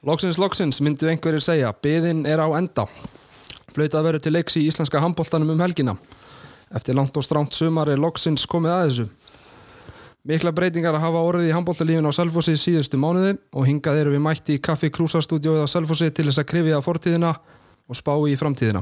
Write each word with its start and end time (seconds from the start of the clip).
Loksins, 0.00 0.38
loksins, 0.40 0.78
myndu 0.80 1.10
einhverjir 1.12 1.42
segja, 1.44 1.70
byðin 1.76 2.22
er 2.24 2.40
á 2.40 2.48
enda. 2.56 2.86
Flautað 3.76 4.06
verður 4.06 4.22
til 4.24 4.32
leiks 4.32 4.56
í 4.56 4.62
íslenska 4.64 5.02
handbóltanum 5.02 5.52
um 5.52 5.60
helgina. 5.60 5.92
Eftir 6.72 6.96
langt 6.96 7.18
og 7.20 7.26
stránt 7.26 7.52
sumar 7.52 7.90
er 7.92 8.00
loksins 8.00 8.46
komið 8.48 8.72
að 8.72 8.84
þessu. 8.86 9.06
Mikla 10.24 10.54
breytingar 10.56 10.96
að 10.96 11.04
hafa 11.04 11.24
orðið 11.28 11.50
í 11.50 11.52
handbóltalífin 11.52 12.08
á 12.08 12.16
Selfossi 12.16 12.56
síðustu 12.56 12.96
mánuði 12.96 13.36
og 13.52 13.68
hingað 13.68 14.00
eru 14.06 14.14
við 14.16 14.24
mætti 14.24 14.56
í 14.56 14.62
Kaffi 14.64 14.88
Krúsarstúdjóið 14.88 15.68
á 15.68 15.72
Selfossi 15.72 16.08
til 16.08 16.30
þess 16.30 16.40
að 16.40 16.48
krifja 16.54 16.80
fortíðina 16.84 17.34
og 17.84 18.00
spá 18.00 18.14
í 18.24 18.40
framtíðina. 18.40 18.80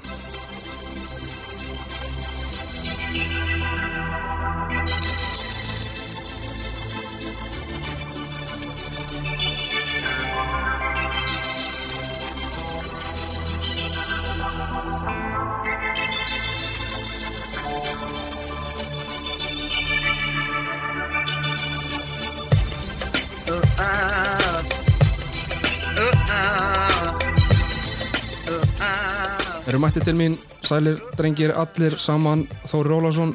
Til 30.08 30.16
mín, 30.16 30.38
sælir 30.64 30.96
drengir 31.18 31.52
allir 31.52 31.98
saman, 32.00 32.46
Þóri 32.68 32.88
Rólásson, 32.88 33.34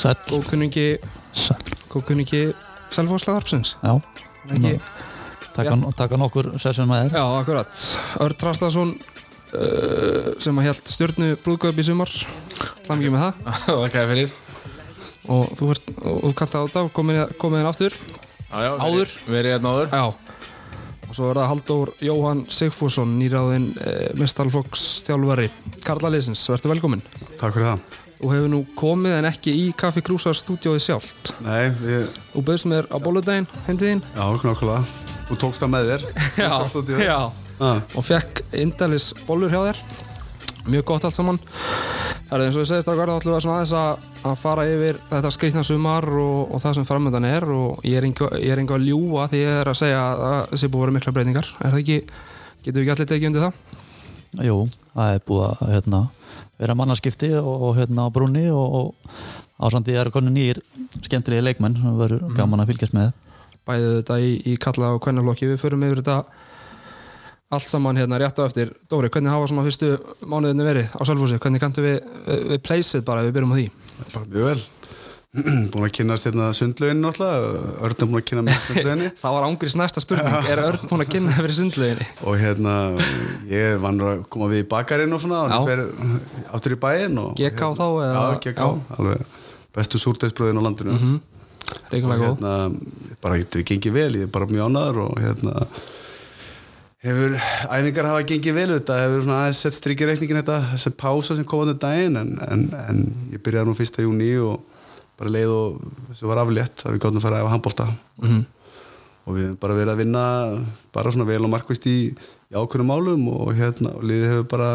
Sæll 0.00 0.16
góðkunningi, 0.26 0.86
góðkunningi 1.92 2.40
Selfoslaðarpsins. 2.90 3.76
Já, 3.84 3.92
Ekki, 4.50 4.72
taka, 5.54 5.76
taka 5.94 6.18
nokkur 6.18 6.48
sessjón 6.58 6.90
með 6.90 7.04
þér 7.04 7.18
já, 7.20 7.24
akkurat. 7.38 7.82
Örd 8.26 8.38
Trastason, 8.40 8.94
uh, 9.54 10.32
sem 10.42 10.58
að 10.58 10.66
held 10.66 10.90
stjórnu 10.96 11.28
brúðgöp 11.44 11.78
í 11.78 11.86
sumar, 11.86 12.10
hlæm 12.88 12.96
ekki 13.04 13.12
með 13.14 13.26
það. 13.28 13.54
Þakka 13.84 13.94
þér 14.00 14.10
fyrir 14.14 14.38
Og 15.30 15.52
þú 15.60 15.70
ert, 15.76 15.90
og 16.00 16.18
þú 16.24 16.32
kannt 16.40 16.56
á 16.58 16.60
þetta, 16.64 16.84
komin, 16.96 17.20
komin 17.38 17.62
inn 17.62 17.70
aftur. 17.70 17.94
já, 18.50 18.58
já, 18.66 18.72
Áður? 18.82 19.14
Verið, 19.28 19.30
verið 19.36 19.54
hérna 19.54 19.76
áður 19.76 19.94
Já. 19.94 20.29
Og 21.10 21.16
svo 21.18 21.30
er 21.32 21.40
það 21.40 21.48
Halldór 21.50 21.90
Jóhann 22.06 22.44
Sigfússon, 22.54 23.16
nýráðinn 23.18 23.64
uh, 23.82 24.04
mestarflokks 24.20 24.84
þjálfari. 25.08 25.48
Karla 25.82 26.12
Leysins, 26.14 26.44
verður 26.52 26.76
velkominn. 26.76 27.02
Takk 27.40 27.56
fyrir 27.56 27.66
það. 27.72 27.98
Þú 28.20 28.30
hefur 28.34 28.50
nú 28.52 28.60
komið 28.78 29.14
en 29.16 29.26
ekki 29.30 29.54
í 29.56 29.64
Kaffi 29.80 30.02
Krúsar 30.06 30.36
stúdjóið 30.38 30.82
sjálft. 30.84 31.32
Nei, 31.42 31.70
við, 31.80 32.06
Þú 32.34 32.42
bauðst 32.46 32.68
mér 32.70 32.86
á 32.92 32.96
bóludaginn, 33.02 33.48
heimdiðinn. 33.66 34.02
já, 34.14 34.22
nákvæmlega. 34.22 34.82
Þú 35.30 35.38
tókst 35.42 35.62
það 35.64 35.72
með 35.74 35.88
þér. 35.90 36.04
Húsastúdíu. 36.44 37.00
já. 37.02 37.18
Ah, 37.60 37.80
Og 37.98 38.06
fekk 38.06 38.44
indælis 38.56 39.10
bollur 39.26 39.50
hjá 39.52 39.60
þér. 39.70 39.82
Mjög 40.68 40.84
gott 40.84 41.04
allt 41.08 41.16
saman. 41.16 41.38
Það 42.30 42.34
er 42.36 42.44
eins 42.46 42.56
og 42.56 42.62
ég 42.62 42.68
segist 42.70 42.88
að 42.90 42.98
verða 43.00 43.14
allir 43.18 43.34
að, 43.34 43.46
aðeins 43.50 43.72
að, 43.74 44.02
að 44.30 44.34
fara 44.38 44.64
yfir 44.70 44.98
þetta 45.10 45.30
skrýtna 45.34 45.62
sumar 45.66 46.06
og, 46.20 46.52
og 46.54 46.62
það 46.62 46.76
sem 46.78 46.86
framöndan 46.86 47.26
er 47.26 47.46
og 47.50 47.80
ég 47.88 47.98
er 47.98 48.06
einhver 48.06 48.76
að 48.76 48.86
ljúa 48.86 49.24
því 49.32 49.40
ég 49.40 49.60
er 49.62 49.70
að 49.72 49.78
segja 49.80 50.02
að 50.04 50.22
það 50.26 50.60
sé 50.60 50.70
búið 50.70 50.82
að 50.82 50.86
vera 50.86 50.96
mikla 50.98 51.14
breytingar. 51.16 51.48
Er 51.58 51.74
það 51.74 51.80
ekki, 51.80 51.96
getur 52.60 52.78
við 52.78 52.84
ekki 52.84 52.94
allir 52.94 53.10
tekið 53.10 53.30
undir 53.30 53.46
það? 53.46 53.80
Jú, 54.46 54.58
það 54.92 55.14
er 55.16 55.24
búið 55.30 55.46
að 55.48 55.72
hérna, 55.74 56.02
vera 56.60 56.76
mannarskipti 56.78 57.32
og, 57.40 57.66
hérna 57.80 58.06
á 58.06 58.14
brúnni 58.14 58.44
og, 58.54 58.76
og 58.78 59.66
ásandi 59.66 59.96
er 59.98 60.12
konu 60.14 60.30
nýjir 60.30 60.62
skemmtilegi 61.00 61.48
leikmenn 61.48 61.80
sem 61.80 61.98
verður 61.98 62.30
gaman 62.36 62.62
að 62.62 62.70
fylgjast 62.74 62.94
með 62.96 63.10
Bæðið 63.68 63.96
þetta 63.98 64.14
í, 64.22 64.30
í 64.50 64.54
kalla 64.58 64.94
og 64.96 65.02
kvennaflokki. 65.04 65.50
Við 65.50 65.60
förum 65.60 65.82
yfir 65.86 66.00
þetta 66.00 66.16
allt 67.50 67.66
saman 67.68 67.98
hérna 67.98 68.18
rétt 68.22 68.38
á 68.38 68.46
eftir. 68.46 68.70
Dóri, 68.90 69.10
hvernig 69.10 69.32
hafa 69.34 69.48
svona 69.50 69.64
fyrstu 69.66 69.94
mánuðinni 70.22 70.66
verið 70.66 70.92
á 70.94 71.02
Salfúsi? 71.02 71.38
Hvernig 71.42 71.62
kanntu 71.62 71.82
við, 71.82 71.96
við 72.26 72.60
pleysið 72.62 73.02
bara 73.06 73.24
við 73.26 73.34
byrjum 73.38 73.54
á 73.54 73.56
því? 73.58 73.64
bara 74.14 74.28
mjög 74.30 74.46
vel. 74.50 74.60
búin 75.70 75.84
að 75.86 75.92
kynast 75.94 76.26
hérna 76.26 76.48
sundlaugin 76.58 77.02
náttúrulega. 77.04 77.50
Örn 77.86 77.94
er 77.94 78.08
búin 78.10 78.18
að 78.18 78.24
kynna 78.30 78.42
með 78.46 78.56
sundlauginni. 78.66 79.10
Það 79.22 79.34
var 79.36 79.46
ángriðs 79.46 79.76
næsta 79.78 80.02
spurning. 80.02 80.46
Er 80.52 80.62
Örn 80.64 80.90
búin 80.90 81.04
að 81.04 81.12
kynna 81.12 81.34
fyrir 81.36 81.56
sundleginni? 81.58 82.06
og 82.26 82.38
hérna, 82.40 82.72
ég 83.50 83.78
vann 83.82 84.00
að 84.02 84.24
koma 84.30 84.48
við 84.50 84.64
í 84.64 84.68
bakarinn 84.70 85.14
og 85.14 85.22
svona. 85.22 85.44
Og 85.58 85.70
hver 85.70 85.84
áttur 86.50 86.74
í 86.74 86.80
bæinn. 86.82 87.18
Og, 87.22 87.34
GK 87.38 87.62
þá, 87.78 87.86
eða? 88.06 88.14
Já, 88.14 88.40
GK. 88.46 88.66
Alveg 88.98 89.38
bestu 89.74 90.02
súrdeisbröðin 90.02 90.58
á 90.58 90.66
landinu. 90.66 90.98
Mhm. 90.98 91.14
og 91.70 91.90
Reikulega 91.94 92.18
góð. 92.18 92.34
hérna, 92.34 92.52
bara 93.22 93.38
hefur, 97.04 97.36
æfingar 97.72 98.08
hafa 98.10 98.24
gengið 98.28 98.56
vel 98.58 98.68
þetta, 98.74 98.96
hefur 99.04 99.22
svona 99.24 99.38
aðeins 99.44 99.60
sett 99.64 99.76
strikki 99.78 100.08
reikningin 100.08 100.40
þetta, 100.42 100.58
þessi 100.74 100.92
pása 101.00 101.36
sem 101.38 101.46
kom 101.48 101.62
á 101.64 101.68
þetta 101.70 101.86
daginn 101.86 102.18
en, 102.20 102.32
en, 102.48 102.64
en 102.86 103.00
ég 103.32 103.42
byrjaði 103.44 103.70
nú 103.70 103.76
fyrsta 103.78 104.04
júni 104.04 104.32
og 104.44 104.60
bara 105.20 105.32
leið 105.32 105.52
og 105.52 105.78
þessu 106.10 106.28
var 106.30 106.42
aflétt 106.42 106.84
að 106.86 106.94
við 106.96 107.02
gáttum 107.04 107.20
að 107.20 107.24
fara 107.26 107.38
að 107.40 107.44
efa 107.46 107.54
handbólta 107.54 107.86
Mhm. 108.20 108.42
og 109.26 109.34
við 109.36 109.44
hefum 109.46 109.58
bara 109.62 109.74
verið 109.78 109.92
að 109.94 110.00
vinna 110.02 110.24
bara 110.92 111.10
svona 111.12 111.26
vel 111.28 111.44
og 111.44 111.50
markvist 111.52 111.86
í, 111.88 111.96
í 112.50 112.54
ákveðnum 112.56 112.88
málum 112.92 113.26
og 113.32 113.50
hérna 113.56 113.92
og 113.96 114.04
liðið 114.04 114.30
hefur 114.34 114.46
bara 114.52 114.70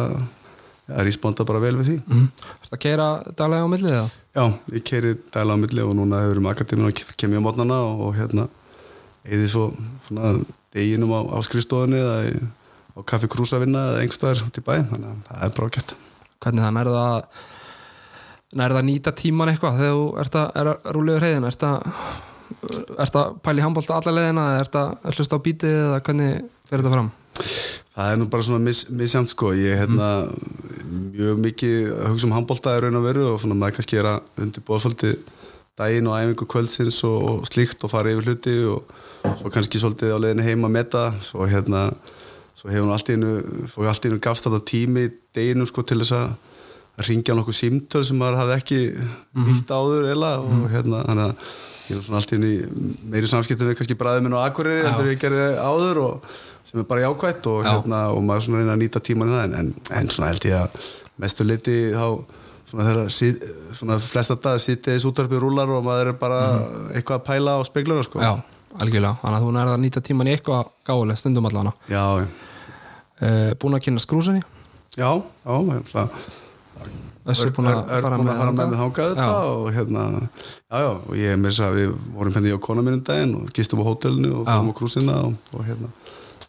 ja, 0.86 1.02
responda 1.06 1.46
bara 1.46 1.60
vel 1.64 1.76
við 1.80 1.90
því 1.90 1.96
Mm. 2.06 2.28
Þetta 2.66 2.78
keira 2.82 3.08
daglega 3.38 3.66
á 3.66 3.70
millið 3.74 3.96
það? 3.96 4.10
Já, 4.36 4.46
ég 4.78 4.84
keiri 4.86 5.14
dæla 5.34 5.54
á 5.58 5.62
milli 5.62 5.82
og 5.86 5.96
núna 5.98 6.22
hefur 6.26 6.38
við 6.40 6.46
með 6.46 6.54
akademíun 6.56 6.90
og 6.90 7.18
kem 7.18 7.34
ég 7.34 7.42
á 7.42 7.46
mótnana 7.46 7.80
og 8.06 8.14
hérna 8.18 8.48
eða 9.26 9.48
svo 9.50 9.66
svona 10.08 10.36
deginum 10.76 11.16
á, 11.16 11.20
á 11.34 11.38
skrifstofunni 11.46 12.00
eða 12.02 12.18
á 12.96 13.00
kaffi 13.08 13.30
krúsa 13.32 13.60
vinna 13.64 13.90
eða 13.92 14.04
einhverstaðar 14.04 14.46
út 14.46 14.60
í 14.60 14.64
bæ 14.66 14.74
þannig 14.92 15.10
að 15.12 15.22
það 15.30 15.46
er 15.48 15.54
bara 15.60 15.76
gett 15.78 15.96
Hvernig 16.46 16.66
það 16.66 16.76
nærða 16.78 17.04
að 17.10 17.44
nærða 18.56 18.82
að 18.82 18.88
nýta 18.90 19.14
tíman 19.16 19.52
eitthvað 19.52 19.80
þegar 19.80 19.98
þú 19.98 20.08
ert 20.22 20.40
að, 20.40 20.50
er 20.62 20.72
að 20.72 20.90
rúlega 20.96 21.32
ert 21.50 21.66
að, 21.68 21.88
ert 23.06 23.18
að 23.20 23.38
pæla 23.44 23.62
í 23.62 23.66
handbólta 23.66 24.00
alla 24.00 24.14
leðina 24.16 24.46
eða 24.54 24.66
ert 24.66 24.78
að 24.80 25.16
hlusta 25.16 25.40
á 25.40 25.46
bítið 25.48 25.80
eða 25.80 26.02
hvernig 26.06 26.38
fer 26.70 26.84
þetta 26.84 26.94
fram? 26.94 27.10
Það 27.96 28.12
er 28.12 28.20
nú 28.20 28.28
bara 28.32 28.46
svona 28.48 28.64
mis, 28.64 28.82
misjamt 28.92 29.32
sko. 29.32 29.52
Ég 29.56 29.74
er 29.76 29.82
hérna 29.84 30.10
mjög 31.16 31.40
mikið 31.44 31.92
að 31.96 32.10
hugsa 32.14 32.28
um 32.28 32.36
handbólta 32.36 32.76
er 32.76 32.86
raun 32.86 33.00
og 33.00 33.06
veru 33.08 33.26
og 33.34 33.42
svona 33.44 33.58
maður 33.60 33.80
kannski 33.80 34.00
er 34.00 34.10
að 34.14 34.46
undirbúa 34.46 34.80
svolítið 34.84 35.18
daginn 35.80 36.08
og 36.08 36.18
æfingu 36.18 36.48
kvöldsins 36.50 37.02
og, 37.08 37.18
og 37.30 37.48
slíkt 37.50 37.84
og 37.84 37.92
fara 37.92 38.14
yfir 38.14 38.30
hluti 38.30 38.56
og 38.72 38.92
svo 39.40 39.52
kannski 39.52 39.82
svolítið 39.82 40.16
á 40.16 40.18
leiðinni 40.22 40.48
heim 40.48 40.68
að 40.68 40.76
meta. 40.78 41.04
Svo 41.24 41.48
hérna 41.50 41.90
svo 42.56 42.72
hefur 42.72 42.88
hún 42.88 42.96
allt 42.96 43.12
í 43.12 43.18
einu, 43.18 43.36
svo 43.68 43.86
allt 43.90 44.08
í 44.08 44.12
einu 44.12 44.22
gafst 44.24 44.48
þetta 44.48 44.64
tími 44.72 45.10
deginum 45.36 45.68
sko 45.68 45.84
til 45.84 46.00
þess 46.02 46.16
að 46.16 47.08
ringja 47.10 47.36
nokkuð 47.36 47.58
símtöl 47.58 48.04
sem 48.08 48.20
maður 48.20 48.40
hafði 48.40 48.58
ekki 48.62 48.82
nýtt 49.36 49.72
áður 49.76 50.12
eða 50.14 50.30
og 50.40 50.68
hérna 50.72 51.02
þannig 51.04 51.26
að 51.26 51.56
ég 51.86 51.98
er 51.98 52.06
svona 52.06 52.22
allt 52.22 52.34
í 52.34 52.38
í 52.40 52.54
meiri 53.12 53.30
samskiptum 53.30 53.68
við 53.70 53.80
kannski 53.82 53.98
bræðum 54.00 54.26
minn 54.26 54.38
og 54.38 54.46
akkurir 54.46 54.86
heldur 54.88 55.12
ég 55.12 55.20
gerði 55.22 55.50
áður 55.60 56.00
og 56.06 56.30
sem 56.66 56.80
er 56.82 56.88
bara 56.90 57.04
jákvætt 57.04 57.50
og, 57.52 57.60
Já. 57.62 57.74
hérna, 57.76 58.00
og 58.16 58.24
maður 58.26 58.48
svona 58.48 58.64
reyna 58.64 58.74
að 58.74 58.82
nýta 58.82 59.02
tíman 59.04 59.36
en, 59.44 59.58
en, 59.60 59.74
en 60.00 60.10
svona 60.10 60.32
held 60.32 60.48
ég 60.48 60.64
að 60.64 60.88
mestu 61.22 61.46
liti 61.46 61.76
þá 61.94 62.08
svona 62.70 62.88
þegar 62.90 63.12
svona 63.78 64.00
flesta 64.02 64.38
dag 64.42 64.60
sýtiðis 64.64 65.06
útvarpið 65.10 65.44
rúlar 65.44 65.72
og 65.76 65.86
maður 65.86 66.12
er 66.14 66.20
bara 66.20 66.42
eitthvað 66.96 67.20
að 67.20 67.26
pæla 67.30 67.58
á 67.58 67.62
spegluna 67.68 68.06
sko. 68.08 68.24
Já, 68.24 68.34
algjörlega, 68.82 69.20
þannig 69.22 69.38
að 69.40 69.46
þú 69.46 69.54
nærða 69.60 69.78
að 69.78 69.86
nýta 69.86 70.04
tíman 70.06 70.32
í 70.32 70.36
eitthvað 70.36 70.74
gáðuleg 70.88 71.22
stundum 71.22 71.50
allavega. 71.52 71.76
Já, 71.92 72.06
uh, 73.22 73.52
Búin 73.62 73.78
að 73.78 73.86
kynna 73.88 74.04
skrúsinni 74.04 74.44
já, 74.96 75.12
já, 75.22 75.56
það 75.92 76.18
Þessu 77.26 77.50
búin 77.56 77.72
að 77.72 77.88
er 77.90 78.04
fara 78.06 78.18
með 78.20 78.28
að 78.30 78.40
fara 78.40 78.52
með 78.54 78.74
þangað 78.78 79.14
þetta 79.16 79.38
og 79.50 79.68
hérna, 79.74 80.02
já 80.70 80.76
já 80.84 80.90
og 80.92 81.14
ég 81.18 81.40
með 81.42 81.50
þess 81.50 81.64
að 81.66 81.78
við 81.80 81.94
vorum 82.14 82.36
henni 82.38 82.54
á 82.54 82.60
kona 82.62 82.84
mínum 82.86 83.02
daginn 83.08 83.34
og 83.40 83.48
gistum 83.56 83.82
á 83.82 83.88
hótelinu 83.88 84.32
og 84.42 84.44
fórum 84.46 84.70
á 84.70 84.78
krúsina 84.78 85.16
og, 85.24 85.50
og 85.58 85.64
hérna, 85.66 85.90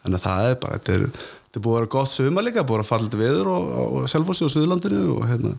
að 0.04 0.18
það 0.26 0.50
er 0.50 0.58
bara 0.60 0.76
þetta 0.76 0.98
er, 0.98 1.06
þetta 1.56 1.62
er 1.62 1.64
búið 1.64 1.72
að 1.72 1.78
vera 1.80 1.88
gott 1.96 2.12
sumar 2.12 2.44
líka 2.44 2.64
búið 2.68 2.82
að 2.82 2.88
fara 2.90 3.04
lítið 3.06 3.20
veður 3.22 3.48
og, 3.48 3.68
og, 3.80 4.08
Selfossi 4.12 4.44
og 4.44 4.50
Suðurlandinu 4.52 4.98
og 5.16 5.22
hérna, 5.30 5.52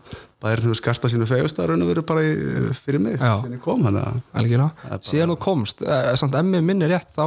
bæðirinn 0.44 0.68
hefur 0.68 0.78
skartað 0.78 1.10
sínu 1.14 1.26
fegust 1.26 1.58
að 1.58 1.72
raun 1.72 1.82
og 1.82 1.90
veru 1.90 2.04
bara 2.06 2.22
í, 2.22 2.36
fyrir 2.84 3.02
mig 3.02 3.16
sem 3.18 3.56
ég 3.56 3.62
kom, 3.64 3.82
að 3.90 3.98
bara- 3.98 5.00
síðan 5.02 5.32
þú 5.34 5.38
komst 5.42 5.82
eh, 5.82 6.12
samt 6.20 6.38
emmi 6.38 6.60
minni 6.62 6.86
rétt 6.92 7.10
þá 7.18 7.26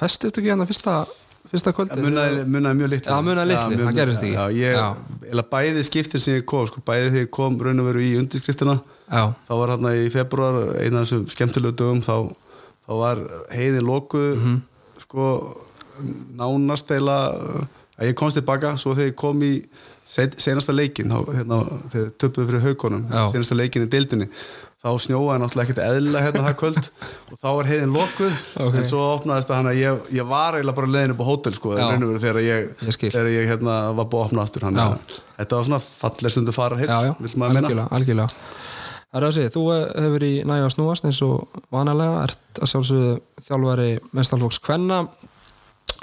festist 0.00 0.36
ekki 0.40 0.52
hérna 0.52 0.66
fyrsta, 0.68 0.98
fyrsta 1.50 1.72
kvöldi 1.76 1.96
Það 1.96 2.04
munaði, 2.10 2.44
munaði 2.52 2.78
mjög 2.82 2.90
litlu. 2.94 3.12
Já, 3.14 3.24
munaði 3.24 3.50
litlu, 3.54 3.76
mjög- 3.78 3.88
það 3.88 3.98
gerist 4.00 4.22
ekki. 4.26 4.36
já, 4.36 4.44
ég. 4.60 5.32
Eða 5.32 5.46
bæði 5.56 5.82
skiptir 5.88 6.20
sem 6.24 6.36
ég 6.38 6.44
kom 6.52 6.66
sko, 6.68 6.82
bæði 6.84 7.08
þegar 7.14 7.24
ég 7.24 7.30
kom 7.40 7.58
raun 7.64 7.80
og 7.80 7.88
veru 7.90 8.04
í 8.04 8.12
undirskriftina 8.20 8.76
Já, 9.10 9.24
þá 9.48 9.52
var 9.58 9.72
hérna 9.74 9.94
í 9.98 10.04
februar 10.12 10.60
eina 10.78 11.00
af 11.00 11.08
þessum 11.08 11.24
skemmtilegu 11.32 11.74
dögum 11.80 12.00
þá, 12.04 12.28
þá 12.86 12.92
var 13.00 13.24
heiðin 13.56 13.88
lokuð 13.88 14.36
Mhm. 14.36 14.60
sko 15.02 15.24
nánast 16.40 16.90
eila 16.96 17.18
að 18.00 18.08
ég 18.10 18.16
komst 18.18 18.38
tilbaka 18.38 18.74
svo 18.80 18.94
þegar 18.96 19.12
ég 19.12 19.18
kom 19.20 19.42
í 19.46 19.52
senasta 20.10 20.74
leikin 20.74 21.12
þá, 21.12 21.20
hérna, 21.36 21.60
þegar 21.92 22.10
töpuðu 22.18 22.48
fyrir 22.48 22.66
haukonum 22.66 23.06
senasta 23.30 23.58
leikin 23.58 23.84
í 23.86 23.90
deildinni 23.92 24.28
þá 24.80 24.94
snjóaði 25.04 25.42
náttúrulega 25.42 25.66
ekkert 25.68 25.80
eðlilega 25.84 26.24
hérna 26.24 26.44
það 26.46 26.54
kvöld 26.62 26.78
og 27.30 27.34
þá 27.36 27.48
var 27.58 27.68
heiðin 27.68 27.92
lokuð 27.92 28.38
Ok. 28.64 28.78
en 28.80 28.88
svo 28.88 29.02
opnaðist 29.10 29.50
það 29.50 29.58
hann 29.60 29.68
að 29.74 29.80
ég, 29.82 30.06
ég 30.16 30.30
var 30.30 30.56
eiginlega 30.56 30.78
bara 30.78 30.92
leiðin 30.94 31.14
upp 31.14 31.20
á 31.20 31.26
hótel 31.28 31.56
sko, 31.58 31.74
þegar 31.76 32.40
ég, 32.46 32.70
Ég 32.80 32.98
þegar 33.02 33.30
ég 33.34 33.50
hérna, 33.52 33.76
var 33.98 34.08
búið 34.08 34.22
að 34.22 34.30
opna 34.30 34.46
aftur 34.46 34.66
hann, 34.66 34.80
þetta 35.36 35.60
var 35.60 35.68
svona 35.68 35.82
falleg 35.84 36.34
stundu 36.34 36.56
fara 36.56 36.80
hitt 36.80 36.96
vil 37.20 37.34
maður 37.42 37.84
algjörlega. 37.90 38.30
Það 39.10 39.18
er 39.18 39.26
að 39.26 39.32
segja, 39.34 39.50
þú 39.50 39.62
eh, 39.74 39.80
hefur 40.04 40.22
í 40.24 40.34
næja 40.46 40.66
snúast 40.70 41.06
eins 41.08 41.18
og 41.26 41.62
vanalega, 41.74 42.20
ert 42.28 42.60
að 42.62 42.70
sjálfsögðu 42.70 43.14
þjálfari 43.48 43.88
mestarflóks 44.14 44.60
kvenna, 44.62 45.00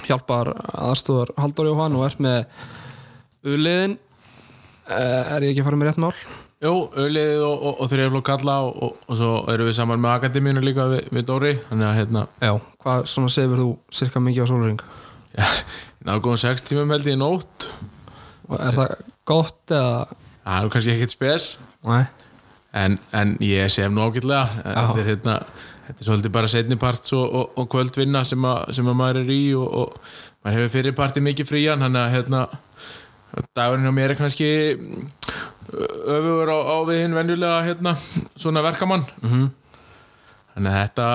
hjálpar 0.05 0.51
aðstúðar 0.77 1.31
Halldór 1.41 1.71
Jóhann 1.71 1.95
og 1.97 2.05
ert 2.07 2.19
með 2.23 2.45
uliðin, 3.47 3.95
er 4.87 5.45
ég 5.45 5.53
ekki 5.53 5.63
að 5.63 5.69
fara 5.69 5.79
með 5.81 5.89
rétt 5.91 6.01
mál? 6.03 6.13
Jú, 6.57 6.71
auðliðið 6.97 7.41
og, 7.45 7.57
og, 7.69 7.73
og 7.83 7.89
þrjaflokk 7.91 8.25
kalla 8.25 8.53
og, 8.65 8.77
og, 8.81 8.93
og 9.05 9.17
svo 9.19 9.31
erum 9.53 9.67
við 9.69 9.75
saman 9.77 10.01
með 10.01 10.15
akademínu 10.15 10.63
líka 10.65 10.87
við, 10.89 11.03
við 11.13 11.25
Dóri 11.29 11.51
þannig 11.67 11.85
að 11.91 11.97
hérna, 11.99 12.23
Já. 12.41 12.53
Hvað 12.81 13.03
svona 13.13 13.29
sefur 13.35 13.61
þú 13.61 13.67
cirka 13.99 14.21
mikið 14.25 14.41
á 14.41 14.47
sólring? 14.49 14.79
já, 15.37 15.45
góðum 16.17 16.39
sex 16.41 16.65
tímum 16.65 16.89
held 16.95 17.05
ég 17.11 17.19
nótt 17.21 17.67
Og 18.47 18.55
er 18.63 18.73
það 18.79 18.93
gott 19.29 19.73
eða? 19.75 20.07
það 20.47 20.63
er 20.63 20.71
kannski 20.73 20.93
ekkert 20.95 21.13
spes 21.13 21.45
Nei. 21.85 22.05
en, 22.81 22.97
en 23.13 23.35
ég 23.45 23.69
sef 23.69 23.91
nú 23.93 24.07
ágætlega 24.07 24.47
þetta 24.63 24.97
er, 25.03 25.09
hérna, 25.11 25.35
þetta 25.87 26.03
er 26.03 26.09
svolítið 26.09 26.33
bara 26.35 26.51
setniparts 26.51 27.13
og, 27.17 27.25
og, 27.25 27.51
og 27.61 27.69
kvöldvinna 27.71 28.23
sem, 28.27 28.47
að, 28.47 28.73
sem 28.75 28.87
að 28.91 28.97
maður 28.99 29.21
er 29.23 29.29
í 29.33 29.41
og, 29.57 29.67
og 29.67 30.41
maður 30.43 30.57
hefur 30.59 30.73
fyrirparti 30.75 31.23
mikið 31.23 31.49
frían 31.49 31.85
þannig 31.85 32.01
að 32.01 32.15
hérna, 32.15 32.41
dagurinn 33.57 33.87
hjá 33.87 33.93
mér 33.95 34.13
er 34.13 34.19
kannski 34.19 34.49
mm, 34.75 35.07
öfugur 36.17 36.51
á, 36.51 36.59
á 36.59 36.77
við 36.89 37.01
hinn 37.05 37.15
venjulega 37.17 37.63
hérna, 37.67 37.95
svona 38.35 38.65
verkamann. 38.65 39.07
Mhm. 39.23 39.47
þannig 40.57 40.73
að 40.73 40.79
þetta 40.81 41.07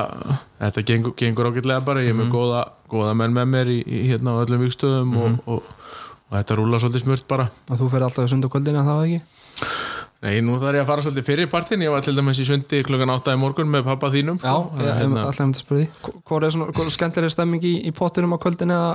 þetta 0.63 0.83
gengur, 0.87 1.15
gengur 1.19 1.49
ágætlega 1.51 1.85
bara. 1.85 2.03
Ég 2.05 2.15
er 2.15 2.19
með 2.21 2.29
góða, 2.31 2.61
góða 2.91 3.15
menn 3.19 3.33
með 3.35 3.49
mér 3.57 3.71
í, 3.75 3.81
í 3.83 4.03
hérna 4.13 4.37
á 4.39 4.43
öllum 4.45 4.63
vikstöðum 4.63 5.17
og, 5.19 5.41
og, 5.51 5.73
og 6.31 6.37
þetta 6.37 6.59
rúla 6.61 6.79
svolítið 6.79 7.03
smurt 7.07 7.27
bara. 7.31 7.49
Og 7.69 7.81
þú 7.81 7.89
fer 7.91 8.07
alltaf 8.07 8.29
í 8.29 8.31
sundakvöldin 8.31 8.79
en 8.79 8.87
það 8.87 9.01
var 9.01 9.11
ekki? 9.11 9.91
Nei, 10.23 10.37
nú 10.45 10.55
þarf 10.63 10.79
ég 10.79 10.85
að 10.85 10.91
fara 10.93 11.03
svolítið 11.03 11.25
fyrir 11.27 11.49
partin 11.51 11.83
ég 11.83 11.91
var 11.91 12.05
til 12.07 12.15
dæmis 12.15 12.39
í 12.39 12.45
sundi 12.47 12.83
klukkan 12.87 13.11
8 13.11 13.35
í 13.35 13.41
morgun 13.43 13.71
með 13.71 13.89
pappa 13.89 14.11
þínum. 14.13 14.39
Já, 14.39 14.55
ég, 14.55 14.85
ég, 14.87 15.01
hérna, 15.01 15.25
alltaf 15.27 15.41
hefum 15.41 15.55
þetta 15.57 15.63
spurði 15.65 15.87
Hvor 16.29 16.47
er 16.47 16.55
svona, 16.55 16.93
skemmtilega 16.95 17.35
stemming 17.35 17.67
í, 17.67 17.73
í 17.89 17.95
pottunum 17.97 18.37
á 18.37 18.39
kvöldin 18.43 18.71
eða, 18.71 18.93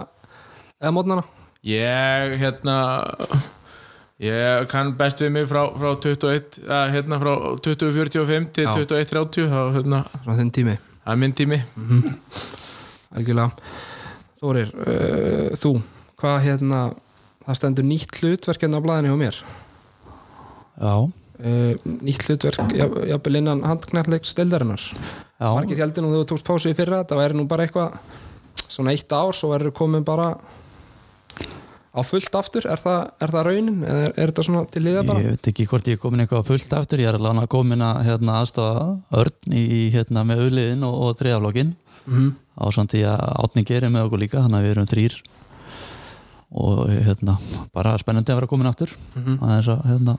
eða 0.80 0.94
mótnana? 0.96 1.26
ég 1.68 2.38
hérna 2.40 2.78
ég 4.24 4.70
kann 4.72 4.94
best 4.98 5.22
við 5.22 5.34
mig 5.36 5.50
frá, 5.50 5.66
frá 5.76 5.90
21 6.00 6.62
að, 6.64 6.86
hérna, 6.96 7.20
frá 7.22 7.34
2045 7.68 8.50
til 8.56 8.70
Já. 8.70 8.74
2130 8.80 9.52
þá 9.52 9.60
hérna, 9.76 10.02
Svona 10.24 10.40
þinn 10.40 10.56
tími. 10.56 10.80
Það 11.04 11.14
er 11.14 11.22
minn 11.22 11.38
tími. 11.38 11.60
Algjörlega. 13.18 13.76
Þórir, 14.38 14.74
uh, 14.80 15.54
þú 15.60 15.76
hvað 16.18 16.42
hérna, 16.48 16.82
það 17.46 17.60
stendur 17.62 17.88
nýtt 17.88 18.20
hlutverk 18.22 18.64
hérna 18.64 18.82
á 18.82 18.86
blaðinu 18.86 19.14
hjá 19.14 19.20
mér 19.28 19.46
Já, 20.78 20.94
uh, 21.02 21.74
nýtt 22.06 22.28
hlutverk, 22.28 22.60
jafn- 22.78 23.08
jafnvel 23.10 23.40
innan 23.42 23.64
handknallegs 23.66 24.30
steldarinnar 24.36 24.82
já, 24.84 25.48
margir 25.54 25.78
heldur 25.82 26.04
nú 26.06 26.12
þegar 26.14 26.24
þú 26.26 26.30
tókst 26.34 26.46
pásu 26.48 26.70
í 26.72 26.78
fyrra 26.78 27.04
það 27.10 27.22
væri 27.24 27.38
nú 27.40 27.48
bara 27.50 27.66
eitthvað 27.66 27.98
svona 28.68 28.94
eitt 28.94 29.12
ár, 29.14 29.34
svo 29.34 29.50
verður 29.54 29.74
komin 29.74 30.04
bara 30.06 30.36
á 31.98 32.02
fullt 32.06 32.36
aftur. 32.38 32.66
Er 32.70 32.78
það, 32.78 33.08
er 33.26 33.32
það 33.34 33.46
raunin, 33.48 33.78
eða 33.82 34.02
er, 34.06 34.12
er 34.22 34.30
þetta 34.30 34.44
svona 34.46 34.66
til 34.70 34.84
liða 34.86 35.02
bara? 35.08 35.22
ég 35.24 35.32
veit 35.34 35.48
ekki 35.50 35.66
hvort 35.72 35.88
ég 35.90 35.98
er 35.98 36.02
komin 36.04 36.22
eitthvað 36.22 36.44
fullt 36.52 36.74
aftur, 36.78 37.02
ég 37.02 37.10
er 37.10 37.18
alveg 37.18 37.42
að 37.42 37.50
komin 37.56 37.82
að 37.82 38.02
hérna, 38.06 38.36
aðstofa 38.44 38.84
Örn 39.18 39.56
í, 39.58 39.64
hérna, 39.96 40.22
með 40.30 40.44
auðliðin 40.46 40.86
og, 40.86 41.00
og 41.08 41.18
þriðaflokkin 41.22 41.74
Mhm. 42.08 42.28
á 42.56 42.66
samt 42.72 42.94
því 42.94 43.02
að 43.04 43.24
átni 43.44 43.64
gerir 43.68 43.90
með 43.92 44.06
okkur 44.08 44.22
líka 44.22 44.40
þannig 44.46 44.60
að 44.62 44.64
við 44.68 44.72
erum 44.76 44.86
þrýr 44.94 45.16
og 46.64 46.78
hérna, 47.04 47.34
bara 47.76 47.98
spennandi 48.00 48.32
að 48.32 48.38
vera 48.40 48.48
komin 48.54 48.70
aftur. 48.70 48.94
Mhm. 49.18 49.40
aðeins 49.44 49.68
að 49.74 49.82
hérna, 49.90 50.18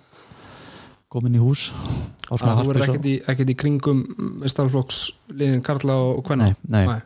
komin 1.08 1.37
í 1.38 1.40
hús 1.43 1.69
á 2.28 2.34
svona 2.37 2.52
að 2.55 2.58
þú 2.62 2.66
verður 2.69 2.82
harpis 2.82 2.88
og- 2.88 2.96
ekkert 2.99 3.06
í, 3.08 3.14
ekkert 3.32 3.52
í 3.52 3.56
kringum 3.62 4.00
mestarflokks 4.43 4.99
liðin 5.32 5.62
Karla 5.64 5.94
og 6.10 6.25
Kvenna? 6.26 6.50
Nei, 6.69 6.84
nei. 6.87 6.99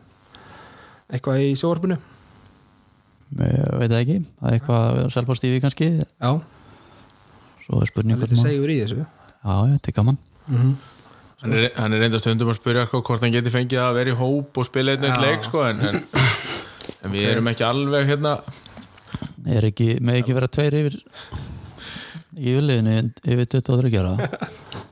eitthvað 1.13 1.43
í 1.45 1.53
sjóarpinu 1.59 1.97
ég 3.33 3.77
veit 3.81 3.89
það 3.89 3.99
ekki, 4.03 4.17
það 4.39 4.49
er 4.49 4.57
eitthvað 4.59 4.99
selfastífi 5.15 5.61
kannski, 5.63 5.87
já, 6.03 6.31
svo 7.63 7.79
er 7.79 7.85
það 7.85 7.91
spurning 7.93 8.13
er 8.15 8.19
hvort 8.21 8.33
litið 8.35 8.43
segjur 8.43 8.73
í 8.73 8.79
þessu. 8.83 9.05
Já, 9.43 9.55
þetta 9.71 9.89
er 9.89 9.95
gaman. 9.97 10.19
Hann 11.43 11.53
er, 11.57 11.65
hann 11.75 11.95
er 11.97 11.99
reynda 12.03 12.19
stundum 12.21 12.51
að 12.53 12.59
spyrja 12.59 12.83
sko, 12.87 13.01
hvort 13.03 13.23
hann 13.25 13.33
geti 13.33 13.51
fengið 13.51 13.81
að 13.83 13.97
vera 13.97 14.13
í 14.13 14.19
hóp 14.19 14.59
og 14.61 14.67
spila 14.67 14.93
einn 14.93 15.07
eitt 15.09 15.17
leik 15.23 15.47
sko, 15.47 15.63
en, 15.67 15.81
en, 15.89 15.97
en 17.03 17.11
við 17.15 17.25
erum 17.33 17.49
ekki 17.51 17.65
alveg 17.67 18.07
hérna. 18.13 18.35
Er 19.57 19.65
ekki, 19.71 19.89
með 19.99 20.21
ekki 20.21 20.37
vera 20.37 20.47
tveir 20.53 20.77
yfir 20.83 20.99
í 22.37 22.55
auðliðinu 22.57 22.95
yfir 23.23 23.49
23 23.57 23.99
ára 24.01 24.29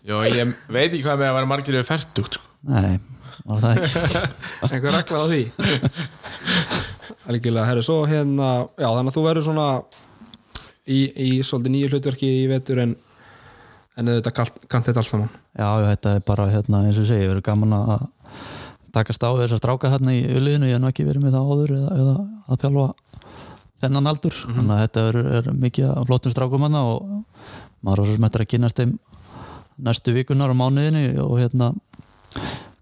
Jó, 0.08 0.18
ég 0.26 0.54
veit 0.68 0.90
ekki 0.90 1.04
hvað 1.06 1.22
með 1.22 1.30
að 1.30 1.38
vera 1.40 1.50
margir 1.52 1.78
yfir 1.80 1.90
færtugt 1.90 2.38
sko. 2.40 2.48
nei, 2.70 2.98
var 3.46 3.64
það 3.64 3.82
ekki? 3.82 4.24
Einhver 4.72 4.98
regla 4.98 5.22
á 5.22 5.26
því? 5.32 5.44
Algjörlega, 7.32 7.68
herru, 7.70 7.86
svo 7.86 8.02
hérna 8.10 8.50
já, 8.76 8.88
þannig 8.90 9.12
að 9.12 9.18
þú 9.18 9.24
verður 9.28 9.48
svona 9.48 9.68
í, 10.90 11.00
í 11.06 11.30
svolítið 11.46 11.76
nýju 11.76 11.92
hlutverki 11.94 12.32
í 12.42 12.50
vetur 12.52 12.82
en 12.86 12.98
en 14.00 14.08
þetta 14.08 14.34
kant, 14.36 14.66
kant 14.72 14.88
þetta 14.88 15.02
allt 15.04 15.12
saman. 15.12 15.32
Já, 15.52 15.68
já, 15.68 15.88
þetta 15.92 16.16
er 16.16 16.26
bara 16.26 16.48
hérna, 16.52 16.84
eins 16.88 16.98
og 16.98 17.06
ég 17.06 17.12
segi, 17.12 17.30
verður 17.30 17.46
gaman 17.50 17.76
að 17.78 18.06
takast 18.96 19.24
á 19.24 19.30
við 19.32 19.46
þess 19.46 19.56
að 19.58 19.62
stráka 19.62 19.92
þarna 19.94 20.16
í 20.16 20.22
uliðinu, 20.40 20.70
ég 20.70 20.78
hef 20.78 20.84
nú 20.84 20.92
ekki 20.92 21.08
verið 21.08 21.26
með 21.26 21.36
það 21.38 21.52
áður 21.52 21.74
eða, 21.78 21.98
eða 22.02 22.16
að 22.48 22.64
þjálfa 22.64 22.86
þennan 23.82 24.12
aldur, 24.12 24.36
þannig 24.46 24.76
að 24.76 24.84
þetta 24.86 25.06
er, 25.10 25.20
er 25.40 25.50
mikið 25.66 25.90
af 25.92 26.08
flottum 26.10 26.34
strákum 26.36 26.66
hana 26.68 26.84
og 26.92 27.24
maður 27.82 28.04
er 28.04 28.12
svo 28.12 28.18
smettur 28.20 28.46
að 28.46 28.52
kynast 28.54 28.82
þeim 28.82 28.94
næstu 29.82 30.14
vikunar 30.16 30.54
og 30.54 30.60
mánuðinu 30.60 31.06
og 31.24 31.40
hérna 31.40 31.72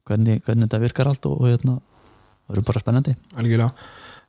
hvernig, 0.10 0.44
hvernig 0.44 0.68
þetta 0.68 0.81
virkar 0.84 1.12
allt 1.12 1.30
og 1.30 1.46
hérna 1.48 1.80
verður 2.50 2.68
bara 2.68 2.84
spennandi. 2.84 3.16
Algjörlega, 3.40 3.72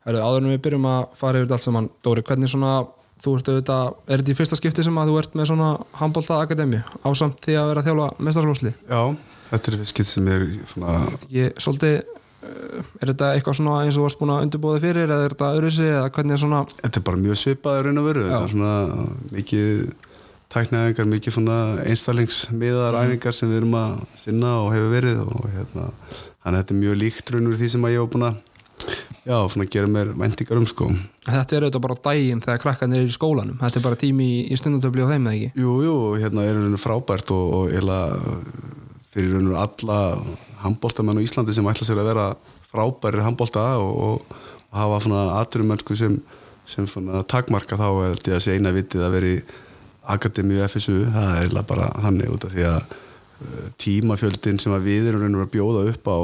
en 0.07 0.51
við 0.53 0.63
byrjum 0.67 0.89
að 0.91 1.03
fara 1.19 1.41
yfir 1.41 1.49
þetta 1.49 1.59
allt 1.59 1.67
saman, 1.67 1.91
Dóri, 2.05 2.25
hvernig 2.27 2.53
svona 2.53 2.75
þú 3.21 3.35
ert 3.37 3.51
auðvitað, 3.51 3.91
er 4.09 4.23
þetta 4.23 4.33
í 4.33 4.39
fyrsta 4.39 4.59
skipti 4.59 4.85
sem 4.85 5.01
að 5.01 5.11
þú 5.11 5.19
ert 5.21 5.35
með 5.37 5.51
svona 5.51 5.71
handbólta 5.99 6.39
akademi 6.41 6.81
ásamt 7.05 7.43
því 7.45 7.57
að 7.61 7.69
vera 7.71 7.83
að 7.83 7.91
þjálfa 7.91 8.09
mestarflósli 8.29 8.73
Já, 8.73 9.03
þetta 9.51 9.73
er 9.73 9.83
skitt 9.91 10.09
sem 10.09 10.31
er 10.33 10.47
svona, 10.71 10.95
ég, 11.35 11.53
svolítið 11.61 11.99
er 12.41 13.11
þetta 13.11 13.33
eitthvað 13.35 13.59
svona 13.59 13.81
eins 13.85 13.97
og 13.97 14.01
þú 14.01 14.07
varst 14.07 14.21
búin 14.21 14.33
að 14.35 14.45
undirbúða 14.47 14.83
fyrir 14.85 15.11
eða 15.11 15.27
er 15.27 15.35
þetta 15.35 15.51
öðruðsi 15.57 15.89
eða 15.89 16.13
hvernig 16.17 16.37
er 16.37 16.43
svona 16.45 16.61
þetta 16.71 17.01
er 17.01 17.07
bara 17.09 17.21
mjög 17.25 17.41
svipaði 17.41 17.83
raun 17.87 18.01
og 18.01 18.07
veru. 18.09 18.27
Þetta 18.29 18.41
er 18.47 18.55
svona 18.55 18.77
mikið 19.37 19.67
tæknaæfingar, 20.51 21.11
mikið 21.15 21.37
svona 21.37 21.59
einstaklingsmiðar 21.87 23.01
æfingar 23.05 23.37
sem 23.37 23.51
við 23.53 23.61
erum 23.63 23.77
að 23.79 23.99
sinna 24.19 24.55
og 24.65 24.73
hefur 24.75 24.95
verið 24.97 25.21
og 25.27 25.51
hérna 25.53 25.91
þannig 26.41 26.55
að 26.55 26.63
þetta 26.63 26.75
er 26.75 26.81
mjög 26.81 27.03
líkt 27.05 27.35
raun 27.35 27.51
og 27.51 27.61
því 27.61 27.69
sem 27.75 27.87
að 27.87 27.95
ég 27.95 28.05
var 28.05 28.15
búin 28.15 28.29
að 28.31 28.41
já, 29.29 29.37
svona 29.53 29.69
gera 29.71 29.91
mér 29.91 30.13
væntingar 30.17 30.61
um 30.61 30.67
sko. 30.69 30.89
Þetta 31.27 31.57
er 31.57 31.67
auðvitað 31.67 31.85
bara 31.85 31.97
á 32.01 32.05
daginn 32.09 32.43
þegar 32.45 32.63
krakkarnir 32.65 33.03
eru 33.05 33.13
í 33.13 33.15
skólanum. 33.15 33.59
Þetta 33.61 33.81
er 33.81 33.85
bara 33.85 34.01
tími 34.01 34.29
í, 34.49 34.57
stundatöfli 34.59 35.05
á 35.05 35.13
þeim 35.13 35.29
eða 35.29 35.37
ekki? 35.37 35.51
Jú, 35.61 35.75
jú, 35.85 35.97
hérna 36.23 36.47
fyrir 39.11 39.35
raun 39.35 39.51
og 39.53 39.59
alla 39.65 39.99
handbóltamenn 40.65 41.19
á 41.19 41.25
Íslandi 41.25 41.55
sem 41.57 41.67
ætla 41.67 41.87
sér 41.87 42.03
að 42.03 42.11
vera 42.13 42.27
frábæri 42.71 43.25
handbólta 43.25 43.65
og, 43.83 43.97
og, 44.07 44.37
hafa 44.71 45.01
svona 45.03 45.23
aturumönnsku 45.41 45.97
sem, 45.99 46.13
sem 46.63 46.87
svona 46.87 47.25
takmarka 47.27 47.75
þá 47.75 47.89
held 48.05 48.29
ég 48.29 48.37
að 48.37 48.45
sé 48.45 48.55
eina 48.55 48.71
vitið 48.75 49.03
að 49.03 49.17
vera 49.17 49.33
í 49.33 49.41
Akademíu 50.11 50.63
FSU, 50.67 51.09
það 51.11 51.27
er 51.27 51.41
eiginlega 51.41 51.69
bara 51.69 51.89
þannig 52.05 52.31
út 52.31 52.47
af 52.47 52.55
því 52.55 52.69
að 52.69 52.79
uh, 52.95 53.67
tímafjöldin 53.83 54.63
sem 54.63 54.75
að 54.75 54.87
við 54.87 55.11
erum 55.11 55.25
raun 55.25 55.35
og 55.35 55.43
veru 55.43 55.49
að 55.49 55.53
bjóða 55.57 55.83
upp 55.91 56.11
á 56.11 56.19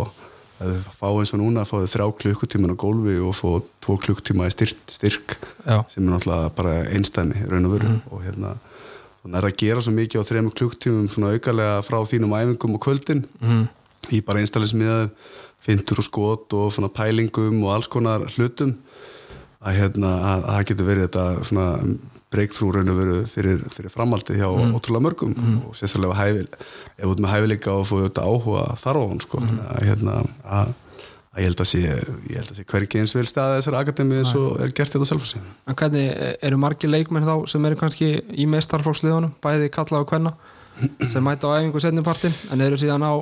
að 0.66 0.86
fá 0.88 1.08
eins 1.10 1.34
og 1.36 1.42
núna 1.42 1.64
að 1.64 1.70
fá 1.72 1.76
þau 1.82 1.90
þrjá 1.92 2.06
klukkutíman 2.22 2.72
á 2.72 2.80
gólfi 2.80 3.16
og 3.20 3.34
fá 3.36 3.50
tvo 3.84 3.98
klukktíma 4.06 4.46
í 4.48 4.54
styrk, 4.54 4.78
styrk 4.88 5.36
sem 5.90 6.06
er 6.06 6.08
náttúrulega 6.08 6.54
bara 6.56 6.78
einstæmi 6.94 7.42
raun 7.50 7.68
og 7.68 7.74
veru 7.76 7.92
og 8.14 8.22
hérna 8.24 8.54
þannig 9.26 9.40
er 9.40 9.48
að 9.48 9.58
gera 9.58 9.82
svo 9.82 9.92
mikið 9.96 10.22
á 10.22 10.28
þrejum 10.28 10.52
klukktímum 10.54 11.08
svona 11.10 11.32
aukalega 11.34 11.82
frá 11.82 11.98
þínum 12.06 12.34
æfingum 12.38 12.78
og 12.78 12.82
kvöldin. 12.86 13.26
Mm. 13.42 13.66
í 14.14 14.20
bara 14.22 14.38
einstælismiða 14.38 15.08
fintur 15.66 15.98
og 15.98 16.06
skot 16.06 16.54
og 16.54 16.68
svona 16.70 16.92
pælingum 16.94 17.58
og 17.64 17.72
alls 17.74 17.88
konar 17.90 18.22
hlutum. 18.36 18.76
Að 19.66 19.80
hérna 19.80 20.12
að, 20.14 20.44
að 20.44 20.52
það 20.52 20.68
getur 20.68 20.86
verið 20.86 21.08
þetta 21.08 21.24
svona 21.48 21.66
breakthrough 22.30 22.76
raun 22.76 22.92
og 22.92 22.98
veru 23.00 23.16
fyrir, 23.26 23.64
fyrir 23.72 23.90
framhaldið 23.90 24.38
hjá 24.38 24.46
ótrúlega 24.46 25.02
mörgum 25.08 25.34
og 25.66 25.74
sérstaklega 25.78 26.18
hæfil, 26.20 26.46
ef 26.98 27.10
út 27.10 27.22
með 27.22 27.32
hæfileika 27.32 27.74
og 27.74 27.86
fóðu 27.88 28.08
þetta 28.08 28.26
áhuga 28.30 28.64
þar 28.82 28.98
á 28.98 29.02
hann 29.02 29.22
sko. 29.24 29.42
Að, 29.42 29.82
hérna, 29.88 30.16
að, 30.44 30.74
að 31.36 31.42
ég 31.44 31.48
held 31.50 31.60
að 31.62 31.68
sé, 31.70 31.80
ég 31.84 32.36
held 32.40 32.50
að 32.52 32.58
sé 32.60 32.64
hvergi 32.72 33.00
eins 33.02 33.14
vel 33.16 33.26
staðið 33.28 33.58
þessari 33.60 33.80
akademi 33.82 34.18
eins 34.22 34.32
og 34.38 34.60
er 34.64 34.72
gert 34.76 34.94
þetta 34.94 35.08
selfhósi 35.10 35.40
En 35.68 35.76
hvernig 35.76 36.36
eru 36.48 36.60
margir 36.62 36.90
leikmenn 36.92 37.26
þá 37.28 37.34
sem 37.52 37.66
eru 37.68 37.78
kannski 37.80 38.08
í 38.32 38.46
meistarflóksliðunum 38.50 39.34
bæði 39.44 39.70
kalla 39.76 40.00
og 40.02 40.08
kvenna 40.10 40.32
sem 41.12 41.24
mæta 41.24 41.48
á 41.52 41.60
æfingu 41.60 41.80
setnipartin 41.84 42.34
en 42.52 42.64
eru 42.64 42.76
síðan 42.80 43.04
á 43.04 43.12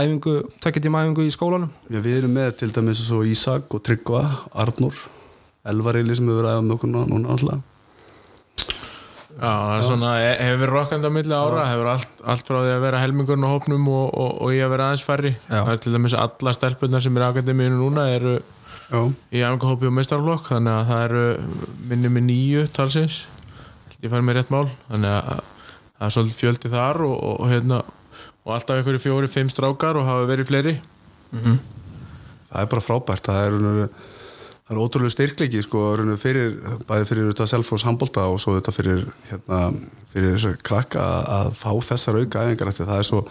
æfingu, 0.00 0.36
tökjartíma 0.62 1.02
æfingu 1.04 1.26
í 1.26 1.32
skólanum? 1.34 1.70
Já, 1.90 1.98
við 1.98 2.20
erum 2.20 2.36
með 2.38 2.52
til 2.62 2.70
dæmis 2.74 3.02
Ísak 3.30 3.74
og 3.74 3.82
Tryggva, 3.86 4.22
Arnur 4.54 4.94
Elvarili 5.66 6.14
sem 6.16 6.26
hefur 6.30 6.40
verið 6.40 6.52
aðeins 6.54 6.68
með 6.70 6.76
okkur 6.78 6.92
núna- 6.94 7.34
alltaf 7.34 7.66
það 9.40 9.74
er 9.78 9.84
svona, 9.86 10.08
he- 10.20 10.36
hefur 10.44 10.58
verið 10.60 10.74
rokkandi 10.76 11.08
á 11.08 11.12
milli 11.16 11.34
ára, 11.36 11.62
hefur 11.70 11.88
allt, 11.94 12.10
allt 12.28 12.46
frá 12.50 12.58
því 12.60 12.72
að 12.76 12.82
vera 12.84 13.00
helmingurinn 13.00 13.46
á 13.46 13.50
hópnum 13.54 13.86
og, 13.88 14.06
og, 14.20 14.32
og 14.44 14.52
í 14.52 14.58
að 14.64 14.72
vera 14.74 14.88
aðeins 14.90 15.04
færri. 15.06 15.32
Það 15.48 15.70
er 15.74 15.80
til 15.84 15.92
dæmis 15.94 16.16
alla 16.18 16.52
stelpunar 16.56 17.04
sem 17.04 17.16
eru 17.16 17.24
í 17.24 17.30
akademíinu 17.32 17.78
núna 17.80 18.04
eru 18.14 18.34
Já, 18.90 19.00
í 19.32 19.40
æfingahópi 19.46 19.86
og 19.86 19.94
meistarflokk, 19.96 20.48
þannig 20.50 20.74
að 20.74 20.88
það 20.90 21.04
eru 21.06 21.24
minni 21.92 22.10
með 22.10 22.24
nýju 22.26 22.66
talsins, 22.74 23.20
ég 24.02 24.10
fær 24.10 24.24
mér 24.26 24.40
rétt 24.40 24.50
mál, 24.50 24.66
þannig 24.90 25.14
að 25.14 25.42
það 26.00 26.06
er 26.08 26.14
svolítið 26.16 26.40
fjöldi 26.42 26.72
þar 26.72 27.00
og, 27.06 27.16
og, 27.30 27.44
hérna, 27.52 27.78
og 28.44 28.54
alltaf 28.56 28.80
einhverju 28.80 29.02
fjóri, 29.04 29.28
fimm 29.30 29.48
strákar 29.52 29.96
og 30.00 30.08
hafa 30.10 30.26
verið 30.32 30.48
fleiri. 30.50 30.74
það 32.50 32.64
er 32.64 32.70
bara 32.72 32.82
frábært 32.82 33.28
það 33.30 33.44
er, 33.46 33.54
raunveru- 33.54 33.90
það 34.70 34.76
er 34.76 34.82
ótrúlega 34.84 35.14
styrklegi 35.16 35.62
sko, 35.66 35.80
fyrir, 36.22 36.52
bæði 36.86 37.06
fyrir 37.08 37.30
þetta 37.32 37.46
Selfoss 37.50 37.84
handbolta 37.88 38.28
og 38.30 38.38
svo 38.38 38.54
þetta 38.54 38.74
fyrir 38.76 39.00
hérna, 39.26 39.62
fyrir 40.12 40.44
krakka 40.62 41.02
að, 41.26 41.50
fá 41.58 41.72
þessar 41.90 42.20
auka 42.20 42.44
æfingar 42.46 42.70
eftir 42.70 42.86
það 42.86 43.02
er 43.02 43.08
svo 43.08 43.24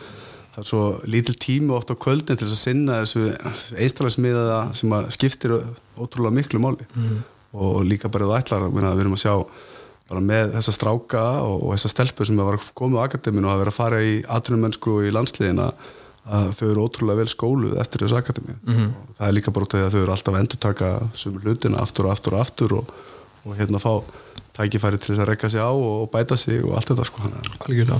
það 0.49 0.59
er 0.59 0.67
svo 0.67 0.83
lítil 1.07 1.35
tími 1.39 1.71
oft 1.77 1.93
á 1.93 1.95
kvöldin 1.95 2.35
til 2.35 2.43
þess 2.43 2.57
að 2.57 2.63
sinna 2.65 2.99
þessu 3.05 3.79
eistalæsmiðaða 3.85 4.61
sem 4.75 4.95
að 4.97 5.11
skiptir 5.15 5.55
ótrúlega 5.95 6.35
miklu 6.35 6.59
máli. 6.59 6.87
Og 7.55 7.79
líka 7.87 8.11
bara 8.11 8.27
það 8.27 8.41
ætlar 8.43 8.65
við 8.73 9.03
erum 9.05 9.15
að 9.15 9.23
sjá 9.23 9.35
bara 10.09 10.25
með 10.25 10.55
þessa 10.57 10.73
stráka 10.75 11.23
og, 11.45 11.63
og 11.63 11.71
þessa 11.77 11.93
stelpur 11.93 12.27
sem 12.27 12.41
var 12.41 12.59
komið 12.75 12.99
á 12.99 13.05
akademinu 13.05 13.47
og 13.47 13.53
að 13.53 13.63
vera 13.63 13.73
að 13.73 13.79
fara 13.79 14.01
í 14.03 14.13
atvinnumönnsku 14.27 14.97
og 14.97 15.07
í 15.07 15.13
landsliðina 15.15 15.69
að 16.29 16.49
þau 16.57 16.65
eru 16.69 16.85
ótrúlega 16.85 17.21
vel 17.23 17.31
skóluð 17.31 17.75
eftir 17.81 18.03
þessu 18.03 18.17
akademi 18.19 18.55
-hmm. 18.55 18.89
og 18.93 19.17
það 19.17 19.27
er 19.27 19.35
líka 19.37 19.53
bara 19.55 19.65
út 19.65 19.73
af 19.73 19.79
því 19.79 19.85
að 19.85 19.93
þau 19.93 20.01
eru 20.01 20.15
alltaf 20.15 20.33
að 20.33 20.41
endurtaka 20.43 20.89
sumur 21.13 21.45
hlutina 21.45 21.81
aftur 21.81 22.05
og 22.05 22.11
aftur 22.11 22.33
og 22.33 22.41
aftur 22.45 22.73
og, 22.79 22.91
og 23.45 23.57
hérna 23.57 23.81
fá 23.81 23.93
tækifæri 24.59 24.99
til 24.99 25.13
þess 25.13 25.23
að 25.23 25.29
rekka 25.31 25.49
sig 25.49 25.61
á 25.63 25.71
og, 25.71 26.09
bæta 26.11 26.37
sig 26.37 26.63
og 26.63 26.75
allt 26.75 26.91
þetta 26.91 27.05
sko 27.07 27.23
algjörlega. 27.65 27.99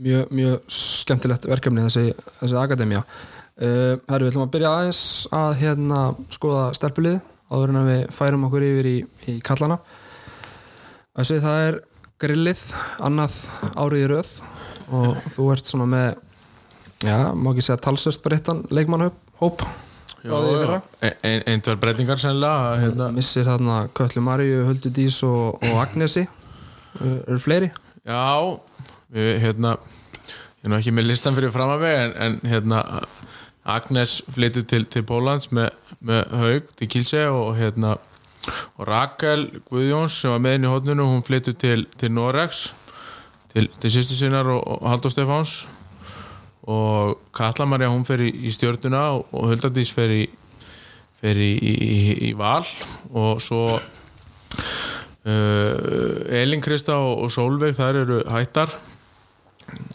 Mjög, 0.00 0.30
mjög 0.32 0.60
skemmtilegt 0.68 1.46
verkefni 1.48 1.84
þessi, 1.84 2.12
þessi 2.40 2.56
akademía. 2.56 3.02
Uh, 3.60 3.98
Herru, 4.08 4.24
við 4.24 4.30
ætlum 4.30 4.46
að 4.46 4.52
byrja 4.54 4.70
aðeins 4.72 5.02
að 5.36 5.50
hérna 5.60 5.98
skoða 6.32 6.70
stelpulið 6.76 7.18
áður 7.50 7.72
en 7.72 7.80
að 7.80 7.90
við 7.90 8.02
færum 8.16 8.46
okkur 8.48 8.64
yfir 8.64 8.88
í, 8.88 8.96
í 9.28 9.34
kallana. 9.44 9.76
Þessi 11.18 11.40
það 11.42 11.66
er 11.66 11.80
grillið 12.20 12.62
annað 13.04 13.36
árið 13.74 14.04
í 14.04 14.08
röð 14.14 14.32
og 14.96 15.30
þú 15.34 15.46
ert 15.54 15.68
svona 15.68 15.88
með 15.90 16.08
já, 17.04 17.32
má 17.34 17.52
ekki 17.52 17.64
segja 17.64 17.78
talsvert 17.86 18.22
breyttan 18.24 18.64
leikmannhóp 18.70 19.64
í 20.20 20.28
fyrra. 20.28 20.80
Ein, 21.00 21.44
ein, 21.46 21.62
tvær 21.64 21.78
breytingar 21.80 22.20
sennilega, 22.20 22.74
hérna, 22.82 23.08
missir 23.14 23.48
þarna 23.48 23.86
Köllu 23.96 24.24
Maríu, 24.24 24.66
Höldu 24.68 24.92
Dís 24.92 25.22
og, 25.26 25.56
og 25.64 25.80
Agnesi. 25.80 26.26
Eru 27.00 27.38
fleiri? 27.40 27.70
Já, 28.04 28.58
við, 29.14 29.32
hérna 29.44 29.78
ég 30.60 30.68
er 30.68 30.72
nú 30.72 30.76
ekki 30.76 30.92
með 30.92 31.08
listan 31.08 31.36
fyrir 31.36 31.52
fram 31.54 31.72
að 31.72 31.86
vega 31.86 32.04
en, 32.04 32.14
en 32.26 32.52
hérna 32.52 32.82
Agnes 33.70 34.18
flyttur 34.32 34.66
til, 34.68 34.84
til 34.92 35.04
Pólans 35.08 35.48
með, 35.56 35.70
með 36.04 36.34
Haug 36.40 36.70
til 36.76 36.88
Kílse 36.92 37.24
og 37.32 37.54
hérna 37.56 37.96
og 38.76 38.84
Rakel 38.88 39.46
Guðjóns 39.68 40.18
sem 40.20 40.32
var 40.32 40.42
með 40.44 40.58
inn 40.58 40.66
í 40.66 40.72
hótnunu 40.72 41.08
hún 41.08 41.24
flyttur 41.24 41.56
til, 41.60 41.84
til 42.00 42.12
Norex 42.12 42.70
til, 43.52 43.68
til 43.80 43.92
sýstu 43.92 44.16
sinnar 44.16 44.48
og, 44.52 44.60
og 44.64 44.88
Haldur 44.88 45.12
Stefáns 45.12 45.62
og 46.68 47.20
Katla 47.36 47.66
Marja 47.68 47.88
hún 47.92 48.04
fer 48.08 48.22
í, 48.24 48.30
í 48.44 48.52
stjörnuna 48.52 49.06
og, 49.16 49.30
Huldardís 49.48 49.92
fer 49.96 50.12
í 50.12 50.22
fer 51.20 51.36
í, 51.36 51.52
í, 51.56 52.12
í, 52.30 52.34
val. 52.36 52.64
Og 53.12 53.40
svo 53.44 53.64
Uh, 55.20 56.24
Elin 56.32 56.62
Krista 56.64 56.94
og, 56.96 57.26
og 57.26 57.28
Solveig 57.28 57.74
þær 57.76 57.98
eru 58.00 58.22
hættar. 58.24 58.70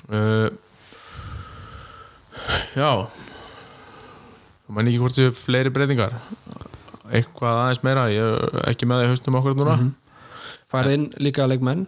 Uh, 0.05 0.53
já. 2.77 2.91
Mæn 4.69 4.91
ekki 4.91 5.01
hvort 5.01 5.17
þið 5.17 5.31
fleiri 5.39 5.73
breytingar. 5.73 6.13
Eitthvað 7.09 7.63
aðeins 7.63 7.81
meira 7.87 8.05
ég 8.13 8.37
er 8.37 8.69
ekki 8.69 8.85
með 8.85 9.01
það 9.01 9.07
í 9.07 9.11
haustum 9.15 9.39
okkur 9.41 9.57
núna. 9.57 9.79
Mm 9.81 10.04
Færið 10.71 10.95
inn 10.97 11.05
líka 11.21 11.45
leikmenn. 11.45 11.85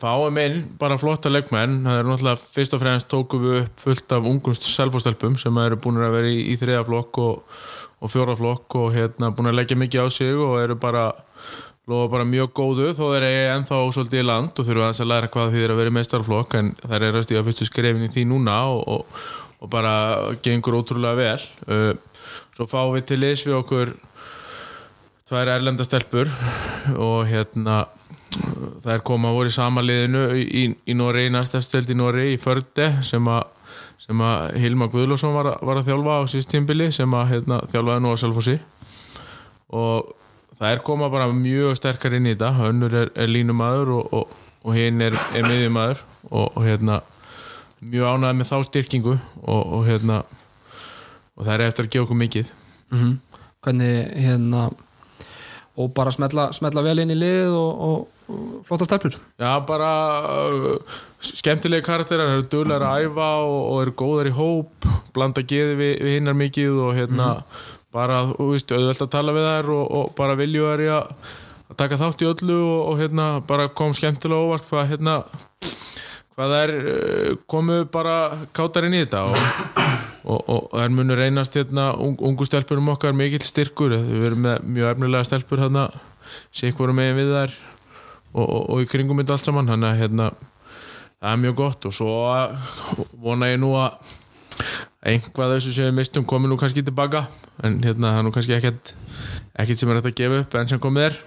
Fáum 0.00 0.38
inn 0.40 0.62
bara 0.80 0.96
flotta 1.00 1.28
leikmenn. 1.32 1.82
Það 1.84 2.00
er 2.00 2.08
náttúrulega 2.08 2.40
fyrst 2.40 2.76
og 2.76 2.80
fremst 2.80 3.10
tókum 3.12 3.44
við 3.44 3.58
upp 3.60 3.84
fullt 3.84 4.14
af 4.16 4.28
ungumst 4.30 4.68
selfostelpum 4.70 5.36
sem 5.40 5.60
eru 5.60 5.76
búin 5.76 6.00
að 6.00 6.16
vera 6.16 6.32
í, 6.32 6.40
í 6.54 6.56
þriða 6.60 6.86
flokk 6.88 7.20
og, 7.20 7.60
og 8.00 8.12
fjóra 8.12 8.36
flokk 8.38 8.78
og 8.80 8.96
hérna 8.96 9.30
búin 9.36 9.52
að 9.52 9.60
leggja 9.60 9.78
mikið 9.78 10.08
á 10.08 10.08
sig 10.16 10.32
og 10.34 10.56
eru 10.62 10.78
bara 10.80 11.10
lofa 11.84 12.08
bara 12.14 12.24
mjög 12.24 12.52
góðu 12.56 12.92
þó 12.96 13.02
þeir 13.12 13.26
eru 13.28 13.48
ennþá 13.58 13.78
svolítið 13.92 14.22
í 14.22 14.24
land 14.24 14.56
og 14.60 14.68
þurfa 14.68 14.86
að 14.94 15.10
læra 15.10 15.28
hvað 15.34 15.50
því 15.52 15.60
þeir 15.60 15.72
að 15.74 15.80
vera 15.82 15.92
í 15.92 15.96
meistarflokk 15.98 16.56
en 16.56 16.70
þær 16.80 17.04
eru 17.10 17.20
að 17.20 17.26
stíða 17.26 17.42
fyrstu 17.44 17.68
skrefin 17.68 18.06
í 18.06 18.08
því 18.14 18.24
núna 18.30 18.54
og, 18.72 18.80
og, 18.88 19.26
og 19.60 19.72
bara 19.72 19.92
gengur 20.44 20.78
ótrúlega 20.80 21.18
vel. 21.18 21.44
Uh, 21.68 21.92
svo 22.56 22.64
fáum 22.70 22.94
við 22.96 23.04
til 23.10 23.20
liðs 23.20 23.44
við 23.44 23.58
okkur 23.58 23.92
tvær 25.28 25.52
erlendastelpur 25.58 26.32
og 26.96 27.28
hérna 27.28 27.82
þær 28.84 29.04
koma 29.06 29.30
að 29.30 29.38
voru 29.38 29.52
í 29.52 29.54
sama 29.54 29.84
liðinu 29.84 30.24
í, 30.34 30.44
í, 30.44 30.64
í 30.90 30.96
Nóri, 30.96 31.28
í 31.28 31.34
næstastöld 31.34 31.90
í 31.90 32.36
Förde 32.40 32.90
sem 33.02 33.28
að 33.28 33.44
sem 34.04 34.20
að 34.20 34.58
Hilma 34.60 34.88
Guðlússon 34.92 35.32
var, 35.32 35.54
var 35.64 35.80
að 35.80 35.88
þjálfa 35.88 36.18
á 36.20 36.22
síst 36.28 36.50
tímbili 36.52 36.90
sem 36.92 37.14
að 37.16 37.30
hérna, 37.30 37.60
þjálfaði 37.72 38.04
nú 38.04 38.12
á 38.12 38.16
Selfossi. 38.20 38.56
Og 39.72 40.10
það 40.58 40.70
er 40.70 40.82
koma 40.84 41.10
bara 41.12 41.30
mjög 41.32 41.78
sterkar 41.78 42.16
inn 42.18 42.28
í 42.28 42.34
þetta. 42.34 42.68
Önnur 42.68 42.96
er, 43.00 43.12
er 43.16 43.30
línumæður 43.30 43.94
og, 43.96 44.16
og, 44.18 44.34
og 44.64 44.76
hinn 44.76 45.00
er, 45.04 45.16
er 45.32 45.48
miðjumæður 45.48 46.02
og, 46.30 46.46
og 46.50 46.60
hérna 46.66 47.00
mjög 47.84 48.10
ánægð 48.12 48.40
með 48.40 48.50
þá 48.50 48.56
styrkingu 48.68 49.14
og, 49.42 49.78
hérna 49.88 50.22
og 51.34 51.46
það 51.46 51.54
er 51.54 51.66
eftir 51.68 51.86
að 51.86 51.94
gefa 51.94 52.08
okkur 52.08 52.22
mikið. 52.24 52.52
Mm 52.94 53.14
Hvernig 53.64 54.10
hérna 54.20 54.66
og 55.80 55.94
bara 55.96 56.10
smetla, 56.12 56.50
smetla 56.52 56.82
vel 56.84 57.00
inn 57.00 57.14
í 57.14 57.16
lið 57.16 57.54
og 57.56 58.02
flotta 58.64 58.88
stefnur 58.88 59.16
Já, 59.40 59.52
bara 59.66 59.90
uh, 60.24 60.98
skemmtilegi 61.24 61.86
karakterar, 61.86 62.34
eru 62.36 62.48
duglegar 62.48 62.86
að 62.88 63.06
æfa 63.08 63.30
og, 63.44 63.60
og 63.70 63.80
eru 63.84 63.96
góðar 64.02 64.30
í 64.30 64.34
hóp 64.38 64.90
blanda 65.14 65.44
geði 65.44 65.78
við, 65.80 65.94
við 66.04 66.18
hinnar 66.18 66.38
mikið 66.38 66.82
og 66.88 66.92
hérna 66.98 67.30
bara, 67.94 68.24
þú 68.34 68.50
veist, 68.50 68.72
auðvelt 68.74 69.06
að 69.06 69.12
tala 69.12 69.34
við 69.36 69.48
þær 69.48 69.72
og, 69.76 69.84
og 69.98 70.14
bara 70.18 70.38
vilju 70.38 70.68
að 70.68 70.86
að 71.64 71.78
taka 71.80 71.98
þátt 72.00 72.22
í 72.22 72.28
öllu 72.28 72.58
og, 72.60 72.80
og 72.90 73.00
hérna 73.00 73.28
bara 73.48 73.70
kom 73.72 73.94
skemmtilega 73.96 74.46
óvart 74.46 74.68
hvað 74.68 74.90
hérna 74.92 75.18
hvað 76.34 76.54
þær 76.56 76.72
uh, 76.78 77.30
komu 77.50 77.82
bara 77.90 78.16
kátar 78.56 78.88
inn 78.88 78.96
í 78.98 79.04
þetta 79.04 79.22
og, 79.30 79.36
og, 80.24 80.40
og 80.40 80.74
þær 80.74 80.96
munu 80.96 81.18
reynast 81.18 81.56
hérna 81.58 81.92
ung, 82.00 82.16
ungu 82.18 82.46
stelpurum 82.48 82.90
okkar 82.94 83.14
mikill 83.16 83.44
styrkur. 83.44 83.94
Við 83.94 84.26
erum 84.30 84.44
með 84.48 84.66
mjög 84.76 84.90
efnilega 84.94 85.28
stelpur 85.28 85.62
hérna. 85.62 85.88
Sikk 86.54 86.80
voru 86.80 86.96
megin 86.96 87.18
við 87.20 87.34
þær 87.36 87.56
og, 88.34 88.44
og, 88.44 88.60
og 88.74 88.82
í 88.82 88.90
kringum 88.90 89.22
þetta 89.22 89.38
allt 89.38 89.48
saman 89.48 89.70
þannig 89.70 89.90
að 89.90 90.02
hérna, 90.02 90.28
það 91.22 91.30
er 91.30 91.40
mjög 91.44 91.56
gott 91.62 91.88
og 91.88 91.96
svo 91.96 92.12
vona 93.22 93.50
ég 93.52 93.60
nú 93.62 93.72
að 93.78 93.96
einhvað 95.04 95.56
þessu 95.56 95.74
sem 95.76 95.88
við 95.88 95.96
mistum 95.98 96.26
komi 96.28 96.48
nú 96.50 96.58
kannski 96.60 96.84
tilbaka 96.84 97.26
en 97.64 97.80
hérna 97.84 98.14
það 98.14 98.20
er 98.20 98.26
nú 98.26 98.34
kannski 98.34 98.56
ekkert 98.56 98.94
ekkert 99.54 99.80
sem 99.80 99.90
er 99.90 100.00
hægt 100.00 100.10
að 100.10 100.18
gefa 100.20 100.42
upp 100.42 100.58
en 100.58 100.70
sem 100.70 100.82
komið 100.82 101.08
er 101.10 101.18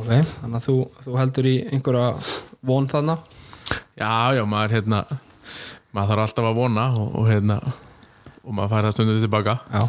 okay. 0.00 0.24
Þannig 0.40 0.58
að 0.58 0.66
þú, 0.66 0.76
þú 1.04 1.18
heldur 1.20 1.48
í 1.48 1.56
einhverja 1.68 2.08
von 2.68 2.88
þarna 2.90 3.18
já, 3.98 4.10
já, 4.38 4.42
maður 4.48 4.76
hérna 4.78 5.02
maður 5.94 6.12
þarf 6.12 6.24
alltaf 6.26 6.50
að 6.50 6.58
vona 6.58 6.88
og, 6.98 7.12
og 7.20 7.30
hérna 7.30 7.60
og 7.62 8.56
maður 8.56 8.74
fær 8.74 8.88
það 8.88 8.96
stundu 8.96 9.18
tilbaka 9.22 9.58
Já. 9.68 9.82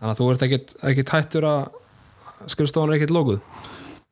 Þannig 0.00 0.10
að 0.10 0.20
þú 0.20 0.28
ert 0.32 0.46
ekkit 0.90 1.14
hættur 1.14 1.46
að 1.50 2.50
skrifstofan 2.50 2.92
er 2.92 2.98
ekkit 2.98 3.14
lokuð 3.14 3.40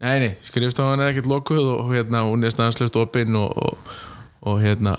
nei, 0.05 0.17
nei, 0.25 0.33
skrifstofan 0.47 1.03
er 1.03 1.13
ekkert 1.13 1.31
lokuð 1.31 1.65
og, 1.65 1.79
og 1.85 1.95
hérna 1.97 2.25
hún 2.29 2.45
er 2.47 2.55
staðanslust 2.55 2.99
opinn 3.01 3.39
og, 3.39 3.55
og, 3.57 3.97
og 4.49 4.61
hérna 4.63 4.97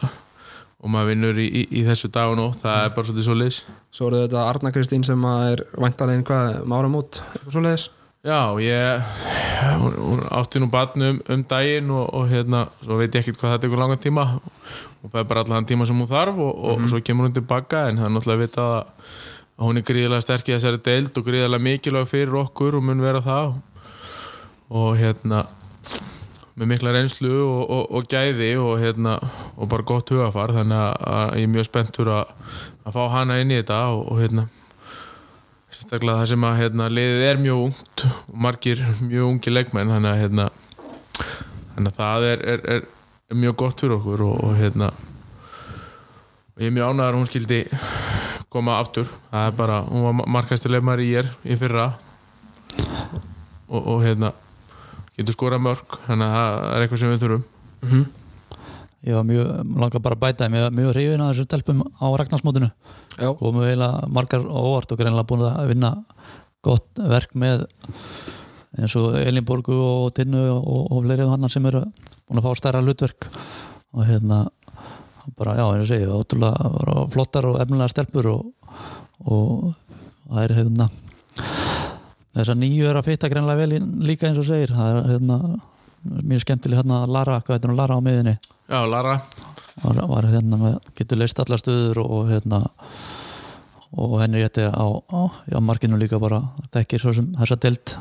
og 0.80 0.92
maður 0.92 1.14
vinnur 1.14 1.40
í, 1.40 1.46
í, 1.48 1.64
í 1.82 1.86
þessu 1.88 2.12
dag 2.14 2.32
og 2.32 2.40
nú 2.40 2.50
það 2.56 2.86
er 2.86 2.92
bara 2.96 3.10
svolítið 3.10 3.28
svo 3.28 3.38
liðs 3.38 3.62
Svo 3.92 4.10
eru 4.10 4.24
þetta 4.24 4.44
Arna 4.48 4.72
Kristín 4.76 5.04
sem 5.08 5.26
er 5.32 5.66
væntalegin 5.76 6.28
hvað, 6.28 6.62
um 6.64 6.76
ára 6.78 6.92
mút 6.92 7.22
svo 7.48 7.64
leiðis 7.64 7.90
Já, 8.20 8.52
ég 8.60 9.02
hún, 9.80 9.94
hún 9.96 10.20
átti 10.28 10.60
nú 10.60 10.68
batn 10.68 11.02
um, 11.08 11.20
um 11.32 11.44
daginn 11.48 11.92
og, 11.96 12.10
og 12.14 12.26
hérna, 12.28 12.66
svo 12.84 12.98
veit 13.00 13.16
ég 13.16 13.24
ekkert 13.24 13.40
hvað 13.40 13.54
þetta 13.54 13.70
er 13.70 13.80
langan 13.80 14.02
tíma. 14.04 14.26
Hún 15.00 15.14
fæði 15.14 15.28
bara 15.30 15.44
allan 15.46 15.68
tíma 15.70 15.88
sem 15.88 15.96
hún 15.96 16.10
þarf 16.10 16.42
og, 16.44 16.58
og 16.68 16.84
svo 16.92 17.00
kemur 17.00 17.30
hún 17.30 17.38
tilbaka 17.38 17.86
en 17.88 18.02
það 18.02 18.10
er 18.10 18.14
náttúrulega 18.18 18.42
vitað 18.44 18.74
að, 18.76 19.14
að 19.56 19.70
hún 19.70 19.80
er 19.80 19.86
gríðilega 19.88 20.26
sterk 20.26 20.52
í 20.52 20.56
þessari 20.58 20.82
deild 20.90 21.22
og 21.22 21.30
gríðilega 21.30 21.68
mikilvæg 21.70 22.12
fyrir 22.12 22.36
okkur 22.42 22.76
og 22.82 22.86
mun 22.90 23.06
vera 23.06 23.24
það 23.24 23.56
og 24.70 24.96
hérna 25.00 25.44
með 26.60 26.70
mikla 26.74 26.94
reynslu 26.94 27.32
og, 27.32 27.60
og, 27.72 27.84
og 27.96 28.08
gæði 28.12 28.50
og, 28.60 28.74
hérna, 28.82 29.16
og 29.56 29.70
bara 29.72 29.86
gott 29.88 30.12
hugafar 30.12 30.54
þannig 30.58 30.80
að 31.10 31.36
ég 31.40 31.48
er 31.48 31.54
mjög 31.54 31.68
spenntur 31.70 32.12
að, 32.14 32.34
að 32.84 32.98
fá 32.98 33.04
hana 33.16 33.40
inn 33.40 33.54
í 33.54 33.60
þetta 33.62 33.80
og, 33.96 34.10
hérna 34.20 34.46
sérstaklega 35.74 36.20
það 36.20 36.32
sem 36.34 36.48
að 36.50 36.58
hérna, 36.60 36.90
liðið 36.92 37.26
er 37.30 37.44
mjög 37.46 37.62
ungt 37.70 38.06
og 38.10 38.34
margir 38.48 38.84
mjög 39.06 39.30
ungi 39.30 39.54
leikmenn 39.54 39.94
þannig 39.96 40.12
að, 40.12 40.24
hérna, 40.26 40.50
þannig 41.76 41.94
að 41.94 42.02
það 42.02 42.28
er, 42.34 42.44
er, 42.56 42.66
er, 42.76 42.84
er 43.30 43.42
mjög 43.46 43.58
gott 43.64 43.86
fyrir 43.86 43.98
okkur 43.98 44.26
og 44.28 44.52
hérna 44.60 44.92
ég 46.60 46.68
er 46.68 46.76
mjög 46.76 46.92
ánægðar 46.92 47.14
að 47.14 47.22
hún 47.22 47.32
skildi 47.32 47.64
koma 48.50 48.80
aftur. 48.82 49.08
Það 49.30 49.48
er 49.48 49.58
bara, 49.58 49.80
hún 49.88 50.06
var 50.08 50.30
markastileg 50.36 50.84
maður 50.84 51.06
í 51.06 51.10
ég 51.14 51.28
í 51.46 51.58
fyrra. 51.60 51.92
Og 53.70 54.02
hérna 54.02 54.34
getur 55.20 55.36
skorað 55.36 55.66
mörg 55.68 56.00
þannig 56.08 56.32
að 56.32 56.40
það 56.40 56.72
er 56.72 56.86
eitthvað 56.86 57.02
sem 57.04 57.14
við 57.14 57.24
þurfum. 57.24 57.46
Ég 59.08 59.16
var 59.16 59.24
mjög, 59.24 59.50
langar 59.80 60.02
bara 60.04 60.18
að 60.18 60.24
bæta 60.26 60.48
ég 60.50 60.66
var 60.66 60.76
mjög 60.76 60.90
hrifin 60.92 61.22
að 61.24 61.30
þessu 61.32 61.50
telpum 61.54 61.84
á 61.88 62.08
Ragnarsmótinu. 62.20 62.70
Já, 63.16 63.30
komu 63.40 63.64
eiginlega 63.64 64.10
margar 64.12 64.44
á 64.44 64.60
óvart 64.60 64.92
og 64.92 65.00
greinlega 65.00 65.30
búin 65.30 65.46
að 65.48 65.72
vinna 65.72 65.92
gott 66.66 67.00
verk 67.00 67.36
með 67.40 67.64
eins 68.78 68.96
og 69.00 69.16
Elinborgu 69.20 69.76
og 69.76 70.12
Tinnu 70.18 70.44
og, 70.52 70.92
og 70.92 71.04
fleiri 71.06 71.28
hann 71.30 71.52
sem 71.52 71.66
eru 71.72 71.86
búin 72.28 72.42
að 72.42 72.50
fá 72.50 72.60
stærra 72.60 72.84
hlutverk. 72.84 73.30
Og 73.96 74.06
hérna 74.06 74.44
bara, 75.38 75.56
já, 75.56 75.66
eins 75.66 75.86
og 75.86 75.92
segi, 75.94 76.10
ótrúlega 76.12 77.08
flottar 77.16 77.48
og 77.50 77.60
efnilega 77.64 77.92
stelpur 77.96 78.32
og, 78.34 78.74
og 79.24 79.72
það 80.28 80.44
er 80.44 80.58
hérna 80.60 80.90
þessar 82.38 82.58
nýju 82.60 82.90
er 82.90 83.00
að 83.00 83.10
fitta 83.10 83.30
greinlega 83.32 83.64
vel 83.64 83.80
líka 84.06 84.30
eins 84.30 84.40
og 84.42 84.48
segir. 84.48 84.74
Það 84.76 84.98
er 85.00 85.10
hérna 85.14 85.38
mjög 86.04 86.44
skemmtileg 86.46 86.82
hérna 86.82 87.00
Lara, 87.10 87.40
hvað 87.44 87.58
heitir 87.58 87.72
hún? 87.72 87.80
Lara 87.80 87.98
á 88.00 88.02
miðinni 88.04 88.36
Já, 88.70 88.84
Lara, 88.88 89.18
var, 89.84 90.02
var 90.08 90.28
hérna 90.32 90.60
með, 90.62 90.76
getur 90.96 91.20
leist 91.20 91.42
allar 91.42 91.60
stöður 91.60 92.04
og, 92.06 92.30
hérna 92.30 92.62
og 93.92 94.14
henni 94.22 94.44
rétti 94.44 94.64
á, 94.70 94.86
á 94.86 95.22
já, 95.50 95.58
markinu 95.60 95.98
líka 96.00 96.22
bara 96.22 96.44
þekkir 96.76 97.04
svo 97.04 97.16
sem 97.18 97.28
þessa 97.34 97.58
delt 97.66 97.96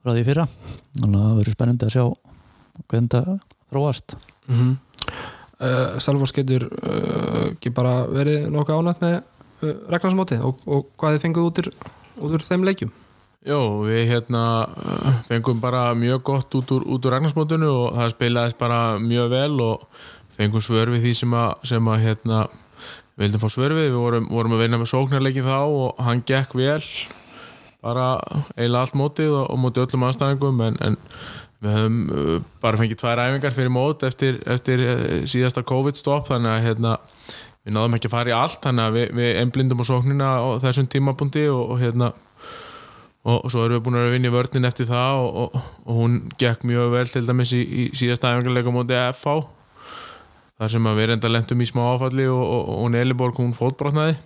frá 0.00 0.14
því 0.16 0.24
fyrra. 0.26 0.48
Þannig 0.96 1.20
að 1.20 1.28
það 1.28 1.38
verður 1.42 1.58
spennandi 1.58 1.86
að 1.86 1.94
sjá 1.94 2.04
hvernig 2.88 3.12
það 3.12 3.30
þróast. 3.70 4.18
Mm 4.48 4.74
uh, 5.60 5.96
Selfoss 6.02 6.34
getur 6.36 6.66
uh, 6.68 7.50
ekki 7.52 7.72
bara 7.74 8.04
verið 8.10 8.48
nokkuð 8.52 8.80
ánægt 8.80 9.04
með 9.04 9.16
uh, 9.18 9.74
regnarsmóti 9.92 10.38
og, 10.44 10.62
og 10.68 10.88
hvað 11.00 11.16
þið 11.16 11.26
fenguð 11.26 11.50
út 11.50 11.60
úr, 11.62 11.70
út 12.20 12.36
úr 12.38 12.46
þeim 12.46 12.66
leikjum 12.66 12.92
Jó, 13.46 13.84
við 13.86 14.08
hérna 14.10 14.66
fengum 15.28 15.60
bara 15.62 15.92
mjög 15.94 16.22
gott 16.26 16.54
út 16.58 16.70
úr, 16.74 16.82
úr 16.82 17.04
ragnarsmótinu 17.12 17.68
og 17.70 17.92
það 17.94 18.08
spilaðist 18.16 18.58
bara 18.58 18.78
mjög 18.98 19.28
vel 19.30 19.60
og 19.62 19.84
fengum 20.34 20.64
svör 20.66 20.90
við 20.90 21.04
því 21.04 21.12
sem 21.20 21.36
að, 21.38 21.52
sem 21.70 21.90
að 21.92 22.02
hérna, 22.02 22.40
við 23.14 23.22
vildum 23.28 23.44
fá 23.44 23.46
svör 23.54 23.76
við, 23.76 23.92
vorum, 23.94 24.26
vorum 24.34 24.56
að 24.56 24.64
vinna 24.64 24.82
með 24.82 24.90
sóknarleikin 24.90 25.46
þá 25.46 25.60
og 25.62 26.02
hann 26.08 26.24
gekk 26.26 26.58
vel. 26.58 26.82
Bara 27.86 28.08
eiginlega 28.56 28.82
allt 28.82 28.98
mótið 28.98 29.38
og, 29.38 29.46
og 29.54 29.62
mótið 29.62 29.86
öllum 29.86 30.08
anstæðingum 30.10 30.66
en, 30.66 30.82
en 30.82 31.00
við 31.62 31.78
höfum 31.78 32.02
uh, 32.10 32.34
bara 32.66 32.82
fengið 32.82 33.02
tvær 33.04 33.26
æfingar 33.28 33.58
fyrir 33.62 33.74
mót 33.78 34.02
eftir, 34.10 34.42
eftir 34.42 34.86
uh, 34.90 35.08
síðasta 35.22 35.62
COVID-stopp 35.70 36.32
þannig 36.34 36.50
að 36.50 36.64
hérna, 36.66 36.98
við 37.62 37.78
náðum 37.78 37.94
ekki 38.00 38.10
að 38.10 38.18
fara 38.18 38.34
í 38.34 38.38
allt 38.42 38.66
þannig 38.66 38.90
að 38.90 38.98
við, 38.98 39.08
við 39.22 39.34
einblindum 39.44 39.86
á 39.86 39.90
sóknina 39.94 40.34
á 40.34 40.46
þessum 40.66 40.90
tímapunkti 40.90 41.46
og, 41.54 41.76
og 41.76 41.84
hérna 41.86 42.16
og, 43.26 43.50
svo 43.50 43.64
erum 43.66 43.78
við 43.78 43.84
búin 43.86 43.98
að 44.00 44.12
vinna 44.14 44.30
í 44.30 44.34
vörnin 44.34 44.68
eftir 44.68 44.88
það 44.90 45.24
og, 45.24 45.42
og, 45.42 45.68
og 45.86 46.00
hún 46.00 46.16
gekk 46.38 46.64
mjög 46.68 46.94
vel 46.94 47.06
til 47.10 47.26
dæmis 47.26 47.52
í, 47.56 47.62
í 47.62 47.88
síðasta 47.96 48.32
æfingarleika 48.34 48.74
móti 48.74 48.96
FH 49.10 49.36
þar 50.56 50.72
sem 50.72 50.88
við 50.96 51.10
reynda 51.10 51.32
lendum 51.32 51.60
í 51.60 51.68
smá 51.68 51.82
áfalli 51.90 52.30
og, 52.32 52.40
og, 52.42 52.72
og 52.78 52.90
Neliborg 52.94 53.42
hún 53.42 53.54
fótbrotnaði 53.56 54.16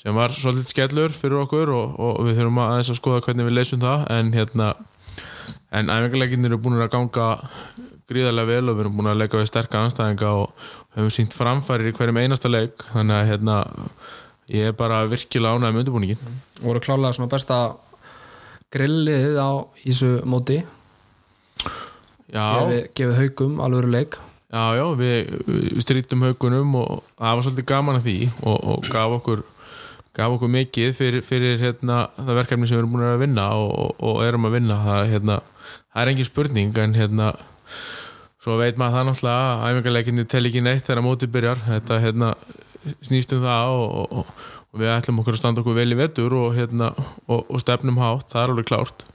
sem 0.00 0.16
var 0.16 0.32
svolítið 0.32 0.72
skellur 0.72 1.12
fyrir 1.12 1.42
okkur 1.42 1.72
og, 1.76 1.96
og 2.00 2.20
við 2.24 2.38
þurfum 2.38 2.60
að 2.62 2.70
aðeins 2.72 2.92
að 2.92 2.98
skoða 3.00 3.24
hvernig 3.26 3.48
við 3.48 3.56
leysum 3.58 3.82
það. 3.82 4.04
En 4.14 4.30
hérna 4.32 4.68
en 5.76 5.92
æfingarleikinir 5.92 6.50
eru 6.50 6.60
búin 6.62 6.80
að 6.80 6.92
ganga 6.94 7.26
gríðarlega 8.10 8.48
vel 8.48 8.70
og 8.70 8.78
við 8.78 8.84
erum 8.84 8.96
búin 8.96 9.10
að 9.12 9.20
leika 9.20 9.38
við 9.38 9.50
sterka 9.50 9.82
anstæðinga 9.84 10.30
og 10.40 10.70
höfum 10.96 11.12
sínt 11.14 11.36
framfærir 11.36 11.90
í 11.90 11.94
hverjum 11.98 12.22
einasta 12.22 12.50
leik. 12.50 12.80
Þannig 12.94 13.18
að 13.18 13.28
hérna 13.30 13.58
ég 14.50 14.70
er 14.70 14.76
bara 14.76 15.04
virkilega 15.10 15.56
ánægð 15.56 15.76
með 15.76 15.84
undirbúningin 15.84 16.26
voru 16.60 16.82
klálega 16.82 17.16
svona 17.16 17.30
besta 17.32 17.60
grillið 18.70 19.38
á 19.40 19.50
ísu 19.88 20.10
móti. 20.28 20.60
Já, 22.30 22.44
gefið, 22.54 22.82
gefið 22.94 23.16
haugum 23.18 23.62
alvöru 23.64 23.90
leik. 23.90 24.18
Já, 24.50 24.74
já, 24.78 24.84
við, 24.98 25.32
við 25.46 25.80
strítum 25.82 26.22
haugunum 26.26 26.76
og 26.78 26.92
það 27.18 27.34
var 27.38 27.46
svolítið 27.46 27.66
gaman 27.70 27.98
að 27.98 28.06
því 28.06 28.18
og, 28.42 28.56
og 28.72 28.86
gaf 28.90 29.16
okkur 29.18 29.42
gaf 30.18 30.34
okkur 30.34 30.50
mikið 30.50 30.94
fyrir, 30.98 31.24
fyrir 31.26 31.60
hérna, 31.62 32.04
það 32.18 32.38
verkefni 32.40 32.66
sem 32.66 32.76
við 32.76 32.82
erum 32.82 32.94
búin 32.94 33.06
að 33.06 33.22
vinna 33.22 33.46
og, 33.58 33.70
og, 33.70 33.92
og 34.10 34.22
erum 34.26 34.46
að 34.48 34.56
vinna. 34.58 34.78
Það, 34.86 35.02
hérna, 35.14 35.38
það 35.90 36.02
er 36.02 36.12
engin 36.12 36.30
spurning 36.30 36.80
en 36.82 36.96
hérna 36.98 37.30
svo 38.40 38.56
veit 38.58 38.78
maður 38.80 38.98
það 38.98 39.08
náttúrulega 39.10 39.52
að 39.52 39.66
æfingarleikinni 39.68 40.26
tel 40.30 40.44
ekki 40.50 40.64
neitt 40.66 40.86
þegar 40.86 41.06
mótið 41.06 41.34
byrjar. 41.34 41.62
Þetta 41.66 42.00
hérna, 42.06 42.32
snýst 43.04 43.34
um 43.36 43.44
það 43.44 43.74
og, 43.76 44.24
og 44.70 44.80
við 44.80 44.92
ætlum 44.94 45.20
okkur 45.22 45.36
að 45.36 45.42
standa 45.42 45.62
okkur 45.64 45.76
vel 45.76 45.90
í 45.92 45.98
vettur 45.98 46.36
og, 46.38 46.54
hérna, 46.56 46.90
og 47.26 47.58
stefnum 47.62 47.98
hátt, 48.00 48.28
það 48.32 48.42
er 48.42 48.52
alveg 48.54 48.68
klárt. 48.70 49.06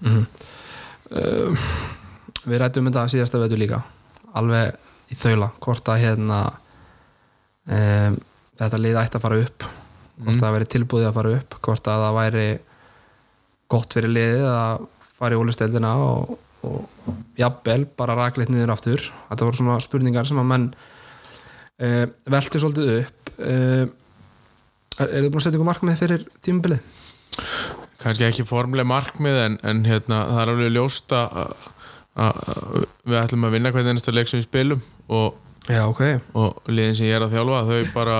Við 2.45 2.61
rættum 2.61 2.85
um 2.85 2.91
þetta 2.91 3.07
síðasta 3.13 3.41
vetu 3.41 3.59
líka 3.59 3.81
alveg 4.35 5.13
í 5.13 5.17
þaula 5.17 5.51
hvort 5.63 5.91
að 5.91 6.01
hérna 6.03 6.39
um, 7.69 8.17
þetta 8.59 8.81
lið 8.81 8.99
ætti 9.01 9.19
að 9.19 9.25
fara 9.25 9.41
upp 9.43 9.67
hvort 10.15 10.41
það 10.41 10.55
væri 10.55 10.71
tilbúið 10.71 11.07
að 11.09 11.17
fara 11.17 11.35
upp 11.39 11.57
hvort 11.67 11.89
að 11.91 12.03
það 12.05 12.17
væri 12.19 12.47
gott 13.71 13.97
fyrir 13.97 14.13
liðið 14.13 14.45
að 14.49 14.85
fara 15.15 15.35
í 15.35 15.39
ólisteldina 15.41 15.93
og, 16.03 16.35
og 16.67 17.13
jafnvel 17.39 17.85
bara 17.97 18.17
rakleitt 18.17 18.51
niður 18.51 18.75
aftur. 18.75 19.01
Þetta 19.29 19.47
voru 19.47 19.59
svona 19.59 19.83
spurningar 19.83 20.27
sem 20.27 20.39
að 20.41 20.49
menn 20.51 20.67
uh, 20.75 22.05
velti 22.31 22.61
svolítið 22.61 22.91
upp 23.01 23.24
uh, 23.39 23.85
er, 24.99 25.15
þið 25.15 25.29
búin 25.31 25.41
að 25.41 25.47
setja 25.47 25.57
ykkur 25.59 25.71
markmið 25.71 26.01
fyrir 26.03 26.27
tímabilið? 26.45 26.83
kannski 28.05 28.27
ekki 28.27 28.45
formlega 28.47 28.87
markmið 28.87 29.39
en, 29.41 29.55
en 29.65 29.81
hérna, 29.87 30.21
það 30.29 30.41
er 30.43 30.51
alveg 30.53 30.75
ljóst 30.75 31.15
að 31.15 31.55
við 32.15 33.17
ætlum 33.19 33.47
að 33.47 33.55
vinna 33.57 33.71
hvernig 33.73 33.95
ennasta 33.95 34.13
leik 34.15 34.29
sem 34.31 34.39
við 34.39 34.47
spilum 34.47 34.83
og, 35.11 35.39
Já, 35.67 35.81
ok. 35.89 36.03
og 36.37 36.69
liðin 36.71 36.95
sem 36.95 37.09
ég 37.09 37.17
er 37.17 37.25
að 37.25 37.33
þjálfa 37.35 37.63
þau 37.67 37.79
bara 37.95 38.19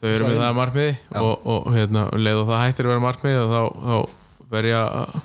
þau 0.00 0.10
eru 0.10 0.28
með 0.28 0.42
það 0.42 0.58
markmiði 0.60 0.92
og, 1.22 1.48
og 1.54 1.70
hérna, 1.74 2.04
um 2.14 2.22
leið 2.26 2.42
og 2.42 2.50
það 2.50 2.62
hættir 2.64 2.86
að 2.86 2.92
vera 2.92 3.04
markmiði 3.06 3.40
og 3.40 3.54
þá, 3.54 3.62
þá 3.88 4.52
verð 4.54 4.70
ég 4.70 5.00
að 5.00 5.16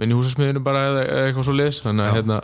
vinna 0.00 0.16
í 0.16 0.18
húsasmiðinu 0.18 0.64
bara 0.64 0.86
eða 0.88 1.04
eitthvað 1.26 1.46
svo 1.46 1.56
liðs 1.60 1.82
þannig 1.84 2.08
að 2.08 2.18
hérna 2.18 2.40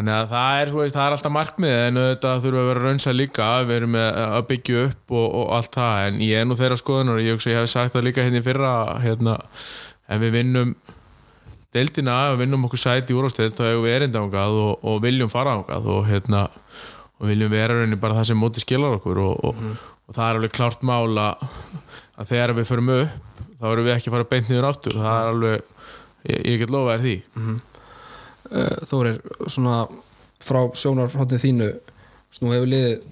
Þannig 0.00 0.14
að 0.16 0.30
það 0.30 0.58
er, 0.60 0.70
veist, 0.72 0.94
það 0.94 1.02
er 1.02 1.14
alltaf 1.16 1.32
markmið 1.34 1.74
en 1.76 1.98
þetta 2.00 2.30
þurfa 2.40 2.60
að 2.62 2.68
vera 2.70 2.84
raunsa 2.86 3.12
líka 3.12 3.48
við 3.68 3.74
erum 3.76 3.90
með 3.92 4.20
að 4.22 4.46
byggja 4.48 4.84
upp 4.86 5.14
og, 5.20 5.26
og 5.26 5.50
allt 5.58 5.76
það. 5.76 6.04
En 6.06 6.22
ég 6.24 6.40
er 6.40 6.48
nú 6.48 6.56
þeirra 6.56 6.78
skoðunar 6.80 7.20
og 7.20 7.26
ég, 7.26 7.42
ég 7.50 7.60
hef 7.60 7.68
sagt 7.68 7.92
það 7.92 8.06
líka 8.06 8.24
hérna 8.24 8.40
í 8.40 8.46
fyrra 8.46 8.72
hérna, 9.04 9.36
en 10.08 10.22
við 10.24 10.32
vinnum 10.38 10.72
deildina, 11.76 12.16
við 12.32 12.46
vinnum 12.46 12.64
okkur 12.70 12.80
sæti 12.80 13.12
í 13.12 13.20
úrvásteild 13.20 13.58
þá 13.58 13.64
hefur 13.68 13.84
við 13.84 13.98
erinda 13.98 14.24
ángað 14.24 14.60
og, 14.64 14.72
og 14.88 15.02
viljum 15.04 15.30
fara 15.30 15.58
ángað 15.60 15.90
og, 15.92 16.00
hérna, 16.08 16.46
og 17.20 17.28
viljum 17.28 17.52
vera 17.52 17.76
rauninni 17.76 18.00
bara 18.00 18.16
það 18.22 18.30
sem 18.32 18.40
móti 18.40 18.64
skilar 18.64 18.96
okkur 18.96 19.20
og, 19.28 19.50
og 19.52 20.16
það 20.16 20.24
er 20.24 20.40
alveg 20.40 20.56
klárt 20.56 20.88
mála 20.88 21.34
að 22.16 22.32
þegar 22.32 22.56
við 22.56 22.72
förum 22.72 22.94
upp 22.96 23.44
þá 23.60 23.66
erum 23.74 23.86
við 23.86 23.94
ekki 23.98 24.08
að 24.08 24.16
fara 24.16 24.30
beint 24.30 24.48
niður 24.48 24.68
aftur. 24.70 24.96
Það 24.96 25.18
er 25.18 25.34
alveg, 25.34 25.66
ég, 26.24 26.38
ég 26.40 26.62
get 26.62 26.72
lofa 26.72 26.96
þér 26.96 27.04
því. 27.04 27.16
Uh, 27.36 27.58
Þórir, 28.90 29.20
svona 29.46 29.84
frá 30.42 30.64
sjónarhóttið 30.74 31.42
þínu 31.44 31.70
nú 32.40 32.52
hefur 32.54 32.70
liðið 32.70 33.02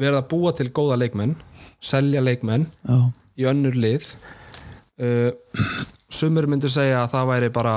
verið 0.00 0.18
að 0.20 0.28
búa 0.30 0.52
til 0.56 0.68
góða 0.72 0.96
leikmenn 1.00 1.34
selja 1.80 2.20
leikmenn 2.22 2.66
já, 2.84 2.98
í 3.40 3.46
önnur 3.48 3.76
lið. 3.80 4.12
Uh, 5.00 5.32
sumur 6.12 6.48
myndir 6.50 6.72
segja 6.72 7.00
að 7.02 7.14
það 7.14 7.32
væri 7.32 7.50
bara 7.54 7.74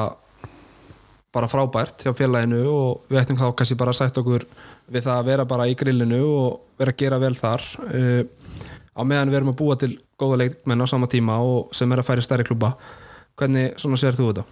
bara 1.33 1.49
frábært 1.49 2.03
hjá 2.05 2.11
félaginu 2.13 2.59
og 2.69 3.07
við 3.09 3.23
ættum 3.23 3.39
þá 3.39 3.47
kannski 3.57 3.77
bara 3.79 3.89
að 3.89 4.03
sætt 4.03 4.19
okkur 4.21 4.43
við 4.93 5.05
það 5.07 5.15
að 5.15 5.29
vera 5.31 5.45
bara 5.49 5.65
í 5.65 5.73
grillinu 5.73 6.19
og 6.27 6.59
vera 6.77 6.93
að 6.93 6.99
gera 6.99 7.21
vel 7.23 7.33
þar. 7.37 7.63
Uh, 7.87 8.21
á 8.93 9.01
meðan 9.01 9.31
við 9.31 9.39
erum 9.39 9.53
að 9.53 9.61
búa 9.63 9.79
til 9.79 9.95
góða 10.19 10.43
leikmenn 10.43 10.83
á 10.83 10.87
sama 10.89 11.09
tíma 11.09 11.39
og 11.41 11.73
sem 11.73 11.89
er 11.91 12.03
að 12.03 12.11
færi 12.11 12.25
stærri 12.25 12.45
klúba 12.45 12.75
hvernig 13.39 13.79
svona 13.81 13.97
sér 13.97 14.19
þú 14.19 14.29
þetta? 14.29 14.43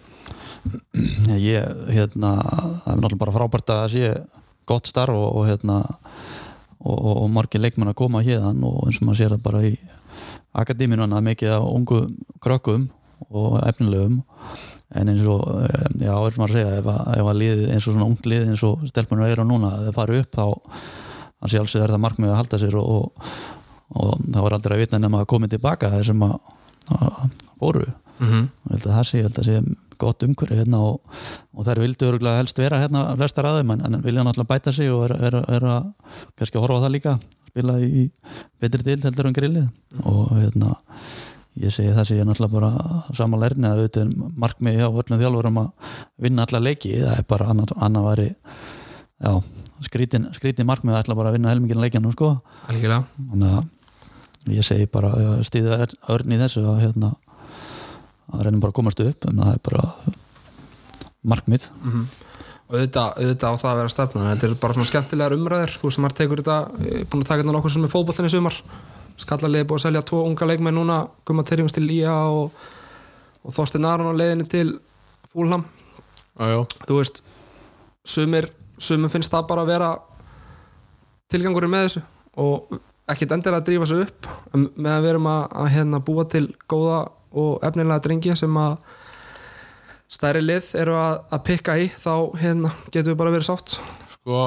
Ég, 1.41 1.65
hérna 1.89 2.35
það 2.41 2.91
er 2.91 2.99
náttúrulega 2.99 3.21
bara 3.23 3.35
frábært 3.35 3.73
að 3.73 3.81
það 3.81 3.93
sé 3.95 4.11
gott 4.69 4.89
starf 4.89 5.15
og, 5.17 5.29
og 5.39 5.47
hérna 5.49 5.81
og, 6.81 6.99
og 7.23 7.29
margir 7.33 7.63
leikmenn 7.63 7.91
að 7.91 7.99
koma 8.01 8.21
hérna 8.25 8.53
og 8.69 8.87
eins 8.87 9.01
og 9.01 9.07
maður 9.07 9.21
sér 9.21 9.35
það 9.35 9.45
bara 9.47 9.63
í 9.65 9.73
akademínu 10.61 11.07
hann 11.07 11.23
mikið 11.25 11.55
af 11.55 11.65
ungu 11.71 12.01
krökkum 12.43 12.89
og 13.29 13.57
efnilegum 13.67 14.21
en 14.91 15.09
eins 15.13 15.23
og, 15.29 15.43
eh, 15.63 15.87
já, 16.03 16.11
er 16.11 16.37
maður 16.37 16.49
að 16.49 16.55
segja 16.57 16.79
ef 16.81 16.89
að, 16.91 17.01
ef 17.15 17.29
að 17.31 17.39
liðið 17.41 17.69
eins 17.71 17.85
og 17.87 17.95
svona 17.95 18.09
ungt 18.09 18.27
liðið 18.27 18.49
eins 18.51 18.63
og 18.67 18.85
stelpunur 18.91 19.31
eru 19.31 19.45
núna, 19.47 19.71
ef 19.77 19.87
það 19.87 19.97
fari 19.99 20.19
upp 20.19 20.35
þá 20.35 20.45
þannig 21.41 21.53
sjálfsög 21.53 21.85
er 21.85 21.93
það 21.93 22.03
markmið 22.05 22.31
að 22.31 22.39
halda 22.41 22.59
sér 22.61 22.77
og, 22.81 22.89
og, 22.91 23.37
og 23.95 24.25
það 24.25 24.45
var 24.45 24.57
aldrei 24.57 24.75
að 24.75 24.83
vita 24.83 24.99
nema 24.99 25.21
að 25.21 25.29
komið 25.31 25.53
tilbaka 25.55 25.93
þessum 25.95 26.25
að, 26.27 26.35
að 26.97 27.21
fóru 27.61 27.85
mm 27.85 28.27
-hmm. 28.27 28.49
ég 28.67 28.75
held 28.75 28.85
að 28.85 28.97
það 28.97 29.07
sé, 29.07 29.17
ég 29.17 29.29
held 29.29 29.39
að 29.39 29.49
sé 29.49 29.61
gott 30.01 30.25
umhverju 30.25 30.57
hérna 30.59 30.81
og, 30.87 31.19
og 31.53 31.67
þær 31.67 31.83
vildu 31.83 32.09
örgulega 32.09 32.41
helst 32.41 32.59
vera 32.61 32.81
hérna 32.81 33.05
flestar 33.19 33.49
aðeim 33.49 33.75
en, 33.75 33.85
en 33.87 34.01
vilja 34.03 34.25
náttúrulega 34.25 34.51
bæta 34.51 34.73
sig 34.75 34.91
og 34.93 35.07
er, 35.13 35.37
að 35.41 35.91
kannski 36.39 36.61
horfa 36.61 36.81
á 36.81 36.83
það 36.85 36.95
líka 36.97 37.17
spila 37.51 37.75
í 37.83 38.07
betri 38.61 38.85
dild 38.85 39.05
heldur 39.07 39.27
en 39.29 39.35
grillið. 39.35 39.67
Og 40.07 40.31
hérna 40.37 40.75
ég 41.59 41.73
segi 41.73 41.91
það 41.95 42.07
sé 42.07 42.19
ég 42.19 42.27
náttúrulega 42.27 42.59
bara 42.59 43.15
sama 43.17 43.39
lærni 43.41 43.67
að 43.67 43.81
auðvitað 43.81 44.05
er 44.05 44.35
markmið 44.45 44.77
hjá 44.79 44.87
öllum 44.87 45.19
þjálfurum 45.19 45.59
að 45.61 45.89
vinna 46.23 46.45
alla 46.47 46.63
leiki 46.63 46.93
það 47.01 47.17
er 47.17 47.27
bara 47.27 47.49
annað, 47.51 47.73
annað 47.75 48.07
væri 48.07 48.29
já, 48.31 49.33
skrítin, 49.87 50.29
skrítin 50.37 50.69
markmið 50.69 50.95
að 50.95 51.03
ætla 51.03 51.17
bara 51.19 51.31
að 51.31 51.37
vinna 51.37 51.51
helmingina 51.51 51.83
leikjanum 51.83 52.15
sko. 52.15 52.31
Algjörlega. 52.71 53.03
Þannig 53.33 53.57
að 53.59 54.55
ég 54.55 54.65
segi 54.65 54.87
bara 54.89 55.11
stíða 55.45 55.83
örn 56.09 56.33
í 56.33 56.39
þessu 56.41 56.63
að 56.71 56.81
hérna 56.85 57.11
að 58.31 58.43
reynum 58.45 58.61
bara 58.63 58.73
að 58.73 58.79
komast 58.79 59.01
upp 59.03 59.27
en 59.29 59.41
það 59.41 59.53
er 59.53 59.63
bara 59.69 59.85
markmið. 61.31 61.67
Mhm. 61.81 62.05
og 62.71 62.77
auðvitað, 62.77 63.17
auðvitað 63.19 63.51
á 63.51 63.61
það 63.61 63.71
að 63.71 63.79
vera 63.81 63.91
stefna. 63.91 64.27
Þetta 64.31 64.47
er 64.47 64.53
bara 64.61 64.73
svona 64.73 64.87
skemmtilegar 64.87 65.33
umræður. 65.35 65.73
Þú 65.75 65.89
veist, 65.89 65.99
maður 65.99 66.17
tekur 66.21 66.41
þetta, 66.41 66.59
er 66.87 67.05
búin 67.11 67.23
að 67.23 67.27
taka 67.27 67.41
þetta 67.41 67.55
nokkur 67.57 67.73
sem 67.73 67.83
er 67.83 67.91
fótbollinni 67.91 68.31
sumar. 68.31 68.61
Skallarlega 69.19 69.67
búið 69.67 69.81
að 69.81 69.85
selja 69.85 70.03
tvo 70.07 70.21
unga 70.23 70.47
leikmenn 70.47 70.77
núna. 70.79 71.01
Gumma 71.27 71.43
Tyrjums 71.43 71.75
til 71.75 71.89
Ía 71.91 72.15
og, 72.31 72.55
og 73.43 73.51
Þorstein 73.51 73.85
Aron 73.85 74.07
á 74.07 74.15
leiðinni 74.15 74.47
til 74.47 74.79
Fúlham 75.31 75.65
Já, 76.39 76.47
já, 76.47 76.59
þú 76.87 76.97
veist, 76.97 77.21
sumir 78.07 78.47
sumum 78.81 79.11
finnst 79.11 79.31
það 79.31 79.47
bara 79.51 79.65
að 79.65 79.71
vera 79.73 79.89
tilgangurinn 81.31 81.71
með 81.71 81.85
þessu 81.85 82.03
og 82.41 82.79
ekkert 83.11 83.35
endilega 83.35 83.59
að 83.61 83.67
drífa 83.67 83.87
sig 83.89 84.05
upp. 84.05 84.29
En 84.55 84.69
meðan 84.75 85.03
við 85.03 85.11
erum 85.13 85.27
að, 85.31 85.41
að 85.61 85.71
hérna, 85.75 85.99
búa 86.07 86.25
til 86.31 86.45
góða 86.71 87.01
og 87.31 87.63
efnilega 87.63 88.03
drengi 88.03 88.35
sem 88.35 88.57
að 88.59 88.75
stærri 90.11 90.41
lið 90.43 90.73
eru 90.81 90.97
að, 90.99 91.21
að 91.31 91.45
pikka 91.47 91.77
í 91.79 91.87
þá 91.87 92.13
hérna, 92.41 92.73
getum 92.89 93.13
við 93.13 93.21
bara 93.21 93.33
verið 93.35 93.47
sátt 93.47 93.77
sko 94.17 94.41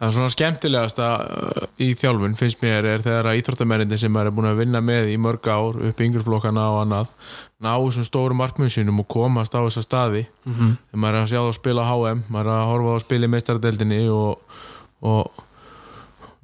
það 0.00 0.06
er 0.06 0.14
svona 0.16 0.32
skemmtilegasta 0.32 1.08
uh, 1.20 1.66
í 1.84 1.90
þjálfun 1.98 2.38
finnst 2.40 2.62
mér 2.64 2.88
er 2.94 3.04
þegar 3.04 3.28
að 3.28 3.42
íþróttamennindi 3.42 3.98
sem 4.00 4.16
er 4.16 4.32
búin 4.32 4.48
að 4.48 4.62
vinna 4.62 4.80
með 4.84 5.12
í 5.12 5.18
mörg 5.20 5.50
ár 5.52 5.76
upp 5.90 6.00
í 6.00 6.08
yngreflokkana 6.08 6.64
og 6.72 6.80
annað 6.86 7.12
ná 7.60 7.74
þessum 7.74 8.08
stóru 8.08 8.38
markmjössinum 8.40 9.02
og 9.04 9.08
komast 9.12 9.52
á 9.52 9.60
þessa 9.60 9.84
staði 9.84 10.24
mm 10.24 10.54
-hmm. 10.54 10.72
þegar 10.88 11.04
maður 11.04 11.18
er 11.18 11.22
að 11.22 11.30
sjá 11.34 11.40
það 11.40 11.50
að 11.50 11.58
spila 11.60 11.84
á 11.84 11.88
HM 11.92 12.24
maður 12.28 12.50
er 12.50 12.56
að 12.56 12.70
horfa 12.72 12.88
á 12.88 12.96
að 12.96 13.04
spila 13.04 13.28
í 13.28 13.32
meistaradeldinni 13.34 14.02
og, 14.08 14.58
og 15.04 15.44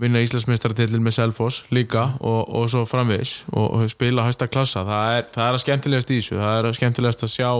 vinna 0.00 0.20
Íslandsmeistaradeldin 0.24 1.04
með 1.04 1.16
Selfoss 1.16 1.62
líka 1.72 2.10
og, 2.20 2.42
og 2.58 2.66
svo 2.72 2.84
framvegis 2.88 3.38
og, 3.52 3.64
og 3.78 3.92
spila 3.92 4.26
hæsta 4.26 4.48
klassa. 4.50 4.84
Það 4.86 5.12
er, 5.18 5.28
það 5.32 5.46
er 5.46 5.56
að 5.56 5.62
skemmtilegast 5.64 6.12
í 6.12 6.18
þessu. 6.20 6.36
Það 6.40 6.58
er 6.58 6.68
að 6.68 6.76
skemmtilegast 6.80 7.24
að 7.24 7.32
sjá 7.32 7.50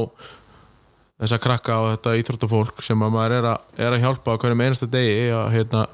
þessa 1.17 1.41
krakka 1.41 1.79
og 1.81 1.89
þetta 1.95 2.15
íþróttafólk 2.21 2.85
sem 2.85 3.07
að 3.07 3.15
maður 3.15 3.37
er 3.39 3.49
að, 3.55 3.71
er 3.87 3.97
að 3.97 4.05
hjálpa 4.05 4.37
hverjum 4.43 4.65
einasta 4.67 4.91
degi 4.93 5.31
að 5.33 5.49
hérna, 5.55 5.87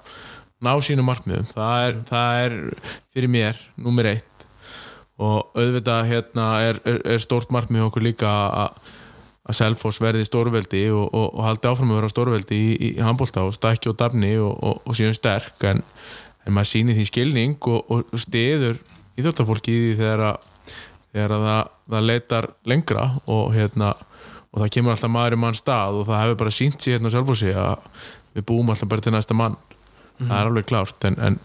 ná 0.62 0.72
sínum 0.82 1.06
markmiðum. 1.06 1.46
Það 1.52 1.86
er, 1.86 2.00
það 2.10 2.40
er 2.46 2.58
fyrir 3.14 3.34
mér 3.36 3.62
nummer 3.78 4.10
eitt. 4.10 4.48
Og 5.22 5.54
auðvitað 5.54 6.08
hérna, 6.10 6.48
er, 6.66 6.82
stórt 7.22 7.54
markmið 7.54 7.86
okkur 7.86 8.10
líka 8.10 8.32
að 8.64 8.82
að 9.42 9.56
Selfoss 9.58 9.98
verði 9.98 10.26
stórveldi 10.26 10.84
og, 10.94 11.08
og, 11.10 11.24
og 11.34 11.46
haldi 11.48 11.66
áfram 11.66 11.90
að 11.90 11.96
vera 11.98 12.10
stórveldi 12.12 12.58
í, 12.58 12.74
í 12.86 12.90
handbólta 13.02 13.42
og 13.42 13.56
stakki 13.56 13.90
og 13.90 13.96
dafni 13.98 14.36
og, 14.38 14.52
og 14.86 14.94
síðan 14.94 15.16
sterk. 15.18 15.56
En, 15.66 15.82
en 16.46 16.54
maður 16.56 16.70
sýnir 16.72 16.98
því 16.98 17.06
skilning 17.08 17.68
og 17.70 18.16
stiður 18.18 18.80
íþróttafólki 19.18 19.74
í 19.74 19.82
því 19.82 19.98
þegar 20.00 20.24
að, 20.30 20.48
þegar 21.12 21.34
að 21.36 21.44
það, 21.48 21.74
það 21.94 22.08
leitar 22.10 22.48
lengra 22.72 23.04
og 23.30 23.52
hérna 23.56 23.92
og 24.52 24.60
það 24.60 24.72
kemur 24.76 24.94
alltaf 24.94 25.12
maður 25.12 25.36
í 25.36 25.40
mann 25.44 25.56
stað 25.56 26.00
og 26.00 26.08
það 26.08 26.24
hefur 26.24 26.40
bara 26.42 26.54
sínt 26.54 26.84
sér 26.84 26.98
hérna 26.98 27.12
sjálfhósi 27.12 27.52
að 27.56 28.00
við 28.36 28.46
búum 28.48 28.72
alltaf 28.72 28.90
bara 28.90 29.04
til 29.04 29.12
næsta 29.14 29.36
mann. 29.36 29.56
Það 30.22 30.34
er 30.38 30.50
alveg 30.50 30.66
klárt 30.68 31.06
en, 31.08 31.16
en, 31.24 31.38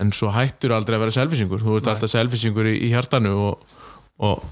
en 0.00 0.12
svo 0.14 0.30
hættur 0.34 0.74
aldrei 0.74 0.96
að 0.96 1.04
vera 1.04 1.16
selfisingur 1.18 1.62
þú 1.62 1.78
ert 1.78 1.90
alltaf 1.92 2.12
selfisingur 2.12 2.70
í, 2.70 2.76
í 2.86 2.92
hjartanu 2.92 3.34
og, 3.50 3.74
og 4.22 4.44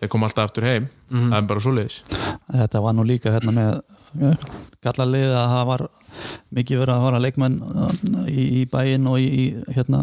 þeir 0.00 0.10
koma 0.12 0.28
alltaf 0.28 0.50
aftur 0.50 0.66
heim. 0.68 0.90
Það 1.12 1.38
er 1.38 1.48
bara 1.52 1.64
svo 1.64 1.74
leiðis 1.76 2.00
þetta 2.50 2.82
var 2.84 2.96
nú 2.98 3.06
líka 3.06 3.34
hérna 3.34 3.54
með 3.56 3.72
ja, 4.18 4.34
kallarlið 4.84 5.34
að 5.36 5.48
það 5.54 5.64
var 5.70 5.86
mikið 6.58 6.82
verið 6.82 6.94
að 6.94 7.04
vara 7.06 7.22
leikmenn 7.22 7.58
uh, 7.62 7.90
í, 8.26 8.44
í 8.60 8.62
bæinn 8.70 9.08
og 9.10 9.20
í, 9.22 9.44
hérna 9.70 10.02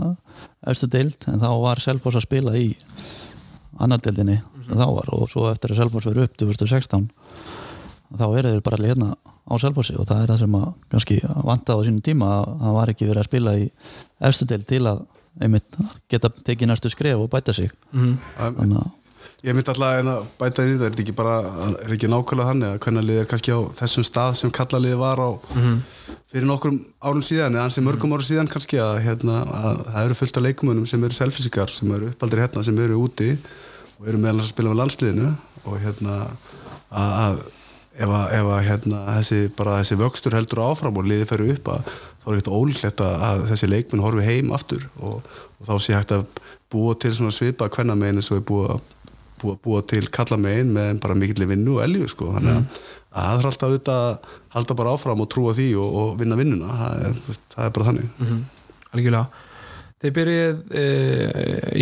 efstu 0.67 0.89
deild 0.91 1.27
en 1.27 1.41
þá 1.43 1.49
var 1.63 1.83
Selfoss 1.83 2.19
að 2.19 2.27
spila 2.27 2.55
í 2.57 2.69
annar 3.83 4.01
deildinni 4.03 4.39
sem 4.67 4.77
þá 4.79 4.87
var 4.87 5.11
og 5.15 5.27
svo 5.31 5.47
eftir 5.51 5.73
að 5.73 5.81
Selfoss 5.83 6.09
verið 6.09 6.29
upp 6.29 6.39
2016 6.43 7.09
þá 8.17 8.25
eru 8.29 8.53
þeir 8.53 8.63
bara 8.63 8.79
allir 8.79 8.95
hérna 8.95 9.11
á 9.47 9.53
Selfossi 9.59 9.95
og 9.99 10.07
það 10.07 10.23
er 10.23 10.31
það 10.31 10.41
sem 10.43 10.57
að 10.59 10.67
kannski 10.93 11.19
vantaði 11.27 11.77
á 11.79 11.85
sínum 11.87 12.03
tíma 12.03 12.31
að 12.37 12.49
það 12.63 12.77
var 12.77 12.91
ekki 12.93 13.07
verið 13.07 13.21
að 13.21 13.29
spila 13.29 13.55
í 13.59 13.67
efstu 14.29 14.47
deild 14.49 14.67
til 14.67 14.83
að 14.91 15.03
einmitt 15.43 15.77
geta 16.09 16.31
tekið 16.33 16.71
næstu 16.71 16.89
skref 16.89 17.21
og 17.21 17.29
bæta 17.29 17.53
sig. 17.53 17.69
Þannig 18.37 18.79
að 18.81 18.87
Ég 19.45 19.53
myndi 19.53 19.69
alltaf 19.69 19.91
að 20.01 20.29
bæta 20.39 20.63
inn 20.65 20.71
í 20.71 20.77
þetta, 20.77 20.85
er 20.87 20.93
þetta 20.93 21.03
ekki 21.03 21.15
bara, 21.17 21.35
er 21.83 21.93
ekki 21.93 22.09
nákvæmlega 22.09 22.51
þannig 22.51 22.71
að 22.71 22.79
hvernig 22.85 23.05
liðið 23.07 23.21
er 23.21 23.29
kannski 23.31 23.53
á 23.53 23.59
þessum 23.79 24.05
stað 24.07 24.37
sem 24.41 24.53
kallaliðið 24.57 25.01
var 25.01 25.21
á 25.21 25.29
fyrir 26.31 26.47
nokkrum 26.49 26.79
árum 26.99 27.23
síðan 27.23 27.55
eða 27.55 27.67
ansi 27.67 27.83
mörgum 27.85 28.15
árum 28.15 28.27
síðan 28.27 28.49
kannski 28.51 28.81
að, 28.83 28.97
hérna, 29.05 29.43
að 29.45 29.83
það 29.85 30.07
eru 30.07 30.17
fullt 30.21 30.39
af 30.39 30.45
leikumunum 30.47 30.89
sem 30.89 31.05
eru 31.07 31.17
selfisikar, 31.17 31.71
sem 31.71 31.93
eru 31.95 32.09
uppaldir 32.11 32.43
hérna, 32.43 32.65
sem 32.65 32.81
eru 32.83 32.97
úti 33.05 33.29
og 33.97 34.09
eru 34.09 34.23
meðal 34.23 34.41
að 34.41 34.49
spila 34.49 34.73
með 34.73 34.81
landsliðinu 34.81 35.29
og 35.67 35.79
hérna 35.85 36.17
að, 36.89 37.13
að 37.21 37.39
ef 37.97 38.11
að, 38.11 38.25
ef 38.37 38.51
að 38.51 38.61
hérna, 38.67 38.99
þessi, 39.19 39.39
bara 39.57 39.79
þessi 39.81 39.99
vöxtur 40.01 40.37
heldur 40.37 40.63
áfram 40.67 40.99
og 40.99 41.07
liðið 41.07 41.31
ferur 41.31 41.53
upp 41.55 41.71
að 41.73 41.89
þá 41.93 42.27
er 42.27 42.37
eitthvað 42.41 42.59
ólíklegt 42.59 43.03
að 43.05 43.47
þessi 43.51 43.71
leikmun 43.71 44.03
horfi 44.03 44.27
heim 44.27 44.53
aftur 44.55 44.83
og, 44.99 45.21
og 45.57 45.69
þá 45.69 45.73
sé 45.83 45.95
hægt 45.95 46.13
að 46.17 46.27
búa 46.73 46.95
til 46.99 47.13
svona 47.15 47.31
svipa 47.31 47.69
eins 47.71 48.31
og 48.31 48.41
er 48.41 48.47
búið 48.47 48.73
að 48.75 48.81
búa, 49.41 49.55
búa 49.63 49.81
til 49.87 50.05
kalla 50.13 50.37
megin 50.41 50.75
með 50.75 51.01
bara 51.03 51.17
mikill 51.17 51.47
vinnu 51.49 51.77
og 51.77 51.85
elju 51.85 52.11
sko. 52.13 52.33
Þannig 52.35 52.59
að 52.59 52.83
það 53.17 53.39
er 53.39 53.49
alltaf 53.49 53.71
auðvitað 53.71 54.03
að 54.03 54.35
halda 54.57 54.77
bara 54.81 54.93
áfram 54.93 55.23
og 55.23 55.31
trúa 55.33 55.55
því 55.57 55.71
og, 55.81 55.97
og 56.01 56.13
vinna 56.19 56.37
vinnuna. 56.39 56.77
Það 56.81 57.07
er, 57.07 57.41
það 57.55 57.65
er 57.65 57.75
bara 57.77 57.89
þannig. 57.91 58.13
Mm 58.21 58.45
algjörlega. 58.97 59.45
Þeir 60.01 60.13
byrjuð 60.17 60.59
e, 60.77 60.83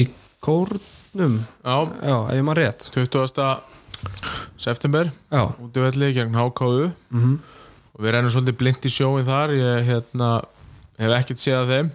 í 0.01 0.05
kórnum? 0.43 1.39
Já, 1.65 1.75
já, 1.99 2.15
ef 2.15 2.37
ég 2.37 2.47
maður 2.47 2.61
rétt. 2.63 2.87
20. 2.95 3.51
september. 4.61 5.11
Já, 5.31 5.43
útivelli 5.63 6.13
gegn 6.15 6.35
HKU 6.37 6.89
mhm. 6.89 7.37
Og 7.95 8.03
við 8.03 8.11
rennum 8.11 8.31
svolítið 8.33 8.57
blind 8.59 8.83
í 8.83 8.89
sjóin 8.91 9.23
þar. 9.27 9.53
Ég 9.55 9.85
hérna, 9.87 10.29
hef 10.99 11.13
ekkert 11.15 11.39
séð 11.39 11.61
að 11.61 11.69
þeim. 11.71 11.91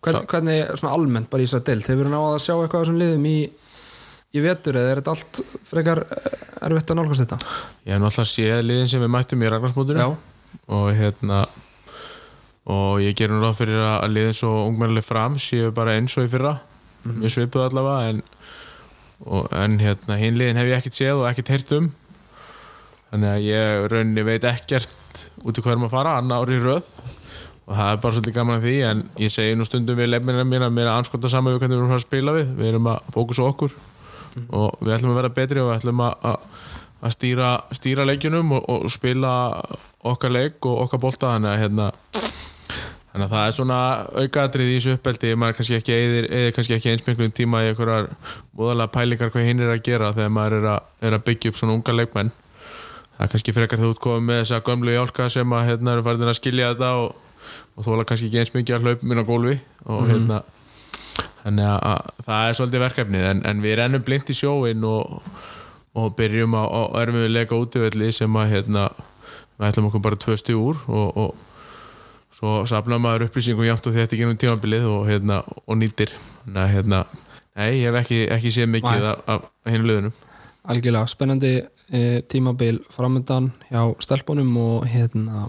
Hvern, 0.00 0.24
hvernig, 0.30 0.60
svona 0.80 0.94
almennt 0.96 1.28
bara 1.28 1.44
í 1.44 1.48
þess 1.48 1.58
að 1.58 1.66
deild 1.66 1.88
hefur 1.90 2.08
náða 2.08 2.30
að 2.30 2.44
sjá 2.46 2.54
eitthvað 2.54 2.84
þessum 2.86 2.96
liðum 3.02 3.26
í, 3.28 3.34
í 4.34 4.42
vetur 4.42 4.78
eða 4.80 4.92
er 4.92 5.00
þetta 5.00 5.14
allt 5.14 5.40
frekar 5.68 6.02
eh, 6.04 6.38
erfitt 6.66 6.90
að 6.90 6.98
nálgast 7.00 7.24
þetta? 7.24 7.38
Ég 7.84 7.94
hef 7.94 8.02
náttúrulega 8.02 8.30
séð 8.30 8.62
liðin 8.66 8.90
sem 8.90 9.04
við 9.04 9.12
mættum 9.14 9.44
í 9.44 9.50
Ragnarsmótinu. 9.52 10.02
Já, 10.02 10.60
og 10.74 10.86
hérna 10.98 11.42
og 12.74 13.02
ég 13.04 13.16
gerum 13.18 13.42
ráð 13.42 13.58
fyrir 13.60 13.82
að 13.84 13.96
að 13.98 14.14
liðin 14.16 14.38
svo 14.38 14.52
ungmennileg 14.68 15.04
fram 15.06 15.36
séu 15.42 15.72
bara 15.76 15.98
eins 15.98 16.16
og 16.18 16.26
í 16.26 16.32
fyrra. 16.32 16.56
Mjög 17.04 17.34
svipuð 17.34 17.66
allavega 17.66 18.12
en, 18.12 18.22
og, 19.28 19.50
en 19.52 19.76
hérna 19.82 20.18
hinn 20.20 20.38
liðin 20.40 20.60
hef 20.60 20.70
ég 20.70 20.80
ekkert 20.80 20.98
séð 20.98 21.20
og 21.20 21.28
ekkert 21.30 21.54
heyrt 21.54 21.74
um. 21.76 21.90
Þannig 23.12 23.30
að 23.30 23.44
ég 23.46 23.88
rauninni 23.92 24.26
veit 24.26 24.46
ekkert 24.48 25.26
út 25.44 25.60
í 25.60 25.62
hverjum 25.62 25.86
að 25.86 25.94
fara 25.94 26.16
annar 26.18 26.42
ári 26.42 26.58
í 26.58 26.64
röð. 26.64 26.88
Og 27.64 27.76
það 27.78 27.90
er 27.90 28.00
bara 28.02 28.16
svolítið 28.16 28.34
gaman 28.36 28.58
að 28.58 28.64
því 28.66 28.76
en 28.88 29.02
ég 29.22 29.32
segi 29.32 29.54
nú 29.56 29.64
stundum 29.68 29.96
við 30.00 30.10
lefnina 30.10 30.44
mín 30.44 30.64
að 30.66 30.74
mér 30.74 30.88
er 30.88 30.96
anskota 30.98 31.30
saman 31.32 31.54
við 31.54 31.62
hvernig 31.62 31.78
við 31.78 31.84
erum 31.84 31.94
að 31.94 32.00
að 32.00 32.06
spila 32.08 32.34
við. 32.36 32.50
Við 32.58 32.72
erum 32.72 32.90
að 32.92 33.12
fókusa 33.14 33.46
á 33.46 33.48
okkur 34.34 34.60
og 34.60 34.78
við 34.82 34.96
ætlum 34.96 35.14
að 35.14 35.20
vera 35.20 35.34
betri 35.38 35.62
og 35.62 35.70
við 35.70 35.76
ætlum 35.78 36.04
að, 36.04 36.48
stýra, 37.14 37.50
stýra 37.76 38.06
leikjunum 38.08 38.56
og, 38.58 38.68
og 38.68 38.90
spila 38.92 39.34
okkar 40.04 40.32
leik 40.32 40.66
og 40.66 40.86
okkar 40.86 41.02
bolta 41.02 41.34
þannig 41.34 41.52
að 41.52 41.62
hérna 41.64 41.90
Þannig 43.14 43.28
að 43.28 43.34
það 43.36 43.44
er 43.46 43.52
svona 43.54 43.74
aukaðrið 44.24 44.68
í 44.72 44.74
þessu 44.74 44.92
uppeldi. 44.96 45.28
Maður 45.38 45.56
kannski 45.60 45.76
ekki 45.76 45.92
eðir, 45.94 46.24
eðir 46.34 46.54
kannski 46.56 46.74
ekki 46.74 46.88
einsmenglu 46.90 47.28
tíma 47.30 47.60
í 47.62 47.68
einhverjar 47.70 48.08
móðalega 48.58 48.90
pælingar 48.90 49.30
hvað 49.30 49.46
hinn 49.46 49.62
er 49.62 49.70
að 49.70 49.84
gera 49.86 50.08
þegar 50.16 50.32
maður 50.34 50.56
er 50.56 50.66
að, 50.72 50.88
er 50.98 51.14
að 51.14 51.22
byggja 51.28 51.52
upp 51.52 51.60
svona 51.60 51.76
unga 51.76 51.94
leikmenn. 51.94 52.32
Það 53.12 53.22
er 53.22 53.30
kannski 53.36 53.54
frekar 53.54 53.82
þú 53.84 53.92
ert 53.92 54.02
komið 54.02 54.26
með 54.26 54.40
þessa 54.40 54.60
gömlu 54.66 54.96
jálka 54.96 55.28
sem 55.30 55.54
að 55.54 55.68
hérna 55.68 55.94
eru 55.94 56.06
farin 56.08 56.32
að 56.32 56.38
skilja 56.40 56.72
þetta 56.72 56.90
og, 57.04 57.38
og 57.78 57.86
þóla 57.86 58.08
kannski 58.10 58.32
ekki 58.32 58.42
eins 58.42 58.52
mikið 58.56 58.78
að 58.80 58.88
hlaupum 58.88 59.14
inn 59.14 59.22
á 59.22 59.30
gólfi 59.30 59.56
og 59.86 60.10
hérna 60.10 60.42
þannig 61.44 61.68
að, 61.68 61.78
að 61.90 62.26
það 62.26 62.48
er 62.48 62.58
svolítið 62.58 62.84
verkefnið 62.84 63.26
en, 63.30 63.42
en 63.50 63.64
við 63.64 63.76
rennum 63.80 64.04
blind 64.06 64.30
í 64.30 64.36
sjóin 64.38 64.86
og, 64.88 65.32
og 65.94 66.14
byrjum 66.18 66.56
á, 66.58 66.64
á 66.64 66.82
erfiðuleika 67.02 67.58
útivelli 67.58 68.12
sem 68.14 68.40
að 68.40 68.54
hérna, 68.56 68.88
við 69.58 69.68
ætlum 69.70 69.90
okkur 69.90 70.04
bara 70.08 70.20
tvö 70.24 70.38
stjú 70.40 70.60
úr 70.72 70.84
og, 70.88 71.24
og 71.24 72.34
svo 72.34 72.60
safnar 72.68 73.02
maður 73.02 73.28
upplýsingum 73.28 73.66
jæmt 73.68 73.86
og 73.86 73.94
þetta 73.94 74.18
genum 74.18 74.38
tímabilið 74.40 74.86
og, 74.90 75.02
hérna, 75.06 75.42
og 75.64 75.78
nýtir. 75.78 76.10
Þannig 76.42 76.62
að 76.64 76.72
hérna, 76.74 77.02
nei, 77.54 77.68
ég 77.78 77.88
hef 77.88 78.00
ekki, 78.02 78.22
ekki 78.34 78.54
séð 78.56 78.72
mikið 78.74 79.10
af, 79.12 79.26
af 79.36 79.70
hinn 79.70 79.86
löðunum 79.86 80.16
algjörlega 80.64 81.08
spennandi 81.10 81.52
e, 81.92 82.22
tímabil 82.28 82.80
framöndan 82.92 83.50
hjá 83.68 83.82
stelpunum 84.00 84.56
og 84.56 84.86
hérna 84.88 85.48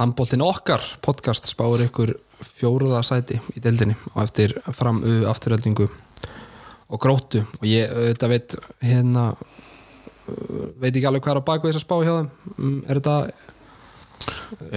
handbóltin 0.00 0.44
okkar 0.44 0.84
podcast 1.04 1.48
spáir 1.48 1.86
ykkur 1.86 2.14
fjóruða 2.46 3.02
sæti 3.06 3.38
í 3.56 3.62
deildinni 3.62 3.96
og 4.14 4.22
eftir 4.24 4.54
fram 4.76 5.02
U 5.04 5.22
afturöldingu 5.30 5.88
og 6.92 7.00
gróttu. 7.00 7.44
Og 7.60 7.66
ég 7.68 7.90
auðvitað 7.92 8.32
veit 8.34 8.56
hérna 8.84 9.26
veit 10.80 10.92
ekki 10.94 11.06
alveg 11.08 11.24
hvað 11.24 11.34
er 11.36 11.40
á 11.42 11.48
baku 11.48 11.68
þess 11.70 11.80
að 11.80 11.86
spá 11.86 11.96
hjá 12.04 12.12
þeim. 12.18 12.28
Mm, 12.58 12.76
er 12.88 13.00
þetta 13.00 13.16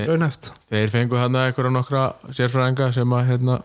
raunhæft? 0.09 0.51
Þeir 0.71 0.93
fengu 0.93 1.19
hann 1.19 1.35
að 1.37 1.49
einhverja 1.49 1.73
nokkra 1.75 2.03
sérfræðinga 2.33 2.87
sem 2.95 3.13
að 3.13 3.27
hérna, 3.29 3.57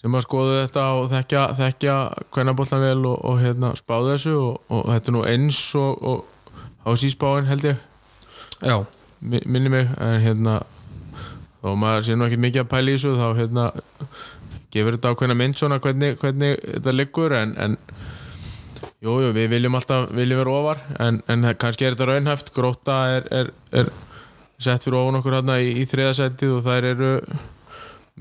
sem 0.00 0.14
að 0.18 0.24
skoðu 0.26 0.58
þetta 0.60 0.84
og 1.00 1.08
þekkja, 1.10 1.42
þekkja 1.58 1.96
kvennabóltan 2.34 2.84
vel 2.84 3.00
og, 3.10 3.16
og 3.26 3.40
hérna, 3.42 3.72
spáðu 3.78 4.12
þessu 4.14 4.36
og, 4.38 4.60
og 4.70 4.86
þetta 4.92 5.10
er 5.12 5.16
nú 5.16 5.24
eins 5.32 5.60
og, 5.80 6.06
og 6.06 6.52
á 6.86 6.90
síspáin 7.00 7.48
held 7.50 7.66
ég. 7.72 7.82
Já, 8.62 8.76
mi- 9.20 9.42
minni 9.46 9.72
mig 9.72 9.90
en 9.98 10.20
hérna 10.22 10.60
þó 11.66 11.72
maður 11.82 12.04
sé 12.06 12.14
nú 12.14 12.28
ekki 12.28 12.38
mikið 12.44 12.62
að 12.62 12.68
pæla 12.70 12.92
í 12.92 12.94
þessu 12.94 13.14
þá 13.18 13.28
hérna 13.40 13.64
gefur 14.74 14.96
þetta 14.96 15.12
ákveðna 15.12 15.38
mynd 15.40 15.58
svona 15.58 15.80
hvernig, 15.82 16.18
hvernig 16.20 16.60
þetta 16.62 16.94
liggur 16.94 17.34
en, 17.34 17.54
en 17.58 17.76
jú, 19.02 19.16
jú, 19.24 19.32
við 19.34 19.50
viljum 19.56 19.78
alltaf 19.78 20.06
viljum 20.14 20.42
vera 20.42 20.54
ofar 20.60 20.82
en, 21.02 21.20
en 21.32 21.48
kannski 21.58 21.88
er 21.88 21.96
þetta 21.96 22.10
raunhæft. 22.12 22.52
Gróta 22.54 23.00
er, 23.16 23.28
er, 23.34 23.52
er 23.82 23.90
sett 24.62 24.86
fyrir 24.86 25.00
ofan 25.00 25.20
okkur 25.20 25.38
hérna 25.40 25.58
í, 25.62 25.72
í 25.82 25.86
þriðasætið 25.88 26.56
og 26.58 26.64
þær 26.66 26.90
eru 26.92 27.12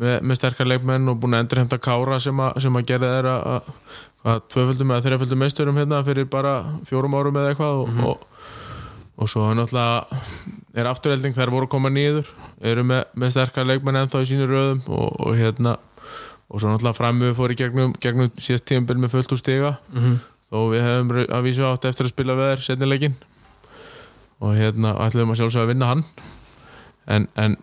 með, 0.01 0.15
með 0.21 0.39
sterkar 0.39 0.69
leikmenn 0.69 1.11
og 1.11 1.19
búin 1.21 1.37
að 1.37 1.45
endurhemta 1.45 1.79
kára 1.81 2.19
sem, 2.23 2.39
a, 2.41 2.51
sem 2.61 2.75
að 2.75 2.87
gera 2.91 3.11
þeirra 3.13 3.35
að, 3.53 3.69
tvöföldum 4.51 4.95
eða 4.95 5.05
þreiföldum 5.05 5.43
meisturum 5.43 5.77
hérna 5.79 6.01
fyrir 6.07 6.25
bara 6.31 6.55
fjórum 6.89 7.13
árum 7.13 7.37
eða 7.39 7.53
eitthvað 7.53 7.83
og, 7.83 7.99
og, 8.09 8.34
og 9.15 9.31
svo 9.31 9.47
náttúrulega 9.55 10.21
er 10.75 10.89
afturhelding 10.89 11.35
þær 11.35 11.53
voru 11.53 11.69
að 11.69 11.73
koma 11.75 11.91
nýður 11.93 12.27
eru 12.59 12.83
með, 12.87 13.05
með 13.15 13.35
sterkar 13.35 13.67
leikmenn 13.69 14.01
ennþá 14.01 14.23
í 14.25 14.31
sínu 14.31 14.47
röðum 14.49 14.81
og, 14.91 15.13
og 15.23 15.37
hérna 15.39 15.77
og 16.49 16.61
svo 16.61 16.71
náttúrulega 16.71 16.97
framöfu 16.99 17.37
fór 17.37 17.53
í 17.53 17.59
gegnum, 17.59 17.93
gegnum 18.01 18.31
síðast 18.35 18.67
tímabil 18.69 18.99
með 19.01 19.15
fullt 19.15 19.35
úr 19.35 19.41
stiga. 19.41 19.77
Mhm. 19.93 20.17
þó 20.45 20.59
við 20.71 20.83
hefum 20.85 21.13
að 21.25 21.47
vísu 21.47 21.63
átt 21.65 21.85
eftir 21.89 22.05
að 22.05 22.13
spila 22.13 22.35
við 22.37 22.51
þær 22.51 22.61
setnilegin 22.67 23.15
og 24.39 24.51
hérna 24.55 24.91
ætlum 25.01 25.31
að 25.33 25.39
sjálfsögða 25.39 25.63
að 25.65 25.71
vinna 25.71 25.87
hann. 25.89 26.03
En, 27.07 27.27
en 27.35 27.57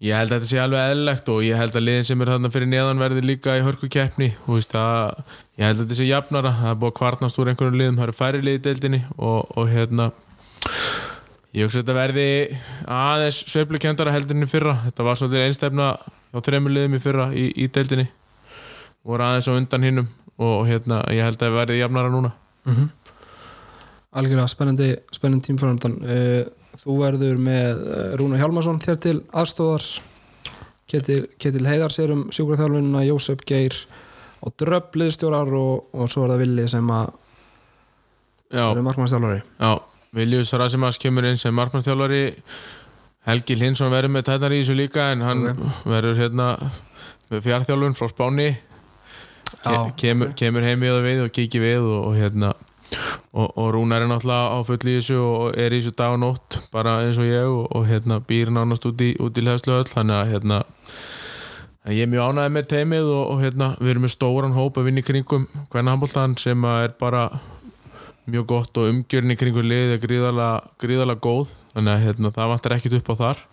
ég 0.00 0.16
held 0.16 0.32
að 0.32 0.38
þetta 0.38 0.48
sé 0.48 0.60
alveg 0.62 0.90
eðlilegt 0.90 1.28
og 1.34 1.42
ég 1.44 1.60
held 1.60 1.76
að 1.76 1.84
liðin 1.84 2.08
sem 2.08 2.22
er 2.22 2.32
þarna 2.32 2.52
fyrir 2.54 2.70
neðan 2.72 3.02
verði 3.02 3.24
líka 3.26 3.58
í 3.58 3.64
hörku 3.66 3.90
keppni 3.92 4.30
ég 4.32 5.66
held 5.66 5.76
að 5.76 5.82
þetta 5.84 5.98
sé 6.00 6.08
jafnara. 6.08 6.54
Það 6.62 6.72
er 6.72 6.80
búið 6.80 6.92
að 6.92 6.98
kvarnast 7.02 7.40
úr 7.42 7.52
einhvern 7.52 7.78
liðum 7.78 8.00
það 8.00 8.06
eru 8.08 8.16
færi 8.16 8.42
lið 8.42 8.58
í 8.58 8.64
deildinni 8.66 9.02
og, 9.16 9.52
og 9.52 9.68
hérna 9.68 10.10
ég 11.56 11.66
hugsa 11.66 11.80
að 11.80 11.82
þetta 11.82 11.96
verði 11.96 12.28
aðeins 12.98 13.40
sveiflukendara 13.52 14.14
heldur 14.14 14.36
en 14.36 14.46
í 14.46 14.50
fyrra. 14.50 14.76
Þetta 14.84 15.06
var 15.06 15.20
svolítið 15.20 15.46
einstefna 15.46 15.88
á 15.96 16.38
þremur 16.44 16.74
liðum 16.74 16.98
í 16.98 17.02
fyrra 17.02 17.30
í, 17.32 17.48
í 17.56 17.68
deildinni. 17.72 18.06
Voru 19.06 19.26
aðeins 19.26 19.48
á 19.48 19.56
undan 19.56 19.86
hinnum 19.86 20.08
og 20.36 20.66
hérna 20.68 21.00
ég 21.14 21.24
held 21.24 21.40
að 21.40 21.46
það 21.46 21.58
verði 21.60 21.80
jafnara 21.80 22.12
núna. 22.12 22.32
Algjörlega 24.16 24.48
spennandi, 24.50 24.90
spennandi 25.14 25.50
tím 25.50 25.58
framöndan 25.60 25.98
uh, 26.02 26.44
Þú 26.76 26.96
verður 27.00 27.40
með 27.40 27.80
uh, 27.82 28.00
Rúna 28.20 28.38
Hjálmarsson 28.40 28.80
þér 28.82 28.98
til 29.02 29.16
aðstóðar 29.36 29.86
Ketil, 30.90 31.22
Ketil 31.40 31.66
Heiðar 31.66 31.94
sér 31.94 32.12
um 32.14 32.26
sjúkraþjálfunina 32.34 33.02
Jósef 33.06 33.42
Geir 33.48 33.76
og 34.44 34.54
Dröpp 34.60 34.96
liðstjórar 34.98 35.50
og, 35.56 35.88
og 35.96 36.10
svo 36.12 36.26
er 36.26 36.34
það 36.34 36.42
Villi 36.44 36.66
sem 36.70 36.90
að 36.94 37.12
verður 38.54 38.86
markmannstjálfari 38.86 39.40
Já, 39.42 39.72
Viljus 40.14 40.52
Rasimas 40.54 41.00
kemur 41.02 41.26
inn 41.26 41.38
sem 41.40 41.54
markmannstjálfari 41.56 42.22
Helgi 43.26 43.56
Linsson 43.58 43.90
verður 43.90 44.14
með 44.14 44.28
tætnar 44.28 44.54
í 44.54 44.60
þessu 44.62 44.76
líka 44.78 45.10
en 45.14 45.24
hann 45.26 45.42
verður 45.82 46.20
hérna 46.20 46.52
með 47.32 47.42
fjárþjálfun 47.48 47.98
frá 47.98 48.10
Spáni. 48.12 48.48
Já. 49.66 49.90
kemur, 49.98 50.32
kemur 50.38 50.64
heim 50.66 50.82
við 50.82 50.94
og 50.94 51.04
við 51.06 51.20
og 51.24 51.34
kíkir 51.34 51.62
við 51.62 51.84
og, 51.86 52.00
og 52.10 52.16
hérna 52.18 52.52
og, 53.32 53.50
og 53.50 53.68
Rúnar 53.74 54.02
er 54.02 54.10
náttúrulega 54.10 54.54
á 54.54 54.58
full 54.66 54.78
í 54.82 54.96
þessu 54.96 55.18
og 55.22 55.58
er 55.58 55.74
í 55.74 55.80
þessu 55.80 55.94
dag 55.98 56.14
og 56.14 56.20
nótt 56.22 56.58
bara 56.74 57.00
eins 57.04 57.18
og 57.22 57.28
ég 57.28 57.46
og, 57.46 57.66
og 57.74 57.86
hérna 57.88 58.18
býr 58.22 58.50
nánast 58.54 58.86
út 58.88 59.02
í, 59.02 59.12
í 59.14 59.42
hlæðsluöll 59.42 59.86
þannig 59.90 60.18
að 60.18 60.32
hérna 60.34 60.60
ég 61.94 62.02
er 62.02 62.10
mjög 62.10 62.32
ánægði 62.32 62.54
með 62.56 62.68
teimið 62.72 63.10
og, 63.14 63.24
og 63.32 63.42
hérna, 63.44 63.70
við 63.80 63.92
erum 63.92 64.06
með 64.06 64.14
stóran 64.16 64.56
hóp 64.56 64.78
að 64.80 64.88
vinna 64.88 65.02
í 65.02 65.06
kringum 65.06 65.46
hvernig 65.70 65.94
handbóltan 65.94 66.38
sem 66.42 66.66
er 66.72 66.96
bara 66.98 67.28
mjög 68.30 68.48
gott 68.50 68.80
og 68.80 68.90
umgjörn 68.90 69.34
í 69.34 69.38
kringum 69.38 69.66
liðið 69.66 69.94
er 69.96 70.02
gríðarlega, 70.02 70.72
gríðarlega 70.82 71.22
góð. 71.26 71.54
Þannig 71.74 71.92
að 71.94 72.04
hérna, 72.06 72.32
það 72.36 72.52
vantar 72.54 72.76
ekkit 72.76 72.98
upp 73.00 73.12
á 73.12 73.14
þar. 73.22 73.44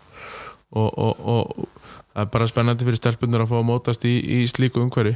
Og, 0.74 0.90
og, 0.90 1.24
og 1.34 1.68
það 2.14 2.26
er 2.26 2.34
bara 2.34 2.50
spennandi 2.50 2.88
fyrir 2.88 3.02
stelpunar 3.02 3.46
að 3.46 3.54
fá 3.54 3.58
að 3.60 3.70
mótast 3.70 4.10
í, 4.10 4.16
í 4.18 4.40
slíku 4.50 4.82
umhverfi. 4.82 5.16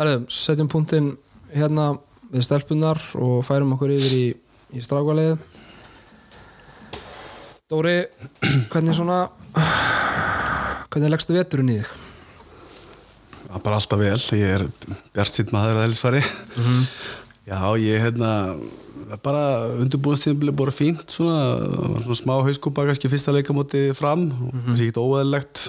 Herðu, 0.00 0.20
setjum 0.32 0.68
punktinn 0.72 1.14
hérna 1.54 1.92
við 2.30 2.46
stelpunar 2.46 3.00
og 3.18 3.40
færum 3.46 3.74
okkur 3.74 3.92
yfir 3.96 4.14
í, 4.16 4.26
í 4.76 4.84
strákvalið 4.84 5.38
Dóri 7.70 8.00
hvernig 8.72 8.96
svona 8.98 9.24
hvernig 10.90 11.12
leggstu 11.12 11.36
veturinn 11.36 11.70
í 11.70 11.76
þig? 11.78 11.90
Bara 13.50 13.78
alltaf 13.78 13.98
vel, 13.98 14.18
ég 14.38 14.56
er 14.56 14.64
bjart 15.14 15.34
sitt 15.34 15.52
maður 15.54 15.78
að 15.78 15.84
helgisfari 15.88 16.22
Já, 17.50 17.74
ég 17.82 17.98
hérna 17.98 18.54
bara 19.24 19.66
undirbúinstíðanbili 19.82 20.52
búið 20.54 20.76
fínt 20.76 21.10
svona, 21.10 21.58
svona 22.04 22.18
smá 22.20 22.34
hauskúpa 22.46 22.84
kannski 22.86 23.10
fyrsta 23.10 23.34
leikamóti 23.34 23.88
fram 23.98 24.28
og 24.30 24.52
kannski 24.68 24.86
ekkert 24.86 25.02
óæðilegt 25.02 25.64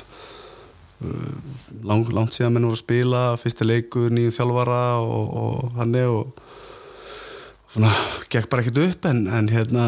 Lang, 1.81 2.05
langt 2.13 2.35
síðan 2.35 2.53
menn 2.53 2.67
voru 2.67 2.77
að 2.77 2.83
spila 2.83 3.21
fyrsti 3.41 3.65
leikur, 3.65 4.11
nýjum 4.13 4.35
þjálfara 4.35 4.81
og, 5.01 5.31
og 5.41 5.79
hann 5.79 5.95
er 5.97 6.11
og 6.13 6.35
svona, 7.71 7.89
gekk 8.29 8.51
bara 8.51 8.61
ekkert 8.61 8.81
upp 8.83 9.07
en, 9.09 9.23
en 9.33 9.49
hérna, 9.49 9.87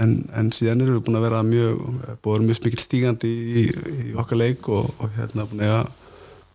en, 0.00 0.14
en 0.32 0.48
síðan 0.56 0.80
erum 0.80 0.96
við 0.96 1.04
búin 1.04 1.20
að 1.20 1.26
vera 1.26 1.42
mjög 1.44 1.82
búin 1.84 2.14
að 2.16 2.38
vera 2.38 2.46
mjög 2.48 2.60
smikil 2.62 2.80
stígandi 2.80 3.34
í, 3.34 3.66
í 4.06 4.16
okkar 4.16 4.40
leik 4.40 4.72
og, 4.72 4.88
og 4.96 5.12
hérna 5.18 5.44
búin 5.50 5.60
að 5.60 5.68
eiga 5.68 5.82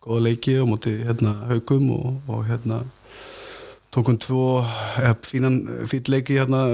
góða 0.02 0.26
leiki 0.32 0.58
á 0.58 0.66
móti 0.66 0.96
hérna 1.04 1.36
haugum 1.52 1.92
og, 2.00 2.10
og 2.26 2.48
hérna 2.50 2.82
tókum 3.94 4.18
tvo 4.22 4.60
eða, 5.02 5.16
fínan 5.26 5.62
fýll 5.90 6.12
leiki 6.14 6.38
hérna 6.38 6.66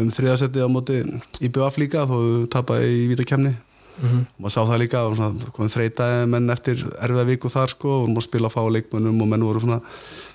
um 0.00 0.10
þriðasetti 0.12 0.64
á 0.64 0.68
móti 0.68 1.00
IBF 1.44 1.78
líka 1.80 2.04
þó 2.08 2.16
við 2.20 2.50
tapaði 2.52 2.90
í 2.98 3.06
vítakemni 3.12 3.54
og 4.02 4.38
maður 4.42 4.54
sá 4.54 4.60
það 4.66 4.80
líka 4.82 5.02
og 5.06 5.16
svona, 5.18 5.68
þreitaði 5.70 6.22
menn 6.30 6.50
eftir 6.50 6.80
erfiða 6.98 7.26
viku 7.28 7.50
þar 7.52 7.74
sko 7.74 7.90
og 7.92 8.00
vorum 8.04 8.18
að 8.18 8.26
spila 8.26 8.50
að 8.50 8.56
fá 8.56 8.62
leikmönnum 8.76 9.22
og 9.22 9.30
menn 9.30 9.46
voru 9.46 9.62
svona 9.62 9.80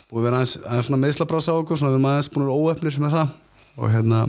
búið 0.09 0.21
að 0.21 0.25
vera 0.25 0.39
aðeins, 0.39 0.55
aðeins 0.63 0.87
svona 0.87 1.01
meðslabrasa 1.03 1.53
á 1.53 1.59
okkur 1.59 1.79
svona 1.79 1.91
við 1.91 1.99
erum 1.99 2.07
aðeins 2.09 2.29
búin 2.33 2.45
að 2.45 2.49
vera 2.49 2.61
óefnir 2.63 2.99
með 3.03 3.15
það. 3.17 3.33
Og 3.79 3.91
hérna 3.93 4.21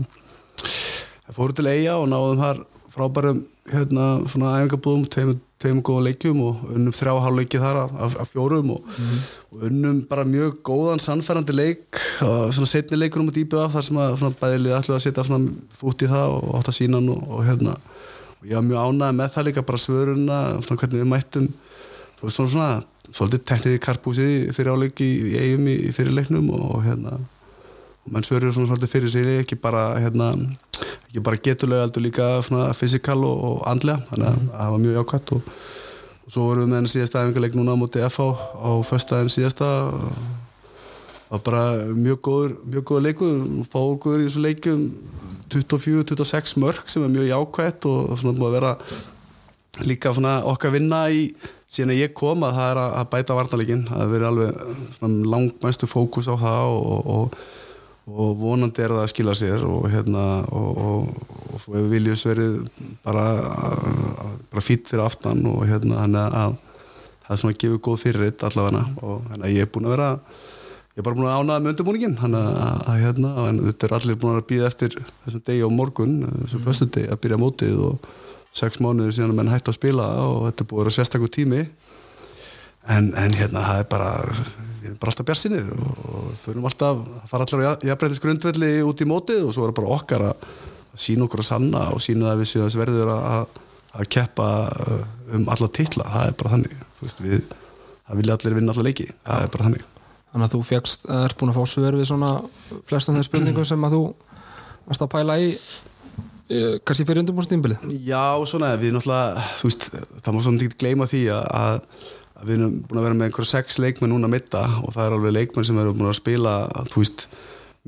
fóru 1.36 1.56
til 1.56 1.70
eiga 1.70 1.94
og 1.96 2.10
náðum 2.10 2.42
þar 2.42 2.60
frábærum 2.90 3.40
hérna 3.70 4.08
svona 4.28 4.56
æfingabúðum 4.58 5.06
tveimur, 5.14 5.38
tveimur 5.60 5.84
góðum 5.84 6.06
leikjum 6.06 6.42
og 6.44 6.60
unnum 6.72 6.94
þrjá 6.96 7.12
hálfleiki 7.24 7.60
þar 7.60 7.80
af, 7.82 7.96
af, 8.06 8.14
af 8.22 8.30
fjórum 8.32 8.72
og, 8.74 8.92
og 9.50 9.66
unnum 9.68 10.02
bara 10.08 10.24
mjög 10.28 10.60
góðan 10.66 11.02
sannfærandi 11.04 11.56
leik 11.56 12.00
og 12.24 12.54
svona 12.56 12.70
setni 12.70 12.98
leikur 13.00 13.22
um 13.22 13.28
að 13.32 13.42
dýpa 13.42 13.66
þar 13.74 13.86
sem 13.86 14.00
að 14.00 14.24
bæðilið 14.40 14.76
ætluð 14.78 14.96
að 14.96 15.04
setja 15.04 15.26
svona 15.28 15.52
fút 15.76 16.04
í 16.04 16.08
það 16.10 16.36
og 16.38 16.54
átt 16.60 16.72
að 16.72 16.78
sína 16.78 17.00
hann 17.00 17.10
og, 17.12 17.26
og 17.28 17.44
hérna 17.48 17.76
og 18.40 18.48
ég 18.48 18.56
var 18.56 18.64
mjög 18.64 18.86
ánægð 18.86 19.18
með 19.18 19.34
það 19.34 19.46
líka 19.48 19.66
bara 19.68 19.82
svöruna 19.82 20.38
svona 20.64 20.80
hvernig 20.80 21.02
við 21.02 21.10
mættum. 21.10 21.50
Þú 22.16 22.24
veist 22.24 22.38
svona 22.38 22.54
svona 22.54 22.70
svolítið 23.10 23.44
teknir 23.50 23.76
í 23.76 23.82
karpúsið 23.84 24.54
fyrir 24.56 24.72
áleik 24.72 25.02
í, 25.04 25.10
eigum 25.36 25.68
í, 25.68 25.76
í 25.88 25.92
fyrirleiknum 25.92 26.48
og, 26.54 26.64
og 26.76 26.82
hérna 26.86 27.18
og 27.18 27.39
menn 28.10 28.26
svörur 28.26 28.54
svona 28.54 28.70
svolítið 28.70 28.92
fyrir 28.92 29.12
sig 29.12 29.28
ekki 29.40 29.58
bara 29.60 29.84
hérna 30.00 30.32
ekki 31.10 31.22
bara 31.26 31.42
getulega 31.42 31.86
heldur 31.86 32.04
líka 32.04 32.26
svona 32.46 32.70
fysikal 32.76 33.18
og, 33.26 33.44
og 33.48 33.62
andlega 33.70 34.04
þannig 34.10 34.28
að 34.30 34.42
það 34.50 34.74
var 34.74 34.82
mjög 34.84 34.98
jákvæmt 34.98 35.32
og, 35.36 35.54
og 36.24 36.34
svo 36.34 36.48
vorum 36.48 36.64
við 36.64 36.72
með 36.72 36.82
enn 36.82 36.92
síðasta 36.94 37.24
æfingarleik 37.24 37.56
núna 37.58 37.74
á 37.74 37.80
móti 37.80 38.04
FH 38.06 38.28
á 38.60 38.70
föstudaginn 38.86 39.34
síðasta. 39.34 39.70
Var 41.30 41.42
bara 41.46 41.64
mjög 41.94 42.20
góður 42.26 42.54
mjög 42.66 42.84
góður 42.90 43.06
leikur, 43.06 43.40
fá 43.70 43.78
okkur 43.80 44.18
í 44.18 44.26
þessu 44.26 44.42
leikum 44.42 44.84
24-26 45.50 46.58
mörg 46.62 46.90
sem 46.90 47.06
er 47.06 47.14
mjög 47.14 47.30
jákvæmt 47.30 47.88
og 47.90 48.18
svona 48.18 48.38
búið 48.38 48.50
að 48.50 48.56
vera 48.58 48.74
líka 49.86 50.12
svona 50.14 50.40
okkar 50.50 50.74
vinna 50.74 51.04
í 51.10 51.30
síðan 51.70 51.94
að 51.94 52.02
ég 52.02 52.14
kom 52.18 52.42
að 52.46 52.56
það 52.58 52.70
er 52.72 52.80
að, 52.82 53.08
bæta 53.12 53.36
varnarleikin 53.38 53.86
það 53.88 54.00
hefur 54.02 54.14
verið 54.14 54.28
alveg 54.30 55.26
langmæstu 55.34 55.88
fókus 55.90 56.28
á 56.30 56.34
það 56.34 56.74
og, 56.74 57.10
og, 57.14 57.38
og 58.08 58.38
vonandi 58.40 58.82
er 58.82 58.94
það 58.94 59.02
að 59.04 59.12
skila 59.12 59.34
sér 59.38 59.64
og 59.68 59.84
hérna 59.92 60.24
og, 60.56 60.80
og 60.80 61.60
svo 61.60 61.76
hefur 61.76 61.90
Viljus 61.92 62.24
verið 62.26 62.56
bara, 63.04 63.26
bara 64.50 64.64
fýtt 64.64 64.88
fyrir 64.90 65.04
aftan 65.04 65.44
og 65.50 65.66
hérna 65.68 66.00
hann 66.04 66.16
að 66.18 66.56
það 67.30 67.34
er 67.34 67.42
svona 67.42 67.54
að 67.54 67.60
gefa 67.62 67.82
góð 67.86 68.00
fyrirrit 68.04 68.46
allavega. 68.48 68.80
Og 69.06 69.28
hérna 69.30 69.52
ég 69.52 69.66
er 69.66 69.70
búin 69.70 69.86
að 69.86 69.94
vera 69.94 70.08
ég 70.16 71.02
er 71.02 71.06
bara 71.06 71.18
búin 71.18 71.28
að 71.30 71.36
ánaða 71.36 71.62
með 71.62 71.72
undirbúningin 71.74 72.16
hann 72.18 72.34
að, 72.40 72.90
hérna, 73.04 73.34
en 73.46 73.60
þetta 73.68 73.86
er 73.86 73.94
allir 74.00 74.18
búin 74.18 74.40
að 74.40 74.48
býða 74.50 74.72
eftir 74.72 74.96
þessum 75.26 75.44
degi 75.46 75.62
á 75.62 75.70
morgun 75.70 76.16
þessum 76.24 76.64
föstu 76.64 76.88
degi 76.90 77.12
að 77.12 77.22
byrja 77.22 77.38
mótið 77.40 77.84
og 77.86 78.10
sex 78.56 78.80
mánuður 78.82 79.14
síðan 79.14 79.36
að 79.36 79.38
menn 79.38 79.52
hætti 79.52 79.70
að 79.70 79.78
spila 79.78 80.08
og 80.24 80.42
þetta 80.48 80.64
er 80.64 80.70
búin 80.72 80.80
að 80.80 80.84
vera 80.84 80.96
sérstakur 80.98 81.32
tími. 81.36 81.62
En, 82.90 83.12
en 83.14 83.36
hérna 83.36 83.62
það 83.68 83.84
er 83.84 83.88
bara 83.92 84.10
við 84.80 84.90
erum 84.90 85.00
bara 85.00 85.12
alltaf 85.12 85.28
björnsinir 85.28 85.70
og 85.76 86.30
förum 86.40 86.66
alltaf 86.68 87.00
að 87.04 87.30
fara 87.30 87.46
allar 87.46 87.76
á 87.76 87.84
jafnbreytis 87.90 88.22
grundvelli 88.24 88.70
út 88.86 89.02
í 89.04 89.08
mótið 89.08 89.46
og 89.46 89.56
svo 89.56 89.68
er 89.68 89.74
bara 89.76 89.96
okkar 89.96 90.26
að 90.30 90.46
sína 90.98 91.26
okkur 91.26 91.42
að 91.42 91.48
sanna 91.50 91.82
og 91.94 92.02
sína 92.02 92.32
að 92.32 92.42
við 92.42 92.50
séum 92.50 92.66
þess 92.66 92.80
verður 92.80 93.12
að, 93.14 93.60
að 93.94 94.08
keppa 94.16 94.48
uh, 94.70 95.04
um 95.36 95.46
alla 95.52 95.70
titla, 95.76 96.08
það 96.10 96.30
er 96.30 96.38
bara 96.40 96.54
þannig 96.54 96.80
veist, 97.00 97.22
við, 97.24 97.44
það 98.08 98.22
vilja 98.22 98.38
allir 98.38 98.58
vinna 98.58 98.74
allar 98.74 98.88
leiki. 98.88 99.06
Það 99.26 99.44
er 99.44 99.52
bara 99.54 99.68
þannig. 99.68 99.86
Þannig 100.30 100.46
að 100.46 100.56
þú 100.56 100.64
fegst, 100.66 101.06
er 101.20 101.36
búin 101.38 101.52
að 101.52 101.60
fá 101.60 101.70
svör 101.74 101.98
við 101.98 102.10
svona 102.10 102.32
flestum 102.88 103.16
þeir 103.18 103.28
spurningum 103.28 103.66
sem 103.66 103.86
að 103.86 103.96
þú 103.96 104.02
varst 104.90 105.06
að 105.06 105.12
pæla 105.14 105.38
í 105.42 105.54
kannski 106.50 107.06
fyrir 107.06 107.22
undirbúrstímbili 107.22 107.76
Já, 108.02 108.34
svona, 108.48 108.72
við 108.78 108.96
náttúrulega 108.96 109.42
veist, 109.62 109.84
það 110.18 110.34
má 110.34 110.40
svona 110.42 110.64
ekki 110.64 110.78
gleyma 110.82 111.06
því 111.10 111.20
að, 111.34 111.44
að 111.60 112.08
við 112.46 112.56
erum 112.56 112.76
búin 112.88 113.00
að 113.00 113.06
vera 113.06 113.18
með 113.18 113.28
einhverja 113.28 113.50
sex 113.50 113.78
leikmenn 113.82 114.12
núna 114.14 114.30
mitta 114.30 114.62
og 114.80 114.94
það 114.94 115.06
er 115.06 115.16
alveg 115.16 115.34
leikmenn 115.36 115.66
sem 115.68 115.80
eru 115.82 115.94
búin 115.96 116.10
að 116.10 116.20
spila, 116.20 116.54
þú 116.90 117.02
veist 117.02 117.26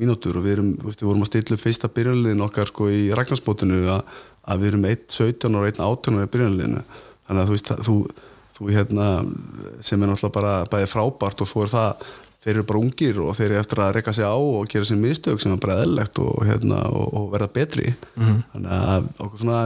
mínútur 0.01 0.39
og 0.41 0.47
við 0.47 0.57
erum, 0.57 0.73
þú 0.81 0.89
veist, 0.89 1.03
við 1.03 1.11
vorum 1.11 1.25
að 1.25 1.31
stilla 1.31 1.57
upp 1.57 1.63
fyrsta 1.63 1.93
byrjanliðin 1.93 2.45
okkar 2.47 2.73
sko 2.73 2.89
í 2.93 3.01
Ragnarsbótinu 3.17 3.81
að, 3.93 4.03
að 4.49 4.63
við 4.63 4.73
erum 4.73 4.89
1.17 4.91 5.59
og 5.61 5.69
1.18 5.71 6.21
í 6.23 6.31
byrjanliðinu, 6.37 6.85
þannig 7.29 7.43
að 7.43 7.51
þú 7.51 7.57
veist 7.57 7.73
þú, 7.89 7.97
þú 8.57 8.71
hérna, 8.73 9.09
sem 9.85 10.01
er 10.01 10.13
náttúrulega 10.13 10.37
bara 10.39 10.55
bæði 10.73 10.93
frábært 10.93 11.45
og 11.45 11.51
svo 11.51 11.67
er 11.67 11.73
það 11.73 12.07
þeir 12.43 12.57
eru 12.57 12.65
bara 12.67 12.81
ungir 12.83 13.21
og 13.23 13.37
þeir 13.39 13.51
eru 13.51 13.61
eftir 13.61 13.83
að 13.85 13.93
reyka 13.97 14.15
sig 14.17 14.27
á 14.27 14.35
og 14.35 14.71
gera 14.71 14.89
sér 14.89 14.99
mistök 14.99 15.43
sem 15.43 15.53
er 15.55 15.61
bara 15.63 15.83
eðlegt 15.85 16.19
og, 16.23 16.41
hérna, 16.47 16.81
og, 16.91 17.13
og 17.19 17.29
verða 17.35 17.53
betri 17.55 17.93
mm 17.93 18.25
-hmm. 18.25 18.41
þannig 18.55 18.73
að 18.79 19.11
okkur 19.19 19.39
svona 19.39 19.61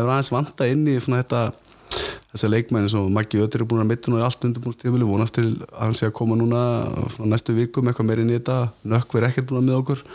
þessi 2.36 2.50
leikmenni 2.52 2.92
sem 2.92 3.10
Maggi 3.16 3.40
Ötur 3.42 3.64
er 3.64 3.68
búin 3.70 3.82
að 3.82 3.90
mittun 3.90 4.14
og 4.14 4.20
er 4.20 4.28
allt 4.28 4.46
undirbúinnstífili, 4.46 5.08
vonast 5.08 5.36
til 5.38 5.48
að 5.72 5.80
hann 5.80 5.96
sé 5.96 6.10
að 6.10 6.16
koma 6.20 6.38
núna 6.38 6.62
næstu 7.24 7.56
vikum 7.56 7.88
eitthvað 7.88 8.10
meir 8.10 8.22
inn 8.22 8.30
í 8.30 8.38
þetta. 8.38 8.60
Nökk 8.92 9.16
verið 9.16 9.32
ekkert 9.32 9.50
búin 9.50 9.62
að 9.62 9.68
með 9.70 9.80
okkur. 9.80 10.06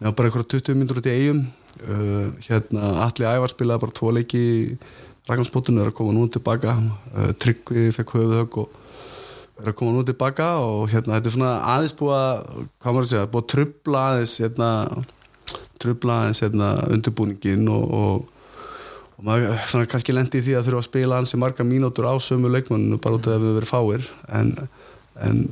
Við 0.00 0.08
hafa 0.08 0.16
bara 0.16 0.30
eitthvað 0.30 0.50
20 0.56 0.80
minnur 0.80 1.00
út 1.00 1.10
í 1.10 1.14
eigum 1.14 1.40
uh, 1.44 2.26
hérna 2.46 2.92
Alli 3.04 3.26
Ævar 3.28 3.52
spilaði 3.52 3.84
bara 3.84 3.98
tvo 4.00 4.12
leiki 4.16 4.44
Ragnarsbótun 5.28 5.78
er 5.78 5.90
að 5.90 5.98
koma 6.00 6.16
núna 6.16 6.32
tilbaka. 6.32 6.74
Uh, 7.12 7.32
Tryggvi 7.38 7.90
fekk 7.94 8.16
höfuðhögg 8.16 8.62
og 8.64 8.78
er 9.60 9.70
að 9.70 9.76
koma 9.76 9.94
nú 9.94 10.04
tilbaka 10.06 10.48
og 10.64 10.88
hérna 10.90 11.18
þetta 11.18 11.28
er 11.28 11.34
svona 11.34 11.54
aðeins 11.74 11.96
búið 11.98 12.16
að 12.16 12.36
hvað 12.80 12.94
maður 12.94 13.06
að 13.06 13.10
segja, 13.12 13.30
búið 13.32 13.42
að 13.42 13.50
trubla 13.52 14.04
aðeins 14.08 14.34
hérna, 14.40 14.70
trubla 15.82 16.18
aðeins 16.20 16.42
hérna 16.44 16.70
undirbúningin 16.96 17.72
og, 17.74 17.96
og, 18.00 18.36
og 19.20 19.26
maður 19.28 19.58
svona 19.68 19.88
kannski 19.90 20.14
lendi 20.16 20.40
í 20.40 20.44
því 20.46 20.54
að 20.56 20.70
þurfa 20.70 20.80
að 20.80 20.86
spila 20.86 21.18
ansi 21.20 21.38
marga 21.40 21.64
mínútur 21.66 22.06
á 22.08 22.16
sömu 22.24 22.48
leikmanninu 22.48 22.96
bara 23.04 23.18
út 23.18 23.26
af 23.28 23.34
að 23.36 23.42
við 23.44 23.58
verðum 23.58 23.68
fáir. 23.68 24.06
En, 24.32 24.54
en 25.20 25.42